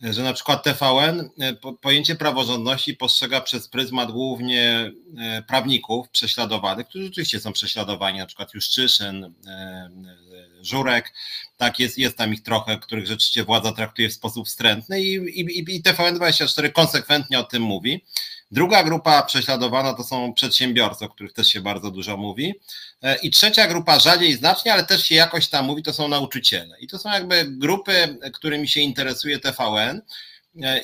że 0.00 0.22
na 0.22 0.32
przykład 0.32 0.64
TVN 0.64 1.30
e, 1.40 1.54
pojęcie 1.80 2.14
praworządności 2.14 2.94
postrzega 2.94 3.40
przez 3.40 3.68
pryzmat 3.68 4.12
głównie 4.12 4.92
e, 5.18 5.42
prawników 5.42 6.08
prześladowanych, 6.08 6.88
którzy 6.88 7.04
rzeczywiście 7.04 7.40
są 7.40 7.52
prześladowani, 7.52 8.18
na 8.18 8.26
przykład 8.26 8.54
Juszczyszyn, 8.54 9.34
e, 9.46 9.90
Żurek, 10.62 11.12
tak 11.56 11.80
jest, 11.80 11.98
jest 11.98 12.16
tam 12.16 12.34
ich 12.34 12.42
trochę, 12.42 12.78
których 12.78 13.06
rzeczywiście 13.06 13.44
władza 13.44 13.72
traktuje 13.72 14.08
w 14.08 14.14
sposób 14.14 14.46
wstrętny 14.46 15.00
i, 15.00 15.14
i, 15.14 15.76
i 15.76 15.82
TVN24 15.82 16.72
konsekwentnie 16.72 17.38
o 17.38 17.44
tym 17.44 17.62
mówi. 17.62 18.04
Druga 18.50 18.84
grupa 18.84 19.22
prześladowana 19.22 19.94
to 19.94 20.04
są 20.04 20.34
przedsiębiorcy, 20.34 21.04
o 21.04 21.08
których 21.08 21.32
też 21.32 21.48
się 21.48 21.60
bardzo 21.60 21.90
dużo 21.90 22.16
mówi. 22.16 22.54
E, 23.02 23.16
I 23.16 23.30
trzecia 23.30 23.66
grupa, 23.66 23.98
rzadziej 23.98 24.32
znacznie, 24.32 24.72
ale 24.72 24.84
też 24.84 25.04
się 25.04 25.14
jakoś 25.14 25.48
tam 25.48 25.64
mówi, 25.64 25.82
to 25.82 25.92
są 25.92 26.08
nauczyciele. 26.08 26.80
I 26.80 26.86
to 26.86 26.98
są 26.98 27.10
jakby 27.10 27.44
grupy, 27.48 28.18
którymi 28.34 28.68
się 28.68 28.80
interesuje 28.80 29.38
TVN. 29.38 30.02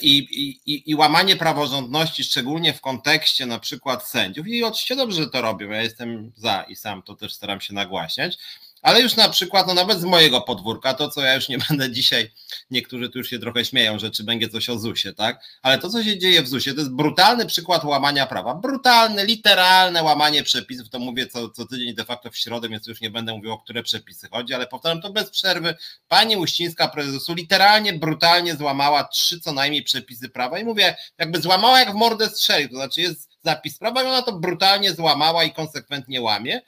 i, 0.01 0.16
i, 0.66 0.90
i 0.90 0.94
łamanie 0.94 1.36
praworządności, 1.36 2.24
szczególnie 2.24 2.72
w 2.72 2.80
kontekście 2.80 3.47
na 3.47 3.59
przykład 3.59 4.09
sędziów. 4.09 4.48
I 4.48 4.64
oczywiście 4.64 4.97
dobrze, 4.97 5.22
że 5.22 5.30
to 5.30 5.43
robią. 5.43 5.70
Ja 5.70 5.82
jestem 5.82 6.32
za 6.36 6.62
i 6.62 6.76
sam 6.76 7.02
to 7.02 7.16
też 7.16 7.34
staram 7.34 7.60
się 7.60 7.74
nagłaśniać 7.74 8.39
ale 8.82 9.02
już 9.02 9.16
na 9.16 9.28
przykład, 9.28 9.66
no 9.66 9.74
nawet 9.74 10.00
z 10.00 10.04
mojego 10.04 10.40
podwórka, 10.40 10.94
to 10.94 11.09
co 11.09 11.20
ja 11.20 11.34
już 11.34 11.48
nie 11.48 11.59
będę 11.68 11.92
dzisiaj, 11.92 12.32
niektórzy 12.70 13.09
tu 13.09 13.18
już 13.18 13.30
się 13.30 13.38
trochę 13.38 13.64
śmieją, 13.64 13.98
że 13.98 14.10
czy 14.10 14.24
będzie 14.24 14.48
coś 14.48 14.68
o 14.68 14.78
ZUSie, 14.78 15.14
tak? 15.14 15.44
Ale 15.62 15.78
to, 15.78 15.90
co 15.90 16.04
się 16.04 16.18
dzieje 16.18 16.42
w 16.42 16.48
ZUSie, 16.48 16.74
to 16.74 16.80
jest 16.80 16.92
brutalny 16.92 17.46
przykład 17.46 17.84
łamania 17.84 18.26
prawa. 18.26 18.54
Brutalne, 18.54 19.24
literalne 19.24 20.02
łamanie 20.02 20.42
przepisów, 20.42 20.88
to 20.90 20.98
mówię 20.98 21.26
co, 21.26 21.50
co 21.50 21.66
tydzień 21.66 21.94
de 21.94 22.04
facto 22.04 22.30
w 22.30 22.36
środę, 22.36 22.68
więc 22.68 22.86
już 22.86 23.00
nie 23.00 23.10
będę 23.10 23.34
mówił, 23.34 23.52
o 23.52 23.59
które 23.59 23.82
przepisy 23.82 24.28
chodzi, 24.28 24.54
ale 24.54 24.66
powtarzam 24.66 25.02
to 25.02 25.12
bez 25.12 25.30
przerwy. 25.30 25.74
Pani 26.09 26.36
Uścińska 26.36 26.88
prezesu 26.88 27.34
literalnie, 27.34 27.92
brutalnie 27.92 28.56
złamała 28.56 29.04
trzy 29.04 29.40
co 29.40 29.52
najmniej 29.52 29.82
przepisy 29.82 30.28
prawa 30.28 30.59
i 30.59 30.64
mówię, 30.64 30.96
jakby 31.18 31.40
złamała 31.40 31.80
jak 31.80 31.92
w 31.92 31.94
mordę 31.94 32.28
strzeli, 32.28 32.68
to 32.68 32.74
znaczy 32.74 33.00
jest 33.00 33.32
zapis 33.44 33.78
prawa 33.78 34.02
i 34.02 34.06
ona 34.06 34.22
to 34.22 34.32
brutalnie 34.32 34.94
złamała 34.94 35.44
i 35.44 35.52
konsekwentnie 35.52 36.20
łamie. 36.20 36.60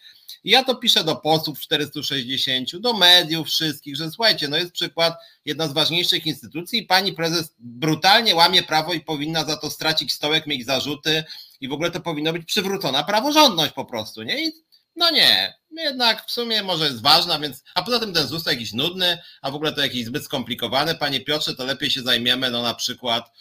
I 0.44 0.50
ja 0.50 0.64
to 0.64 0.74
piszę 0.74 1.04
do 1.04 1.16
posłów 1.16 1.60
460, 1.60 2.76
do 2.76 2.92
mediów 2.92 3.48
wszystkich, 3.48 3.96
że 3.96 4.10
słuchajcie, 4.10 4.48
no 4.48 4.56
jest 4.56 4.72
przykład, 4.72 5.14
jedna 5.44 5.68
z 5.68 5.72
ważniejszych 5.72 6.26
instytucji 6.26 6.78
i 6.78 6.86
pani 6.86 7.12
prezes 7.12 7.54
brutalnie 7.58 8.34
łamie 8.34 8.62
prawo 8.62 8.92
i 8.92 9.00
powinna 9.00 9.44
za 9.44 9.56
to 9.56 9.70
stracić 9.70 10.12
stołek, 10.12 10.46
mieć 10.46 10.66
zarzuty 10.66 11.24
i 11.60 11.68
w 11.68 11.72
ogóle 11.72 11.90
to 11.90 12.00
powinno 12.00 12.32
być 12.32 12.44
przywrócona 12.44 13.04
praworządność 13.04 13.72
po 13.72 13.84
prostu, 13.84 14.22
nie? 14.22 14.46
I 14.46 14.52
no 14.96 15.10
nie, 15.10 15.54
jednak 15.76 16.26
w 16.26 16.30
sumie 16.30 16.62
może 16.62 16.84
jest 16.84 17.02
ważna, 17.02 17.38
więc, 17.38 17.62
a 17.74 17.82
poza 17.82 18.00
tym 18.00 18.12
ten 18.12 18.26
ZUS 18.26 18.46
jakiś 18.46 18.72
nudny, 18.72 19.18
a 19.42 19.50
w 19.50 19.54
ogóle 19.54 19.72
to 19.72 19.80
jakiś 19.80 20.06
zbyt 20.06 20.24
skomplikowany. 20.24 20.94
Panie 20.94 21.20
Piotrze, 21.20 21.54
to 21.54 21.64
lepiej 21.64 21.90
się 21.90 22.02
zajmiemy, 22.02 22.50
no 22.50 22.62
na 22.62 22.74
przykład 22.74 23.32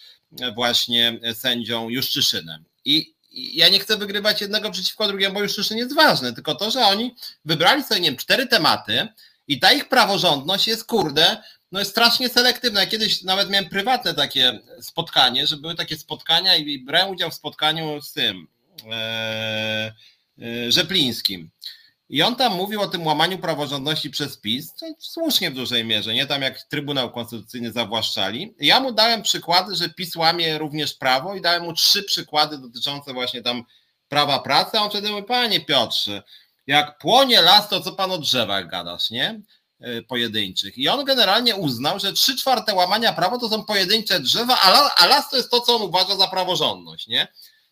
właśnie 0.56 1.20
sędzią 1.34 1.90
Juszczyszynem. 1.90 2.64
I 2.86 3.14
ja 3.34 3.70
nie 3.70 3.80
chcę 3.80 3.98
wygrywać 3.98 4.42
jednego 4.42 4.72
przeciwko 4.72 5.08
drugiemu, 5.08 5.34
bo 5.34 5.42
już 5.42 5.58
jeszcze 5.58 5.76
nie 5.76 5.82
jest 5.82 5.96
ważne, 5.96 6.34
tylko 6.34 6.56
to, 6.56 6.72
że 6.72 6.86
oni 6.86 7.16
wybrali 7.46 7.84
sobie, 7.84 8.02
nie 8.02 8.10
wiem, 8.10 8.18
cztery 8.18 8.48
tematy 8.48 9.08
i 9.48 9.60
ta 9.60 9.72
ich 9.72 9.90
praworządność 9.90 10.68
jest, 10.68 10.86
kurde, 10.86 11.38
no 11.72 11.80
jest 11.80 11.92
strasznie 11.92 12.30
selektywna. 12.30 12.80
Ja 12.80 12.88
kiedyś 12.88 13.24
nawet 13.24 13.50
miałem 13.50 13.70
prywatne 13.70 14.14
takie 14.14 14.60
spotkanie, 14.82 15.48
że 15.48 15.58
były 15.58 15.76
takie 15.76 15.98
spotkania 15.98 16.56
i 16.56 16.80
brałem 16.80 17.10
udział 17.10 17.30
w 17.30 17.34
spotkaniu 17.34 18.02
z 18.02 18.14
tym 18.14 18.48
e, 18.92 19.94
e, 20.42 20.72
Rzeplińskim. 20.72 21.50
I 22.14 22.22
on 22.22 22.36
tam 22.36 22.56
mówił 22.56 22.82
o 22.82 22.88
tym 22.88 23.06
łamaniu 23.06 23.38
praworządności 23.38 24.10
przez 24.10 24.38
PiS, 24.38 24.74
słusznie 25.00 25.52
w 25.52 25.54
dużej 25.54 25.86
mierze, 25.86 26.14
nie 26.14 26.26
tam 26.26 26.42
jak 26.42 26.62
Trybunał 26.62 27.12
Konstytucyjny 27.12 27.72
zawłaszczali. 27.72 28.56
Ja 28.60 28.80
mu 28.80 28.92
dałem 28.92 29.22
przykłady, 29.22 29.76
że 29.76 29.90
PiS 29.90 30.16
łamie 30.16 30.58
również 30.58 30.94
prawo 30.94 31.36
i 31.36 31.42
dałem 31.42 31.64
mu 31.64 31.74
trzy 31.74 32.04
przykłady 32.04 32.58
dotyczące 32.58 33.14
właśnie 33.14 33.42
tam 33.42 33.64
prawa 34.10 34.40
pracy, 34.40 34.78
a 34.78 34.82
on 34.82 34.90
wtedy 34.90 35.10
mówi, 35.10 35.24
panie 35.24 35.62
Piotrze, 35.66 36.24
jak 36.68 36.98
płonie 36.98 37.42
las, 37.42 37.70
to 37.70 37.82
co 37.82 37.92
pan 37.92 38.12
o 38.12 38.18
drzewach 38.18 38.70
gadasz, 38.70 39.10
nie? 39.10 39.42
E, 39.80 40.02
pojedynczych. 40.02 40.78
I 40.78 40.90
on 40.90 41.06
generalnie 41.06 41.56
uznał, 41.56 42.00
że 42.00 42.14
trzy 42.14 42.38
czwarte 42.38 42.74
łamania 42.74 43.14
prawa 43.14 43.38
to 43.38 43.50
są 43.50 43.66
pojedyncze 43.66 44.20
drzewa, 44.20 44.60
a 44.98 45.06
las 45.06 45.30
to 45.30 45.38
jest 45.38 45.52
to, 45.52 45.62
co 45.62 45.76
on 45.76 45.82
uważa 45.82 46.16
za 46.16 46.28
praworządność, 46.28 47.08
nie? 47.08 47.28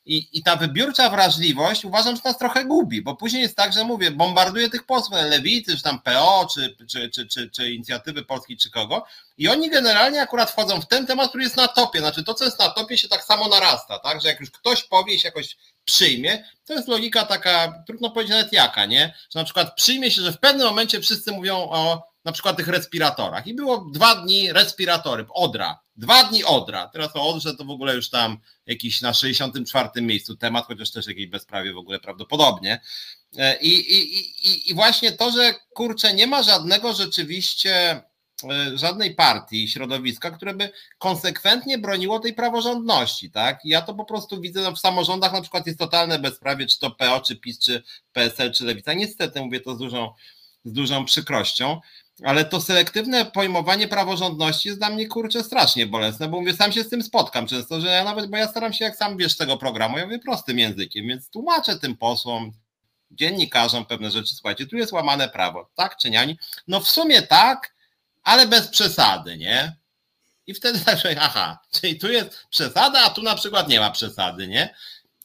I, 0.05 0.29
I 0.33 0.43
ta 0.43 0.55
wybiórcza 0.55 1.09
wrażliwość 1.09 1.85
uważam, 1.85 2.15
że 2.15 2.21
nas 2.25 2.37
trochę 2.37 2.65
gubi, 2.65 3.01
bo 3.01 3.15
później 3.15 3.41
jest 3.41 3.55
tak, 3.55 3.73
że 3.73 3.83
mówię, 3.83 4.11
bombarduje 4.11 4.69
tych 4.69 4.85
posłów 4.85 5.19
lewicy, 5.21 5.77
czy 5.77 5.83
tam 5.83 6.01
PO, 6.01 6.47
czy, 6.53 6.75
czy, 6.89 7.09
czy, 7.09 7.27
czy, 7.27 7.49
czy 7.49 7.71
inicjatywy 7.71 8.25
polskiej, 8.25 8.57
czy 8.57 8.71
kogo, 8.71 9.05
i 9.37 9.47
oni 9.47 9.69
generalnie 9.69 10.21
akurat 10.21 10.51
wchodzą 10.51 10.81
w 10.81 10.87
ten 10.87 11.07
temat, 11.07 11.29
który 11.29 11.43
jest 11.43 11.57
na 11.57 11.67
topie. 11.67 11.99
Znaczy 11.99 12.23
to, 12.23 12.33
co 12.33 12.45
jest 12.45 12.59
na 12.59 12.69
topie, 12.69 12.97
się 12.97 13.07
tak 13.07 13.23
samo 13.23 13.47
narasta, 13.47 13.99
tak? 13.99 14.21
Że 14.21 14.27
jak 14.27 14.39
już 14.39 14.51
ktoś 14.51 14.83
powie 14.83 15.19
się 15.19 15.27
jakoś 15.27 15.57
przyjmie, 15.85 16.43
to 16.65 16.73
jest 16.73 16.87
logika 16.87 17.25
taka, 17.25 17.83
trudno 17.87 18.09
powiedzieć 18.09 18.31
nawet 18.31 18.53
jaka, 18.53 18.85
nie? 18.85 19.13
Że 19.33 19.39
na 19.39 19.45
przykład 19.45 19.75
przyjmie 19.75 20.11
się, 20.11 20.21
że 20.21 20.31
w 20.31 20.39
pewnym 20.39 20.67
momencie 20.67 21.01
wszyscy 21.01 21.31
mówią 21.31 21.57
o 21.57 22.11
na 22.25 22.31
przykład 22.31 22.57
tych 22.57 22.67
respiratorach. 22.67 23.47
I 23.47 23.53
było 23.53 23.85
dwa 23.93 24.15
dni 24.15 24.53
respiratory, 24.53 25.25
Odra. 25.29 25.79
Dwa 26.01 26.23
dni 26.23 26.43
Odra. 26.43 26.87
Teraz 26.87 27.15
o 27.15 27.29
Odrze 27.29 27.55
to 27.55 27.65
w 27.65 27.69
ogóle 27.69 27.95
już 27.95 28.09
tam 28.09 28.37
jakiś 28.65 29.01
na 29.01 29.13
64 29.13 30.01
miejscu 30.01 30.35
temat, 30.35 30.65
chociaż 30.65 30.91
też 30.91 31.07
jakieś 31.07 31.27
bezprawie 31.27 31.73
w 31.73 31.77
ogóle 31.77 31.99
prawdopodobnie. 31.99 32.81
E, 33.37 33.59
I, 33.61 33.93
i, 33.93 34.19
i, 34.49 34.71
I 34.71 34.73
właśnie 34.73 35.11
to, 35.11 35.31
że 35.31 35.53
kurczę, 35.73 36.13
nie 36.13 36.27
ma 36.27 36.43
żadnego 36.43 36.93
rzeczywiście, 36.93 38.01
e, 38.49 38.77
żadnej 38.77 39.15
partii, 39.15 39.67
środowiska, 39.67 40.31
które 40.31 40.53
by 40.53 40.71
konsekwentnie 40.97 41.77
broniło 41.77 42.19
tej 42.19 42.33
praworządności, 42.33 43.31
tak? 43.31 43.59
Ja 43.63 43.81
to 43.81 43.93
po 43.93 44.05
prostu 44.05 44.41
widzę 44.41 44.61
no, 44.61 44.71
w 44.71 44.79
samorządach 44.79 45.33
na 45.33 45.41
przykład 45.41 45.67
jest 45.67 45.79
totalne 45.79 46.19
bezprawie, 46.19 46.65
czy 46.65 46.79
to 46.79 46.91
PO, 46.91 47.21
czy 47.21 47.35
PiS, 47.35 47.59
czy 47.59 47.83
PSL, 48.13 48.53
czy 48.53 48.65
Lewica. 48.65 48.93
Niestety 48.93 49.41
mówię 49.41 49.59
to 49.59 49.75
z 49.75 49.77
dużą, 49.77 50.13
z 50.65 50.73
dużą 50.73 51.05
przykrością 51.05 51.81
ale 52.25 52.45
to 52.45 52.61
selektywne 52.61 53.25
pojmowanie 53.25 53.87
praworządności 53.87 54.67
jest 54.67 54.79
dla 54.79 54.89
mnie 54.89 55.07
kurczę 55.07 55.43
strasznie 55.43 55.87
bolesne, 55.87 56.27
bo 56.27 56.39
mówię, 56.39 56.53
sam 56.53 56.71
się 56.71 56.83
z 56.83 56.89
tym 56.89 57.03
spotkam 57.03 57.47
często, 57.47 57.81
że 57.81 57.87
ja 57.87 58.03
nawet, 58.03 58.29
bo 58.29 58.37
ja 58.37 58.47
staram 58.47 58.73
się, 58.73 58.85
jak 58.85 58.95
sam 58.95 59.17
wiesz 59.17 59.37
tego 59.37 59.57
programu, 59.57 59.97
ja 59.97 60.05
mówię 60.05 60.19
prostym 60.19 60.59
językiem, 60.59 61.07
więc 61.07 61.29
tłumaczę 61.29 61.79
tym 61.79 61.97
posłom, 61.97 62.51
dziennikarzom 63.11 63.85
pewne 63.85 64.11
rzeczy, 64.11 64.35
słuchajcie, 64.35 64.65
tu 64.67 64.77
jest 64.77 64.91
łamane 64.91 65.29
prawo, 65.29 65.69
tak 65.75 65.97
czy 65.97 66.09
nie? 66.09 66.35
No 66.67 66.79
w 66.79 66.87
sumie 66.87 67.21
tak, 67.21 67.75
ale 68.23 68.47
bez 68.47 68.67
przesady, 68.67 69.37
nie? 69.37 69.75
I 70.47 70.53
wtedy 70.53 70.79
tak, 70.85 70.97
aha, 71.19 71.59
czyli 71.71 71.99
tu 71.99 72.11
jest 72.11 72.47
przesada, 72.49 72.99
a 73.03 73.09
tu 73.09 73.23
na 73.23 73.35
przykład 73.35 73.67
nie 73.67 73.79
ma 73.79 73.91
przesady, 73.91 74.47
nie? 74.47 74.75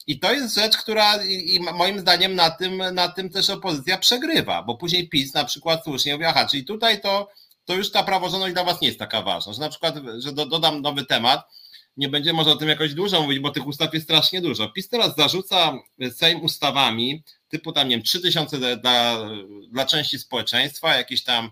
I 0.06 0.18
to 0.18 0.32
jest 0.32 0.54
rzecz, 0.54 0.76
która 0.76 1.24
i 1.24 1.60
moim 1.60 2.00
zdaniem 2.00 2.34
na 2.34 2.50
tym, 2.50 2.82
na 2.94 3.08
tym 3.08 3.30
też 3.30 3.50
opozycja 3.50 3.98
przegrywa, 3.98 4.62
bo 4.62 4.76
później 4.76 5.08
PiS 5.08 5.34
na 5.34 5.44
przykład 5.44 5.84
słusznie 5.84 6.12
mówi, 6.12 6.24
aha, 6.24 6.46
czyli 6.50 6.64
tutaj 6.64 7.00
to, 7.00 7.28
to 7.64 7.74
już 7.74 7.90
ta 7.90 8.02
praworządność 8.02 8.54
dla 8.54 8.64
was 8.64 8.80
nie 8.80 8.88
jest 8.88 8.98
taka 8.98 9.22
ważna, 9.22 9.52
że 9.52 9.60
na 9.60 9.68
przykład, 9.68 9.94
że 10.18 10.32
do, 10.32 10.46
dodam 10.46 10.82
nowy 10.82 11.06
temat, 11.06 11.48
nie 11.96 12.08
będziemy 12.08 12.36
może 12.36 12.50
o 12.50 12.56
tym 12.56 12.68
jakoś 12.68 12.94
dużo 12.94 13.22
mówić, 13.22 13.38
bo 13.38 13.50
tych 13.50 13.66
ustaw 13.66 13.94
jest 13.94 14.06
strasznie 14.06 14.40
dużo. 14.40 14.68
PiS 14.68 14.88
teraz 14.88 15.16
zarzuca 15.16 15.72
Sejm 16.10 16.40
ustawami 16.40 17.22
typu 17.48 17.72
tam, 17.72 17.88
nie 17.88 17.96
wiem, 17.96 18.04
3000 18.04 18.76
dla, 18.76 19.28
dla 19.68 19.86
części 19.86 20.18
społeczeństwa, 20.18 20.96
jakieś 20.96 21.24
tam 21.24 21.50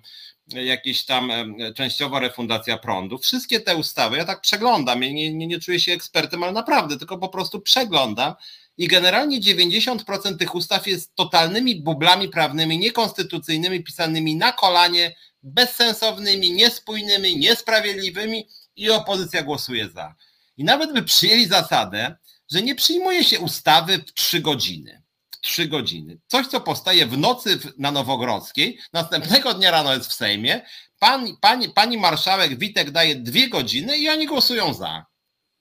jakieś 0.48 1.04
tam 1.04 1.30
częściowa 1.76 2.20
refundacja 2.20 2.78
prądu. 2.78 3.18
Wszystkie 3.18 3.60
te 3.60 3.76
ustawy, 3.76 4.16
ja 4.16 4.24
tak 4.24 4.40
przeglądam, 4.40 5.02
ja 5.02 5.12
nie, 5.12 5.34
nie, 5.34 5.46
nie 5.46 5.58
czuję 5.60 5.80
się 5.80 5.92
ekspertem, 5.92 6.42
ale 6.42 6.52
naprawdę, 6.52 6.98
tylko 6.98 7.18
po 7.18 7.28
prostu 7.28 7.60
przeglądam 7.60 8.34
i 8.76 8.88
generalnie 8.88 9.40
90% 9.40 10.36
tych 10.36 10.54
ustaw 10.54 10.86
jest 10.86 11.14
totalnymi 11.14 11.80
bublami 11.80 12.28
prawnymi, 12.28 12.78
niekonstytucyjnymi, 12.78 13.84
pisanymi 13.84 14.36
na 14.36 14.52
kolanie, 14.52 15.16
bezsensownymi, 15.42 16.52
niespójnymi, 16.52 17.36
niesprawiedliwymi 17.36 18.48
i 18.76 18.90
opozycja 18.90 19.42
głosuje 19.42 19.88
za. 19.88 20.14
I 20.56 20.64
nawet 20.64 20.92
by 20.92 21.02
przyjęli 21.02 21.46
zasadę, 21.46 22.16
że 22.52 22.62
nie 22.62 22.74
przyjmuje 22.74 23.24
się 23.24 23.40
ustawy 23.40 23.98
w 23.98 24.14
trzy 24.14 24.40
godziny 24.40 25.03
trzy 25.44 25.68
godziny. 25.68 26.18
Coś, 26.26 26.46
co 26.46 26.60
powstaje 26.60 27.06
w 27.06 27.18
nocy 27.18 27.58
na 27.78 27.90
Nowogrodzkiej, 27.90 28.78
następnego 28.92 29.54
dnia 29.54 29.70
rano 29.70 29.94
jest 29.94 30.10
w 30.10 30.12
Sejmie, 30.12 30.62
pan, 30.98 31.36
pani, 31.40 31.68
pani 31.68 31.98
marszałek 31.98 32.58
Witek 32.58 32.90
daje 32.90 33.14
dwie 33.14 33.48
godziny 33.48 33.98
i 33.98 34.08
oni 34.08 34.26
głosują 34.26 34.74
za. 34.74 35.06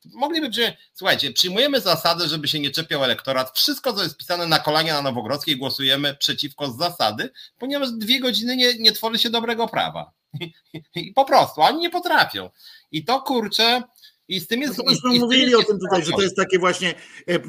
Mogliby 0.06 0.50
przyjąć, 0.50 0.76
słuchajcie, 0.94 1.32
przyjmujemy 1.32 1.82
zasadę, 1.82 2.28
żeby 2.28 2.48
się 2.48 2.60
nie 2.60 2.72
czepiał 2.72 3.04
elektorat. 3.04 3.58
Wszystko, 3.58 3.94
co 3.94 4.04
jest 4.04 4.18
pisane 4.18 4.48
na 4.48 4.60
kolanie 4.60 4.94
na 4.94 5.02
Nowogrodzkiej, 5.02 5.58
głosujemy 5.58 6.16
przeciwko 6.16 6.72
z 6.72 6.78
zasady, 6.78 7.32
ponieważ 7.58 7.92
dwie 7.92 8.20
godziny 8.20 8.56
nie, 8.56 8.76
nie 8.76 8.92
tworzy 8.92 9.20
się 9.20 9.30
dobrego 9.30 9.68
prawa. 9.68 10.12
I 10.96 11.14
po 11.14 11.26
prostu, 11.26 11.62
oni 11.62 11.80
nie 11.80 11.90
potrafią. 11.90 12.50
I 12.92 13.06
to 13.06 13.22
kurczę, 13.22 13.84
i 14.28 14.40
z 14.40 14.48
tym 14.48 14.62
jest. 14.62 14.78
No 14.78 14.84
myśmy 14.92 15.20
mówili 15.20 15.56
o 15.56 15.64
tym 15.64 15.80
tutaj, 15.80 16.04
że 16.04 16.12
to 16.12 16.22
jest 16.22 16.36
takie 16.36 16.60
właśnie 16.60 16.90
e, 17.30 17.34
e, 17.34 17.40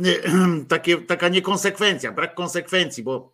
takie, 0.69 0.97
taka 0.97 1.29
niekonsekwencja, 1.29 2.13
brak 2.13 2.35
konsekwencji, 2.35 3.03
bo 3.03 3.17
e, 3.17 3.34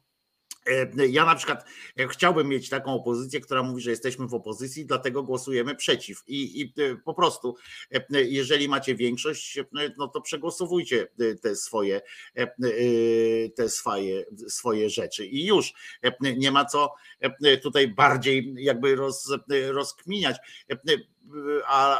ja 1.08 1.24
na 1.24 1.34
przykład 1.34 1.64
chciałbym 2.10 2.48
mieć 2.48 2.68
taką 2.68 2.94
opozycję, 2.94 3.40
która 3.40 3.62
mówi, 3.62 3.82
że 3.82 3.90
jesteśmy 3.90 4.26
w 4.26 4.34
opozycji, 4.34 4.86
dlatego 4.86 5.22
głosujemy 5.22 5.74
przeciw. 5.74 6.22
I, 6.26 6.60
I, 6.60 6.74
po 7.04 7.14
prostu, 7.14 7.56
jeżeli 8.10 8.68
macie 8.68 8.94
większość, 8.94 9.58
no 9.98 10.08
to 10.08 10.20
przegłosowujcie 10.20 11.08
te 11.42 11.56
swoje, 11.56 12.00
te 13.56 13.68
swoje, 13.68 14.24
swoje 14.48 14.90
rzeczy. 14.90 15.26
I 15.26 15.46
już 15.46 15.72
nie 16.36 16.52
ma 16.52 16.64
co 16.64 16.94
tutaj 17.62 17.88
bardziej 17.88 18.54
jakby 18.58 18.96
roz, 18.96 19.32
rozkminiać 19.70 20.36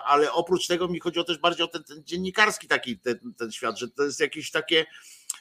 ale 0.05 0.33
oprócz 0.33 0.67
tego 0.67 0.89
mi 0.89 1.01
chodziło 1.01 1.25
też 1.25 1.39
bardziej 1.39 1.65
o 1.65 1.69
ten, 1.69 1.85
ten 1.85 2.05
dziennikarski 2.05 2.69
taki 2.69 2.99
ten, 2.99 3.35
ten 3.39 3.53
świat, 3.53 3.79
że 3.79 3.91
to 3.91 4.03
jest 4.03 4.21
jakieś 4.21 4.51
takie, 4.51 4.87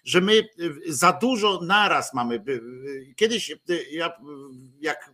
że 0.04 0.22
my 0.22 0.50
za 0.88 1.14
dużo 1.14 1.60
naraz 1.62 2.14
mamy. 2.14 2.44
Kiedyś 3.16 3.56
ja 3.92 4.12
jak 4.80 5.14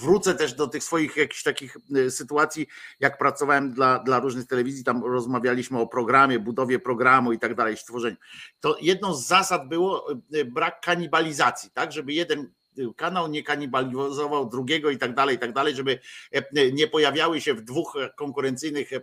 wrócę 0.00 0.34
też 0.34 0.54
do 0.54 0.66
tych 0.66 0.84
swoich 0.84 1.16
jakichś 1.16 1.42
takich 1.42 1.76
sytuacji, 2.10 2.66
jak 3.00 3.18
pracowałem 3.18 3.72
dla, 3.72 3.98
dla 3.98 4.20
różnych 4.20 4.46
telewizji, 4.46 4.84
tam 4.84 5.04
rozmawialiśmy 5.04 5.78
o 5.78 5.86
programie, 5.86 6.38
budowie 6.38 6.78
programu 6.78 7.32
i 7.32 7.38
tak 7.38 7.54
dalej, 7.54 7.76
stworzeniu. 7.76 8.16
To 8.60 8.76
jedną 8.80 9.14
z 9.14 9.26
zasad 9.26 9.68
było 9.68 10.08
brak 10.46 10.80
kanibalizacji, 10.80 11.70
tak, 11.74 11.92
żeby 11.92 12.12
jeden 12.12 12.52
kanał 12.96 13.28
nie 13.28 13.42
kanibalizował 13.42 14.48
drugiego 14.48 14.90
i 14.90 14.98
tak 14.98 15.14
dalej, 15.14 15.36
i 15.36 15.38
tak 15.38 15.52
dalej, 15.52 15.76
żeby 15.76 15.98
e, 16.32 16.72
nie 16.72 16.88
pojawiały 16.88 17.40
się 17.40 17.54
w 17.54 17.62
dwóch 17.62 17.96
konkurencyjnych 18.16 18.92
e, 18.92 19.00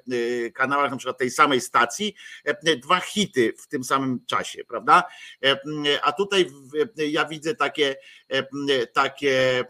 kanałach, 0.51 0.91
na 0.91 0.97
przykład 0.97 1.17
tej 1.17 1.31
samej 1.31 1.61
stacji, 1.61 2.15
e, 2.45 2.77
dwa 2.77 2.99
hity 2.99 3.53
w 3.57 3.67
tym 3.67 3.83
samym 3.83 4.25
czasie, 4.25 4.63
prawda? 4.63 5.03
A 6.03 6.11
tutaj 6.11 6.51
ja 6.97 7.25
widzę 7.25 7.55
takie, 7.55 7.95
takie 8.93 9.63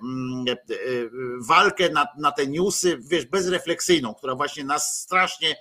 walkę 1.48 1.90
na, 1.90 2.08
na 2.18 2.32
te 2.32 2.48
newsy, 2.48 3.00
wiesz, 3.02 3.26
bezrefleksyjną, 3.26 4.14
która 4.14 4.36
właśnie 4.36 4.64
nas 4.64 5.02
strasznie 5.02 5.56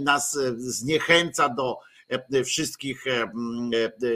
nas 0.00 0.38
zniechęca 0.56 1.48
do 1.48 1.78
wszystkich, 2.44 3.04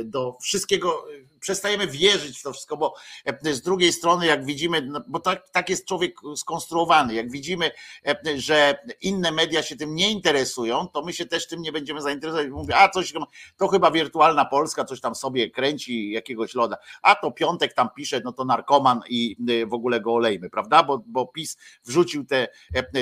do 0.04 0.38
wszystkiego 0.42 1.06
przestajemy 1.46 1.86
wierzyć 1.86 2.38
w 2.38 2.42
to 2.42 2.52
wszystko, 2.52 2.76
bo 2.76 2.94
e, 3.24 3.54
z 3.54 3.62
drugiej 3.62 3.92
strony, 3.92 4.26
jak 4.26 4.44
widzimy, 4.44 4.82
no, 4.82 5.00
bo 5.08 5.20
tak, 5.20 5.48
tak 5.50 5.70
jest 5.70 5.86
człowiek 5.88 6.16
skonstruowany, 6.36 7.14
jak 7.14 7.30
widzimy, 7.30 7.70
e, 8.06 8.38
że 8.38 8.78
inne 9.00 9.32
media 9.32 9.62
się 9.62 9.76
tym 9.76 9.94
nie 9.94 10.10
interesują, 10.10 10.88
to 10.88 11.02
my 11.02 11.12
się 11.12 11.26
też 11.26 11.48
tym 11.48 11.62
nie 11.62 11.72
będziemy 11.72 12.02
zainteresować. 12.02 12.48
Mówię, 12.48 12.76
a 12.76 12.88
coś, 12.88 13.12
to 13.56 13.68
chyba 13.68 13.90
wirtualna 13.90 14.44
Polska, 14.44 14.84
coś 14.84 15.00
tam 15.00 15.14
sobie 15.14 15.50
kręci, 15.50 16.10
jakiegoś 16.10 16.54
loda, 16.54 16.76
a 17.02 17.14
to 17.14 17.30
piątek 17.30 17.74
tam 17.74 17.88
pisze, 17.96 18.20
no 18.24 18.32
to 18.32 18.44
narkoman 18.44 19.00
i 19.08 19.36
e, 19.48 19.66
w 19.66 19.74
ogóle 19.74 20.00
go 20.00 20.14
olejmy, 20.14 20.50
prawda? 20.50 20.82
Bo, 20.82 21.02
bo 21.06 21.26
PiS 21.26 21.56
wrzucił 21.84 22.24
te, 22.24 22.48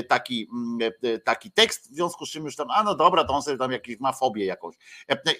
taki, 0.09 0.49
taki 1.25 1.51
tekst, 1.51 1.91
w 1.93 1.95
związku 1.95 2.27
z 2.27 2.31
czym 2.31 2.45
już 2.45 2.57
tam, 2.57 2.71
a 2.71 2.83
no 2.83 2.95
dobra, 2.95 3.25
to 3.25 3.33
on 3.33 3.43
sobie 3.43 3.59
tam 3.59 3.73
jakiś 3.73 4.01
ma 4.01 4.13
fobię 4.13 4.45
jakąś 4.45 4.75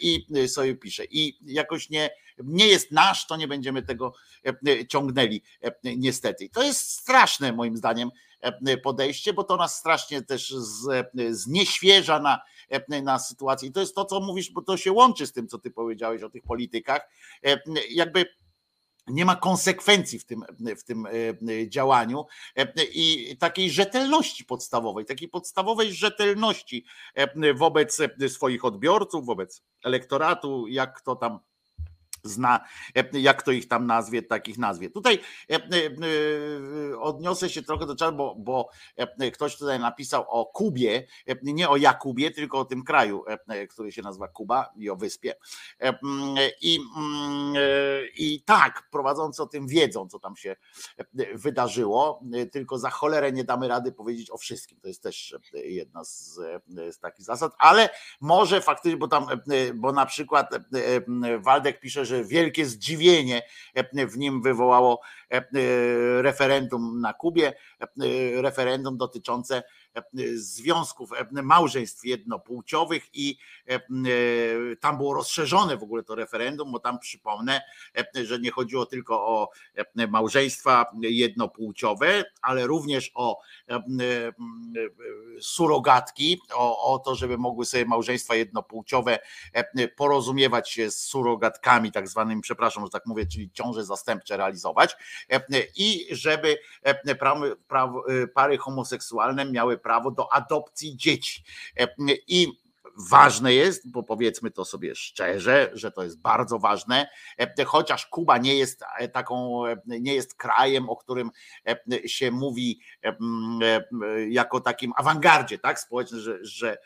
i 0.01 0.27
sobie 0.49 0.75
pisze. 0.75 1.05
I 1.05 1.39
jakoś 1.47 1.91
nie, 1.91 2.11
nie 2.39 2.67
jest 2.67 2.91
nasz, 2.91 3.27
to 3.27 3.37
nie 3.37 3.49
będziemy 3.49 3.83
tego 3.83 4.15
e, 4.47 4.87
ciągnęli 4.87 5.43
e, 5.61 5.73
niestety. 5.97 6.49
To 6.49 6.63
jest 6.63 6.91
straszne 6.91 7.53
moim 7.53 7.77
zdaniem 7.77 8.11
e, 8.41 8.77
podejście, 8.77 9.33
bo 9.33 9.45
to 9.45 9.57
nas 9.57 9.79
strasznie 9.79 10.23
też 10.23 10.55
znieświeża 11.31 12.21
na, 12.21 12.41
na 13.03 13.19
sytuację. 13.19 13.69
I 13.69 13.73
to 13.73 13.81
jest 13.81 13.95
to, 13.95 14.05
co 14.05 14.21
mówisz, 14.21 14.51
bo 14.51 14.63
to 14.63 14.77
się 14.77 14.93
łączy 14.93 15.27
z 15.27 15.33
tym, 15.33 15.49
co 15.49 15.59
ty 15.59 15.71
powiedziałeś 15.71 16.23
o 16.23 16.31
tych 16.31 16.43
politykach. 16.43 17.09
Jakby 17.91 18.27
nie 19.07 19.25
ma 19.25 19.37
konsekwencji 19.37 20.19
w 20.19 20.25
tym, 20.25 20.45
w 20.79 20.85
tym 20.85 21.07
działaniu 21.69 22.27
i 22.93 23.37
takiej 23.39 23.71
rzetelności 23.71 24.45
podstawowej, 24.45 25.05
takiej 25.05 25.29
podstawowej 25.29 25.95
rzetelności 25.95 26.85
wobec 27.55 27.99
swoich 28.29 28.65
odbiorców, 28.65 29.27
wobec 29.27 29.63
elektoratu, 29.83 30.67
jak 30.69 31.01
to 31.01 31.17
tam 31.17 31.39
zna, 32.25 32.61
e, 32.95 33.21
jak 33.21 33.43
to 33.43 33.53
ich 33.53 33.69
tam 33.69 33.87
nazwie, 33.87 34.23
takich 34.23 34.59
nazwie. 34.59 34.91
Tutaj 34.91 35.21
e, 35.51 35.55
e, 35.55 37.01
odniosę 37.01 37.51
się 37.51 37.63
trochę 37.63 37.87
do 37.87 37.97
czasu, 37.97 38.17
bo, 38.17 38.35
bo 38.39 38.69
ktoś 39.33 39.57
tutaj 39.57 39.81
napisał 39.81 40.25
o 40.29 40.47
Kubie, 40.47 41.07
nie 41.43 41.69
o 41.69 41.77
Jakubie, 41.77 42.31
tylko 42.31 42.59
o 42.59 42.65
tym 42.65 42.85
kraju, 42.85 43.25
który 43.71 43.93
się 43.93 44.03
nazywa 44.03 44.29
Kuba 44.29 44.73
i 44.77 44.91
o 44.91 44.97
wyspie. 44.97 45.35
I, 46.61 46.81
i 48.17 48.43
tak, 48.43 48.89
prowadzący 48.91 49.43
o 49.43 49.47
tym 49.47 49.67
wiedzą, 49.67 50.09
co 50.09 50.19
tam 50.19 50.37
się 50.37 50.57
wydarzyło, 51.35 52.23
tylko 52.53 52.79
za 52.79 52.91
cholerę 52.91 53.33
nie 53.33 53.45
damy 53.45 53.69
rady 53.69 53.93
powiedzieć 53.93 54.31
o 54.31 54.39
wszystkim. 54.39 54.81
To 54.81 54.89
jest 54.89 55.03
też 55.03 55.37
jedna 55.53 56.05
z, 56.05 56.41
z 56.91 56.99
takich 56.99 57.25
zasad, 57.25 57.53
ale 57.59 57.91
może 58.21 58.61
faktycznie, 58.61 58.97
bo 58.97 59.09
tam, 59.09 59.27
bo 59.75 59.93
na 59.93 60.07
przykład 60.07 60.51
Waldek 61.41 61.81
pisze, 61.81 62.05
że 62.05 62.14
że 62.14 62.14
wielkie 62.25 62.67
zdziwienie 62.67 63.43
e, 63.75 64.07
w 64.07 64.19
nim 64.19 64.43
wywołało 64.43 65.01
e, 65.31 65.37
e, 65.37 65.43
referendum 66.23 67.01
na 67.01 67.13
Kubie, 67.13 67.53
referendum 68.37 68.97
dotyczące 68.97 69.63
związków, 70.35 71.11
małżeństw 71.31 72.05
jednopłciowych 72.05 73.05
i 73.13 73.39
tam 74.81 74.97
było 74.97 75.15
rozszerzone 75.15 75.77
w 75.77 75.83
ogóle 75.83 76.03
to 76.03 76.15
referendum, 76.15 76.73
bo 76.73 76.79
tam 76.79 76.99
przypomnę, 76.99 77.63
że 78.25 78.39
nie 78.39 78.51
chodziło 78.51 78.87
tylko 78.87 79.27
o 79.27 79.51
małżeństwa 80.09 80.87
jednopłciowe, 81.03 82.25
ale 82.43 82.67
również 82.67 83.11
o 83.15 83.41
surogatki, 85.41 86.41
o, 86.55 86.93
o 86.93 86.99
to, 86.99 87.15
żeby 87.15 87.39
mogły 87.39 87.67
sobie 87.67 87.85
małżeństwa 87.85 88.35
jednopłciowe 88.35 89.19
porozumiewać 89.97 90.71
się 90.71 90.91
z 90.91 90.99
surogatkami, 90.99 91.93
tak 91.93 92.09
zwanymi, 92.09 92.41
przepraszam, 92.43 92.85
że 92.85 92.91
tak 92.91 93.07
mówię, 93.07 93.27
czyli 93.27 93.51
ciąże 93.51 93.85
zastępcze 93.85 94.37
realizować 94.37 94.97
i 95.77 96.07
żeby 96.11 96.59
pary 98.35 98.59
homoseksualne 98.59 99.45
miały 99.45 99.79
prawo 99.85 100.11
do 100.11 100.33
adopcji 100.33 100.97
dzieci. 100.97 101.45
I 102.29 102.64
ważne 102.97 103.55
jest, 103.55 103.91
bo 103.91 104.03
powiedzmy 104.03 104.51
to 104.51 104.65
sobie 104.65 104.95
szczerze, 104.95 105.71
że 105.73 105.93
to 105.93 106.03
jest 106.03 106.21
bardzo 106.21 106.59
ważne, 106.59 107.09
chociaż 107.67 108.07
Kuba 108.07 108.39
nie 108.39 108.55
jest 108.55 108.85
taką, 109.13 109.63
nie 109.87 110.15
jest 110.15 110.35
krajem, 110.35 110.91
o 110.91 110.97
którym 110.97 111.31
się 112.07 112.31
mówi 112.31 112.81
jako 114.29 114.61
takim 114.61 114.93
awangardzie, 114.97 115.59
tak, 115.59 115.81
społecznym, 115.81 116.21
że, 116.21 116.39
że, 116.43 116.79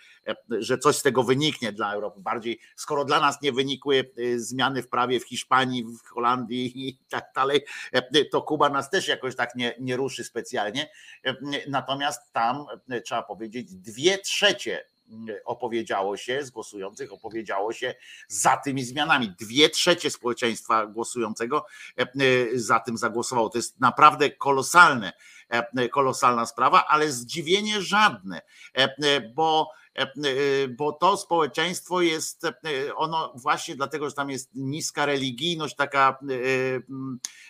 że 0.48 0.78
coś 0.78 0.96
z 0.96 1.02
tego 1.02 1.22
wyniknie 1.22 1.72
dla 1.72 1.94
Europy. 1.94 2.20
Bardziej, 2.20 2.60
skoro 2.76 3.04
dla 3.04 3.20
nas 3.20 3.42
nie 3.42 3.52
wynikły 3.52 4.12
zmiany 4.36 4.82
w 4.82 4.88
prawie 4.88 5.20
w 5.20 5.28
Hiszpanii, 5.28 5.84
w 5.84 6.08
Holandii 6.08 6.88
i 6.88 6.98
tak 7.08 7.24
dalej, 7.34 7.60
to 8.32 8.42
Kuba 8.42 8.68
nas 8.68 8.90
też 8.90 9.08
jakoś 9.08 9.36
tak 9.36 9.54
nie, 9.54 9.74
nie 9.80 9.96
ruszy 9.96 10.24
specjalnie. 10.24 10.90
Natomiast 11.68 12.32
tam 12.32 12.66
trzeba 13.04 13.22
powiedzieć, 13.22 13.74
dwie 13.74 14.18
trzecie 14.18 14.84
opowiedziało 15.44 16.16
się, 16.16 16.44
z 16.44 16.50
głosujących 16.50 17.12
opowiedziało 17.12 17.72
się 17.72 17.94
za 18.28 18.56
tymi 18.56 18.84
zmianami. 18.84 19.34
Dwie 19.40 19.70
trzecie 19.70 20.10
społeczeństwa 20.10 20.86
głosującego 20.86 21.66
e, 21.98 22.02
e, 22.02 22.06
za 22.54 22.80
tym 22.80 22.98
zagłosowało. 22.98 23.48
To 23.48 23.58
jest 23.58 23.80
naprawdę 23.80 24.30
kolosalne, 24.30 25.12
e, 25.48 25.88
kolosalna 25.88 26.46
sprawa, 26.46 26.84
ale 26.88 27.12
zdziwienie 27.12 27.82
żadne, 27.82 28.40
bo 29.34 29.70
bo 30.76 30.92
to 30.92 31.16
społeczeństwo 31.16 32.00
jest, 32.00 32.46
ono 32.96 33.32
właśnie 33.36 33.76
dlatego, 33.76 34.08
że 34.08 34.14
tam 34.14 34.30
jest 34.30 34.50
niska 34.54 35.06
religijność, 35.06 35.76
taka 35.76 36.18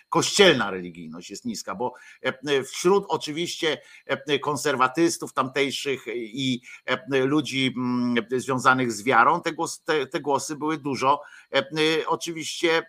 kościelna 0.09 0.71
religijność 0.71 1.29
jest 1.29 1.45
niska, 1.45 1.75
bo 1.75 1.93
e, 2.21 2.63
wśród 2.63 3.05
oczywiście 3.07 3.81
e, 4.05 4.39
konserwatystów 4.39 5.33
tamtejszych 5.33 6.05
i 6.15 6.61
e, 6.85 7.25
ludzi 7.25 7.73
mm, 7.77 8.25
związanych 8.37 8.91
z 8.91 9.03
wiarą, 9.03 9.41
te 9.41 9.53
głosy, 9.53 9.79
te, 9.85 10.07
te 10.07 10.19
głosy 10.19 10.55
były 10.55 10.77
dużo 10.77 11.21
oczywiście 12.07 12.83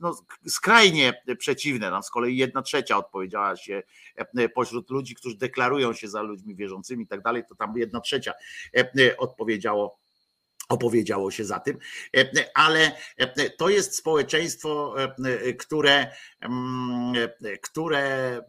no, 0.00 0.22
skrajnie 0.46 1.22
przeciwne. 1.38 1.90
Tam 1.90 2.02
z 2.02 2.10
kolei 2.10 2.36
jedna 2.36 2.62
trzecia 2.62 2.96
odpowiedziała 2.96 3.56
się 3.56 3.82
pośród 4.54 4.90
ludzi, 4.90 5.14
którzy 5.14 5.36
deklarują 5.36 5.92
się 5.92 6.08
za 6.08 6.22
ludźmi 6.22 6.54
wierzącymi 6.54 7.04
i 7.04 7.06
tak 7.06 7.22
dalej, 7.22 7.42
to 7.48 7.54
tam 7.54 7.76
jedna 7.76 8.00
trzecia 8.00 8.32
odpowiedziało 9.16 9.98
opowiedziało 10.68 11.30
się 11.30 11.44
za 11.44 11.60
tym, 11.60 11.78
ale 12.54 12.92
to 13.56 13.68
jest 13.68 13.96
społeczeństwo, 13.96 14.94
które, 15.58 16.10
mm, 16.40 17.14
które 17.62 18.40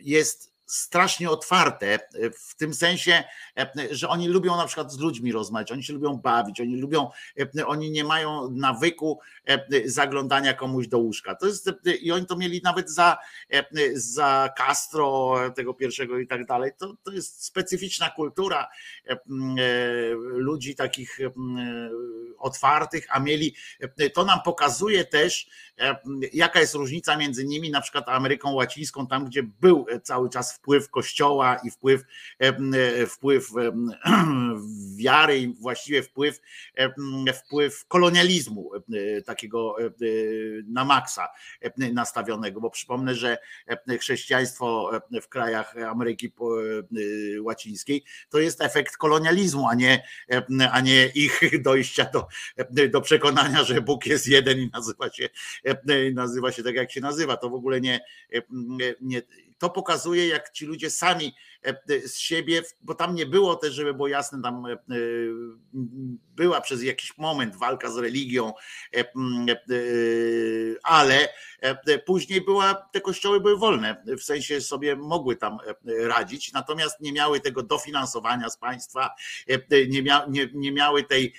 jest 0.00 0.57
strasznie 0.68 1.30
otwarte, 1.30 1.98
w 2.48 2.54
tym 2.54 2.74
sensie, 2.74 3.24
że 3.90 4.08
oni 4.08 4.28
lubią 4.28 4.56
na 4.56 4.66
przykład 4.66 4.92
z 4.92 4.98
ludźmi 4.98 5.32
rozmawiać, 5.32 5.72
oni 5.72 5.84
się 5.84 5.92
lubią 5.92 6.16
bawić, 6.16 6.60
oni 6.60 6.76
lubią, 6.76 7.10
oni 7.66 7.90
nie 7.90 8.04
mają 8.04 8.50
nawyku 8.50 9.20
zaglądania 9.84 10.54
komuś 10.54 10.88
do 10.88 10.98
łóżka. 10.98 11.34
To 11.34 11.46
jest, 11.46 11.70
I 12.00 12.12
oni 12.12 12.26
to 12.26 12.36
mieli 12.36 12.60
nawet 12.64 12.90
za, 12.90 13.18
za 13.94 14.48
Castro 14.56 15.36
tego 15.56 15.74
pierwszego 15.74 16.18
i 16.18 16.26
tak 16.26 16.46
dalej. 16.46 16.72
To, 16.78 16.94
to 17.02 17.12
jest 17.12 17.44
specyficzna 17.44 18.10
kultura 18.10 18.68
ludzi 20.20 20.74
takich 20.74 21.18
otwartych, 22.38 23.06
a 23.10 23.20
mieli, 23.20 23.54
to 24.14 24.24
nam 24.24 24.38
pokazuje 24.44 25.04
też, 25.04 25.48
jaka 26.32 26.60
jest 26.60 26.74
różnica 26.74 27.16
między 27.16 27.44
nimi, 27.44 27.70
na 27.70 27.80
przykład 27.80 28.08
Ameryką 28.08 28.52
Łacińską, 28.52 29.06
tam 29.06 29.24
gdzie 29.24 29.42
był 29.42 29.86
cały 30.02 30.30
czas 30.30 30.56
wpływ 30.56 30.90
kościoła 30.90 31.56
i 31.64 31.70
wpływ, 31.70 32.02
wpływ 33.08 33.50
wiary 34.96 35.38
i 35.38 35.54
właściwie 35.54 36.02
wpływ, 36.02 36.40
wpływ 37.34 37.86
kolonializmu 37.86 38.70
takiego 39.26 39.76
na 40.66 40.84
maksa 40.84 41.28
nastawionego, 41.78 42.60
bo 42.60 42.70
przypomnę, 42.70 43.14
że 43.14 43.38
chrześcijaństwo 44.00 44.90
w 45.22 45.28
krajach 45.28 45.74
Ameryki 45.76 46.32
Łacińskiej 47.40 48.04
to 48.28 48.38
jest 48.38 48.62
efekt 48.62 48.96
kolonializmu, 48.96 49.68
a 49.68 49.74
nie, 49.74 50.02
a 50.72 50.80
nie 50.80 51.06
ich 51.06 51.40
dojścia 51.62 52.04
do, 52.12 52.26
do 52.90 53.00
przekonania, 53.00 53.64
że 53.64 53.82
Bóg 53.82 54.06
jest 54.06 54.26
jeden 54.26 54.58
i 54.58 54.70
nazywa 54.72 55.10
się, 55.10 55.28
nazywa 56.14 56.52
się 56.52 56.62
tak, 56.62 56.74
jak 56.74 56.92
się 56.92 57.00
nazywa. 57.00 57.36
To 57.36 57.50
w 57.50 57.54
ogóle 57.54 57.80
nie, 57.80 58.00
nie 59.00 59.22
to 59.58 59.70
pokazuje, 59.70 60.28
jak 60.28 60.52
ci 60.52 60.66
ludzie 60.66 60.90
sami 60.90 61.34
z 62.06 62.18
siebie, 62.18 62.62
bo 62.80 62.94
tam 62.94 63.14
nie 63.14 63.26
było 63.26 63.56
też, 63.56 63.74
żeby 63.74 63.94
było 63.94 64.08
jasne, 64.08 64.42
tam 64.42 64.64
była 66.36 66.60
przez 66.60 66.82
jakiś 66.82 67.18
moment 67.18 67.56
walka 67.56 67.90
z 67.90 67.98
religią, 67.98 68.52
ale 70.82 71.28
później 72.06 72.40
była, 72.40 72.74
te 72.74 73.00
kościoły 73.00 73.40
były 73.40 73.56
wolne, 73.56 74.04
w 74.18 74.22
sensie 74.22 74.60
sobie 74.60 74.96
mogły 74.96 75.36
tam 75.36 75.58
radzić, 75.84 76.52
natomiast 76.52 77.00
nie 77.00 77.12
miały 77.12 77.40
tego 77.40 77.62
dofinansowania 77.62 78.50
z 78.50 78.58
państwa, 78.58 79.10
nie, 79.88 80.02
mia, 80.02 80.26
nie, 80.28 80.48
nie 80.54 80.72
miały 80.72 81.04
tej, 81.04 81.34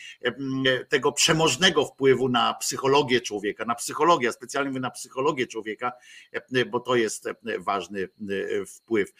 tego 0.89 1.11
przemożnego 1.11 1.85
wpływu 1.85 2.29
na 2.29 2.53
psychologię 2.53 3.21
człowieka, 3.21 3.65
na 3.65 3.75
psychologię, 3.75 4.31
specjalnie 4.31 4.79
na 4.79 4.91
psychologię 4.91 5.47
człowieka, 5.47 5.91
bo 6.67 6.79
to 6.79 6.95
jest 6.95 7.29
ważny 7.59 8.08
wpływ. 8.67 9.13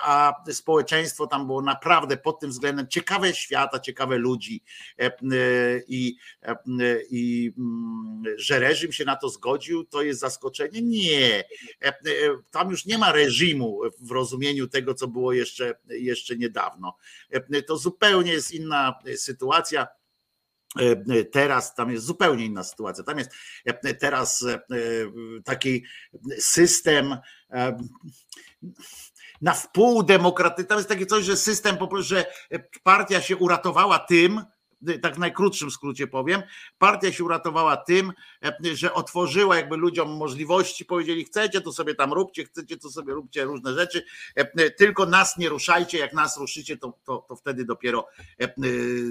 A 0.00 0.34
społeczeństwo 0.52 1.26
tam 1.26 1.46
było 1.46 1.62
naprawdę 1.62 2.16
pod 2.16 2.40
tym 2.40 2.50
względem 2.50 2.88
ciekawe 2.88 3.34
świata, 3.34 3.80
ciekawe 3.80 4.18
ludzi 4.18 4.62
i, 5.88 6.16
i 7.10 7.52
że 8.36 8.58
reżim 8.58 8.92
się 8.92 9.04
na 9.04 9.16
to 9.16 9.28
zgodził, 9.28 9.84
to 9.84 10.02
jest 10.02 10.20
zaskoczenie? 10.20 10.82
Nie. 10.82 11.44
Tam 12.50 12.70
już 12.70 12.86
nie 12.86 12.98
ma 12.98 13.12
reżimu 13.12 13.80
w 14.00 14.10
rozumieniu 14.10 14.68
tego, 14.68 14.94
co 14.94 15.08
było 15.08 15.32
jeszcze, 15.32 15.74
jeszcze 15.88 16.36
niedawno. 16.36 16.96
To 17.66 17.76
zupełnie 17.76 18.32
jest 18.32 18.52
inna 18.52 18.98
sytuacja. 19.16 19.86
Teraz 21.32 21.74
tam 21.74 21.90
jest 21.90 22.04
zupełnie 22.04 22.44
inna 22.44 22.64
sytuacja. 22.64 23.04
Tam 23.04 23.18
jest 23.18 23.30
teraz 24.00 24.44
taki 25.44 25.84
system 26.38 27.16
na 29.40 29.54
wpół 29.54 30.02
demokratyczny. 30.02 30.68
Tam 30.68 30.78
jest 30.78 30.88
takie 30.88 31.06
coś, 31.06 31.24
że 31.24 31.36
system, 31.36 31.76
że 31.98 32.24
partia 32.82 33.20
się 33.20 33.36
uratowała 33.36 33.98
tym, 33.98 34.44
tak 35.02 35.14
w 35.14 35.18
najkrótszym 35.18 35.70
skrócie 35.70 36.06
powiem, 36.06 36.42
partia 36.78 37.12
się 37.12 37.24
uratowała 37.24 37.76
tym, 37.76 38.12
że 38.74 38.94
otworzyła 38.94 39.56
jakby 39.56 39.76
ludziom 39.76 40.10
możliwości, 40.10 40.84
powiedzieli 40.84 41.24
chcecie, 41.24 41.60
to 41.60 41.72
sobie 41.72 41.94
tam 41.94 42.12
róbcie, 42.12 42.44
chcecie, 42.44 42.76
to 42.76 42.90
sobie 42.90 43.12
róbcie 43.12 43.44
różne 43.44 43.74
rzeczy, 43.74 44.04
tylko 44.76 45.06
nas 45.06 45.36
nie 45.38 45.48
ruszajcie, 45.48 45.98
jak 45.98 46.12
nas 46.12 46.38
ruszycie, 46.38 46.76
to, 46.76 46.98
to, 47.04 47.24
to 47.28 47.36
wtedy 47.36 47.64
dopiero 47.64 48.06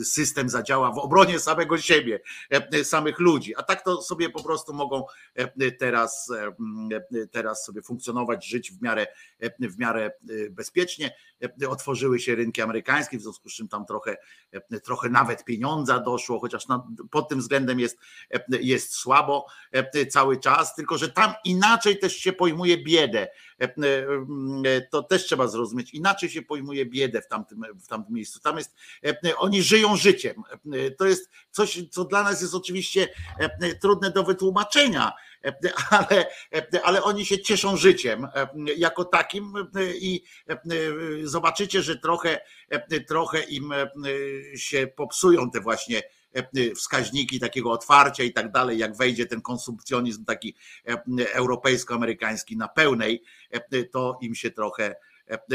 system 0.03 0.49
zadziała 0.49 0.91
w 0.91 0.97
obronie 0.97 1.39
samego 1.39 1.77
siebie, 1.77 2.19
samych 2.83 3.19
ludzi, 3.19 3.55
a 3.55 3.63
tak 3.63 3.83
to 3.83 4.01
sobie 4.01 4.29
po 4.29 4.43
prostu 4.43 4.73
mogą 4.73 5.05
teraz, 5.79 6.31
teraz 7.31 7.65
sobie 7.65 7.81
funkcjonować, 7.81 8.47
żyć 8.47 8.71
w 8.71 8.81
miarę, 8.81 9.07
w 9.59 9.77
miarę 9.77 10.11
bezpiecznie, 10.51 11.15
otworzyły 11.69 12.19
się 12.19 12.35
rynki 12.35 12.61
amerykańskie, 12.61 13.17
w 13.17 13.21
związku 13.21 13.49
z 13.49 13.53
czym 13.53 13.67
tam 13.67 13.85
trochę, 13.85 14.17
trochę 14.83 15.09
nawet 15.09 15.43
pieniądza 15.59 15.99
doszło, 15.99 16.39
chociaż 16.39 16.67
na, 16.67 16.87
pod 17.11 17.29
tym 17.29 17.39
względem 17.39 17.79
jest, 17.79 17.99
jest 18.49 18.93
słabo 18.93 19.45
cały 20.09 20.39
czas, 20.39 20.75
tylko 20.75 20.97
że 20.97 21.09
tam 21.09 21.33
inaczej 21.45 21.99
też 21.99 22.17
się 22.17 22.33
pojmuje 22.33 22.83
biedę. 22.83 23.27
To 24.89 25.03
też 25.03 25.25
trzeba 25.25 25.47
zrozumieć. 25.47 25.93
Inaczej 25.93 26.29
się 26.29 26.41
pojmuje 26.41 26.85
biedę 26.85 27.21
w 27.21 27.27
tamtym, 27.27 27.65
w 27.75 27.87
tamtym 27.87 28.15
miejscu. 28.15 28.39
Tam 28.39 28.57
jest, 28.57 28.75
oni 29.37 29.63
żyją 29.63 29.95
życiem. 29.95 30.43
To 30.97 31.05
jest 31.05 31.29
coś, 31.51 31.83
co 31.91 32.05
dla 32.05 32.23
nas 32.23 32.41
jest 32.41 32.55
oczywiście 32.55 33.07
trudne 33.81 34.11
do 34.11 34.23
wytłumaczenia, 34.23 35.11
ale, 35.89 36.25
ale 36.83 37.03
oni 37.03 37.25
się 37.25 37.41
cieszą 37.41 37.77
życiem 37.77 38.27
jako 38.77 39.05
takim 39.05 39.53
i 40.01 40.23
zobaczycie, 41.23 41.81
że 41.81 41.99
trochę, 41.99 42.41
trochę 43.07 43.43
im 43.43 43.73
się 44.55 44.87
popsują 44.95 45.51
te 45.51 45.61
właśnie 45.61 46.03
wskaźniki 46.75 47.39
takiego 47.39 47.71
otwarcia 47.71 48.23
i 48.23 48.33
tak 48.33 48.51
dalej, 48.51 48.77
jak 48.77 48.97
wejdzie 48.97 49.25
ten 49.25 49.41
konsumpcjonizm 49.41 50.25
taki 50.25 50.55
europejsko-amerykański 51.33 52.57
na 52.57 52.67
pełnej, 52.67 53.23
to 53.91 54.17
im 54.21 54.35
się 54.35 54.51
trochę 54.51 54.95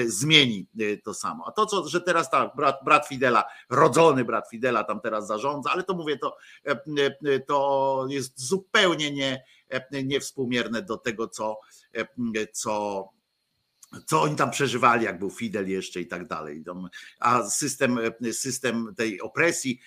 zmieni 0.06 0.66
to 1.05 1.15
samo. 1.15 1.44
A 1.47 1.52
to, 1.52 1.66
co, 1.66 1.89
że 1.89 2.01
teraz 2.01 2.31
tak, 2.31 2.56
brat, 2.56 2.77
brat 2.85 3.09
Fidela, 3.09 3.44
rodzony 3.70 4.24
brat 4.24 4.48
Fidela 4.51 4.85
tam 4.85 5.01
teraz 5.01 5.27
zarządza, 5.27 5.70
ale 5.70 5.82
to 5.82 5.94
mówię, 5.94 6.19
to, 6.19 6.36
to 7.47 8.06
jest 8.09 8.40
zupełnie 8.40 9.11
nie, 9.11 9.44
niewspółmierne 10.05 10.82
do 10.82 10.96
tego, 10.96 11.28
co, 11.28 11.59
co 12.52 13.09
co 14.06 14.22
oni 14.22 14.36
tam 14.36 14.51
przeżywali, 14.51 15.05
jak 15.05 15.18
był 15.18 15.30
Fidel 15.30 15.68
jeszcze 15.68 16.01
i 16.01 16.06
tak 16.06 16.26
dalej. 16.26 16.64
A 17.20 17.42
system, 17.42 17.98
system 18.32 18.94
tej 18.96 19.20
opresji 19.20 19.80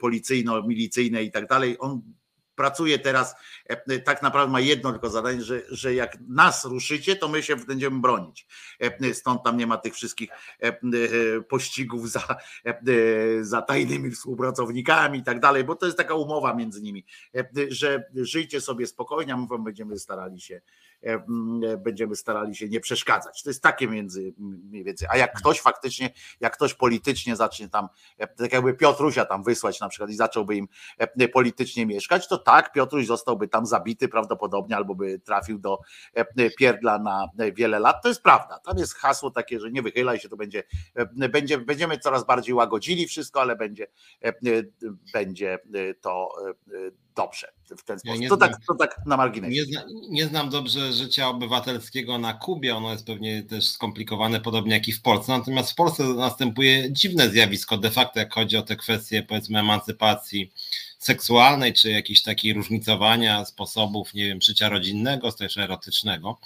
policyjno-milicyjnej 0.00 1.26
i 1.26 1.30
tak 1.30 1.48
dalej, 1.48 1.76
on 1.78 2.02
pracuje 2.58 2.98
teraz, 2.98 3.34
tak 4.04 4.22
naprawdę 4.22 4.52
ma 4.52 4.60
jedno 4.60 4.92
tylko 4.92 5.10
zadanie, 5.10 5.42
że, 5.42 5.62
że 5.70 5.94
jak 5.94 6.18
nas 6.28 6.64
ruszycie, 6.64 7.16
to 7.16 7.28
my 7.28 7.42
się 7.42 7.56
będziemy 7.56 8.00
bronić. 8.00 8.46
Stąd 9.12 9.42
tam 9.44 9.56
nie 9.56 9.66
ma 9.66 9.76
tych 9.76 9.94
wszystkich 9.94 10.30
pościgów 11.48 12.10
za, 12.10 12.36
za 13.40 13.62
tajnymi 13.62 14.10
współpracownikami 14.10 15.18
i 15.18 15.22
tak 15.22 15.40
dalej, 15.40 15.64
bo 15.64 15.74
to 15.74 15.86
jest 15.86 15.98
taka 15.98 16.14
umowa 16.14 16.54
między 16.54 16.82
nimi, 16.82 17.04
że 17.68 18.04
żyjcie 18.14 18.60
sobie 18.60 18.86
spokojnie, 18.86 19.34
a 19.34 19.36
my 19.36 19.46
wam 19.46 19.64
będziemy 19.64 19.98
starali 19.98 20.40
się 20.40 20.60
będziemy 21.78 22.16
starali 22.16 22.56
się 22.56 22.68
nie 22.68 22.80
przeszkadzać. 22.80 23.42
To 23.42 23.50
jest 23.50 23.62
takie 23.62 23.88
między 23.88 24.34
mniej 24.38 24.84
więcej. 24.84 25.08
A 25.10 25.16
jak 25.16 25.34
ktoś 25.38 25.60
faktycznie, 25.60 26.10
jak 26.40 26.54
ktoś 26.54 26.74
politycznie 26.74 27.36
zacznie 27.36 27.68
tam, 27.68 27.88
tak 28.36 28.52
jakby 28.52 28.74
Piotrusia 28.74 29.24
tam 29.24 29.42
wysłać 29.42 29.80
na 29.80 29.88
przykład 29.88 30.10
i 30.10 30.14
zacząłby 30.14 30.56
im 30.56 30.68
politycznie 31.32 31.86
mieszkać, 31.86 32.28
to 32.28 32.38
tak, 32.38 32.72
Piotruś 32.72 33.06
zostałby 33.06 33.48
tam 33.48 33.66
zabity 33.66 34.08
prawdopodobnie 34.08 34.76
albo 34.76 34.94
by 34.94 35.18
trafił 35.18 35.58
do 35.58 35.78
pierdla 36.58 36.98
na 36.98 37.28
wiele 37.54 37.78
lat. 37.78 38.02
To 38.02 38.08
jest 38.08 38.22
prawda. 38.22 38.58
Tam 38.58 38.78
jest 38.78 38.94
hasło 38.94 39.30
takie, 39.30 39.60
że 39.60 39.70
nie 39.70 39.82
wychylaj 39.82 40.18
się, 40.18 40.28
to 40.28 40.36
będzie, 40.36 40.62
będzie 41.30 41.58
będziemy 41.58 41.98
coraz 41.98 42.26
bardziej 42.26 42.54
łagodzili 42.54 43.06
wszystko, 43.06 43.40
ale 43.40 43.56
będzie, 43.56 43.86
będzie 45.12 45.58
to 46.00 46.28
dobrze 47.18 47.52
w 47.78 47.84
ten 47.84 47.98
sposób. 47.98 48.22
Ja 48.22 48.28
to, 48.28 48.36
tak, 48.36 48.50
znam, 48.50 48.60
tak, 48.60 48.66
to 48.66 48.74
tak 48.74 49.06
na 49.06 49.16
marginesie. 49.16 49.54
Nie, 49.54 49.64
zna, 49.64 49.84
nie, 50.10 50.26
znam 50.26 50.50
dobrze 50.50 50.92
życia 50.92 51.28
obywatelskiego 51.28 52.18
na 52.18 52.32
Kubie, 52.32 52.76
ono 52.76 52.92
jest 52.92 53.06
pewnie 53.06 53.42
też 53.42 53.68
skomplikowane, 53.68 54.40
podobnie 54.40 54.74
jak 54.74 54.88
i 54.88 54.92
w 54.92 55.02
Polsce, 55.02 55.32
natomiast 55.38 55.72
w 55.72 55.74
Polsce 55.74 56.04
następuje 56.04 56.92
dziwne 56.92 57.30
zjawisko 57.30 57.78
de 57.78 57.90
facto, 57.90 58.18
jak 58.18 58.34
chodzi 58.34 58.56
o 58.56 58.62
te 58.62 58.76
kwestie 58.76 59.22
powiedzmy 59.22 59.58
emancypacji 59.58 60.52
seksualnej, 60.98 61.72
czy 61.72 61.90
jakieś 61.90 62.22
takiej 62.22 62.52
różnicowania 62.52 63.44
sposobów, 63.44 64.14
nie 64.14 64.26
wiem, 64.26 64.42
życia 64.42 64.68
rodzinnego, 64.68 65.32
też 65.32 65.58
erotycznego. 65.58 66.38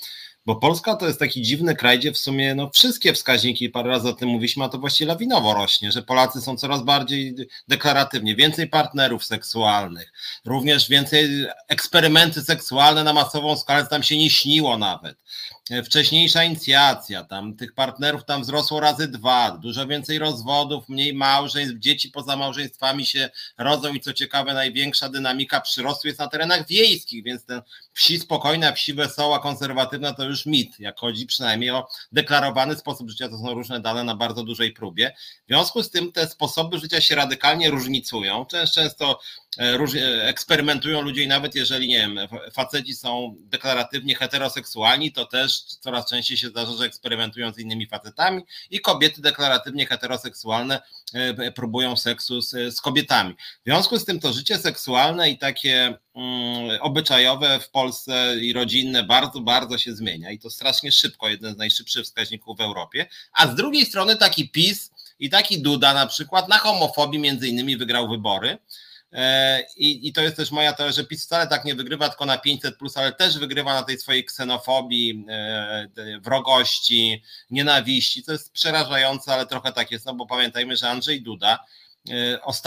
Bo 0.47 0.56
Polska 0.56 0.97
to 0.97 1.06
jest 1.06 1.19
taki 1.19 1.43
dziwny 1.43 1.77
kraj, 1.77 1.98
gdzie 1.98 2.12
w 2.12 2.19
sumie 2.19 2.55
no, 2.55 2.70
wszystkie 2.70 3.12
wskaźniki, 3.12 3.70
parę 3.70 3.90
razy 3.90 4.09
o 4.09 4.12
tym 4.12 4.28
mówiliśmy, 4.28 4.64
a 4.64 4.69
to 4.69 4.78
właściwie 4.78 5.09
lawinowo 5.09 5.55
rośnie, 5.55 5.93
że 5.93 6.02
Polacy 6.02 6.40
są 6.40 6.56
coraz 6.56 6.82
bardziej 6.82 7.35
deklaratywnie, 7.69 8.36
więcej 8.36 8.69
partnerów 8.69 9.24
seksualnych, 9.24 10.12
również 10.44 10.89
więcej 10.89 11.47
eksperymenty 11.69 12.43
seksualne 12.43 13.05
na 13.05 13.12
masową 13.12 13.56
skalę, 13.56 13.86
tam 13.86 14.02
się 14.02 14.19
nie 14.19 14.31
śniło 14.31 14.78
nawet. 14.78 15.19
Wcześniejsza 15.84 16.44
inicjacja, 16.44 17.24
tam 17.24 17.56
tych 17.56 17.74
partnerów 17.74 18.24
tam 18.24 18.43
wzrosło 18.43 18.80
razy 18.80 19.09
dwa, 19.09 19.51
dużo 19.51 19.86
więcej 19.86 20.18
rozwodów, 20.18 20.89
mniej 20.89 21.14
małżeństw, 21.14 21.78
dzieci 21.78 22.10
poza 22.10 22.36
małżeństwami 22.36 23.06
się 23.06 23.30
rodzą 23.59 23.94
i 23.94 24.01
co 24.01 24.12
ciekawe, 24.12 24.55
największa 24.55 25.09
dynamika 25.09 25.60
przyrostu 25.60 26.09
jest 26.09 26.18
na 26.18 26.28
terenach 26.28 26.66
wiejskich, 26.66 27.24
więc 27.24 27.44
ten 27.44 27.62
wsi 27.93 28.20
spokojna, 28.20 28.72
wsi 28.72 28.94
wesoła, 28.94 29.39
konserwatywna 29.39 30.14
to 30.14 30.24
już 30.24 30.47
mit, 30.47 30.80
jak 30.80 30.98
chodzi 30.98 31.26
przynajmniej 31.26 31.70
o 31.70 31.89
deklarowany 32.12 32.76
sposób 32.76 33.10
życia, 33.10 33.28
to 33.28 33.39
są 33.39 33.55
różne 33.55 33.80
dane 33.80 34.05
na 34.05 34.16
bardzo 34.16 34.44
dużej 34.44 34.72
próbie. 34.72 35.14
W 35.44 35.47
związku 35.48 35.82
z 35.82 35.90
tym 35.90 36.12
te 36.12 36.28
sposoby 36.28 36.78
życia 36.78 37.01
się 37.01 37.14
radykalnie 37.14 37.70
różnicują. 37.70 38.47
Często, 38.47 38.80
często 38.80 39.18
E, 39.52 39.52
eksperymentują 40.23 41.01
ludzie 41.01 41.23
i 41.23 41.29
nawet 41.29 41.55
jeżeli, 41.55 41.89
nie 41.89 41.99
wiem, 41.99 42.19
faceci 42.53 42.95
są 42.95 43.37
deklaratywnie 43.39 44.15
heteroseksualni, 44.15 45.12
to 45.12 45.27
też 45.27 45.62
coraz 45.62 46.11
częściej 46.11 46.37
się 46.37 46.49
zdarza, 46.49 46.73
że 46.73 46.85
eksperymentują 46.85 47.53
z 47.53 47.59
innymi 47.59 47.87
facetami 47.87 48.43
i 48.70 48.81
kobiety 48.81 49.23
deklaratywnie 49.23 49.87
heteroseksualne 49.87 50.83
e, 51.15 51.53
próbują 51.53 51.97
seksu 51.97 52.41
z, 52.41 52.74
z 52.77 52.81
kobietami. 52.81 53.35
W 53.35 53.65
związku 53.65 53.99
z 53.99 54.05
tym 54.05 54.20
to 54.20 54.33
życie 54.33 54.59
seksualne 54.59 55.31
i 55.31 55.39
takie 55.39 55.99
mm, 56.15 56.81
obyczajowe 56.81 57.61
w 57.61 57.70
Polsce 57.70 58.37
i 58.41 58.53
rodzinne 58.53 59.03
bardzo, 59.03 59.41
bardzo 59.41 59.79
się 59.79 59.95
zmienia 59.95 60.31
i 60.31 60.39
to 60.39 60.51
strasznie 60.51 60.93
szybko, 60.93 61.29
jeden 61.29 61.55
z 61.55 61.57
najszybszych 61.57 62.05
wskaźników 62.05 62.59
w 62.59 62.61
Europie, 62.61 63.07
a 63.33 63.47
z 63.47 63.55
drugiej 63.55 63.87
strony 63.87 64.16
taki 64.16 64.49
PiS 64.49 64.91
i 65.19 65.31
taki 65.31 65.62
Duda 65.62 65.95
na 65.95 66.07
przykład 66.07 66.49
na 66.49 66.59
homofobii 66.59 67.19
między 67.19 67.49
innymi 67.49 67.77
wygrał 67.77 68.09
wybory, 68.09 68.59
E, 68.59 68.91
I, 69.76 70.09
I 70.09 70.12
to 70.12 70.20
jest 70.20 70.36
też 70.36 70.51
moja 70.51 70.72
teoria, 70.72 70.93
że 70.93 71.05
PiS 71.05 71.24
wcale 71.24 71.47
tak 71.47 71.64
nie 71.64 71.74
wygrywa 71.74 72.09
tylko 72.09 72.26
na 72.26 72.39
500, 72.39 72.76
plus, 72.76 72.97
ale 72.97 73.12
też 73.12 73.39
wygrywa 73.39 73.74
na 73.74 73.82
tej 73.82 73.98
swojej 73.98 74.24
ksenofobii, 74.24 75.24
e, 75.28 75.89
wrogości, 76.20 77.22
nienawiści. 77.51 78.22
To 78.22 78.32
jest 78.32 78.52
przerażające, 78.52 79.32
ale 79.32 79.47
trochę 79.47 79.72
tak 79.72 79.90
jest, 79.90 80.06
no 80.06 80.14
bo 80.14 80.26
pamiętajmy, 80.26 80.76
że 80.76 80.89
Andrzej 80.89 81.22
Duda 81.22 81.59
E, 81.59 81.82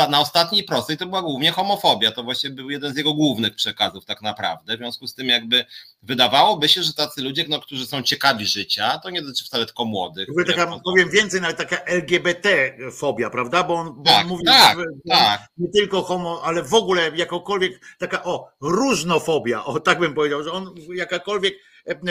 na 0.09 0.19
ostatniej 0.19 0.63
prostej 0.63 0.97
to 0.97 1.05
była 1.05 1.21
głównie 1.21 1.51
homofobia. 1.51 2.11
To 2.11 2.23
właśnie 2.23 2.49
był 2.49 2.69
jeden 2.69 2.93
z 2.93 2.97
jego 2.97 3.13
głównych 3.13 3.55
przekazów, 3.55 4.05
tak 4.05 4.21
naprawdę. 4.21 4.75
W 4.75 4.79
związku 4.79 5.07
z 5.07 5.15
tym, 5.15 5.27
jakby 5.27 5.65
wydawałoby 6.03 6.69
się, 6.69 6.83
że 6.83 6.93
tacy 6.93 7.21
ludzie, 7.21 7.45
no, 7.49 7.59
którzy 7.59 7.85
są 7.85 8.03
ciekawi 8.03 8.45
życia, 8.45 8.99
to 9.03 9.09
nie 9.09 9.21
dotyczy 9.21 9.45
wcale 9.45 9.65
tylko 9.65 9.85
młodych. 9.85 10.27
Taka, 10.47 10.79
powiem 10.83 11.09
więcej, 11.09 11.41
nawet 11.41 11.57
taka 11.57 11.77
LGBT-fobia, 11.77 13.29
prawda? 13.29 13.63
Bo 13.63 13.73
on, 13.75 13.93
bo 13.95 14.03
tak, 14.03 14.21
on 14.21 14.27
mówi 14.27 14.43
tak, 14.45 14.77
tak. 15.09 15.47
nie 15.57 15.69
tylko 15.69 16.01
homo, 16.01 16.41
ale 16.43 16.63
w 16.63 16.73
ogóle 16.73 17.11
jakakolwiek 17.15 17.79
taka, 17.97 18.23
o, 18.23 18.49
różnofobia, 18.61 19.65
o 19.65 19.79
tak 19.79 19.99
bym 19.99 20.13
powiedział, 20.13 20.43
że 20.43 20.51
on 20.51 20.75
jakakolwiek 20.95 21.53
e, 21.53 21.57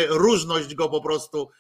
różność 0.09 0.75
go 0.75 0.89
po 0.89 1.01
prostu 1.01 1.51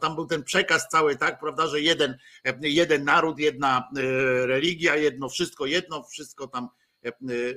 tam 0.00 0.14
był 0.14 0.26
ten 0.26 0.44
przekaz 0.44 0.88
cały, 0.88 1.16
tak, 1.16 1.40
prawda, 1.40 1.66
że 1.66 1.80
jeden, 1.80 2.18
jeden 2.60 3.04
naród, 3.04 3.38
jedna 3.38 3.88
e, 3.96 4.02
religia, 4.46 4.96
jedno 4.96 5.28
wszystko 5.28 5.66
jedno, 5.66 6.02
wszystko 6.02 6.46
tam 6.46 6.68
e, 7.04 7.10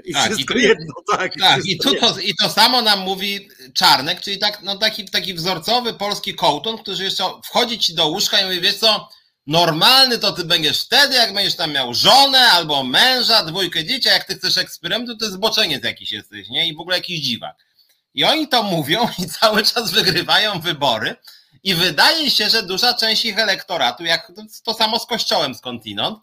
i 0.06 0.14
tak, 0.14 0.32
wszystko 0.32 0.54
i 0.58 0.62
to, 0.62 0.68
jedno, 0.68 0.94
tak. 1.12 1.34
tak 1.40 1.66
i, 1.66 1.78
to, 1.78 1.94
to, 1.96 2.20
I 2.20 2.36
to 2.36 2.50
samo 2.50 2.82
nam 2.82 3.00
mówi 3.00 3.50
Czarnek, 3.74 4.22
czyli 4.22 4.40
tak, 4.40 4.62
no 4.64 4.78
taki, 4.78 5.06
taki 5.06 5.34
wzorcowy 5.34 5.94
polski 5.94 6.36
kołton, 6.36 6.78
który 6.78 7.04
jeszcze 7.04 7.24
wchodzi 7.46 7.80
ci 7.80 7.96
do 7.96 8.08
łóżka 8.08 8.42
i 8.42 8.46
mówi, 8.46 8.62
wiesz 8.62 8.78
co, 8.78 9.10
normalny 9.48 10.20
to 10.20 10.32
ty 10.32 10.44
będziesz 10.44 10.82
wtedy, 10.86 11.16
jak 11.16 11.34
będziesz 11.34 11.56
tam 11.56 11.72
miał 11.72 11.94
żonę 11.94 12.40
albo 12.40 12.84
męża, 12.84 13.46
dwójkę 13.46 13.86
dzieci, 13.86 14.10
a 14.10 14.14
jak 14.14 14.24
ty 14.24 14.36
chcesz 14.36 14.58
eksperymentu, 14.58 15.18
to 15.18 15.26
jest 15.26 15.36
zboczeniec 15.36 15.84
jakiś 15.84 16.12
jesteś, 16.12 16.50
nie? 16.50 16.68
I 16.68 16.76
w 16.76 16.80
ogóle 16.80 16.98
jakiś 16.98 17.20
dziwak. 17.20 17.71
I 18.14 18.24
oni 18.24 18.48
to 18.48 18.64
mówią 18.64 19.10
i 19.24 19.26
cały 19.26 19.64
czas 19.64 19.92
wygrywają 19.92 20.60
wybory, 20.60 21.16
i 21.64 21.76
wydaje 21.76 22.32
się, 22.32 22.50
że 22.50 22.64
duża 22.64 22.94
część 22.94 23.26
ich 23.26 23.40
elektoratu, 23.40 24.04
jak 24.04 24.32
to 24.64 24.74
samo 24.74 25.00
z 25.00 25.06
kościołem 25.06 25.56
skądinąd, 25.56 26.20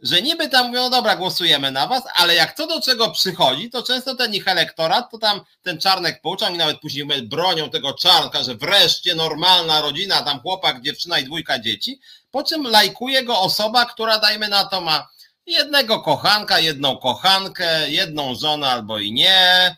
że 0.00 0.22
niby 0.22 0.48
tam 0.48 0.66
mówią, 0.66 0.82
no 0.82 0.90
dobra, 0.90 1.16
głosujemy 1.16 1.70
na 1.70 1.86
was, 1.86 2.02
ale 2.14 2.34
jak 2.34 2.56
co 2.56 2.66
do 2.66 2.80
czego 2.80 3.10
przychodzi, 3.10 3.70
to 3.70 3.82
często 3.82 4.14
ten 4.14 4.34
ich 4.34 4.48
elektorat, 4.48 5.10
to 5.10 5.18
tam 5.18 5.40
ten 5.62 5.80
czarnek 5.80 6.20
poucza 6.20 6.50
i 6.50 6.56
nawet 6.56 6.80
później 6.80 7.22
bronią 7.22 7.70
tego 7.70 7.92
czarnka, 7.92 8.42
że 8.42 8.54
wreszcie 8.54 9.14
normalna 9.14 9.80
rodzina, 9.80 10.22
tam 10.22 10.40
chłopak, 10.40 10.82
dziewczyna 10.82 11.18
i 11.18 11.24
dwójka 11.24 11.58
dzieci, 11.58 12.00
po 12.30 12.42
czym 12.42 12.62
lajkuje 12.62 13.24
go 13.24 13.40
osoba, 13.40 13.86
która 13.86 14.18
dajmy 14.18 14.48
na 14.48 14.64
to 14.64 14.80
ma 14.80 15.08
jednego 15.46 16.00
kochanka, 16.00 16.58
jedną 16.58 16.96
kochankę, 16.96 17.90
jedną 17.90 18.34
żonę 18.34 18.68
albo 18.68 18.98
i 18.98 19.12
nie, 19.12 19.76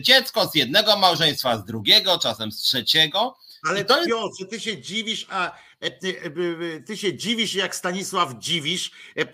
dziecko 0.00 0.48
z 0.48 0.54
jednego 0.54 0.96
małżeństwa, 0.96 1.58
z 1.58 1.64
drugiego, 1.64 2.18
czasem 2.18 2.52
z 2.52 2.60
trzeciego, 2.60 3.36
ale 3.68 3.84
to 3.84 4.04
Piotrze, 4.06 4.46
ty 4.46 4.60
się 4.60 4.80
dziwisz, 4.80 5.26
a 5.30 5.58
e, 5.80 5.90
ty, 5.90 6.20
e, 6.20 6.80
ty 6.80 6.96
się 6.96 7.16
dziwisz 7.16 7.54
jak 7.54 7.76
Stanisław 7.76 8.34
dziwisz, 8.38 8.90
e, 9.16 9.26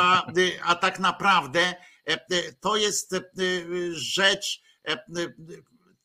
a, 0.00 0.26
a 0.64 0.74
tak 0.74 0.98
naprawdę 0.98 1.74
to 2.60 2.76
jest 2.76 3.14
rzecz 3.92 4.62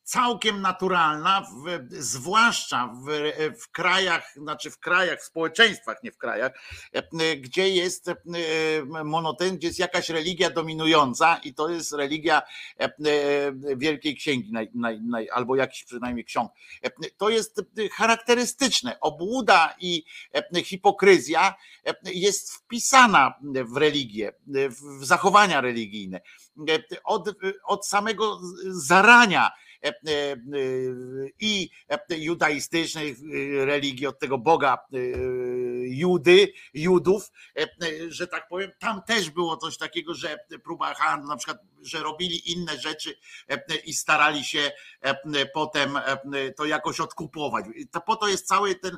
całkiem 0.10 0.62
naturalna, 0.62 1.42
w, 1.42 1.80
zwłaszcza 2.04 2.94
w, 3.06 3.32
w, 3.62 3.72
krajach, 3.72 4.34
znaczy 4.36 4.72
w 4.72 4.80
krajach, 4.80 5.20
w 5.20 5.24
społeczeństwach, 5.24 6.04
nie 6.04 6.12
w 6.12 6.18
krajach, 6.18 6.52
gdzie 7.38 7.70
jest 7.70 8.12
monoteizm, 9.04 9.58
gdzie 9.58 9.68
jest 9.68 9.80
jakaś 9.80 10.10
religia 10.10 10.50
dominująca 10.50 11.40
i 11.44 11.54
to 11.54 11.70
jest 11.70 11.94
religia 11.94 12.42
Wielkiej 13.76 14.16
Księgi, 14.16 14.52
naj, 14.52 14.70
naj, 14.74 15.02
naj, 15.02 15.30
albo 15.30 15.56
jakiś 15.56 15.84
przynajmniej 15.84 16.26
ksiąg. 16.26 16.52
To 17.18 17.30
jest 17.30 17.62
charakterystyczne. 17.92 19.00
Obłuda 19.00 19.76
i 19.80 20.04
hipokryzja 20.66 21.56
jest 22.04 22.54
wpisana 22.54 23.34
w 23.66 23.78
religię, 23.78 24.34
w 24.48 25.06
zachowania 25.06 25.62
religijne. 25.62 26.22
Od, 27.04 27.30
od 27.64 27.88
samego 27.88 28.40
zarania 28.66 29.52
E, 29.52 29.52
e, 29.52 29.69
i 31.40 31.70
judaistycznej 32.10 33.16
religii, 33.66 34.08
od 34.08 34.20
tego 34.20 34.38
Boga 34.38 34.78
e, 34.94 34.98
Judy, 35.88 36.54
Judów, 36.74 37.32
że 38.10 38.28
tak 38.28 38.48
powiem, 38.48 38.72
tam 38.80 39.04
też 39.04 39.30
było 39.30 39.58
coś 39.58 39.78
takiego, 39.78 40.14
że 40.14 40.38
próba 40.64 40.94
handlu, 40.94 41.30
na 41.30 41.38
przykład, 41.38 41.58
że 41.82 42.00
robili 42.00 42.52
inne 42.52 42.80
rzeczy 42.80 43.18
i 43.86 43.94
starali 43.94 44.44
się 44.44 44.72
potem 45.54 46.00
to 46.58 46.66
jakoś 46.66 47.00
odkupować. 47.00 47.66
Po 48.06 48.16
to 48.16 48.28
jest 48.28 48.48
cały 48.48 48.76
ten, 48.76 48.98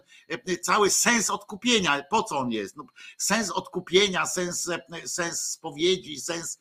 cały 0.62 0.90
sens 0.90 1.30
odkupienia. 1.30 2.04
Po 2.10 2.24
co 2.24 2.38
on 2.38 2.52
jest? 2.52 2.78
No, 2.78 2.86
sens 3.18 3.52
odkupienia, 3.52 4.26
sens, 4.26 4.70
sens 5.06 5.42
spowiedzi, 5.42 6.22
sens, 6.22 6.60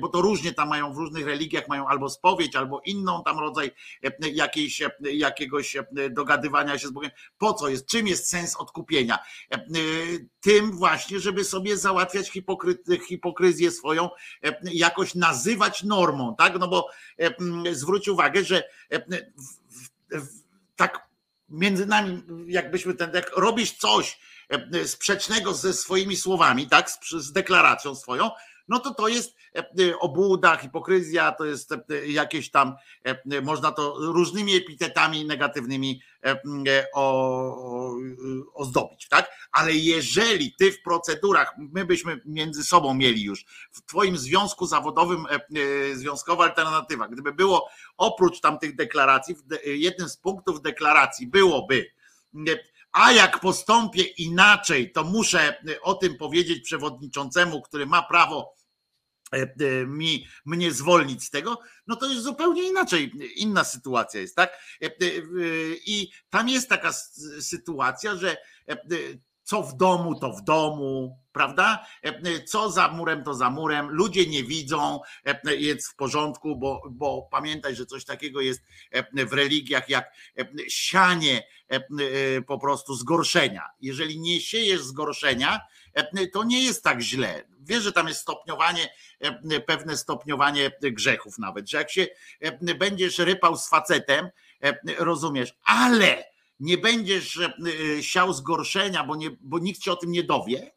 bo 0.00 0.08
to 0.08 0.20
różnie 0.20 0.52
tam 0.54 0.68
mają 0.68 0.92
w 0.92 0.96
różnych 0.96 1.26
religiach, 1.26 1.68
mają 1.68 1.88
albo 1.88 2.08
spowiedź, 2.08 2.56
albo 2.56 2.80
inną 2.84 3.22
tam 3.24 3.38
rodzaj 3.38 3.70
e, 4.02 4.28
jakiejś, 4.28 4.82
e, 4.82 4.90
jakiegoś 5.00 5.76
e, 5.76 5.86
dogadywania 6.10 6.78
się 6.78 6.88
z 6.88 6.90
Bogiem. 6.90 7.10
Po 7.38 7.54
co 7.54 7.68
jest? 7.68 7.86
Czym 7.86 8.06
jest 8.06 8.28
sens 8.28 8.56
odkupienia? 8.56 9.18
Tym 10.40 10.72
właśnie, 10.72 11.20
żeby 11.20 11.44
sobie 11.44 11.76
załatwiać 11.76 12.30
hipokry, 12.30 12.78
hipokryzję 13.08 13.70
swoją, 13.70 14.10
jakoś 14.62 15.14
nazywać 15.14 15.47
normą, 15.84 16.34
tak? 16.38 16.58
No 16.58 16.68
bo 16.68 16.88
zwróć 17.72 18.08
uwagę, 18.08 18.44
że 18.44 18.68
tak 20.76 21.08
między 21.48 21.86
nami, 21.86 22.22
jakbyśmy 22.46 22.94
ten, 22.94 23.14
jak 23.14 23.36
robisz 23.36 23.72
coś 23.72 24.18
sprzecznego 24.86 25.54
ze 25.54 25.72
swoimi 25.72 26.16
słowami, 26.16 26.68
tak, 26.68 26.90
z, 26.90 27.10
z 27.10 27.32
deklaracją 27.32 27.94
swoją, 27.94 28.30
no 28.68 28.78
to 28.78 28.94
to 28.94 29.08
jest 29.08 29.36
e, 29.56 29.58
e, 29.58 29.98
obłuda, 29.98 30.56
hipokryzja, 30.56 31.32
to 31.32 31.44
jest 31.44 31.72
e, 31.72 31.78
jakieś 32.06 32.50
tam, 32.50 32.74
można 33.42 33.72
to 33.72 33.94
różnymi 33.98 34.54
epitetami 34.54 35.24
negatywnymi 35.24 36.02
ozdobić, 38.54 39.08
tak? 39.08 39.30
Ale 39.52 39.72
jeżeli 39.72 40.54
ty 40.58 40.72
w 40.72 40.82
procedurach, 40.82 41.54
my 41.58 41.84
byśmy 41.84 42.20
między 42.24 42.64
sobą 42.64 42.94
mieli 42.94 43.22
już, 43.22 43.44
w 43.72 43.82
twoim 43.82 44.18
związku 44.18 44.66
zawodowym, 44.66 45.24
związkowa 45.94 46.44
alternatywa, 46.44 47.08
gdyby 47.08 47.32
było 47.32 47.68
oprócz 47.96 48.40
tamtych 48.40 48.76
deklaracji, 48.76 49.34
jednym 49.64 50.08
z 50.08 50.16
punktów 50.16 50.62
deklaracji 50.62 51.26
byłoby, 51.26 51.90
a 52.92 53.12
jak 53.12 53.40
postąpię 53.40 54.02
inaczej, 54.02 54.92
to 54.92 55.04
muszę 55.04 55.62
o 55.82 55.94
tym 55.94 56.16
powiedzieć 56.16 56.64
przewodniczącemu, 56.64 57.62
który 57.62 57.86
ma 57.86 58.02
prawo 58.02 58.57
mi, 59.86 60.26
mnie 60.46 60.72
zwolnić 60.72 61.24
z 61.24 61.30
tego, 61.30 61.60
no 61.86 61.96
to 61.96 62.06
jest 62.06 62.22
zupełnie 62.22 62.68
inaczej, 62.68 63.12
inna 63.36 63.64
sytuacja 63.64 64.20
jest, 64.20 64.36
tak? 64.36 64.50
E, 64.82 64.88
I 65.86 66.10
tam 66.30 66.48
jest 66.48 66.68
taka 66.68 66.92
sytuacja, 67.40 68.16
że 68.16 68.36
co 69.42 69.62
w 69.62 69.76
domu, 69.76 70.20
to 70.20 70.32
w 70.32 70.44
domu, 70.44 71.18
prawda? 71.32 71.86
Co 72.46 72.70
za 72.70 72.88
murem, 72.88 73.24
to 73.24 73.34
za 73.34 73.50
murem. 73.50 73.90
Ludzie 73.90 74.26
nie 74.26 74.44
widzą, 74.44 75.00
jest 75.44 75.88
w 75.88 75.96
porządku, 75.96 76.56
bo, 76.56 76.82
bo 76.90 77.28
pamiętaj, 77.30 77.76
że 77.76 77.86
coś 77.86 78.04
takiego 78.04 78.40
jest 78.40 78.62
w 79.12 79.32
religiach 79.32 79.88
jak 79.88 80.12
sianie 80.68 81.42
po 82.46 82.58
prostu 82.58 82.94
zgorszenia. 82.94 83.62
Jeżeli 83.80 84.20
nie 84.20 84.40
siejesz 84.40 84.82
zgorszenia, 84.82 85.60
to 86.32 86.44
nie 86.44 86.64
jest 86.64 86.84
tak 86.84 87.00
źle. 87.00 87.44
Wiesz, 87.60 87.82
że 87.82 87.92
tam 87.92 88.08
jest 88.08 88.20
stopniowanie, 88.20 88.94
pewne 89.66 89.96
stopniowanie 89.96 90.70
grzechów 90.82 91.38
nawet, 91.38 91.70
że 91.70 91.78
jak 91.78 91.90
się 91.90 92.06
będziesz 92.78 93.18
rypał 93.18 93.56
z 93.56 93.68
facetem, 93.68 94.28
rozumiesz, 94.98 95.54
ale 95.64 96.24
nie 96.60 96.78
będziesz 96.78 97.38
siał 98.00 98.32
zgorszenia, 98.32 99.04
bo, 99.04 99.16
nie, 99.16 99.30
bo 99.40 99.58
nikt 99.58 99.80
ci 99.80 99.90
o 99.90 99.96
tym 99.96 100.12
nie 100.12 100.24
dowie, 100.24 100.70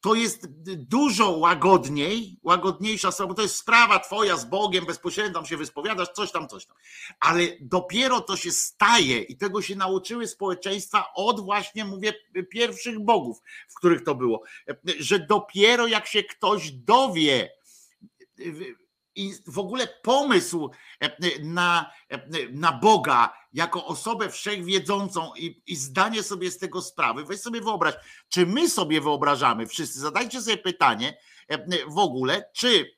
to 0.00 0.14
jest 0.14 0.46
dużo 0.76 1.30
łagodniej, 1.30 2.38
łagodniejsza 2.42 3.12
sprawa, 3.12 3.28
bo 3.28 3.34
to 3.34 3.42
jest 3.42 3.56
sprawa 3.56 3.98
twoja 3.98 4.36
z 4.36 4.44
Bogiem, 4.44 4.86
bezpośrednio 4.86 5.34
tam 5.34 5.46
się 5.46 5.56
wyspowiadasz, 5.56 6.08
coś 6.08 6.32
tam, 6.32 6.48
coś 6.48 6.66
tam. 6.66 6.76
Ale 7.20 7.42
dopiero 7.60 8.20
to 8.20 8.36
się 8.36 8.50
staje 8.50 9.18
i 9.18 9.36
tego 9.36 9.62
się 9.62 9.76
nauczyły 9.76 10.28
społeczeństwa 10.28 11.04
od 11.14 11.40
właśnie, 11.40 11.84
mówię, 11.84 12.14
pierwszych 12.50 13.00
bogów, 13.00 13.38
w 13.68 13.74
których 13.74 14.04
to 14.04 14.14
było, 14.14 14.42
że 14.98 15.18
dopiero 15.18 15.86
jak 15.86 16.06
się 16.06 16.22
ktoś 16.22 16.70
dowie, 16.70 17.50
i 19.16 19.34
w 19.46 19.58
ogóle 19.58 19.88
pomysł 20.02 20.70
na, 21.42 21.90
na 22.52 22.72
Boga 22.72 23.32
jako 23.56 23.86
osobę 23.86 24.30
wszechwiedzącą 24.30 25.32
i, 25.36 25.62
i 25.66 25.76
zdanie 25.76 26.22
sobie 26.22 26.50
z 26.50 26.58
tego 26.58 26.82
sprawy, 26.82 27.24
weź 27.24 27.40
sobie 27.40 27.60
wyobraź, 27.60 27.94
czy 28.28 28.46
my 28.46 28.68
sobie 28.70 29.00
wyobrażamy, 29.00 29.66
wszyscy, 29.66 30.00
zadajcie 30.00 30.42
sobie 30.42 30.58
pytanie 30.58 31.18
w 31.88 31.98
ogóle, 31.98 32.50
czy 32.54 32.96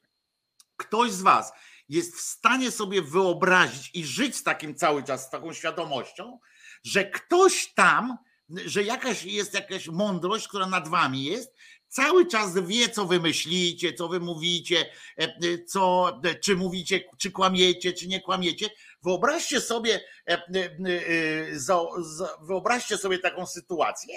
ktoś 0.76 1.10
z 1.10 1.22
was 1.22 1.52
jest 1.88 2.16
w 2.16 2.20
stanie 2.20 2.70
sobie 2.70 3.02
wyobrazić 3.02 3.90
i 3.94 4.04
żyć 4.04 4.36
z 4.36 4.42
takim 4.42 4.74
cały 4.74 5.02
czas, 5.02 5.26
z 5.26 5.30
taką 5.30 5.52
świadomością, 5.52 6.38
że 6.84 7.04
ktoś 7.04 7.72
tam, 7.74 8.16
że 8.48 8.82
jakaś 8.82 9.24
jest 9.24 9.54
jakaś 9.54 9.88
mądrość, 9.88 10.48
która 10.48 10.66
nad 10.66 10.88
wami 10.88 11.24
jest 11.24 11.54
cały 11.88 12.26
czas 12.26 12.58
wie, 12.58 12.88
co 12.88 13.06
wy 13.06 13.20
myślicie, 13.20 13.92
co 13.92 14.08
wy 14.08 14.20
mówicie, 14.20 14.90
e, 15.18 15.22
e, 15.22 15.64
co, 15.66 16.12
e, 16.24 16.34
czy 16.34 16.56
mówicie, 16.56 17.04
czy 17.18 17.30
kłamiecie, 17.30 17.92
czy 17.92 18.08
nie 18.08 18.20
kłamiecie. 18.20 18.70
Wyobraźcie 19.02 19.60
sobie, 19.60 20.00
wyobraźcie 22.40 22.98
sobie 22.98 23.18
taką 23.18 23.46
sytuację 23.46 24.14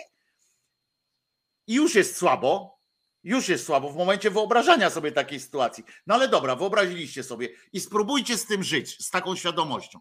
i 1.68 1.74
już 1.74 1.96
jest 1.96 2.18
słabo, 2.18 2.82
już 3.24 3.50
jest 3.50 3.66
słabo 3.66 3.90
w 3.90 3.96
momencie 3.96 4.32
wyobrażania 4.32 4.90
sobie 4.90 5.12
takiej 5.12 5.40
sytuacji. 5.40 5.84
No 6.08 6.16
ale 6.16 6.28
dobra, 6.28 6.56
wyobraziliście 6.56 7.24
sobie 7.24 7.50
i 7.74 7.80
spróbujcie 7.80 8.38
z 8.38 8.46
tym 8.46 8.64
żyć, 8.64 9.06
z 9.06 9.10
taką 9.10 9.36
świadomością. 9.36 10.00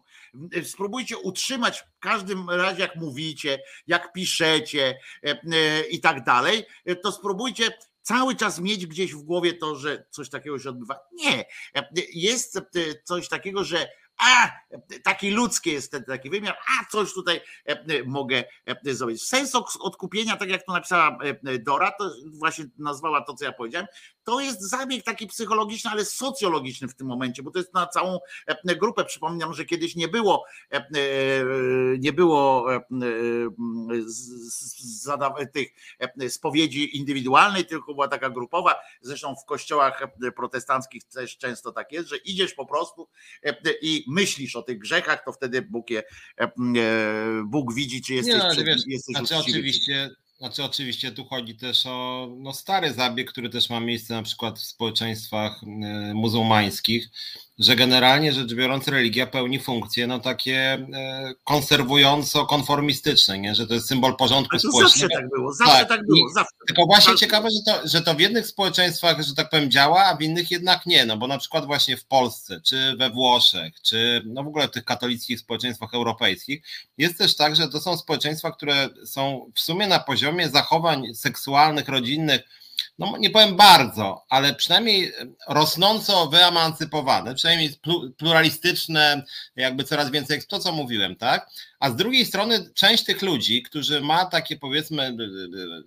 Spróbujcie 0.63 1.17
utrzymać 1.17 1.79
w 1.79 1.99
każdym 1.99 2.49
razie, 2.49 2.81
jak 2.81 2.95
mówicie, 2.95 3.59
jak 3.87 4.13
piszecie 4.13 4.99
e, 5.23 5.29
e, 5.53 5.81
i 5.81 5.99
tak 5.99 6.23
dalej, 6.23 6.65
e, 6.85 6.95
to 6.95 7.11
spróbujcie 7.11 7.71
cały 8.01 8.35
czas 8.35 8.59
mieć 8.59 8.87
gdzieś 8.87 9.13
w 9.13 9.21
głowie 9.21 9.53
to, 9.53 9.75
że 9.75 10.05
coś 10.09 10.29
takiego 10.29 10.59
się 10.59 10.69
odbywa. 10.69 10.99
Nie. 11.13 11.45
Jest 12.13 12.59
coś 13.03 13.27
takiego, 13.29 13.63
że 13.63 13.87
a 14.21 14.51
taki 15.03 15.31
ludzki 15.31 15.71
jest 15.71 15.91
ten 15.91 16.03
taki 16.03 16.29
wymiar, 16.29 16.55
a 16.55 16.85
coś 16.91 17.13
tutaj 17.13 17.41
e, 17.67 17.71
e, 17.71 18.03
mogę 18.05 18.43
e, 18.65 18.93
zrobić. 18.93 19.23
Sens 19.23 19.55
odkupienia, 19.79 20.37
tak 20.37 20.49
jak 20.49 20.65
to 20.65 20.73
napisała 20.73 21.17
Dora, 21.59 21.91
to 21.91 22.11
właśnie 22.33 22.65
nazwała 22.77 23.21
to, 23.21 23.33
co 23.33 23.45
ja 23.45 23.51
powiedziałem, 23.51 23.87
to 24.23 24.39
jest 24.39 24.69
zabieg 24.69 25.03
taki 25.03 25.27
psychologiczny, 25.27 25.91
ale 25.91 26.05
socjologiczny 26.05 26.87
w 26.87 26.95
tym 26.95 27.07
momencie, 27.07 27.43
bo 27.43 27.51
to 27.51 27.59
jest 27.59 27.73
na 27.73 27.87
całą 27.87 28.19
grupę. 28.65 29.05
Przypominam, 29.05 29.53
że 29.53 29.65
kiedyś 29.65 29.95
nie 29.95 30.07
było 30.07 30.45
nie 31.99 32.13
było 32.13 32.67
tych 35.53 35.67
spowiedzi 36.29 36.97
indywidualnej, 36.97 37.65
tylko 37.65 37.93
była 37.93 38.07
taka 38.07 38.29
grupowa. 38.29 38.75
Zresztą 39.01 39.35
w 39.35 39.45
kościołach 39.45 40.07
protestanckich 40.35 41.03
też 41.03 41.37
często 41.37 41.71
tak 41.71 41.91
jest, 41.91 42.09
że 42.09 42.17
idziesz 42.17 42.53
po 42.53 42.65
prostu 42.65 43.07
i 43.81 44.05
myślisz 44.07 44.55
o 44.55 44.61
tych 44.61 44.77
grzechach, 44.77 45.25
to 45.25 45.31
wtedy 45.31 45.61
Bóg, 45.61 45.89
je, 45.89 46.03
e, 46.39 46.43
e, 46.43 46.51
Bóg 47.45 47.73
widzi, 47.73 48.01
czy 48.01 48.13
jesteś, 48.13 48.43
nie, 48.43 48.49
przed, 48.51 48.65
wiesz, 48.65 48.81
jesteś 48.87 49.15
znaczy 49.15 49.37
oczywiście, 49.37 50.09
znaczy 50.41 50.63
oczywiście 50.63 51.11
tu 51.11 51.25
chodzi 51.25 51.55
też 51.55 51.85
o 51.85 52.27
no, 52.39 52.53
stary 52.53 52.93
zabieg, 52.93 53.31
który 53.31 53.49
też 53.49 53.69
ma 53.69 53.79
miejsce 53.79 54.13
na 54.13 54.23
przykład 54.23 54.59
w 54.59 54.63
społeczeństwach 54.63 55.63
e, 55.63 56.13
muzułmańskich, 56.13 57.09
że 57.59 57.75
generalnie 57.75 58.33
rzecz 58.33 58.53
biorąc 58.53 58.87
religia 58.87 59.27
pełni 59.27 59.59
funkcje 59.59 60.07
no 60.07 60.19
takie 60.19 60.57
e, 60.93 61.33
konserwująco-konformistyczne, 61.43 63.39
nie? 63.39 63.55
że 63.55 63.67
to 63.67 63.73
jest 63.73 63.87
symbol 63.87 64.15
porządku 64.15 64.59
społecznego. 64.59 64.89
Zawsze 64.89 65.07
tak 65.09 65.29
było, 65.29 65.53
zawsze 65.53 65.73
tak, 65.79 65.89
tak 65.89 66.05
było. 66.05 66.29
Zawsze. 66.29 66.55
Tylko 66.67 66.85
właśnie 66.85 67.15
ciekawe, 67.15 67.49
że 67.49 67.73
to, 67.73 67.87
że 67.87 68.01
to 68.01 68.13
w 68.13 68.19
jednych 68.19 68.47
społeczeństwach, 68.47 69.21
że 69.21 69.35
tak 69.35 69.49
powiem, 69.49 69.71
działa, 69.71 70.05
a 70.05 70.15
w 70.15 70.21
innych 70.21 70.51
jednak 70.51 70.85
nie, 70.85 71.05
no 71.05 71.17
bo 71.17 71.27
na 71.27 71.37
przykład 71.37 71.65
właśnie 71.65 71.97
w 71.97 72.05
Polsce, 72.05 72.61
czy 72.61 72.95
we 72.97 73.09
Włoszech, 73.09 73.73
czy 73.81 74.21
no 74.25 74.43
w 74.43 74.47
ogóle 74.47 74.67
w 74.67 74.71
tych 74.71 74.85
katolickich 74.85 75.39
społeczeństwach 75.39 75.93
europejskich, 75.93 76.61
jest 76.97 77.17
też 77.17 77.35
tak, 77.35 77.55
że 77.55 77.67
to 77.67 77.81
są 77.81 77.97
społeczeństwa, 77.97 78.51
które 78.51 78.89
są 79.05 79.51
w 79.55 79.59
sumie 79.59 79.87
na 79.87 79.99
poziomie 79.99 80.49
zachowań 80.49 81.15
seksualnych, 81.15 81.87
rodzinnych, 81.87 82.41
no 83.01 83.17
nie 83.17 83.29
powiem 83.29 83.55
bardzo, 83.55 84.25
ale 84.29 84.55
przynajmniej 84.55 85.13
rosnąco 85.47 86.27
wyemancypowane, 86.27 87.35
przynajmniej 87.35 87.69
pluralistyczne, 88.17 89.23
jakby 89.55 89.83
coraz 89.83 90.11
więcej, 90.11 90.41
to 90.47 90.59
co 90.59 90.71
mówiłem, 90.71 91.15
tak? 91.15 91.49
A 91.79 91.89
z 91.89 91.95
drugiej 91.95 92.25
strony 92.25 92.69
część 92.73 93.03
tych 93.03 93.21
ludzi, 93.21 93.63
którzy 93.63 94.01
ma 94.01 94.25
takie 94.25 94.55
powiedzmy 94.55 95.17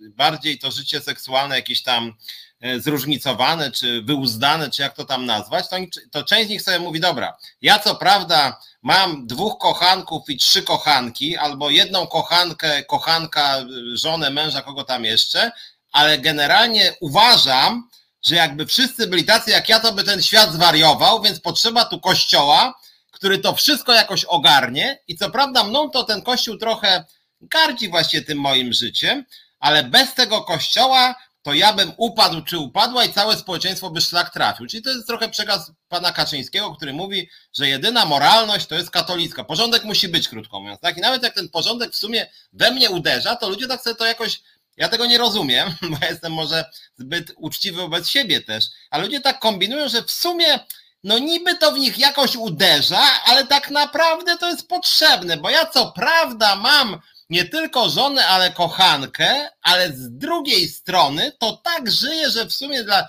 bardziej 0.09 0.59
to 0.59 0.71
życie 0.71 1.01
seksualne 1.01 1.57
jakieś 1.57 1.83
tam 1.83 2.13
e, 2.61 2.81
zróżnicowane, 2.81 3.71
czy 3.71 4.03
wyuzdane, 4.03 4.71
czy 4.71 4.83
jak 4.83 4.97
to 4.97 5.05
tam 5.05 5.27
nazwać, 5.27 5.69
to, 5.69 5.77
to 6.11 6.25
część 6.25 6.47
z 6.47 6.51
nich 6.51 6.63
sobie 6.63 6.79
mówi, 6.79 7.01
dobra, 7.01 7.37
ja 7.63 7.79
co 7.79 7.95
prawda 7.95 8.61
mam 8.83 9.27
dwóch 9.27 9.59
kochanków 9.59 10.31
i 10.31 10.37
trzy 10.37 10.63
kochanki, 10.63 11.37
albo 11.37 11.71
jedną 11.71 12.07
kochankę, 12.07 12.83
kochanka, 12.83 13.65
żonę, 13.93 14.31
męża, 14.31 14.63
kogo 14.63 14.85
tam 14.85 15.05
jeszcze, 15.05 15.53
ale 15.95 16.19
generalnie 16.19 16.95
uważam, 17.01 17.89
że 18.27 18.35
jakby 18.35 18.67
wszyscy 18.67 19.07
byli 19.07 19.25
tacy 19.25 19.51
jak 19.51 19.69
ja, 19.69 19.81
to 19.81 19.93
by 19.93 20.05
ten 20.05 20.23
świat 20.23 20.53
zwariował, 20.53 21.23
więc 21.23 21.41
potrzeba 21.41 21.85
tu 21.85 22.01
kościoła, 22.01 22.75
który 23.11 23.39
to 23.39 23.55
wszystko 23.55 23.93
jakoś 23.93 24.25
ogarnie. 24.25 24.99
I 25.09 25.17
co 25.17 25.31
prawda, 25.31 25.65
mną 25.65 25.91
to 25.91 26.05
ten 26.05 26.23
kościół 26.23 26.57
trochę 26.57 27.05
gardzi 27.41 27.89
właśnie 27.89 28.23
tym 28.23 28.39
moim 28.39 28.73
życiem, 28.73 29.25
ale 29.59 29.85
bez 29.85 30.15
tego 30.15 30.41
kościoła 30.41 31.15
to 31.43 31.53
ja 31.55 31.73
bym 31.73 31.93
upadł 31.97 32.43
czy 32.43 32.59
upadła 32.59 33.05
i 33.05 33.13
całe 33.13 33.37
społeczeństwo 33.37 33.91
by 33.91 34.01
szlak 34.01 34.33
trafił. 34.33 34.67
Czyli 34.67 34.83
to 34.83 34.91
jest 34.91 35.07
trochę 35.07 35.29
przekaz 35.29 35.73
pana 35.89 36.13
Kaczyńskiego, 36.13 36.73
który 36.77 36.93
mówi, 36.93 37.29
że 37.53 37.69
jedyna 37.69 38.05
moralność 38.05 38.67
to 38.67 38.75
jest 38.75 38.91
katolicka. 38.91 39.45
Porządek 39.45 39.85
musi 39.85 40.09
być, 40.09 40.29
krótko 40.29 40.61
mówiąc. 40.61 40.81
Tak? 40.81 40.97
I 40.97 41.01
nawet 41.01 41.23
jak 41.23 41.35
ten 41.35 41.49
porządek 41.49 41.93
w 41.93 41.97
sumie 41.97 42.31
we 42.53 42.71
mnie 42.71 42.91
uderza, 42.91 43.37
to 43.37 43.49
ludzie 43.49 43.67
tak 43.67 43.83
sobie 43.83 43.97
to 43.97 44.07
jakoś 44.07 44.43
ja 44.77 44.89
tego 44.89 45.07
nie 45.07 45.19
rozumiem, 45.19 45.75
bo 45.91 46.07
jestem 46.07 46.33
może 46.33 46.65
zbyt 46.99 47.33
uczciwy 47.37 47.77
wobec 47.77 48.09
siebie 48.09 48.41
też, 48.41 48.65
ale 48.91 49.05
ludzie 49.05 49.21
tak 49.21 49.41
kombinują, 49.41 49.89
że 49.89 50.03
w 50.03 50.11
sumie 50.11 50.61
no 51.05 51.19
niby 51.19 51.55
to 51.55 51.73
w 51.73 51.79
nich 51.79 51.99
jakoś 51.99 52.37
uderza, 52.37 53.03
ale 53.27 53.47
tak 53.47 53.71
naprawdę 53.71 54.39
to 54.39 54.51
jest 54.51 54.69
potrzebne, 54.69 55.37
bo 55.37 55.51
ja 55.51 55.67
co 55.67 55.93
prawda 55.93 56.57
mam 56.57 57.01
nie 57.31 57.45
tylko 57.45 57.91
żonę, 57.91 58.27
ale 58.27 58.53
kochankę, 58.53 59.49
ale 59.63 59.93
z 59.93 60.19
drugiej 60.19 60.69
strony 60.69 61.33
to 61.39 61.53
tak 61.53 61.91
żyję, 61.91 62.31
że 62.31 62.47
w 62.47 62.53
sumie 62.53 62.85
dla 62.85 63.09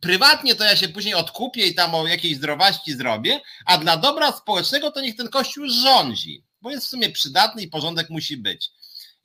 prywatnie 0.00 0.54
to 0.54 0.64
ja 0.64 0.76
się 0.76 0.88
później 0.88 1.14
odkupię 1.14 1.66
i 1.66 1.74
tam 1.74 1.94
o 1.94 2.06
jakiejś 2.06 2.36
zdrowaści 2.36 2.94
zrobię, 2.94 3.40
a 3.66 3.78
dla 3.78 3.96
dobra 3.96 4.32
społecznego 4.32 4.90
to 4.90 5.00
niech 5.00 5.16
ten 5.16 5.28
kościół 5.28 5.64
rządzi, 5.68 6.44
bo 6.60 6.70
jest 6.70 6.86
w 6.86 6.90
sumie 6.90 7.10
przydatny 7.10 7.62
i 7.62 7.68
porządek 7.68 8.10
musi 8.10 8.36
być. 8.36 8.70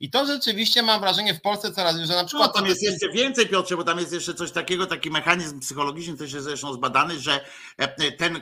I 0.00 0.10
to 0.10 0.26
rzeczywiście 0.26 0.82
mam 0.82 1.00
wrażenie 1.00 1.34
w 1.34 1.40
Polsce 1.40 1.72
coraz, 1.72 1.96
że 1.96 2.14
na 2.14 2.24
przykład. 2.24 2.48
No, 2.48 2.60
tam 2.60 2.66
jest 2.66 2.82
jeszcze 2.82 3.08
więcej, 3.08 3.48
Piotrze, 3.48 3.76
bo 3.76 3.84
tam 3.84 3.98
jest 3.98 4.12
jeszcze 4.12 4.34
coś 4.34 4.50
takiego, 4.50 4.86
taki 4.86 5.10
mechanizm 5.10 5.60
psychologiczny, 5.60 6.16
też 6.16 6.32
jest 6.32 6.44
zresztą 6.44 6.72
zbadany, 6.72 7.20
że 7.20 7.44
e, 7.76 8.12
ten, 8.12 8.36
e, 8.36 8.40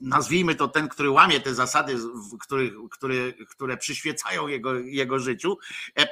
nazwijmy 0.00 0.54
to 0.54 0.68
ten, 0.68 0.88
który 0.88 1.10
łamie 1.10 1.40
te 1.40 1.54
zasady, 1.54 1.96
które, 2.40 2.62
które, 2.90 3.14
które 3.48 3.76
przyświecają 3.76 4.48
jego, 4.48 4.74
jego 4.74 5.18
życiu, 5.18 5.58
e, 5.94 6.06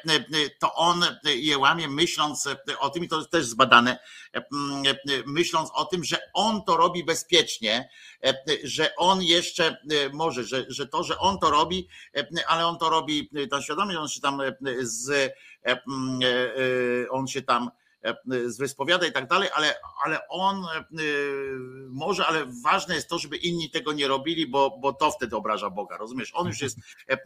to 0.59 0.75
on 0.75 1.05
je 1.25 1.59
łamie 1.59 1.89
myśląc 1.89 2.49
o 2.79 2.91
tym, 2.91 3.05
i 3.05 3.09
to 3.09 3.19
jest 3.19 3.31
też 3.31 3.47
zbadane, 3.47 3.99
myśląc 5.27 5.71
o 5.75 5.85
tym, 5.85 6.05
że 6.05 6.19
on 6.35 6.65
to 6.65 6.77
robi 6.77 7.05
bezpiecznie, 7.05 7.89
że 8.65 8.97
on 8.97 9.23
jeszcze 9.23 9.77
może, 10.13 10.45
że, 10.45 10.65
że 10.69 10.87
to, 10.87 11.03
że 11.03 11.19
on 11.19 11.39
to 11.39 11.51
robi, 11.51 11.89
ale 12.49 12.67
on 12.67 12.79
to 12.79 12.91
robi 12.91 13.31
tam 13.51 13.63
świadomie, 13.63 14.01
on 14.01 14.09
się 14.09 14.21
tam 14.21 14.41
z, 14.81 15.11
e, 15.11 15.33
e, 15.67 15.73
e, 15.73 17.11
on 17.11 17.27
się 17.27 17.43
tam 17.43 17.71
wyspowiada 18.59 19.07
i 19.07 19.13
tak 19.13 19.29
dalej, 19.29 19.49
ale, 19.55 19.75
ale 20.05 20.29
on 20.29 20.67
może, 21.89 22.27
ale 22.27 22.47
ważne 22.65 22.95
jest 22.95 23.09
to, 23.09 23.19
żeby 23.19 23.37
inni 23.37 23.71
tego 23.71 23.93
nie 23.93 24.09
robili, 24.09 24.47
bo, 24.47 24.79
bo 24.81 24.93
to 24.93 25.11
wtedy 25.11 25.37
obraża 25.37 25.71
Boga, 25.71 25.97
rozumiesz? 25.97 26.33
On 26.35 26.47
już 26.47 26.61
jest 26.61 26.79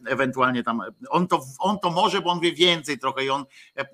ewentualnie 0.06 0.62
tam, 0.62 0.82
on 1.09 1.28
to, 1.28 1.40
on 1.59 1.78
to 1.78 1.90
może, 1.90 2.20
bo 2.20 2.31
on 2.31 2.40
wie 2.40 2.52
więcej 2.52 2.98
trochę 2.98 3.24
i 3.24 3.31
on 3.31 3.44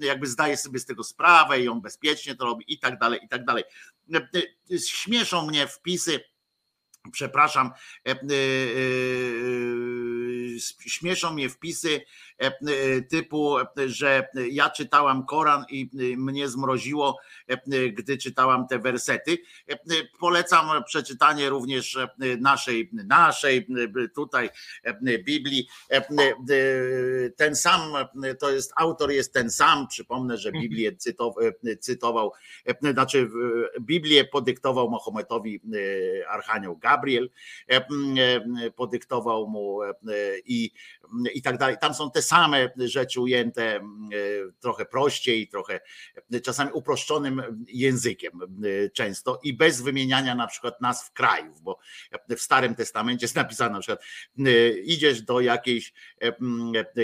jakby 0.00 0.26
zdaje 0.26 0.56
sobie 0.56 0.78
z 0.78 0.86
tego 0.86 1.04
sprawę 1.04 1.60
i 1.60 1.68
on 1.68 1.80
bezpiecznie 1.80 2.34
to 2.34 2.44
robi 2.44 2.64
i 2.68 2.78
tak 2.78 2.98
dalej, 2.98 3.20
i 3.24 3.28
tak 3.28 3.44
dalej. 3.44 3.64
Śmieszą 4.86 5.46
mnie 5.46 5.66
wpisy, 5.66 6.20
przepraszam, 7.10 7.70
śmieszą 10.86 11.32
mnie 11.34 11.48
wpisy 11.48 12.04
typu, 13.10 13.56
że 13.86 14.28
ja 14.50 14.70
czytałam 14.70 15.26
Koran 15.26 15.64
i 15.70 15.90
mnie 16.16 16.48
zmroziło, 16.48 17.18
gdy 17.92 18.18
czytałam 18.18 18.68
te 18.68 18.78
wersety. 18.78 19.38
Polecam 20.20 20.84
przeczytanie 20.84 21.48
również 21.48 21.98
naszej, 22.40 22.90
naszej 22.92 23.66
tutaj 24.14 24.50
Biblii. 25.24 25.68
Ten 27.36 27.56
sam, 27.56 27.80
to 28.38 28.50
jest 28.50 28.72
autor 28.76 29.10
jest 29.10 29.32
ten 29.32 29.50
sam. 29.50 29.88
Przypomnę, 29.88 30.36
że 30.38 30.52
Biblię 30.52 30.96
cytował, 31.80 32.32
znaczy 32.92 33.30
Biblię 33.80 34.24
podyktował 34.24 34.90
Mahometowi 34.90 35.60
Archanioł 36.28 36.76
Gabriel, 36.76 37.30
podyktował 38.76 39.48
mu 39.48 39.80
i, 40.46 40.70
i 41.34 41.42
tak 41.42 41.58
dalej. 41.58 41.76
Tam 41.80 41.94
są 41.94 42.10
te 42.10 42.22
same 42.26 42.70
rzeczy 42.76 43.20
ujęte 43.20 43.80
trochę 44.60 44.86
prościej, 44.86 45.48
trochę 45.48 45.80
czasami 46.42 46.70
uproszczonym 46.72 47.66
językiem 47.68 48.32
często 48.94 49.40
i 49.42 49.54
bez 49.54 49.80
wymieniania 49.82 50.34
na 50.34 50.46
przykład 50.46 50.80
nazw 50.80 51.12
krajów, 51.12 51.60
bo 51.60 51.78
w 52.36 52.40
Starym 52.40 52.74
Testamencie 52.74 53.24
jest 53.24 53.36
napisane 53.36 53.74
na 53.74 53.80
przykład 53.80 54.04
idziesz 54.84 55.22
do 55.22 55.40
jakiejś 55.40 55.92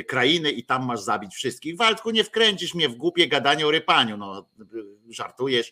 krainy 0.09 0.53
i 0.53 0.65
tam 0.65 0.87
masz 0.87 1.01
zabić 1.01 1.35
wszystkich. 1.35 1.77
Waldku, 1.77 2.11
nie 2.11 2.25
wkręcisz 2.25 2.75
mnie 2.75 2.89
w 2.89 2.95
głupie 2.95 3.29
gadanie 3.29 3.67
o 3.67 3.71
rypaniu. 3.71 4.17
No, 4.17 4.49
żartujesz, 5.09 5.71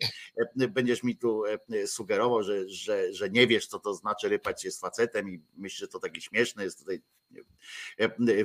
będziesz 0.56 1.02
mi 1.02 1.16
tu 1.16 1.42
sugerował, 1.86 2.42
że, 2.42 2.68
że, 2.68 3.12
że 3.12 3.30
nie 3.30 3.46
wiesz, 3.46 3.66
co 3.66 3.78
to 3.78 3.94
znaczy 3.94 4.28
rypać 4.28 4.62
się 4.62 4.70
z 4.70 4.80
facetem 4.80 5.30
i 5.30 5.42
myślę, 5.56 5.78
że 5.78 5.88
to 5.88 5.98
takie 5.98 6.20
śmieszne 6.20 6.64
jest 6.64 6.78
tutaj 6.78 7.00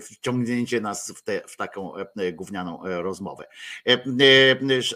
wciągnięcie 0.02 0.82
nas 0.82 1.12
w, 1.12 1.24
te, 1.24 1.42
w 1.48 1.58
taką 1.58 1.94
gównianą 2.34 2.80
rozmowę. 2.84 3.48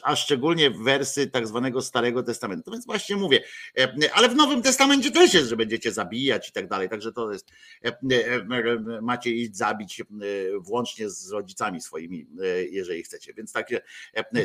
A 0.03 0.15
szczególnie 0.15 0.71
wersy 0.71 1.27
tak 1.27 1.47
zwanego 1.47 1.81
Starego 1.81 2.23
Testamentu. 2.23 2.71
Więc 2.71 2.85
właśnie 2.85 3.15
mówię, 3.15 3.43
ale 4.13 4.29
w 4.29 4.35
Nowym 4.35 4.61
Testamencie 4.61 5.11
też 5.11 5.33
jest, 5.33 5.49
że 5.49 5.57
będziecie 5.57 5.91
zabijać 5.91 6.49
i 6.49 6.51
tak 6.51 6.67
dalej. 6.67 6.89
Także 6.89 7.11
to 7.11 7.31
jest, 7.31 7.49
macie 9.01 9.31
iść 9.31 9.55
zabić 9.55 10.03
włącznie 10.59 11.09
z 11.09 11.31
rodzicami 11.31 11.81
swoimi, 11.81 12.27
jeżeli 12.71 13.03
chcecie. 13.03 13.33
Więc 13.33 13.53
takie, 13.53 13.81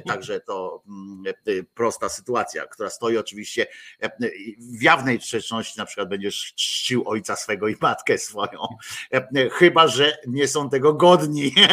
także 0.07 0.41
to 0.41 0.85
prosta 1.75 2.09
sytuacja, 2.09 2.67
która 2.67 2.91
stoi 2.91 3.17
oczywiście 3.17 3.67
w 4.59 4.83
jawnej 4.83 5.21
sprzeczności, 5.21 5.79
na 5.79 5.87
przykład 5.87 6.09
będziesz 6.09 6.55
czcił 6.57 7.09
ojca 7.09 7.37
swego 7.37 7.69
i 7.69 7.77
matkę 7.81 8.19
swoją 8.19 8.59
chyba 9.53 9.89
że 9.89 10.19
nie 10.27 10.49
są 10.49 10.71
tego 10.71 10.95
godni. 10.95 11.55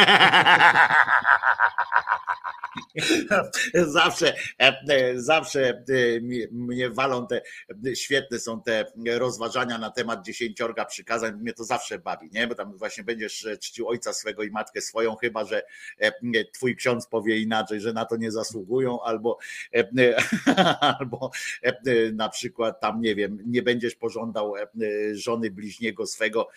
Zawsze, 3.74 4.34
zawsze 5.16 5.84
mnie 6.52 6.90
walą 6.90 7.28
te, 7.28 7.42
świetne 7.96 8.40
są 8.40 8.62
te 8.62 8.86
rozważania 9.06 9.78
na 9.78 9.92
temat 9.92 10.26
dziesięciorga 10.26 10.86
przykazań, 10.86 11.36
mnie 11.36 11.54
to 11.54 11.64
zawsze 11.64 12.00
bawi, 12.00 12.30
nie? 12.32 12.48
Bo 12.48 12.56
tam 12.56 12.78
właśnie 12.78 13.04
będziesz 13.04 13.48
czcił 13.60 13.88
ojca 13.88 14.14
swego 14.14 14.44
i 14.44 14.52
matkę 14.52 14.82
swoją, 14.82 15.16
chyba 15.16 15.46
że 15.46 15.64
twój 16.54 16.76
ksiądz 16.76 17.08
powie 17.08 17.40
inaczej, 17.40 17.82
że 17.82 17.94
na 17.94 18.06
to 18.06 18.18
nie 18.18 18.32
zasługują, 18.32 19.02
albo, 19.02 19.38
albo 20.82 21.32
na 22.14 22.30
przykład 22.30 22.80
tam, 22.80 23.02
nie 23.02 23.16
wiem, 23.16 23.38
nie 23.46 23.62
będziesz 23.62 23.96
pożądał 23.96 24.54
żony 25.14 25.52
bliźniego 25.52 26.08
swego, 26.08 26.48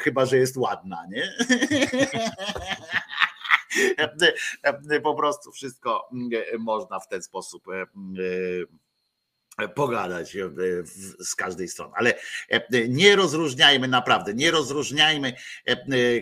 chyba 0.00 0.26
że 0.26 0.36
jest 0.36 0.56
ładna, 0.56 1.06
nie? 1.10 1.32
Po 5.02 5.14
prostu 5.14 5.52
wszystko 5.52 6.08
można 6.58 7.00
w 7.00 7.08
ten 7.08 7.22
sposób 7.22 7.64
pogadać 9.74 10.36
z 11.18 11.34
każdej 11.34 11.68
strony, 11.68 11.92
ale 11.96 12.14
nie 12.88 13.16
rozróżniajmy 13.16 13.88
naprawdę, 13.88 14.34
nie 14.34 14.50
rozróżniajmy 14.50 15.32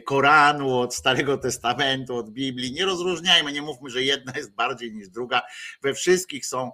Koranu 0.05 0.79
od 0.79 0.95
Starego 0.95 1.39
Testamentu, 1.39 2.17
od 2.17 2.31
Biblii, 2.31 2.73
nie 2.73 2.85
rozróżniajmy, 2.85 3.53
nie 3.53 3.63
mówmy, 3.63 3.91
że 3.91 4.03
jedna 4.03 4.33
jest 4.37 4.55
bardziej 4.55 4.93
niż 4.93 5.09
druga. 5.09 5.43
We 5.83 5.95
wszystkich 5.95 6.47
są 6.47 6.73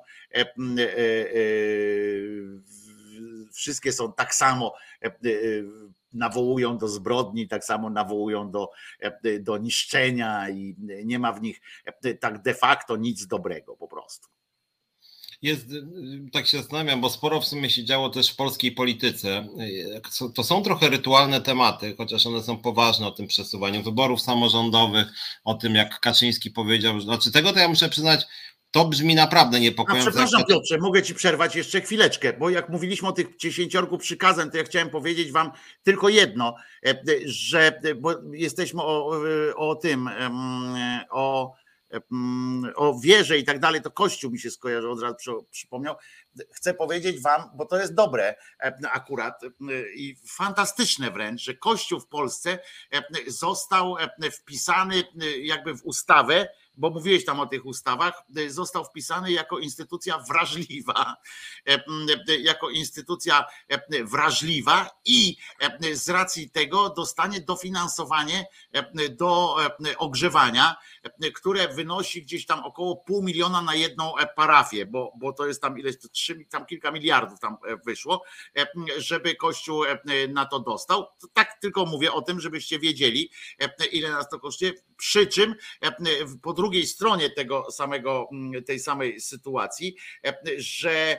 wszystkie 3.52 3.92
są 3.92 4.12
tak 4.12 4.34
samo 4.34 4.74
nawołują 6.12 6.78
do 6.78 6.88
zbrodni, 6.88 7.48
tak 7.48 7.64
samo 7.64 7.90
nawołują 7.90 8.50
do, 8.50 8.70
do 9.40 9.58
niszczenia 9.58 10.50
i 10.50 10.76
nie 11.04 11.18
ma 11.18 11.32
w 11.32 11.42
nich 11.42 11.60
tak 12.20 12.42
de 12.42 12.54
facto 12.54 12.96
nic 12.96 13.26
dobrego 13.26 13.76
po 13.76 13.88
prostu. 13.88 14.28
Jest, 15.42 15.66
tak 16.32 16.46
się 16.46 16.58
zastanawiam, 16.58 17.00
bo 17.00 17.10
sporo 17.10 17.40
w 17.40 17.46
sumie 17.46 17.70
się 17.70 17.84
działo 17.84 18.10
też 18.10 18.30
w 18.30 18.36
polskiej 18.36 18.72
polityce. 18.72 19.48
To 20.34 20.44
są 20.44 20.62
trochę 20.62 20.88
rytualne 20.88 21.40
tematy, 21.40 21.94
chociaż 21.98 22.26
one 22.26 22.42
są 22.42 22.58
poważne 22.58 23.06
o 23.06 23.10
tym 23.10 23.26
przesuwaniu 23.26 23.82
wyborów 23.82 24.20
samorządowych, 24.20 25.06
o 25.44 25.54
tym 25.54 25.74
jak 25.74 26.00
Kaczyński 26.00 26.50
powiedział, 26.50 27.00
znaczy 27.00 27.32
tego 27.32 27.52
to 27.52 27.58
ja 27.58 27.68
muszę 27.68 27.88
przyznać, 27.88 28.26
to 28.72 28.84
brzmi 28.84 29.14
naprawdę 29.14 29.60
niepokojąco. 29.60 30.08
A 30.08 30.10
przepraszam 30.10 30.44
Piotrze, 30.48 30.78
mogę 30.78 31.02
ci 31.02 31.14
przerwać 31.14 31.56
jeszcze 31.56 31.80
chwileczkę, 31.80 32.32
bo 32.32 32.50
jak 32.50 32.68
mówiliśmy 32.68 33.08
o 33.08 33.12
tych 33.12 33.36
dziesięciorku 33.36 33.98
przykazań, 33.98 34.50
to 34.50 34.56
ja 34.56 34.64
chciałem 34.64 34.90
powiedzieć 34.90 35.32
wam 35.32 35.50
tylko 35.82 36.08
jedno, 36.08 36.54
e, 36.86 36.94
że 37.24 37.80
bo 37.96 38.14
jesteśmy 38.32 38.82
o, 38.82 39.20
o 39.56 39.74
tym, 39.74 40.10
o, 41.10 41.54
o 42.76 43.00
wierze 43.00 43.38
i 43.38 43.44
tak 43.44 43.58
dalej, 43.58 43.82
to 43.82 43.90
Kościół 43.90 44.30
mi 44.30 44.38
się 44.38 44.50
skojarzył, 44.50 44.92
od 44.92 45.02
razu 45.02 45.46
przypomniał. 45.50 45.94
Chcę 46.50 46.74
powiedzieć 46.74 47.20
wam, 47.20 47.42
bo 47.54 47.66
to 47.66 47.78
jest 47.78 47.94
dobre 47.94 48.34
akurat 48.92 49.40
i 49.94 50.16
fantastyczne 50.26 51.10
wręcz, 51.10 51.42
że 51.42 51.54
Kościół 51.54 52.00
w 52.00 52.06
Polsce 52.06 52.58
został 53.26 53.96
wpisany 54.32 55.04
jakby 55.42 55.74
w 55.74 55.84
ustawę, 55.84 56.48
bo 56.76 56.90
mówiłeś 56.90 57.24
tam 57.24 57.40
o 57.40 57.46
tych 57.46 57.66
ustawach, 57.66 58.22
został 58.48 58.84
wpisany 58.84 59.32
jako 59.32 59.58
instytucja 59.58 60.18
wrażliwa, 60.18 61.16
jako 62.42 62.70
instytucja 62.70 63.44
wrażliwa 64.04 64.90
i 65.04 65.36
z 65.92 66.08
racji 66.08 66.50
tego 66.50 66.90
dostanie 66.90 67.40
dofinansowanie 67.40 68.46
do 69.10 69.56
ogrzewania, 69.98 70.76
które 71.34 71.68
wynosi 71.68 72.22
gdzieś 72.22 72.46
tam 72.46 72.64
około 72.64 72.96
pół 72.96 73.22
miliona 73.22 73.62
na 73.62 73.74
jedną 73.74 74.14
parafię, 74.36 74.86
bo, 74.86 75.12
bo 75.18 75.32
to 75.32 75.46
jest 75.46 75.62
tam 75.62 75.78
ileś, 75.78 75.96
trzy, 76.12 76.44
tam 76.50 76.66
kilka 76.66 76.90
miliardów 76.90 77.40
tam 77.40 77.56
wyszło, 77.86 78.24
żeby 78.96 79.36
Kościół 79.36 79.84
na 80.28 80.46
to 80.46 80.60
dostał. 80.60 81.06
Tak 81.32 81.58
tylko 81.60 81.86
mówię 81.86 82.12
o 82.12 82.22
tym, 82.22 82.40
żebyście 82.40 82.78
wiedzieli, 82.78 83.30
ile 83.92 84.10
nas 84.10 84.28
to 84.28 84.40
kosztuje, 84.40 84.72
przy 84.96 85.26
czym 85.26 85.54
po 86.42 86.52
drugiej 86.52 86.86
stronie 86.86 87.30
tego 87.30 87.70
samego, 87.70 88.28
tej 88.66 88.80
samej 88.80 89.20
sytuacji, 89.20 89.96
że, 90.56 91.18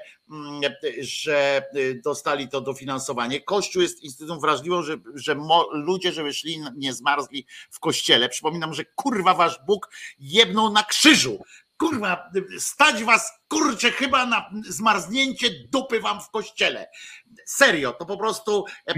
że 1.02 1.64
dostali 2.04 2.50
to 2.50 2.62
dofinansowanie. 2.62 3.42
Kościół 3.42 3.82
jest 3.82 4.04
instytucją 4.04 4.40
wrażliwą, 4.40 4.84
że, 4.84 4.98
że 5.16 5.36
mo, 5.36 5.68
ludzie, 5.72 6.12
żeby 6.12 6.34
szli, 6.34 6.62
nie 6.76 6.94
zmarzli 6.94 7.46
w 7.72 7.80
kościele. 7.80 8.30
Przypominam, 8.30 8.74
że 8.74 8.86
kurwa 8.86 9.34
wasz 9.34 9.60
Bóg 9.68 9.90
jebnął 10.20 10.72
na 10.72 10.84
krzyżu. 10.84 11.44
Kurwa, 11.84 12.32
stać 12.60 13.04
was, 13.04 13.32
kurczę, 13.48 13.92
chyba 13.92 14.26
na 14.26 14.50
zmarznięcie 14.70 15.50
dupy 15.72 16.00
wam 16.00 16.22
w 16.22 16.30
kościele. 16.30 16.88
Serio, 17.46 17.94
to 17.94 18.06
po 18.06 18.18
prostu, 18.18 18.66
e, 18.88 18.94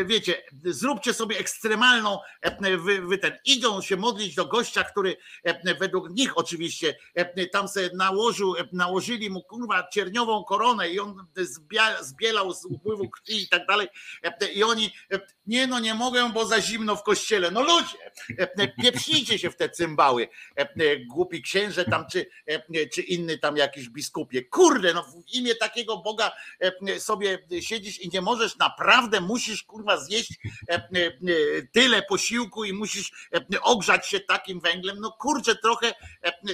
e, 0.00 0.04
wiecie, 0.04 0.42
zróbcie 0.64 1.14
sobie 1.14 1.38
ekstremalną, 1.38 2.18
e, 2.42 2.76
wy, 2.76 3.00
wy 3.00 3.18
ten, 3.18 3.32
idą 3.44 3.80
się 3.80 3.96
modlić 3.96 4.34
do 4.34 4.46
gościa, 4.46 4.84
który 4.84 5.16
według 5.80 6.10
nich 6.10 6.38
oczywiście 6.38 6.96
tam 7.52 7.68
sobie 7.68 7.90
nałożył, 7.94 8.54
nałożyli 8.72 9.30
mu 9.30 9.42
kurwa 9.42 9.88
cierniową 9.88 10.44
koronę 10.44 10.90
i 10.90 11.00
on 11.00 11.26
zbielał 12.00 12.52
z 12.52 12.64
upływu 12.64 13.10
krwi 13.10 13.42
i 13.42 13.48
tak 13.48 13.66
dalej 13.66 13.88
i 14.54 14.64
oni, 14.64 14.92
nie 15.48 15.66
no 15.66 15.80
nie 15.80 15.94
mogę, 15.94 16.30
bo 16.34 16.46
za 16.46 16.60
zimno 16.60 16.96
w 16.96 17.02
kościele, 17.02 17.50
no 17.50 17.62
ludzie, 17.62 17.98
pieprznijcie 18.82 19.38
się 19.38 19.50
w 19.50 19.56
te 19.56 19.70
cymbały, 19.70 20.28
głupi 21.06 21.42
księże 21.42 21.84
tam 21.84 22.04
czy, 22.12 22.26
czy 22.94 23.02
inny 23.02 23.38
tam 23.38 23.56
jakiś 23.56 23.88
biskupie. 23.88 24.44
Kurde, 24.44 24.94
no 24.94 25.02
w 25.02 25.34
imię 25.34 25.54
takiego 25.54 25.96
Boga 25.96 26.32
sobie 26.98 27.38
siedzisz 27.60 28.00
i 28.00 28.08
nie 28.08 28.20
możesz, 28.20 28.56
naprawdę 28.56 29.20
musisz 29.20 29.62
kurwa 29.62 29.96
zjeść 29.96 30.34
tyle 31.72 32.02
posiłku 32.02 32.64
i 32.64 32.72
musisz 32.72 33.28
ogrzać 33.62 34.08
się 34.08 34.20
takim 34.20 34.60
węglem. 34.60 35.00
No 35.00 35.12
kurczę, 35.12 35.56
trochę, 35.56 35.94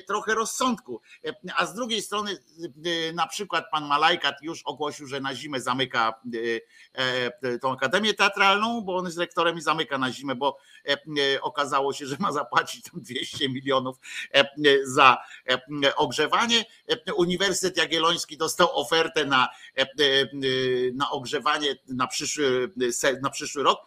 trochę 0.06 0.34
rozsądku. 0.34 1.00
A 1.56 1.66
z 1.66 1.74
drugiej 1.74 2.02
strony 2.02 2.38
na 3.14 3.26
przykład 3.26 3.64
pan 3.70 3.86
Malajkat 3.86 4.42
już 4.42 4.62
ogłosił, 4.64 5.06
że 5.06 5.20
na 5.20 5.34
zimę 5.34 5.60
zamyka 5.60 6.20
tą 7.62 7.72
Akademię 7.72 8.14
Teatralną, 8.14 8.83
bo 8.84 8.96
on 8.96 9.04
jest 9.04 9.18
rektorem 9.18 9.58
i 9.58 9.60
zamyka 9.60 9.98
na 9.98 10.12
zimę, 10.12 10.34
bo 10.34 10.58
okazało 11.42 11.92
się, 11.92 12.06
że 12.06 12.16
ma 12.18 12.32
zapłacić 12.32 12.82
tam 12.82 13.00
200 13.02 13.48
milionów 13.48 13.96
za 14.84 15.18
ogrzewanie. 15.96 16.64
Uniwersytet 17.16 17.76
Jagielloński 17.76 18.36
dostał 18.36 18.68
ofertę 18.72 19.24
na, 19.24 19.48
na 20.94 21.10
ogrzewanie 21.10 21.76
na 21.88 22.06
przyszły, 22.06 22.72
na 23.22 23.30
przyszły 23.30 23.62
rok. 23.62 23.78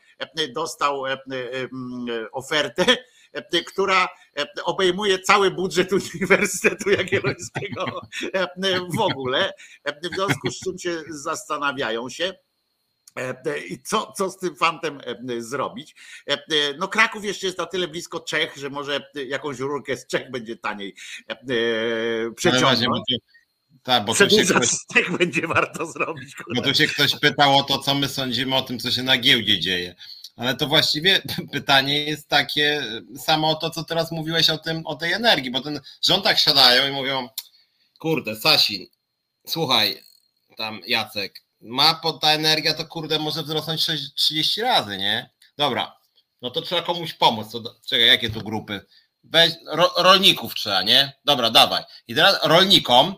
Dostał 0.54 1.04
ofertę, 2.32 2.86
która 3.68 4.10
obejmuje 4.64 5.20
cały 5.20 5.52
budżet 5.52 5.92
Uniwersytetu 5.94 6.90
Jagiellońskiego 6.90 7.86
w 8.96 9.00
ogóle. 9.00 9.54
W 9.86 10.16
związku 10.16 10.52
z 10.52 10.60
czym 10.60 10.80
się 10.80 11.04
zastanawiają 11.10 12.10
się 12.10 12.34
E, 12.34 12.47
I 13.70 13.82
co, 13.82 14.12
co 14.18 14.30
z 14.30 14.38
tym 14.38 14.56
fantem 14.56 15.02
e, 15.30 15.42
zrobić? 15.42 15.96
E, 16.30 16.38
no 16.78 16.88
Kraków 16.88 17.26
jeszcze 17.26 17.48
jest 17.48 17.58
na 17.58 17.66
tyle 17.66 17.88
blisko 17.88 18.20
Czech, 18.20 18.58
że 18.58 18.70
może 18.70 19.10
jakąś 19.28 19.60
rurkę 19.60 19.98
z 19.98 20.08
Czech 20.08 20.32
będzie 20.32 20.56
taniej 20.56 20.96
przeciągnąć. 22.36 23.04
Tak, 23.84 24.06
bo 24.06 24.14
tu 24.14 24.30
się 24.30 24.46
ktoś, 24.46 24.70
Czech 24.94 25.18
będzie 25.18 25.48
warto 25.48 25.86
zrobić. 25.86 26.36
Bo 26.56 26.62
tu 26.62 26.74
się 26.74 26.88
ktoś 26.88 27.20
pytał 27.20 27.58
o 27.58 27.64
to, 27.64 27.80
co 27.80 27.96
my 27.96 28.08
sądzimy 28.08 28.56
o 28.56 28.62
tym, 28.62 28.80
co 28.80 28.92
się 28.92 29.04
na 29.04 29.18
giełdzie 29.18 29.60
dzieje. 29.60 29.96
Ale 30.36 30.56
to 30.56 30.68
właściwie 30.68 31.22
pytanie 31.52 32.06
jest 32.06 32.28
takie 32.28 32.84
samo 33.18 33.50
o 33.50 33.56
to, 33.56 33.70
co 33.70 33.84
teraz 33.84 34.12
mówiłeś 34.12 34.50
o 34.50 34.58
tym, 34.58 34.86
o 34.86 34.96
tej 34.96 35.14
energii, 35.14 35.52
bo 35.52 35.62
ten 35.62 35.82
rząd 36.02 36.24
tak 36.24 36.40
siadają 36.40 36.90
i 36.90 36.92
mówią, 36.92 37.30
kurde, 38.00 38.36
Sasin, 38.36 38.88
słuchaj, 39.48 40.04
tam 40.58 40.82
Jacek, 40.88 41.44
ma 41.62 42.02
ta 42.22 42.32
energia, 42.32 42.74
to 42.74 42.86
kurde 42.86 43.20
może 43.20 43.44
wzrosnąć 43.44 43.84
6, 43.84 44.14
30 44.16 44.62
razy, 44.62 44.98
nie? 44.98 45.30
Dobra, 45.58 45.98
no 46.42 46.52
to 46.52 46.62
trzeba 46.62 46.82
komuś 46.82 47.14
pomóc. 47.14 47.52
To, 47.52 47.76
czekaj, 47.88 48.08
jakie 48.08 48.30
tu 48.30 48.42
grupy? 48.42 48.86
Weź, 49.24 49.54
ro, 49.68 49.94
rolników 49.98 50.56
trzeba, 50.56 50.84
nie? 50.84 51.14
Dobra, 51.26 51.50
dawaj. 51.50 51.84
I 52.08 52.16
teraz 52.16 52.40
rolnikom 52.44 53.16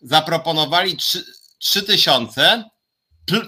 zaproponowali 0.00 0.96
3, 0.96 1.24
3 1.58 1.82
tysiące 1.82 2.64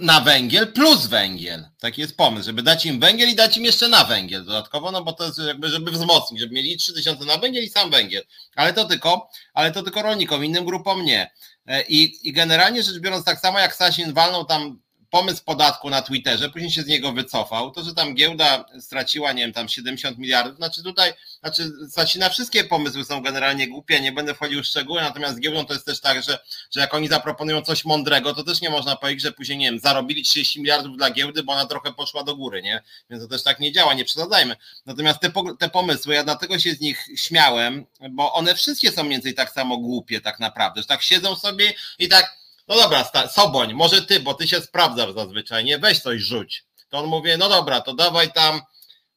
na 0.00 0.20
węgiel 0.20 0.72
plus 0.72 1.06
węgiel. 1.06 1.68
Taki 1.78 2.00
jest 2.00 2.16
pomysł, 2.16 2.44
żeby 2.44 2.62
dać 2.62 2.86
im 2.86 3.00
węgiel 3.00 3.28
i 3.28 3.34
dać 3.34 3.56
im 3.56 3.64
jeszcze 3.64 3.88
na 3.88 4.04
węgiel 4.04 4.44
dodatkowo, 4.44 4.90
no 4.90 5.04
bo 5.04 5.12
to 5.12 5.24
jest 5.24 5.38
jakby, 5.38 5.68
żeby 5.68 5.90
wzmocnić, 5.90 6.40
żeby 6.40 6.54
mieli 6.54 6.76
3000 6.76 7.24
na 7.24 7.38
węgiel 7.38 7.64
i 7.64 7.68
sam 7.68 7.90
węgiel. 7.90 8.22
Ale 8.56 8.72
to 8.72 8.84
tylko, 8.84 9.28
ale 9.54 9.72
to 9.72 9.82
tylko 9.82 10.02
rolnikom, 10.02 10.44
innym 10.44 10.64
grupom 10.64 11.04
nie. 11.04 11.30
E, 11.66 11.82
I, 11.82 12.28
I 12.28 12.32
generalnie 12.32 12.82
rzecz 12.82 12.98
biorąc, 12.98 13.24
tak 13.24 13.40
samo 13.40 13.58
jak 13.58 13.74
Sasin 13.74 14.12
walnął 14.12 14.44
tam 14.44 14.83
pomysł 15.14 15.44
podatku 15.44 15.90
na 15.90 16.02
Twitterze, 16.02 16.50
później 16.50 16.70
się 16.70 16.82
z 16.82 16.86
niego 16.86 17.12
wycofał, 17.12 17.70
to, 17.70 17.84
że 17.84 17.94
tam 17.94 18.14
giełda 18.14 18.64
straciła, 18.80 19.32
nie 19.32 19.42
wiem, 19.42 19.52
tam 19.52 19.68
70 19.68 20.18
miliardów, 20.18 20.56
znaczy 20.56 20.82
tutaj, 20.82 21.12
znaczy, 21.40 21.72
znaczy 21.86 22.18
na 22.18 22.28
wszystkie 22.28 22.64
pomysły 22.64 23.04
są 23.04 23.22
generalnie 23.22 23.68
głupie, 23.68 24.00
nie 24.00 24.12
będę 24.12 24.34
wchodził 24.34 24.62
w 24.62 24.66
szczegóły, 24.66 25.00
natomiast 25.00 25.36
z 25.36 25.40
giełdą 25.40 25.64
to 25.64 25.74
jest 25.74 25.86
też 25.86 26.00
tak, 26.00 26.22
że, 26.22 26.38
że 26.70 26.80
jak 26.80 26.94
oni 26.94 27.08
zaproponują 27.08 27.62
coś 27.62 27.84
mądrego, 27.84 28.34
to 28.34 28.44
też 28.44 28.60
nie 28.60 28.70
można 28.70 28.96
powiedzieć, 28.96 29.22
że 29.22 29.32
później, 29.32 29.58
nie 29.58 29.70
wiem, 29.70 29.80
zarobili 29.80 30.22
30 30.22 30.60
miliardów 30.60 30.96
dla 30.96 31.10
giełdy, 31.10 31.42
bo 31.42 31.52
ona 31.52 31.66
trochę 31.66 31.92
poszła 31.92 32.24
do 32.24 32.36
góry, 32.36 32.62
nie? 32.62 32.82
Więc 33.10 33.22
to 33.22 33.28
też 33.28 33.42
tak 33.42 33.60
nie 33.60 33.72
działa, 33.72 33.94
nie 33.94 34.04
przesadzajmy. 34.04 34.56
Natomiast 34.86 35.20
te, 35.20 35.32
te 35.58 35.68
pomysły, 35.68 36.14
ja 36.14 36.24
dlatego 36.24 36.58
się 36.58 36.74
z 36.74 36.80
nich 36.80 37.06
śmiałem, 37.16 37.86
bo 38.10 38.32
one 38.32 38.54
wszystkie 38.54 38.92
są 38.92 39.02
mniej 39.02 39.12
więcej 39.12 39.34
tak 39.34 39.50
samo 39.50 39.78
głupie 39.78 40.20
tak 40.20 40.40
naprawdę, 40.40 40.82
że 40.82 40.88
tak 40.88 41.02
siedzą 41.02 41.36
sobie 41.36 41.74
i 41.98 42.08
tak 42.08 42.43
no 42.68 42.76
dobra, 42.76 43.10
Soboń, 43.34 43.74
może 43.74 44.02
ty, 44.02 44.20
bo 44.20 44.34
ty 44.34 44.48
się 44.48 44.60
sprawdzasz 44.60 45.12
zazwyczaj, 45.12 45.64
nie? 45.64 45.78
Weź 45.78 46.00
coś 46.00 46.20
rzuć. 46.20 46.64
To 46.88 46.98
on 46.98 47.06
mówi, 47.06 47.30
no 47.38 47.48
dobra, 47.48 47.80
to 47.80 47.94
dawaj 47.94 48.32
tam, 48.32 48.60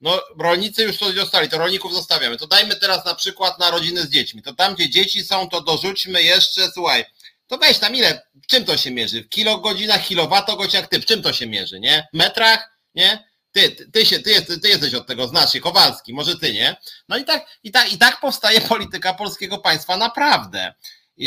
no 0.02 0.22
rolnicy 0.40 0.84
już 0.84 0.98
coś 0.98 1.16
dostali, 1.16 1.50
to 1.50 1.58
rolników 1.58 1.94
zostawiamy. 1.94 2.38
To 2.38 2.48
dajmy 2.48 2.76
teraz 2.76 3.06
na 3.06 3.16
przykład 3.16 3.60
na 3.60 3.72
rodziny 3.72 4.02
z 4.02 4.10
dziećmi. 4.10 4.42
To 4.42 4.54
tam, 4.54 4.76
gdzie 4.76 4.90
dzieci 4.90 5.24
są, 5.24 5.50
to 5.50 5.62
dorzućmy 5.62 6.24
jeszcze, 6.24 6.72
słuchaj, 6.72 7.06
to 7.48 7.58
weź 7.58 7.80
tam 7.80 7.96
ile, 7.96 8.22
w 8.44 8.48
czym 8.48 8.66
to 8.66 8.78
się 8.78 8.92
mierzy? 8.92 9.24
W 9.24 9.30
kilogodzinach, 9.30 10.08
kilowatogodzinach, 10.08 10.88
ty, 10.88 11.00
w 11.00 11.06
czym 11.06 11.22
to 11.22 11.34
się 11.34 11.48
mierzy, 11.48 11.80
nie? 11.80 12.08
W 12.14 12.18
metrach, 12.18 12.70
nie? 12.96 13.28
Ty, 13.52 13.70
ty, 13.70 13.92
ty, 13.92 14.06
się, 14.06 14.20
ty, 14.20 14.30
jesteś, 14.30 14.62
ty 14.62 14.70
jesteś 14.70 14.94
od 14.94 15.08
tego, 15.08 15.28
znasz 15.28 15.54
się, 15.54 15.60
Kowalski, 15.60 16.14
może 16.14 16.38
ty, 16.38 16.54
nie? 16.54 16.76
No 17.10 17.18
i 17.18 17.26
tak, 17.26 17.46
i 17.64 17.72
tak, 17.72 17.94
i 17.94 17.98
tak 17.98 18.20
powstaje 18.20 18.62
polityka 18.70 19.14
polskiego 19.14 19.58
państwa 19.58 19.98
naprawdę. 19.98 20.74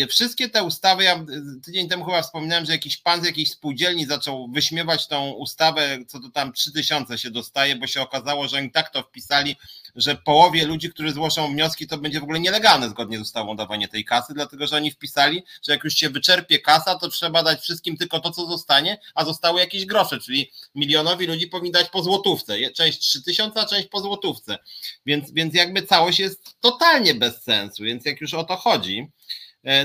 Wszystkie 0.08 0.48
te 0.48 0.62
ustawy, 0.62 1.04
ja 1.04 1.24
tydzień 1.64 1.88
temu 1.88 2.04
chyba 2.04 2.22
wspominałem, 2.22 2.66
że 2.66 2.72
jakiś 2.72 2.96
pan 2.96 3.22
z 3.22 3.24
jakiejś 3.24 3.50
spółdzielni 3.50 4.06
zaczął 4.06 4.48
wyśmiewać 4.48 5.06
tą 5.06 5.30
ustawę, 5.30 5.98
co 6.08 6.20
to 6.20 6.30
tam 6.30 6.52
3000 6.52 7.18
się 7.18 7.30
dostaje, 7.30 7.76
bo 7.76 7.86
się 7.86 8.00
okazało, 8.00 8.48
że 8.48 8.56
oni 8.56 8.70
tak 8.70 8.90
to 8.90 9.02
wpisali, 9.02 9.56
że 9.96 10.16
połowie 10.16 10.66
ludzi, 10.66 10.90
którzy 10.90 11.12
zgłoszą 11.12 11.52
wnioski, 11.52 11.86
to 11.86 11.98
będzie 11.98 12.20
w 12.20 12.22
ogóle 12.22 12.40
nielegalne 12.40 12.88
zgodnie 12.88 13.18
z 13.18 13.20
ustawą 13.20 13.56
dawanie 13.56 13.88
tej 13.88 14.04
kasy, 14.04 14.34
dlatego 14.34 14.66
że 14.66 14.76
oni 14.76 14.90
wpisali, 14.90 15.42
że 15.62 15.72
jak 15.72 15.84
już 15.84 15.94
się 15.94 16.10
wyczerpie 16.10 16.58
kasa, 16.58 16.98
to 16.98 17.08
trzeba 17.08 17.42
dać 17.42 17.60
wszystkim 17.60 17.96
tylko 17.96 18.20
to, 18.20 18.30
co 18.30 18.46
zostanie, 18.46 18.98
a 19.14 19.24
zostały 19.24 19.60
jakieś 19.60 19.86
grosze, 19.86 20.18
czyli 20.18 20.50
milionowi 20.74 21.26
ludzi 21.26 21.46
powinni 21.46 21.72
dać 21.72 21.88
po 21.88 22.02
złotówce. 22.02 22.70
Część 22.70 22.98
3000, 22.98 23.60
a 23.60 23.66
część 23.66 23.88
po 23.88 24.00
złotówce. 24.00 24.58
Więc, 25.06 25.32
więc 25.32 25.54
jakby 25.54 25.82
całość 25.82 26.18
jest 26.18 26.60
totalnie 26.60 27.14
bez 27.14 27.42
sensu, 27.42 27.82
więc 27.82 28.04
jak 28.04 28.20
już 28.20 28.34
o 28.34 28.44
to 28.44 28.56
chodzi, 28.56 29.08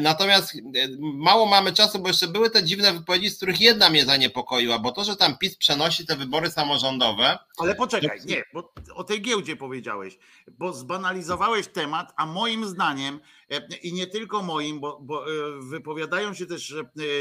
natomiast 0.02 0.56
e, 0.56 0.60
mało 1.00 1.46
mamy 1.46 1.74
czasu, 1.74 2.00
bo 2.00 2.08
jeszcze 2.08 2.28
były 2.28 2.50
te 2.50 2.64
dziwne 2.64 2.94
wypowiedzi, 2.94 3.30
z 3.30 3.38
których 3.38 3.62
jedna 3.62 3.90
mnie 3.90 4.06
zaniepokoiła, 4.06 4.80
bo 4.80 4.92
to, 4.92 5.04
że 5.04 5.16
tam 5.16 5.38
PiS 5.38 5.58
przenosi 5.58 6.06
te 6.06 6.16
wybory 6.16 6.52
samorządowe. 6.52 7.38
Ale 7.58 7.76
poczekaj, 7.76 8.20
nie, 8.26 8.44
bo 8.54 8.74
o 8.94 9.04
tej 9.04 9.22
giełdzie 9.22 9.56
powiedziałeś, 9.56 10.18
bo 10.48 10.74
zbanalizowałeś 10.74 11.68
temat, 11.68 12.14
a 12.18 12.26
moim 12.26 12.66
zdaniem 12.66 13.20
e, 13.52 13.68
i 13.78 13.94
nie 13.94 14.08
tylko 14.08 14.42
moim, 14.42 14.80
bo, 14.80 15.00
bo 15.02 15.26
wypowiadają 15.60 16.34
się 16.34 16.46
też 16.46 16.76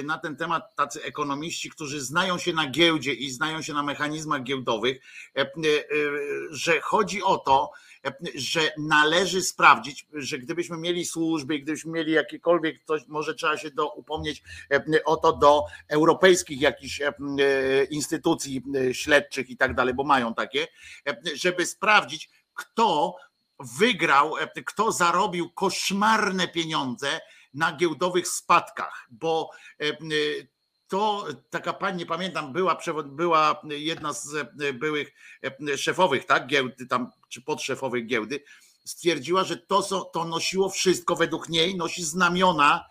na 0.05 0.19
ten 0.19 0.37
temat 0.37 0.77
tacy 0.77 1.03
ekonomiści, 1.03 1.71
którzy 1.71 2.01
znają 2.01 2.39
się 2.39 2.53
na 2.53 2.71
giełdzie 2.71 3.13
i 3.13 3.31
znają 3.31 3.63
się 3.63 3.73
na 3.73 3.83
mechanizmach 3.83 4.43
giełdowych, 4.43 5.01
że 6.51 6.81
chodzi 6.81 7.23
o 7.23 7.39
to, 7.39 7.71
że 8.35 8.61
należy 8.79 9.43
sprawdzić, 9.43 10.07
że 10.13 10.39
gdybyśmy 10.39 10.77
mieli 10.77 11.05
służby, 11.05 11.59
gdybyśmy 11.59 11.93
mieli 11.93 12.13
jakiekolwiek 12.13 12.85
coś, 12.85 13.03
może 13.09 13.35
trzeba 13.35 13.57
się 13.57 13.71
do, 13.71 13.91
upomnieć 13.91 14.43
e, 14.73 15.05
o 15.05 15.17
to 15.17 15.33
do 15.33 15.65
europejskich 15.89 16.61
jakichś 16.61 17.01
e, 17.01 17.15
instytucji 17.85 18.63
e, 18.77 18.95
śledczych 18.95 19.51
i 19.51 19.57
tak 19.57 19.75
dalej, 19.75 19.95
bo 19.95 20.05
mają 20.05 20.35
takie, 20.35 20.67
żeby 21.35 21.67
sprawdzić, 21.67 22.31
kto 22.55 23.17
wygrał, 23.79 24.35
kto 24.67 24.93
zarobił 24.93 25.51
koszmarne 25.51 26.49
pieniądze 26.49 27.21
na 27.55 27.77
giełdowych 27.77 28.29
spadkach, 28.29 29.07
bo 29.11 29.51
to 30.89 31.27
taka 31.51 31.73
pani, 31.73 31.99
nie 31.99 32.07
pamiętam, 32.07 32.53
była, 32.53 32.79
była 33.05 33.63
jedna 33.69 34.13
z 34.13 34.35
e, 34.35 34.73
byłych 34.73 35.13
e, 35.73 35.79
szefowych, 35.79 36.27
tak, 36.27 36.47
giełdy 36.47 36.87
tam, 36.87 37.11
czy 37.29 37.43
podszefowych 37.43 38.07
giełdy, 38.07 38.45
stwierdziła, 38.85 39.45
że 39.45 39.57
to, 39.57 40.05
to 40.05 40.25
nosiło 40.25 40.69
wszystko 40.69 41.17
według 41.17 41.49
niej, 41.49 41.77
nosi 41.77 42.05
znamiona 42.05 42.85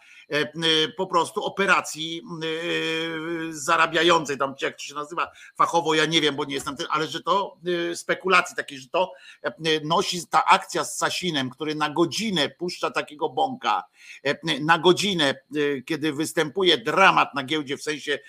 po 0.97 1.07
prostu 1.07 1.43
operacji 1.43 2.21
e, 2.21 2.47
zarabiającej, 3.49 4.37
tam 4.37 4.55
jak 4.61 4.75
to 4.75 4.83
się 4.83 4.95
nazywa 4.95 5.31
fachowo, 5.55 5.93
ja 5.93 6.05
nie 6.05 6.21
wiem, 6.21 6.35
bo 6.35 6.45
nie 6.45 6.53
jestem 6.53 6.75
ten, 6.75 6.87
ale 6.89 7.07
że 7.07 7.23
to 7.23 7.57
spekulacji 7.95 8.55
takiej, 8.55 8.79
że 8.79 8.87
to 8.89 9.11
nosi 9.83 10.27
ta 10.27 10.45
akcja 10.45 10.83
z 10.83 10.97
Sasinem, 10.97 11.49
który 11.49 11.75
na 11.75 11.89
godzinę 11.89 12.49
puszcza 12.49 12.91
takiego 12.91 13.29
bąka, 13.29 13.83
na 14.61 14.79
godzinę, 14.79 15.35
kiedy 15.85 16.13
występuje 16.13 16.77
dramat 16.77 17.35
na 17.35 17.43
giełdzie, 17.43 17.77
w 17.77 17.83
sensie 17.83 18.19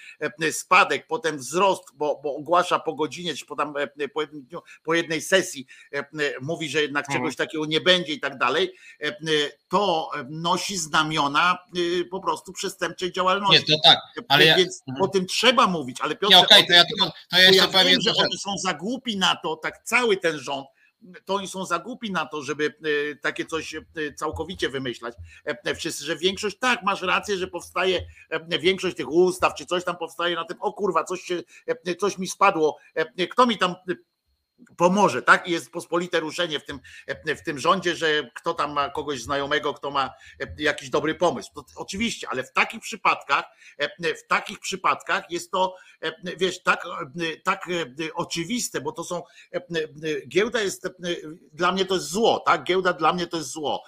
spadek, 0.50 1.06
potem 1.06 1.38
wzrost, 1.38 1.84
bo, 1.94 2.20
bo 2.22 2.36
ogłasza 2.36 2.78
po 2.78 2.94
godzinie, 2.94 3.34
czy 3.34 3.46
po, 3.46 3.56
tam, 3.56 3.74
po, 4.14 4.20
jednym 4.20 4.42
dniu, 4.42 4.60
po 4.82 4.94
jednej 4.94 5.22
sesji 5.22 5.66
mówi, 6.40 6.68
że 6.68 6.82
jednak 6.82 7.04
mhm. 7.04 7.20
czegoś 7.20 7.36
takiego 7.36 7.66
nie 7.66 7.80
będzie 7.80 8.12
i 8.12 8.20
tak 8.20 8.38
dalej, 8.38 8.74
to 9.68 10.10
nosi 10.28 10.76
znamiona 10.76 11.58
po 12.10 12.20
prostu 12.20 12.52
przestępczej 12.52 13.12
działalności. 13.12 13.64
Nie, 13.68 13.76
to 13.76 13.82
tak, 13.84 13.98
ale 14.28 14.44
ja... 14.44 14.56
Więc 14.56 14.82
o 15.00 15.08
tym 15.08 15.26
trzeba 15.26 15.66
mówić, 15.66 16.00
ale 16.00 16.16
Piotrze, 16.16 16.38
nie, 16.38 16.44
okay, 16.44 16.66
to 16.66 16.72
ja, 16.72 16.84
to, 16.84 17.12
to 17.30 17.38
ja 17.38 17.50
jeszcze 17.50 17.68
powiem, 17.68 18.00
że 18.00 18.10
oni 18.14 18.38
są 18.38 18.58
za 18.58 18.74
głupi 18.74 19.16
na 19.16 19.36
to, 19.36 19.56
tak 19.56 19.84
cały 19.84 20.16
ten 20.16 20.38
rząd, 20.38 20.66
to 21.24 21.34
oni 21.34 21.48
są 21.48 21.66
za 21.66 21.78
głupi 21.78 22.12
na 22.12 22.26
to, 22.26 22.42
żeby 22.42 22.74
takie 23.22 23.46
coś 23.46 23.74
całkowicie 24.16 24.68
wymyślać. 24.68 25.14
Wszyscy, 25.76 26.04
że 26.04 26.16
większość, 26.16 26.58
tak, 26.58 26.82
masz 26.82 27.02
rację, 27.02 27.36
że 27.36 27.46
powstaje 27.46 28.02
większość 28.60 28.96
tych 28.96 29.10
ustaw, 29.10 29.54
czy 29.54 29.66
coś 29.66 29.84
tam 29.84 29.96
powstaje 29.96 30.36
na 30.36 30.44
tym, 30.44 30.56
o 30.60 30.72
kurwa, 30.72 31.04
coś, 31.04 31.20
się, 31.20 31.42
coś 31.98 32.18
mi 32.18 32.28
spadło, 32.28 32.78
kto 33.30 33.46
mi 33.46 33.58
tam 33.58 33.74
pomoże, 34.76 35.22
tak? 35.22 35.48
I 35.48 35.50
jest 35.50 35.70
pospolite 35.70 36.20
ruszenie 36.20 36.60
w 36.60 36.64
tym, 36.64 36.80
w 37.26 37.42
tym 37.42 37.58
rządzie, 37.58 37.96
że 37.96 38.30
kto 38.34 38.54
tam 38.54 38.72
ma 38.72 38.90
kogoś 38.90 39.22
znajomego, 39.22 39.74
kto 39.74 39.90
ma 39.90 40.10
jakiś 40.58 40.90
dobry 40.90 41.14
pomysł. 41.14 41.52
To 41.54 41.64
oczywiście, 41.76 42.28
ale 42.28 42.44
w 42.44 42.52
takich 42.52 42.80
przypadkach, 42.80 43.44
w 44.00 44.26
takich 44.28 44.60
przypadkach 44.60 45.30
jest 45.30 45.50
to, 45.50 45.76
wiesz, 46.36 46.62
tak, 46.62 46.86
tak 47.44 47.68
oczywiste, 48.14 48.80
bo 48.80 48.92
to 48.92 49.04
są, 49.04 49.22
giełda 50.28 50.60
jest, 50.60 50.88
dla 51.52 51.72
mnie 51.72 51.84
to 51.84 51.94
jest 51.94 52.06
zło, 52.06 52.42
tak? 52.46 52.64
Giełda 52.64 52.92
dla 52.92 53.12
mnie 53.12 53.26
to 53.26 53.36
jest 53.36 53.50
zło 53.50 53.84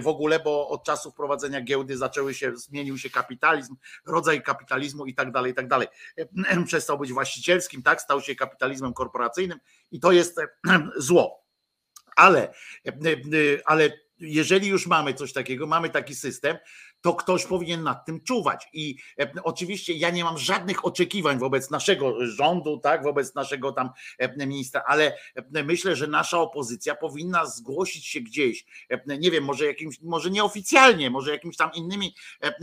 w 0.00 0.08
ogóle, 0.08 0.40
bo 0.40 0.68
od 0.68 0.84
czasu 0.84 1.10
wprowadzenia 1.10 1.60
giełdy 1.60 1.96
zaczęły 1.96 2.34
się, 2.34 2.56
zmienił 2.56 2.98
się 2.98 3.10
kapitalizm, 3.10 3.76
rodzaj 4.06 4.42
kapitalizmu 4.42 5.06
i 5.06 5.14
tak 5.14 5.32
dalej, 5.32 5.52
i 5.52 5.54
tak 5.54 5.68
dalej. 5.68 5.88
Przestał 6.66 6.98
być 6.98 7.12
właścicielskim, 7.12 7.82
tak? 7.82 8.02
Stał 8.02 8.20
się 8.20 8.34
kapitalizmem 8.34 8.94
korporacyjnym 8.94 9.58
i 9.92 10.00
to 10.00 10.12
jest 10.12 10.38
e, 10.38 10.48
zło. 10.96 11.42
Ale, 12.16 12.52
e, 12.86 12.88
e, 12.88 13.18
ale 13.64 13.90
jeżeli 14.18 14.68
już 14.68 14.86
mamy 14.86 15.14
coś 15.14 15.32
takiego, 15.32 15.66
mamy 15.66 15.90
taki 15.90 16.14
system, 16.14 16.56
to 17.02 17.14
ktoś 17.14 17.46
powinien 17.46 17.82
nad 17.82 18.06
tym 18.06 18.20
czuwać. 18.20 18.68
I 18.72 18.96
e, 19.18 19.32
oczywiście 19.42 19.92
ja 19.92 20.10
nie 20.10 20.24
mam 20.24 20.38
żadnych 20.38 20.84
oczekiwań 20.84 21.38
wobec 21.38 21.70
naszego 21.70 22.26
rządu, 22.26 22.78
tak, 22.78 23.02
wobec 23.02 23.34
naszego 23.34 23.72
tam 23.72 23.90
e, 24.18 24.46
ministra, 24.46 24.82
ale 24.86 25.16
e, 25.54 25.64
myślę, 25.64 25.96
że 25.96 26.06
nasza 26.06 26.38
opozycja 26.38 26.94
powinna 26.94 27.46
zgłosić 27.46 28.06
się 28.06 28.20
gdzieś, 28.20 28.66
nie 29.06 29.30
wiem, 29.30 29.44
może 29.44 29.66
jakimś, 29.66 30.00
może 30.00 30.30
nieoficjalnie, 30.30 31.10
może 31.10 31.30
jakimiś 31.30 31.56
tam 31.56 31.70
innymi 31.74 32.14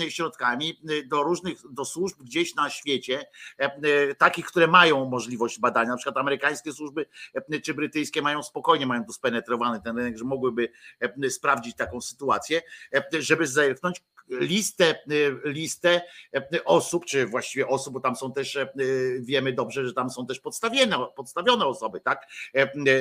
środkami 0.10 0.82
do 1.06 1.24
różnych, 1.24 1.58
do 1.72 1.86
służb 1.86 2.18
gdzieś 2.24 2.56
na 2.56 2.70
świecie, 2.70 3.26
takich, 4.18 4.46
które 4.46 4.68
mają 4.68 5.06
możliwość 5.06 5.60
badania, 5.60 5.90
na 5.90 5.98
przykład 5.98 6.18
amerykańskie 6.18 6.74
służby 6.74 7.06
czy 7.64 7.74
brytyjskie 7.74 8.22
mają 8.22 8.44
spokojnie, 8.44 8.86
mają 8.86 9.06
tu 9.06 9.14
spenetrowany 9.14 9.82
ten 9.82 9.98
rynek, 9.98 10.18
że 10.18 10.26
mogłyby 10.26 10.72
sprawdzić 11.30 11.76
taką 11.76 12.02
sytuację, 12.02 12.62
żeby 13.20 13.48
zerknąć, 13.48 14.02
listę, 14.30 14.96
y, 15.12 15.40
listę 15.46 16.02
y, 16.54 16.64
osób, 16.64 17.06
czy 17.06 17.26
właściwie 17.26 17.68
osób, 17.68 17.94
bo 17.94 18.00
tam 18.00 18.16
są 18.16 18.34
też, 18.34 18.56
y, 18.56 18.68
wiemy 19.22 19.54
dobrze, 19.54 19.86
że 19.86 19.94
tam 19.94 20.10
są 20.10 20.26
też 20.26 20.40
podstawione, 20.40 20.98
podstawione 21.16 21.66
osoby, 21.66 22.02
tak? 22.02 22.28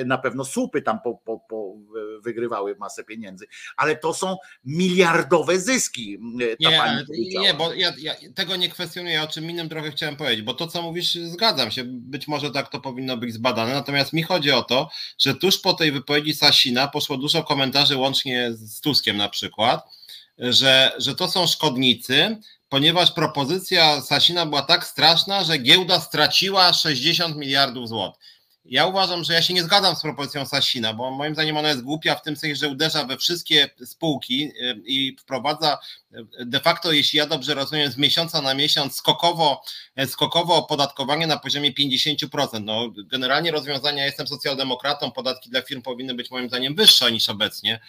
Na 0.05 0.17
pewno 0.17 0.45
słupy 0.45 0.81
tam 0.81 0.99
po, 1.03 1.15
po, 1.25 1.39
po 1.49 1.75
wygrywały 2.21 2.75
masę 2.75 3.03
pieniędzy, 3.03 3.47
ale 3.77 3.95
to 3.95 4.13
są 4.13 4.37
miliardowe 4.65 5.59
zyski. 5.59 6.17
Nie, 6.21 7.39
nie, 7.39 7.53
bo 7.53 7.73
ja, 7.73 7.93
ja, 7.97 8.13
tego 8.35 8.55
nie 8.55 8.69
kwestionuję, 8.69 9.23
o 9.23 9.27
czym 9.27 9.49
innym 9.49 9.69
trochę 9.69 9.91
chciałem 9.91 10.15
powiedzieć, 10.15 10.41
bo 10.41 10.53
to, 10.53 10.67
co 10.67 10.81
mówisz, 10.81 11.13
zgadzam 11.13 11.71
się, 11.71 11.83
być 11.85 12.27
może 12.27 12.51
tak 12.51 12.69
to 12.69 12.79
powinno 12.79 13.17
być 13.17 13.33
zbadane, 13.33 13.73
natomiast 13.73 14.13
mi 14.13 14.23
chodzi 14.23 14.51
o 14.51 14.63
to, 14.63 14.89
że 15.17 15.35
tuż 15.35 15.57
po 15.57 15.73
tej 15.73 15.91
wypowiedzi 15.91 16.33
Sasina 16.33 16.87
poszło 16.87 17.17
dużo 17.17 17.43
komentarzy 17.43 17.97
łącznie 17.97 18.49
z 18.53 18.81
Tuskiem 18.81 19.17
na 19.17 19.29
przykład, 19.29 19.98
że, 20.39 20.91
że 20.97 21.15
to 21.15 21.27
są 21.27 21.47
szkodnicy, 21.47 22.37
ponieważ 22.69 23.11
propozycja 23.11 24.01
Sasina 24.01 24.45
była 24.45 24.61
tak 24.61 24.85
straszna, 24.85 25.43
że 25.43 25.57
giełda 25.57 25.99
straciła 25.99 26.73
60 26.73 27.35
miliardów 27.35 27.89
złotych. 27.89 28.29
Ja 28.65 28.85
uważam, 28.85 29.23
że 29.23 29.33
ja 29.33 29.41
się 29.41 29.53
nie 29.53 29.63
zgadzam 29.63 29.95
z 29.95 30.01
propozycją 30.01 30.45
Sasina, 30.45 30.93
bo 30.93 31.11
moim 31.11 31.33
zdaniem 31.33 31.57
ona 31.57 31.69
jest 31.69 31.81
głupia 31.81 32.15
w 32.15 32.21
tym 32.21 32.35
sensie, 32.35 32.55
że 32.55 32.69
uderza 32.69 33.05
we 33.05 33.17
wszystkie 33.17 33.69
spółki 33.85 34.43
y, 34.43 34.81
i 34.85 35.17
wprowadza 35.19 35.77
y, 36.13 36.45
de 36.45 36.59
facto, 36.59 36.91
jeśli 36.91 37.17
ja 37.17 37.25
dobrze 37.25 37.53
rozumiem, 37.53 37.91
z 37.91 37.97
miesiąca 37.97 38.41
na 38.41 38.53
miesiąc 38.53 38.95
skokowo, 38.95 39.63
y, 40.01 40.07
skokowo 40.07 40.55
opodatkowanie 40.55 41.27
na 41.27 41.37
poziomie 41.37 41.73
50%. 41.73 42.63
No, 42.63 42.89
generalnie 42.95 43.51
rozwiązania, 43.51 44.05
jestem 44.05 44.27
socjaldemokratą, 44.27 45.11
podatki 45.11 45.49
dla 45.49 45.61
firm 45.61 45.81
powinny 45.81 46.13
być 46.13 46.31
moim 46.31 46.47
zdaniem 46.47 46.75
wyższe 46.75 47.11
niż 47.11 47.29
obecnie, 47.29 47.79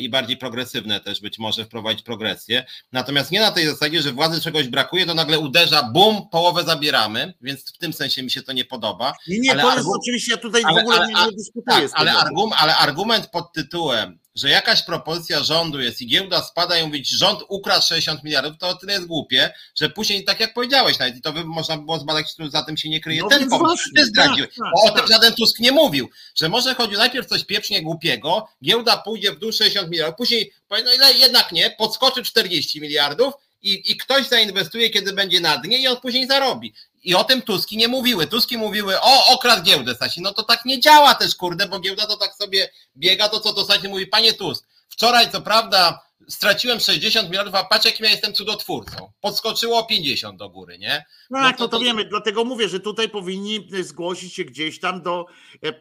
i 0.00 0.08
bardziej 0.08 0.36
progresywne 0.36 1.00
też 1.00 1.20
być 1.20 1.38
może 1.38 1.64
wprowadzić 1.64 2.02
progresję. 2.02 2.64
Natomiast 2.92 3.30
nie 3.30 3.40
na 3.40 3.52
tej 3.52 3.66
zasadzie, 3.66 4.02
że 4.02 4.12
władzy 4.12 4.40
czegoś 4.40 4.68
brakuje, 4.68 5.06
to 5.06 5.14
nagle 5.14 5.38
uderza, 5.38 5.82
bum, 5.82 6.28
połowę 6.28 6.64
zabieramy, 6.64 7.34
więc 7.40 7.74
w 7.74 7.78
tym 7.78 7.92
sensie 7.92 8.22
mi 8.22 8.30
się 8.30 8.42
to 8.42 8.52
nie 8.52 8.64
podoba. 8.64 9.12
Nie, 9.28 9.38
nie, 9.40 9.52
ale 9.52 9.62
to 9.62 9.74
jest 9.76 9.88
oczywiście, 10.00 10.32
ja 10.32 10.38
tutaj 10.38 10.62
ale, 10.64 10.80
w 10.80 10.82
ogóle 10.82 10.96
ale, 10.96 11.06
nie, 11.06 11.14
nie 11.14 11.36
dyskutuję. 11.36 11.88
Tak, 11.88 11.90
ale, 11.94 12.12
ale 12.58 12.76
argument 12.76 13.26
pod 13.26 13.52
tytułem 13.52 14.18
że 14.34 14.50
jakaś 14.50 14.82
propozycja 14.82 15.42
rządu 15.42 15.80
jest 15.80 16.02
i 16.02 16.06
giełda 16.06 16.42
spada 16.42 16.78
i 16.78 16.86
mówić, 16.86 17.08
rząd 17.08 17.40
ukradł 17.48 17.86
60 17.86 18.24
miliardów, 18.24 18.58
to 18.58 18.74
tyle 18.74 18.92
jest 18.92 19.06
głupie, 19.06 19.52
że 19.78 19.90
później, 19.90 20.24
tak 20.24 20.40
jak 20.40 20.54
powiedziałeś, 20.54 20.98
nawet 20.98 21.16
i 21.16 21.20
to 21.20 21.32
by 21.32 21.44
można 21.44 21.76
było 21.76 21.98
zbadać, 21.98 22.32
który 22.32 22.50
za 22.50 22.62
tym 22.62 22.76
się 22.76 22.88
nie 22.88 23.00
kryje, 23.00 23.22
no 23.22 23.28
ten 23.28 23.48
pomysł, 23.48 23.88
ty 23.96 24.04
zdradziłeś. 24.04 24.48
Tak, 24.48 24.56
tak, 24.56 24.84
o 24.84 24.88
tym 24.88 25.06
tak. 25.06 25.08
żaden 25.08 25.34
Tusk 25.34 25.58
nie 25.58 25.72
mówił, 25.72 26.08
że 26.34 26.48
może 26.48 26.74
chodzi 26.74 26.96
najpierw 26.96 27.26
coś 27.26 27.44
pieprznie 27.44 27.82
głupiego, 27.82 28.48
giełda 28.64 28.96
pójdzie 28.96 29.32
w 29.32 29.38
dół 29.38 29.52
60 29.52 29.90
miliardów, 29.90 30.16
później 30.16 30.52
no 30.70 31.10
jednak 31.18 31.52
nie, 31.52 31.70
podskoczy 31.70 32.22
40 32.22 32.80
miliardów 32.80 33.34
i, 33.62 33.92
i 33.92 33.96
ktoś 33.96 34.28
zainwestuje, 34.28 34.90
kiedy 34.90 35.12
będzie 35.12 35.40
na 35.40 35.58
dnie 35.58 35.78
i 35.78 35.88
on 35.88 35.96
później 35.96 36.26
zarobi. 36.26 36.74
I 37.02 37.14
o 37.14 37.24
tym 37.24 37.42
Tuski 37.42 37.76
nie 37.76 37.88
mówiły. 37.88 38.26
Tuski 38.26 38.58
mówiły, 38.58 39.00
o, 39.00 39.26
okradł 39.26 39.62
giełdę, 39.62 39.94
Sasi. 39.94 40.20
No 40.20 40.32
to 40.32 40.42
tak 40.42 40.64
nie 40.64 40.80
działa 40.80 41.14
też, 41.14 41.34
kurde, 41.34 41.68
bo 41.68 41.80
giełda 41.80 42.06
to 42.06 42.16
tak 42.16 42.34
sobie 42.34 42.70
biega, 42.96 43.28
to 43.28 43.40
co 43.40 43.52
to 43.52 43.64
Sasi 43.64 43.88
mówi, 43.88 44.06
panie 44.06 44.32
Tusk, 44.32 44.64
wczoraj 44.88 45.32
co 45.32 45.40
prawda 45.40 46.09
straciłem 46.28 46.80
60 46.80 47.28
miliardów, 47.28 47.54
a 47.54 47.64
patrz 47.64 47.84
jakim 47.84 48.04
ja 48.04 48.10
jestem 48.10 48.32
cudotwórcą. 48.32 49.12
Podskoczyło 49.20 49.84
50 49.84 50.38
do 50.38 50.50
góry, 50.50 50.78
nie? 50.78 51.04
No, 51.30 51.38
tak, 51.38 51.58
no 51.58 51.66
to, 51.66 51.70
to, 51.70 51.78
to 51.78 51.84
wiemy, 51.84 52.04
dlatego 52.04 52.44
mówię, 52.44 52.68
że 52.68 52.80
tutaj 52.80 53.08
powinni 53.08 53.68
zgłosić 53.82 54.34
się 54.34 54.44
gdzieś 54.44 54.80
tam 54.80 55.02
do, 55.02 55.26
e, 55.64 55.68
e, 55.68 55.72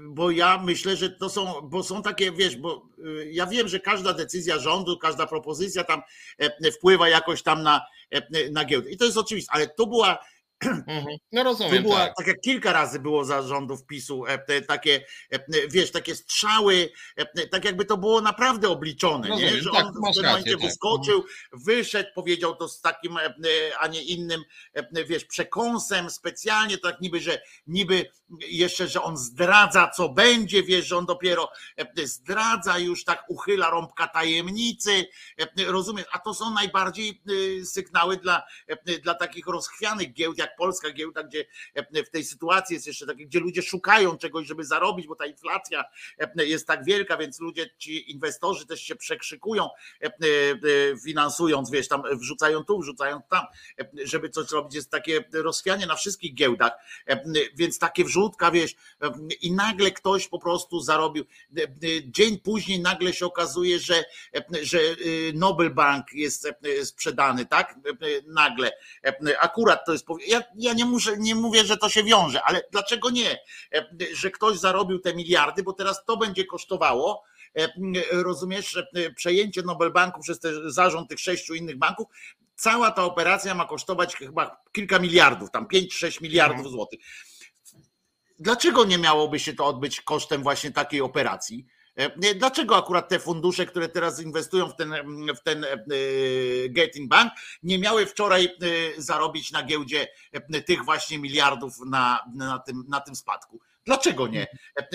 bo 0.00 0.30
ja 0.30 0.58
myślę, 0.58 0.96
że 0.96 1.10
to 1.10 1.28
są, 1.28 1.60
bo 1.62 1.82
są 1.82 2.02
takie, 2.02 2.32
wiesz, 2.32 2.56
bo 2.56 2.88
e, 2.98 3.26
ja 3.30 3.46
wiem, 3.46 3.68
że 3.68 3.80
każda 3.80 4.12
decyzja 4.12 4.58
rządu, 4.58 4.98
każda 4.98 5.26
propozycja 5.26 5.84
tam 5.84 6.02
wpływa 6.76 7.08
jakoś 7.08 7.42
tam 7.42 7.62
na, 7.62 7.86
na 8.52 8.64
giełdę. 8.64 8.90
I 8.90 8.96
to 8.96 9.04
jest 9.04 9.16
oczywiste, 9.16 9.52
ale 9.52 9.68
to 9.68 9.86
była. 9.86 10.18
No 11.32 11.42
rozumiem. 11.42 11.82
Była, 11.82 11.96
tak. 11.96 12.14
tak. 12.16 12.26
jak 12.26 12.40
kilka 12.40 12.72
razy 12.72 13.00
było 13.00 13.24
za 13.24 13.42
rządów 13.42 13.86
PiSu, 13.86 14.26
e, 14.26 14.62
takie, 14.62 15.04
e, 15.32 15.68
wiesz, 15.68 15.92
takie 15.92 16.14
strzały, 16.14 16.90
e, 17.16 17.46
tak 17.46 17.64
jakby 17.64 17.84
to 17.84 17.96
było 17.96 18.20
naprawdę 18.20 18.68
obliczone, 18.68 19.28
rozumiem, 19.28 19.54
nie? 19.54 19.62
że 19.62 19.70
tak, 19.70 19.84
on 19.84 19.90
w 19.90 19.94
tym 19.94 20.02
momencie 20.02 20.50
tak. 20.50 20.60
wyskoczył, 20.60 21.24
wyszedł, 21.52 22.08
powiedział 22.14 22.56
to 22.56 22.68
z 22.68 22.80
takim, 22.80 23.16
a 23.80 23.86
nie 23.86 24.02
innym, 24.02 24.44
wiesz, 25.06 25.24
przekąsem 25.24 26.10
specjalnie, 26.10 26.78
tak 26.78 27.00
niby, 27.00 27.20
że 27.20 27.42
niby 27.66 28.10
jeszcze, 28.48 28.88
że 28.88 29.02
on 29.02 29.16
zdradza, 29.16 29.90
co 29.96 30.08
będzie, 30.08 30.62
wiesz, 30.62 30.86
że 30.86 30.96
on 30.96 31.06
dopiero 31.06 31.50
zdradza, 32.04 32.78
już 32.78 33.04
tak 33.04 33.24
uchyla 33.28 33.70
rąbka 33.70 34.08
tajemnicy, 34.08 35.06
rozumiem, 35.66 36.04
a 36.12 36.18
to 36.18 36.34
są 36.34 36.54
najbardziej 36.54 37.22
sygnały 37.64 38.16
dla, 38.16 38.42
dla 39.02 39.14
takich 39.14 39.46
rozchwianych 39.46 40.12
giełd, 40.12 40.38
jak 40.38 40.47
jak 40.48 40.56
polska 40.56 40.90
giełda, 40.90 41.22
gdzie 41.22 41.44
e, 41.74 42.04
w 42.04 42.10
tej 42.10 42.24
sytuacji 42.24 42.74
jest 42.74 42.86
jeszcze 42.86 43.06
takie, 43.06 43.26
gdzie 43.26 43.40
ludzie 43.40 43.62
szukają 43.62 44.16
czegoś, 44.16 44.46
żeby 44.46 44.64
zarobić, 44.64 45.06
bo 45.06 45.16
ta 45.16 45.26
inflacja 45.26 45.84
e, 46.18 46.46
jest 46.46 46.66
tak 46.66 46.84
wielka, 46.84 47.16
więc 47.16 47.40
ludzie, 47.40 47.70
ci 47.78 48.10
inwestorzy 48.10 48.66
też 48.66 48.80
się 48.80 48.96
przekrzykują, 48.96 49.68
e, 50.00 50.10
finansując, 51.04 51.70
wiesz, 51.70 51.88
tam 51.88 52.02
wrzucają 52.12 52.64
tu, 52.64 52.78
wrzucają 52.78 53.22
tam, 53.30 53.44
żeby 54.04 54.30
coś 54.30 54.50
robić. 54.50 54.74
Jest 54.74 54.90
takie 54.90 55.24
rozchwianie 55.32 55.86
na 55.86 55.96
wszystkich 55.96 56.34
giełdach, 56.34 56.72
więc 57.54 57.78
takie 57.78 58.04
wrzutka, 58.04 58.50
wiesz, 58.50 58.74
i 59.40 59.52
nagle 59.52 59.90
ktoś 59.90 60.28
po 60.28 60.38
prostu 60.38 60.80
zarobił. 60.80 61.24
Dzień 62.04 62.38
później 62.38 62.80
nagle 62.80 63.12
się 63.12 63.26
okazuje, 63.26 63.78
że, 63.78 64.04
że 64.62 64.78
Nobel 65.34 65.70
Bank 65.70 66.12
jest 66.12 66.48
sprzedany, 66.84 67.46
tak? 67.46 67.74
Nagle. 68.26 68.72
Akurat 69.40 69.86
to 69.86 69.92
jest. 69.92 70.06
Ja 70.26 70.37
ja, 70.38 70.44
ja 70.56 70.72
nie, 70.72 70.84
muszę, 70.84 71.16
nie 71.18 71.34
mówię, 71.34 71.64
że 71.64 71.76
to 71.76 71.88
się 71.88 72.04
wiąże, 72.04 72.42
ale 72.42 72.62
dlaczego 72.72 73.10
nie? 73.10 73.38
E, 73.74 73.86
że 74.12 74.30
ktoś 74.30 74.58
zarobił 74.58 74.98
te 74.98 75.14
miliardy, 75.14 75.62
bo 75.62 75.72
teraz 75.72 76.04
to 76.04 76.16
będzie 76.16 76.44
kosztowało, 76.44 77.24
e, 77.58 77.68
rozumiesz, 78.12 78.76
e, 78.94 79.10
przejęcie 79.10 79.62
Nobel 79.62 79.92
Banku 79.92 80.20
przez 80.20 80.40
te, 80.40 80.70
zarząd 80.70 81.08
tych 81.08 81.20
sześciu 81.20 81.54
innych 81.54 81.78
banków, 81.78 82.06
cała 82.56 82.90
ta 82.90 83.04
operacja 83.04 83.54
ma 83.54 83.66
kosztować 83.66 84.16
chyba 84.16 84.62
kilka 84.72 84.98
miliardów, 84.98 85.50
tam 85.50 85.66
5-6 85.66 86.22
miliardów 86.22 86.56
mhm. 86.56 86.72
złotych. 86.72 87.00
Dlaczego 88.38 88.84
nie 88.84 88.98
miałoby 88.98 89.38
się 89.38 89.54
to 89.54 89.66
odbyć 89.66 90.00
kosztem 90.00 90.42
właśnie 90.42 90.70
takiej 90.70 91.00
operacji? 91.00 91.66
E, 91.98 92.34
dlaczego 92.34 92.76
akurat 92.76 93.08
te 93.08 93.18
fundusze, 93.18 93.66
które 93.66 93.88
teraz 93.88 94.20
inwestują 94.20 94.68
w 94.68 94.76
ten, 94.76 94.94
w 95.36 95.42
ten 95.42 95.64
e, 95.64 95.68
Getting 96.68 97.10
Bank, 97.10 97.32
nie 97.62 97.78
miały 97.78 98.06
wczoraj 98.06 98.44
e, 98.44 98.48
zarobić 99.02 99.52
na 99.52 99.62
giełdzie 99.62 100.08
tych 100.66 100.84
właśnie 100.84 101.18
miliardów 101.18 101.74
na, 101.86 102.24
na, 102.34 102.58
tym, 102.58 102.84
na 102.88 103.00
tym 103.00 103.16
spadku? 103.16 103.60
Dlaczego 103.84 104.26
nie? 104.26 104.46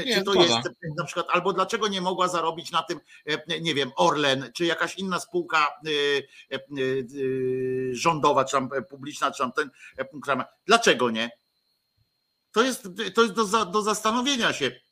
Nie, 0.06 0.16
Czy 0.16 0.24
to 0.24 0.34
jest 0.34 0.56
na 0.98 1.06
przykład, 1.06 1.28
albo 1.30 1.54
dlaczego 1.54 1.88
nie 1.88 2.02
mogła 2.02 2.28
zarobić 2.28 2.72
na 2.72 2.84
tym, 2.84 3.00
nie 3.62 3.74
wiem, 3.74 3.92
Orlen, 3.96 4.52
czy 4.54 4.66
jakaś 4.66 4.96
inna 4.96 5.20
spółka 5.20 5.68
rządowa, 7.92 8.46
czy 8.46 8.52
tam 8.52 8.70
publiczna, 8.90 9.32
czy 9.32 9.38
tam 9.38 9.52
ten, 9.52 9.70
dlaczego 10.66 11.10
nie? 11.10 11.30
To 12.52 12.64
jest, 12.64 12.88
to 13.16 13.22
jest 13.22 13.34
do, 13.34 13.66
do 13.66 13.82
zastanowienia 13.82 14.54
się. 14.54 14.83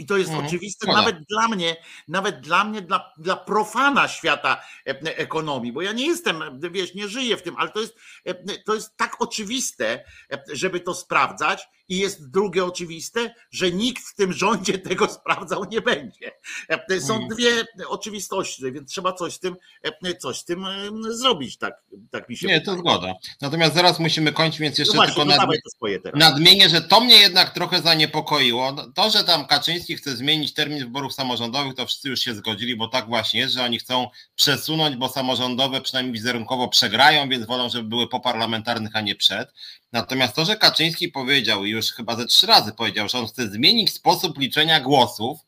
I 0.00 0.06
to 0.06 0.16
jest 0.16 0.30
Mhm, 0.30 0.46
oczywiste 0.46 0.86
nawet 0.86 1.16
dla 1.28 1.48
mnie, 1.48 1.76
nawet 2.08 2.40
dla 2.40 2.64
mnie, 2.64 2.82
dla, 2.82 3.12
dla 3.18 3.36
profana 3.36 4.08
świata 4.08 4.62
e, 4.86 5.18
ekonomii, 5.18 5.72
bo 5.72 5.82
ja 5.82 5.92
nie 5.92 6.06
jestem, 6.06 6.60
wiesz, 6.72 6.94
nie 6.94 7.08
żyję 7.08 7.36
w 7.36 7.42
tym, 7.42 7.56
ale 7.56 7.70
to 7.70 7.80
jest, 7.80 7.96
e, 8.24 8.34
to 8.58 8.74
jest 8.74 8.96
tak 8.96 9.16
oczywiste, 9.22 10.04
e, 10.32 10.42
żeby 10.52 10.80
to 10.80 10.94
sprawdzać 10.94 11.68
i 11.90 11.98
jest 11.98 12.30
drugie 12.30 12.64
oczywiste, 12.64 13.34
że 13.50 13.70
nikt 13.72 14.02
w 14.08 14.14
tym 14.14 14.32
rządzie 14.32 14.78
tego 14.88 15.08
sprawdzał 15.08 15.64
nie 15.64 15.80
będzie. 15.80 16.32
E, 16.68 17.00
Są 17.00 17.14
Mhm. 17.14 17.28
dwie 17.36 17.64
oczywistości, 17.88 18.72
więc 18.72 18.90
trzeba 18.90 19.12
coś 19.12 19.32
z 19.34 19.38
tym, 19.40 19.56
e, 20.04 20.14
coś 20.16 20.38
z 20.38 20.44
tym 20.44 20.64
e, 20.66 20.70
zrobić, 21.10 21.56
tak, 21.58 21.74
tak 22.10 22.28
mi 22.28 22.36
się 22.36 22.46
Nie, 22.46 22.60
to 22.60 22.76
wydaje. 22.76 22.96
zgoda. 22.96 23.14
Natomiast 23.40 23.74
zaraz 23.74 23.98
musimy 24.00 24.32
kończyć, 24.32 24.60
więc 24.60 24.78
No 24.78 24.82
jeszcze 24.82 24.96
właśnie, 24.96 25.14
tylko 25.14 25.24
no 25.24 25.30
nad, 25.30 25.40
dawaj 25.40 25.58
to 25.64 25.70
swoje 25.70 26.00
teraz. 26.00 26.20
nadmienię, 26.20 26.68
że 26.68 26.80
to 26.82 27.00
mnie 27.00 27.16
jednak 27.16 27.54
trochę 27.54 27.82
zaniepokoiło. 27.82 28.76
To, 28.94 29.10
że 29.10 29.24
tam 29.24 29.46
Kaczyński 29.46 29.96
chce 29.96 30.16
zmienić 30.16 30.54
termin 30.54 30.78
wyborów 30.78 31.14
samorządowych, 31.14 31.74
to 31.74 31.86
wszyscy 31.86 32.08
już 32.08 32.20
się 32.20 32.34
zgodzili, 32.34 32.76
bo 32.76 32.88
tak 32.88 33.06
właśnie 33.06 33.40
jest, 33.40 33.54
że 33.54 33.64
oni 33.64 33.78
chcą 33.78 34.08
przesunąć, 34.34 34.96
bo 34.96 35.08
samorządowe 35.08 35.80
przynajmniej 35.80 36.12
wizerunkowo 36.14 36.68
przegrają, 36.68 37.28
więc 37.28 37.46
wolą, 37.46 37.68
żeby 37.70 37.88
były 37.88 38.08
po 38.08 38.20
parlamentarnych, 38.20 38.96
a 38.96 39.00
nie 39.00 39.14
przed. 39.16 39.48
Natomiast 39.92 40.34
to, 40.36 40.44
że 40.44 40.56
Kaczyński 40.56 41.08
powiedział, 41.08 41.64
i 41.64 41.74
już 41.80 41.92
chyba 41.92 42.16
ze 42.16 42.26
trzy 42.26 42.46
razy 42.46 42.72
powiedział, 42.72 43.08
że 43.08 43.18
on 43.18 43.26
chce 43.26 43.48
zmienić 43.48 43.94
sposób 43.94 44.38
liczenia 44.38 44.80
głosów, 44.80 45.38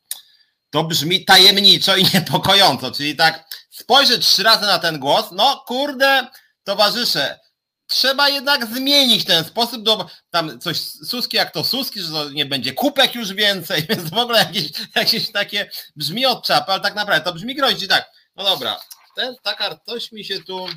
to 0.69 0.83
brzmi 0.83 1.25
tajemniczo 1.25 1.95
i 1.95 2.03
niepokojąco. 2.13 2.91
Czyli 2.91 3.15
tak 3.15 3.45
spojrzeć 3.69 4.27
trzy 4.27 4.43
razy 4.43 4.65
na 4.65 4.79
ten 4.79 4.99
głos, 4.99 5.25
no 5.31 5.63
kurde, 5.67 6.27
towarzysze, 6.63 7.39
trzeba 7.87 8.29
jednak 8.29 8.65
zmienić 8.65 9.25
ten 9.25 9.45
sposób, 9.45 9.83
do, 9.83 10.09
tam 10.29 10.59
coś 10.59 10.79
Suski 10.81 11.37
jak 11.37 11.51
to 11.51 11.63
Suski, 11.63 12.01
że 12.01 12.11
to 12.11 12.29
nie 12.29 12.45
będzie 12.45 12.73
kupek 12.73 13.15
już 13.15 13.33
więcej, 13.33 13.83
więc 13.89 14.09
w 14.09 14.17
ogóle 14.17 14.39
jakieś, 14.39 14.71
jakieś 14.95 15.31
takie 15.31 15.69
brzmi 15.95 16.25
od 16.25 16.45
czapy, 16.45 16.71
ale 16.71 16.81
tak 16.81 16.95
naprawdę 16.95 17.25
to 17.25 17.33
brzmi 17.33 17.55
groźnie 17.55 17.87
tak, 17.87 18.11
no 18.35 18.43
dobra, 18.43 18.79
ten, 19.15 19.35
taka 19.43 19.79
coś 19.85 20.11
mi 20.11 20.25
się 20.25 20.43
tu 20.43 20.67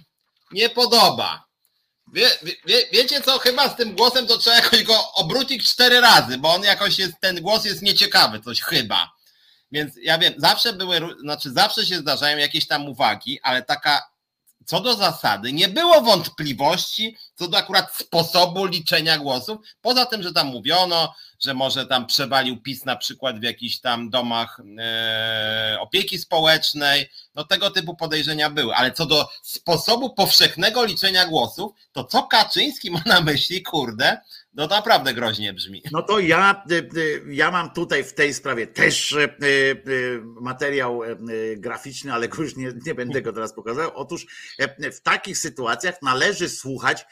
nie 0.53 0.69
podoba. 0.69 1.47
Wie, 2.13 2.31
wie, 2.67 2.87
wiecie 2.93 3.21
co, 3.21 3.39
chyba 3.39 3.69
z 3.69 3.77
tym 3.77 3.97
głosem 3.97 4.27
to 4.27 4.39
trzeba 4.39 4.57
jakoś 4.57 4.83
go 4.83 5.13
obrócić 5.13 5.69
cztery 5.69 6.01
razy, 6.01 6.39
bo 6.39 6.55
on 6.55 6.63
jakoś 6.63 6.99
jest, 6.99 7.13
ten 7.21 7.41
głos 7.41 7.65
jest 7.65 7.83
nieciekawy, 7.83 8.41
coś 8.41 8.61
chyba. 8.61 9.17
Więc 9.73 9.93
ja 10.03 10.19
wiem, 10.19 10.35
zawsze 10.37 10.73
były, 10.73 11.01
znaczy 11.21 11.53
zawsze 11.53 11.87
się 11.87 11.99
zdarzają 11.99 12.39
jakieś 12.39 12.67
tam 12.67 12.89
uwagi, 12.89 13.41
ale 13.43 13.63
taka 13.63 14.17
co 14.67 14.81
do 14.81 14.95
zasady 14.95 15.53
nie 15.53 15.69
było 15.69 16.01
wątpliwości 16.01 17.17
co 17.35 17.49
do 17.49 17.59
akurat 17.59 17.97
sposobu 17.97 18.67
liczenia 18.67 19.19
głosów. 19.19 19.59
Poza 19.81 20.07
tym, 20.07 20.23
że 20.23 20.33
tam 20.33 20.47
mówiono, 20.47 21.15
że 21.41 21.55
może 21.55 21.87
tam 21.87 22.07
przewalił 22.07 22.63
PiS 22.63 22.85
na 22.85 22.97
przykład 22.97 23.41
w 23.41 23.43
jakichś 23.43 23.79
tam 23.79 24.11
domach 24.11 24.61
e, 24.79 25.77
opieki 25.81 26.19
społecznej. 26.19 27.11
No 27.35 27.45
tego 27.45 27.71
typu 27.71 27.97
podejrzenia 27.97 28.51
były. 28.51 28.75
Ale 28.75 28.93
co 28.93 29.07
do 29.07 29.29
sposobu 29.43 30.15
powszechnego 30.15 30.85
liczenia 30.85 31.27
głosów, 31.27 31.73
to 31.93 32.05
co 32.05 32.23
Kaczyński 32.23 32.91
ma 32.91 33.03
na 33.07 33.21
myśli, 33.21 33.63
kurde, 33.63 34.21
no 34.57 34.67
naprawdę 34.67 35.15
groźnie 35.15 35.53
brzmi. 35.53 35.83
No 35.93 36.03
to 36.03 36.19
ja, 36.19 36.65
y, 36.71 36.75
y, 36.97 37.25
ja 37.29 37.51
mam 37.51 37.71
tutaj 37.71 38.05
w 38.05 38.15
tej 38.15 38.35
sprawie 38.35 38.67
też 38.67 39.13
y, 39.13 39.37
y, 39.89 40.23
materiał 40.41 41.03
y, 41.05 41.17
graficzny, 41.57 42.13
ale 42.13 42.29
już 42.39 42.57
nie, 42.57 42.73
nie 42.87 42.95
będę 42.95 43.23
go 43.23 43.33
teraz 43.33 43.55
pokazał. 43.55 43.91
Otóż 43.95 44.27
y, 44.61 44.91
w 44.91 45.01
takich 45.01 45.39
sytuacjach 45.39 46.03
należy 46.03 46.49
słuchać 46.49 47.07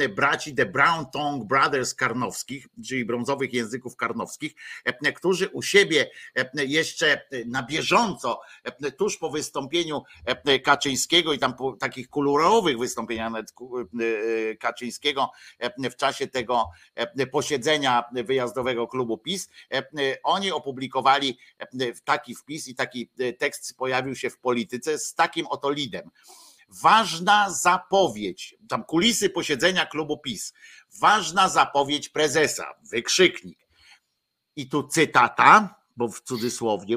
y, 0.00 0.08
braci 0.08 0.54
The 0.54 0.66
Brown 0.66 1.06
Tongue 1.12 1.46
Brothers 1.46 1.94
Karnowskich, 1.94 2.68
czyli 2.86 3.04
brązowych 3.04 3.52
języków 3.52 3.96
karnowskich, 3.96 4.52
y, 5.06 5.12
którzy 5.12 5.48
u 5.48 5.62
siebie 5.62 6.10
y, 6.38 6.66
jeszcze 6.66 7.22
na 7.46 7.62
bieżąco, 7.62 8.40
y, 8.84 8.92
tuż 8.92 9.16
po 9.16 9.30
wystąpieniu 9.30 10.02
y, 10.48 10.60
Kaczyńskiego 10.60 11.32
i 11.32 11.38
tam 11.38 11.54
po 11.54 11.72
takich 11.72 12.08
kolorowych 12.10 12.78
wystąpieniach 12.78 13.32
y, 14.00 14.02
y, 14.02 14.56
Kaczyńskiego 14.60 15.30
y, 15.84 15.90
w 15.90 15.96
czasie 15.96 16.26
tego 16.26 16.70
e, 16.89 16.89
posiedzenia 17.32 18.04
wyjazdowego 18.12 18.88
klubu 18.88 19.18
PiS. 19.18 19.48
e, 19.72 19.78
e, 19.78 19.82
Oni 20.22 20.52
opublikowali 20.52 21.38
e, 21.58 21.92
taki 22.04 22.34
wpis 22.34 22.68
i 22.68 22.74
taki 22.74 23.10
e, 23.18 23.32
tekst 23.32 23.76
pojawił 23.76 24.14
się 24.14 24.30
w 24.30 24.38
polityce 24.38 24.98
z 24.98 25.14
takim 25.14 25.46
oto 25.46 25.70
lidem. 25.70 26.10
Ważna 26.68 27.50
zapowiedź, 27.50 28.56
tam 28.68 28.84
kulisy 28.84 29.30
posiedzenia 29.30 29.86
klubu 29.86 30.18
PiS. 30.18 30.52
Ważna 31.00 31.48
zapowiedź 31.48 32.08
prezesa, 32.08 32.74
wykrzyknik. 32.90 33.58
I 34.56 34.68
tu 34.68 34.88
cytata, 34.88 35.74
bo 35.96 36.08
w 36.08 36.20
cudzysłowie, 36.20 36.96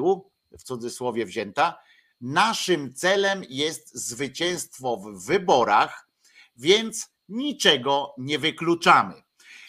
w 0.58 0.62
cudzysłowie 0.62 1.26
wzięta. 1.26 1.78
Naszym 2.20 2.94
celem 2.94 3.44
jest 3.48 3.94
zwycięstwo 3.94 4.96
w 4.96 5.26
wyborach, 5.26 6.08
więc 6.56 7.10
niczego 7.28 8.14
nie 8.18 8.38
wykluczamy. 8.38 9.23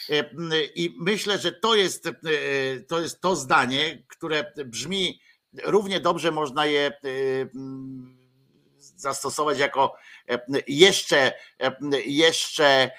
E, 0.09 0.29
I 0.75 0.95
myślę, 0.97 1.39
że 1.39 1.51
to 1.51 1.75
jest, 1.75 2.07
e, 2.07 2.11
to 2.87 3.01
jest 3.01 3.21
to 3.21 3.35
zdanie, 3.35 4.03
które 4.07 4.51
brzmi 4.65 5.19
równie 5.63 5.99
dobrze, 5.99 6.31
można 6.31 6.65
je 6.65 6.87
e, 6.87 6.91
zastosować 8.95 9.59
jako 9.59 9.95
jeszcze, 10.67 11.33
jeszcze 12.05 12.91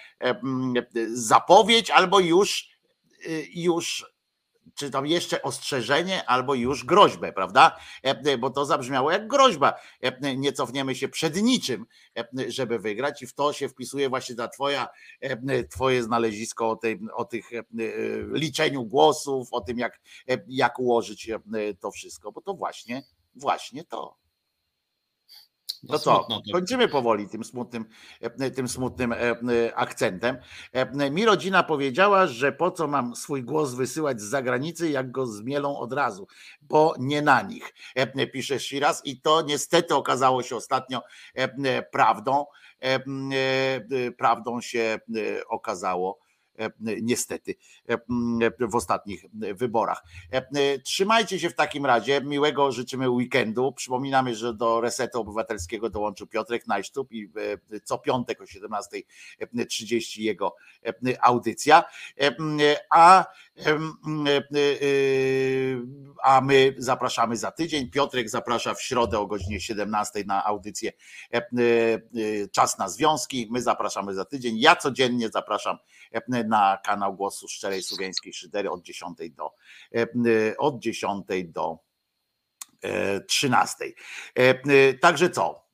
zapowiedź, 1.12 1.90
albo 1.90 2.20
już, 2.20 2.68
już 3.54 4.15
czy 4.74 4.90
tam 4.90 5.06
jeszcze 5.06 5.43
ostrzeżenie, 5.43 6.24
albo 6.28 6.55
już 6.55 6.84
groźbę, 6.84 7.32
prawda? 7.32 7.76
E, 8.02 8.38
Bo 8.38 8.51
to 8.51 8.64
zabrzmiało 8.66 9.10
jak 9.10 9.28
groźba. 9.28 9.74
E, 10.02 10.36
Nie 10.36 10.52
cofniemy 10.52 10.94
się 10.94 11.09
przed 11.09 11.43
niczym, 11.43 11.86
e, 12.18 12.24
żeby 12.48 12.78
wygrać, 12.78 13.22
i 13.22 13.26
w 13.26 13.34
to 13.34 13.52
się 13.52 13.68
wpisuje 13.68 14.09
właśnie 14.09 14.34
ta 14.34 14.48
twoja, 14.48 14.88
e, 15.20 15.64
twoje 15.64 16.02
znalezisko 16.02 16.70
o, 16.70 16.76
tej, 16.76 17.01
o 17.14 17.24
tych 17.24 17.52
e, 17.52 17.62
liczeniu 18.32 18.84
głosów, 18.84 19.48
o 19.51 19.60
tym, 19.60 19.78
jak, 19.78 20.01
e, 20.30 20.38
jak 20.48 20.78
ułożyć 20.78 21.30
e, 21.30 21.38
to 21.80 21.90
wszystko, 21.90 22.32
bo 22.32 22.40
to 22.40 22.55
właśnie, 22.55 23.02
właśnie 23.34 23.84
to. 23.84 24.26
To 25.88 25.98
co? 25.98 26.28
Kończymy 26.52 26.88
powoli 26.88 27.28
tym 27.28 27.44
smutnym, 27.44 27.84
e, 28.20 28.50
tym 28.50 28.68
smutnym 28.68 29.12
e, 29.12 29.16
e, 29.18 29.36
akcentem. 29.74 30.36
Mi 31.10 31.24
rodzina 31.24 31.62
powiedziała, 31.62 32.26
że 32.26 32.52
po 32.52 32.70
co 32.70 32.86
mam 32.86 33.16
swój 33.16 33.44
głos 33.44 33.74
wysyłać 33.74 34.20
z 34.20 34.24
zagranicy, 34.24 34.90
jak 34.90 35.10
go 35.10 35.26
zmielą 35.26 35.78
od 35.78 35.92
razu, 35.92 36.26
bo 36.62 36.94
nie 36.98 37.22
na 37.22 37.42
nich, 37.42 37.74
pisze 38.32 38.60
Shiraz 38.60 39.02
i 39.04 39.20
to 39.20 39.42
niestety 39.42 39.94
okazało 39.94 40.42
się 40.42 40.56
ostatnio 40.56 41.02
prawdą. 41.92 42.44
Prawdą 44.18 44.60
się 44.60 44.98
okazało 45.48 46.26
niestety 47.02 47.54
e, 47.88 47.92
m, 48.10 48.38
w 48.60 48.74
ostatnich 48.74 49.24
wyborach. 49.32 50.04
E, 50.32 50.36
e, 50.36 50.78
Trzymajcie 50.78 51.40
się 51.40 51.50
w 51.50 51.54
takim 51.54 51.86
razie. 51.86 52.20
Miłego 52.20 52.72
życzymy 52.72 53.10
weekendu. 53.10 53.72
Przypominamy, 53.72 54.34
że 54.34 54.54
do 54.54 54.80
Resetu 54.80 55.20
Obywatelskiego 55.20 55.90
dołączył 55.90 56.26
Piotrek 56.26 56.66
Najsztub 56.66 57.12
i 57.12 57.30
e, 57.72 57.80
co 57.80 57.98
piątek 57.98 58.40
o 58.40 58.44
17.30 58.44 60.20
jego 60.20 60.56
e, 60.86 61.24
audycja. 61.24 61.84
E, 62.20 62.36
A, 62.90 63.24
e, 63.66 63.70
e, 63.70 63.76
a 66.22 66.40
my 66.40 66.74
zapraszamy 66.78 67.36
za 67.36 67.50
tydzień. 67.50 67.90
Piotrek 67.90 68.28
zaprasza 68.28 68.74
w 68.74 68.82
środę 68.82 69.18
o 69.18 69.26
godzinie 69.26 69.60
17 69.60 70.24
na 70.26 70.44
audycję 70.44 70.92
e, 71.32 71.36
e, 71.36 71.42
e, 71.42 72.48
Czas 72.48 72.78
na 72.78 72.88
Związki. 72.88 73.48
My 73.50 73.62
zapraszamy 73.62 74.14
za 74.14 74.24
tydzień. 74.24 74.58
Ja 74.58 74.76
codziennie 74.76 75.28
zapraszam 75.28 75.76
e, 75.76 76.05
na 76.28 76.78
kanał 76.84 77.14
Głosu 77.14 77.48
Szczerej 77.48 77.82
Słowiańskiej 77.82 78.32
Szydery 78.32 78.70
od 78.70 78.82
10 78.82 79.18
do 79.30 79.51
e, 79.94 80.56
od 80.59 80.78
10 80.78 81.26
do 81.44 81.78
e, 82.82 83.20
13. 83.20 83.84
E, 83.84 83.93
e, 84.38 84.94
Także 84.94 85.30
co? 85.30 85.66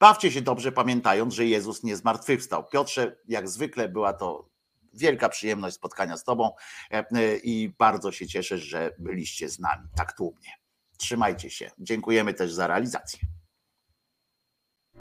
Bawcie 0.00 0.32
się 0.32 0.42
dobrze, 0.42 0.72
pamiętając, 0.72 1.34
że 1.34 1.46
Jezus 1.46 1.82
nie 1.82 1.96
zmartwychwstał. 1.96 2.68
Piotrze, 2.68 3.16
jak 3.28 3.48
zwykle 3.48 3.88
była 3.88 4.12
to 4.12 4.52
wielka 4.94 5.28
przyjemność 5.28 5.76
spotkania 5.76 6.16
z 6.16 6.24
Tobą 6.24 6.50
e, 6.90 7.04
e, 7.12 7.36
i 7.36 7.68
bardzo 7.78 8.12
się 8.12 8.26
cieszę, 8.26 8.58
że 8.58 8.90
byliście 8.98 9.48
z 9.48 9.58
nami 9.58 9.88
tak 9.96 10.16
tłumnie. 10.16 10.50
Trzymajcie 10.98 11.50
się. 11.50 11.70
Dziękujemy 11.78 12.34
też 12.34 12.52
za 12.52 12.66
realizację. 12.66 13.18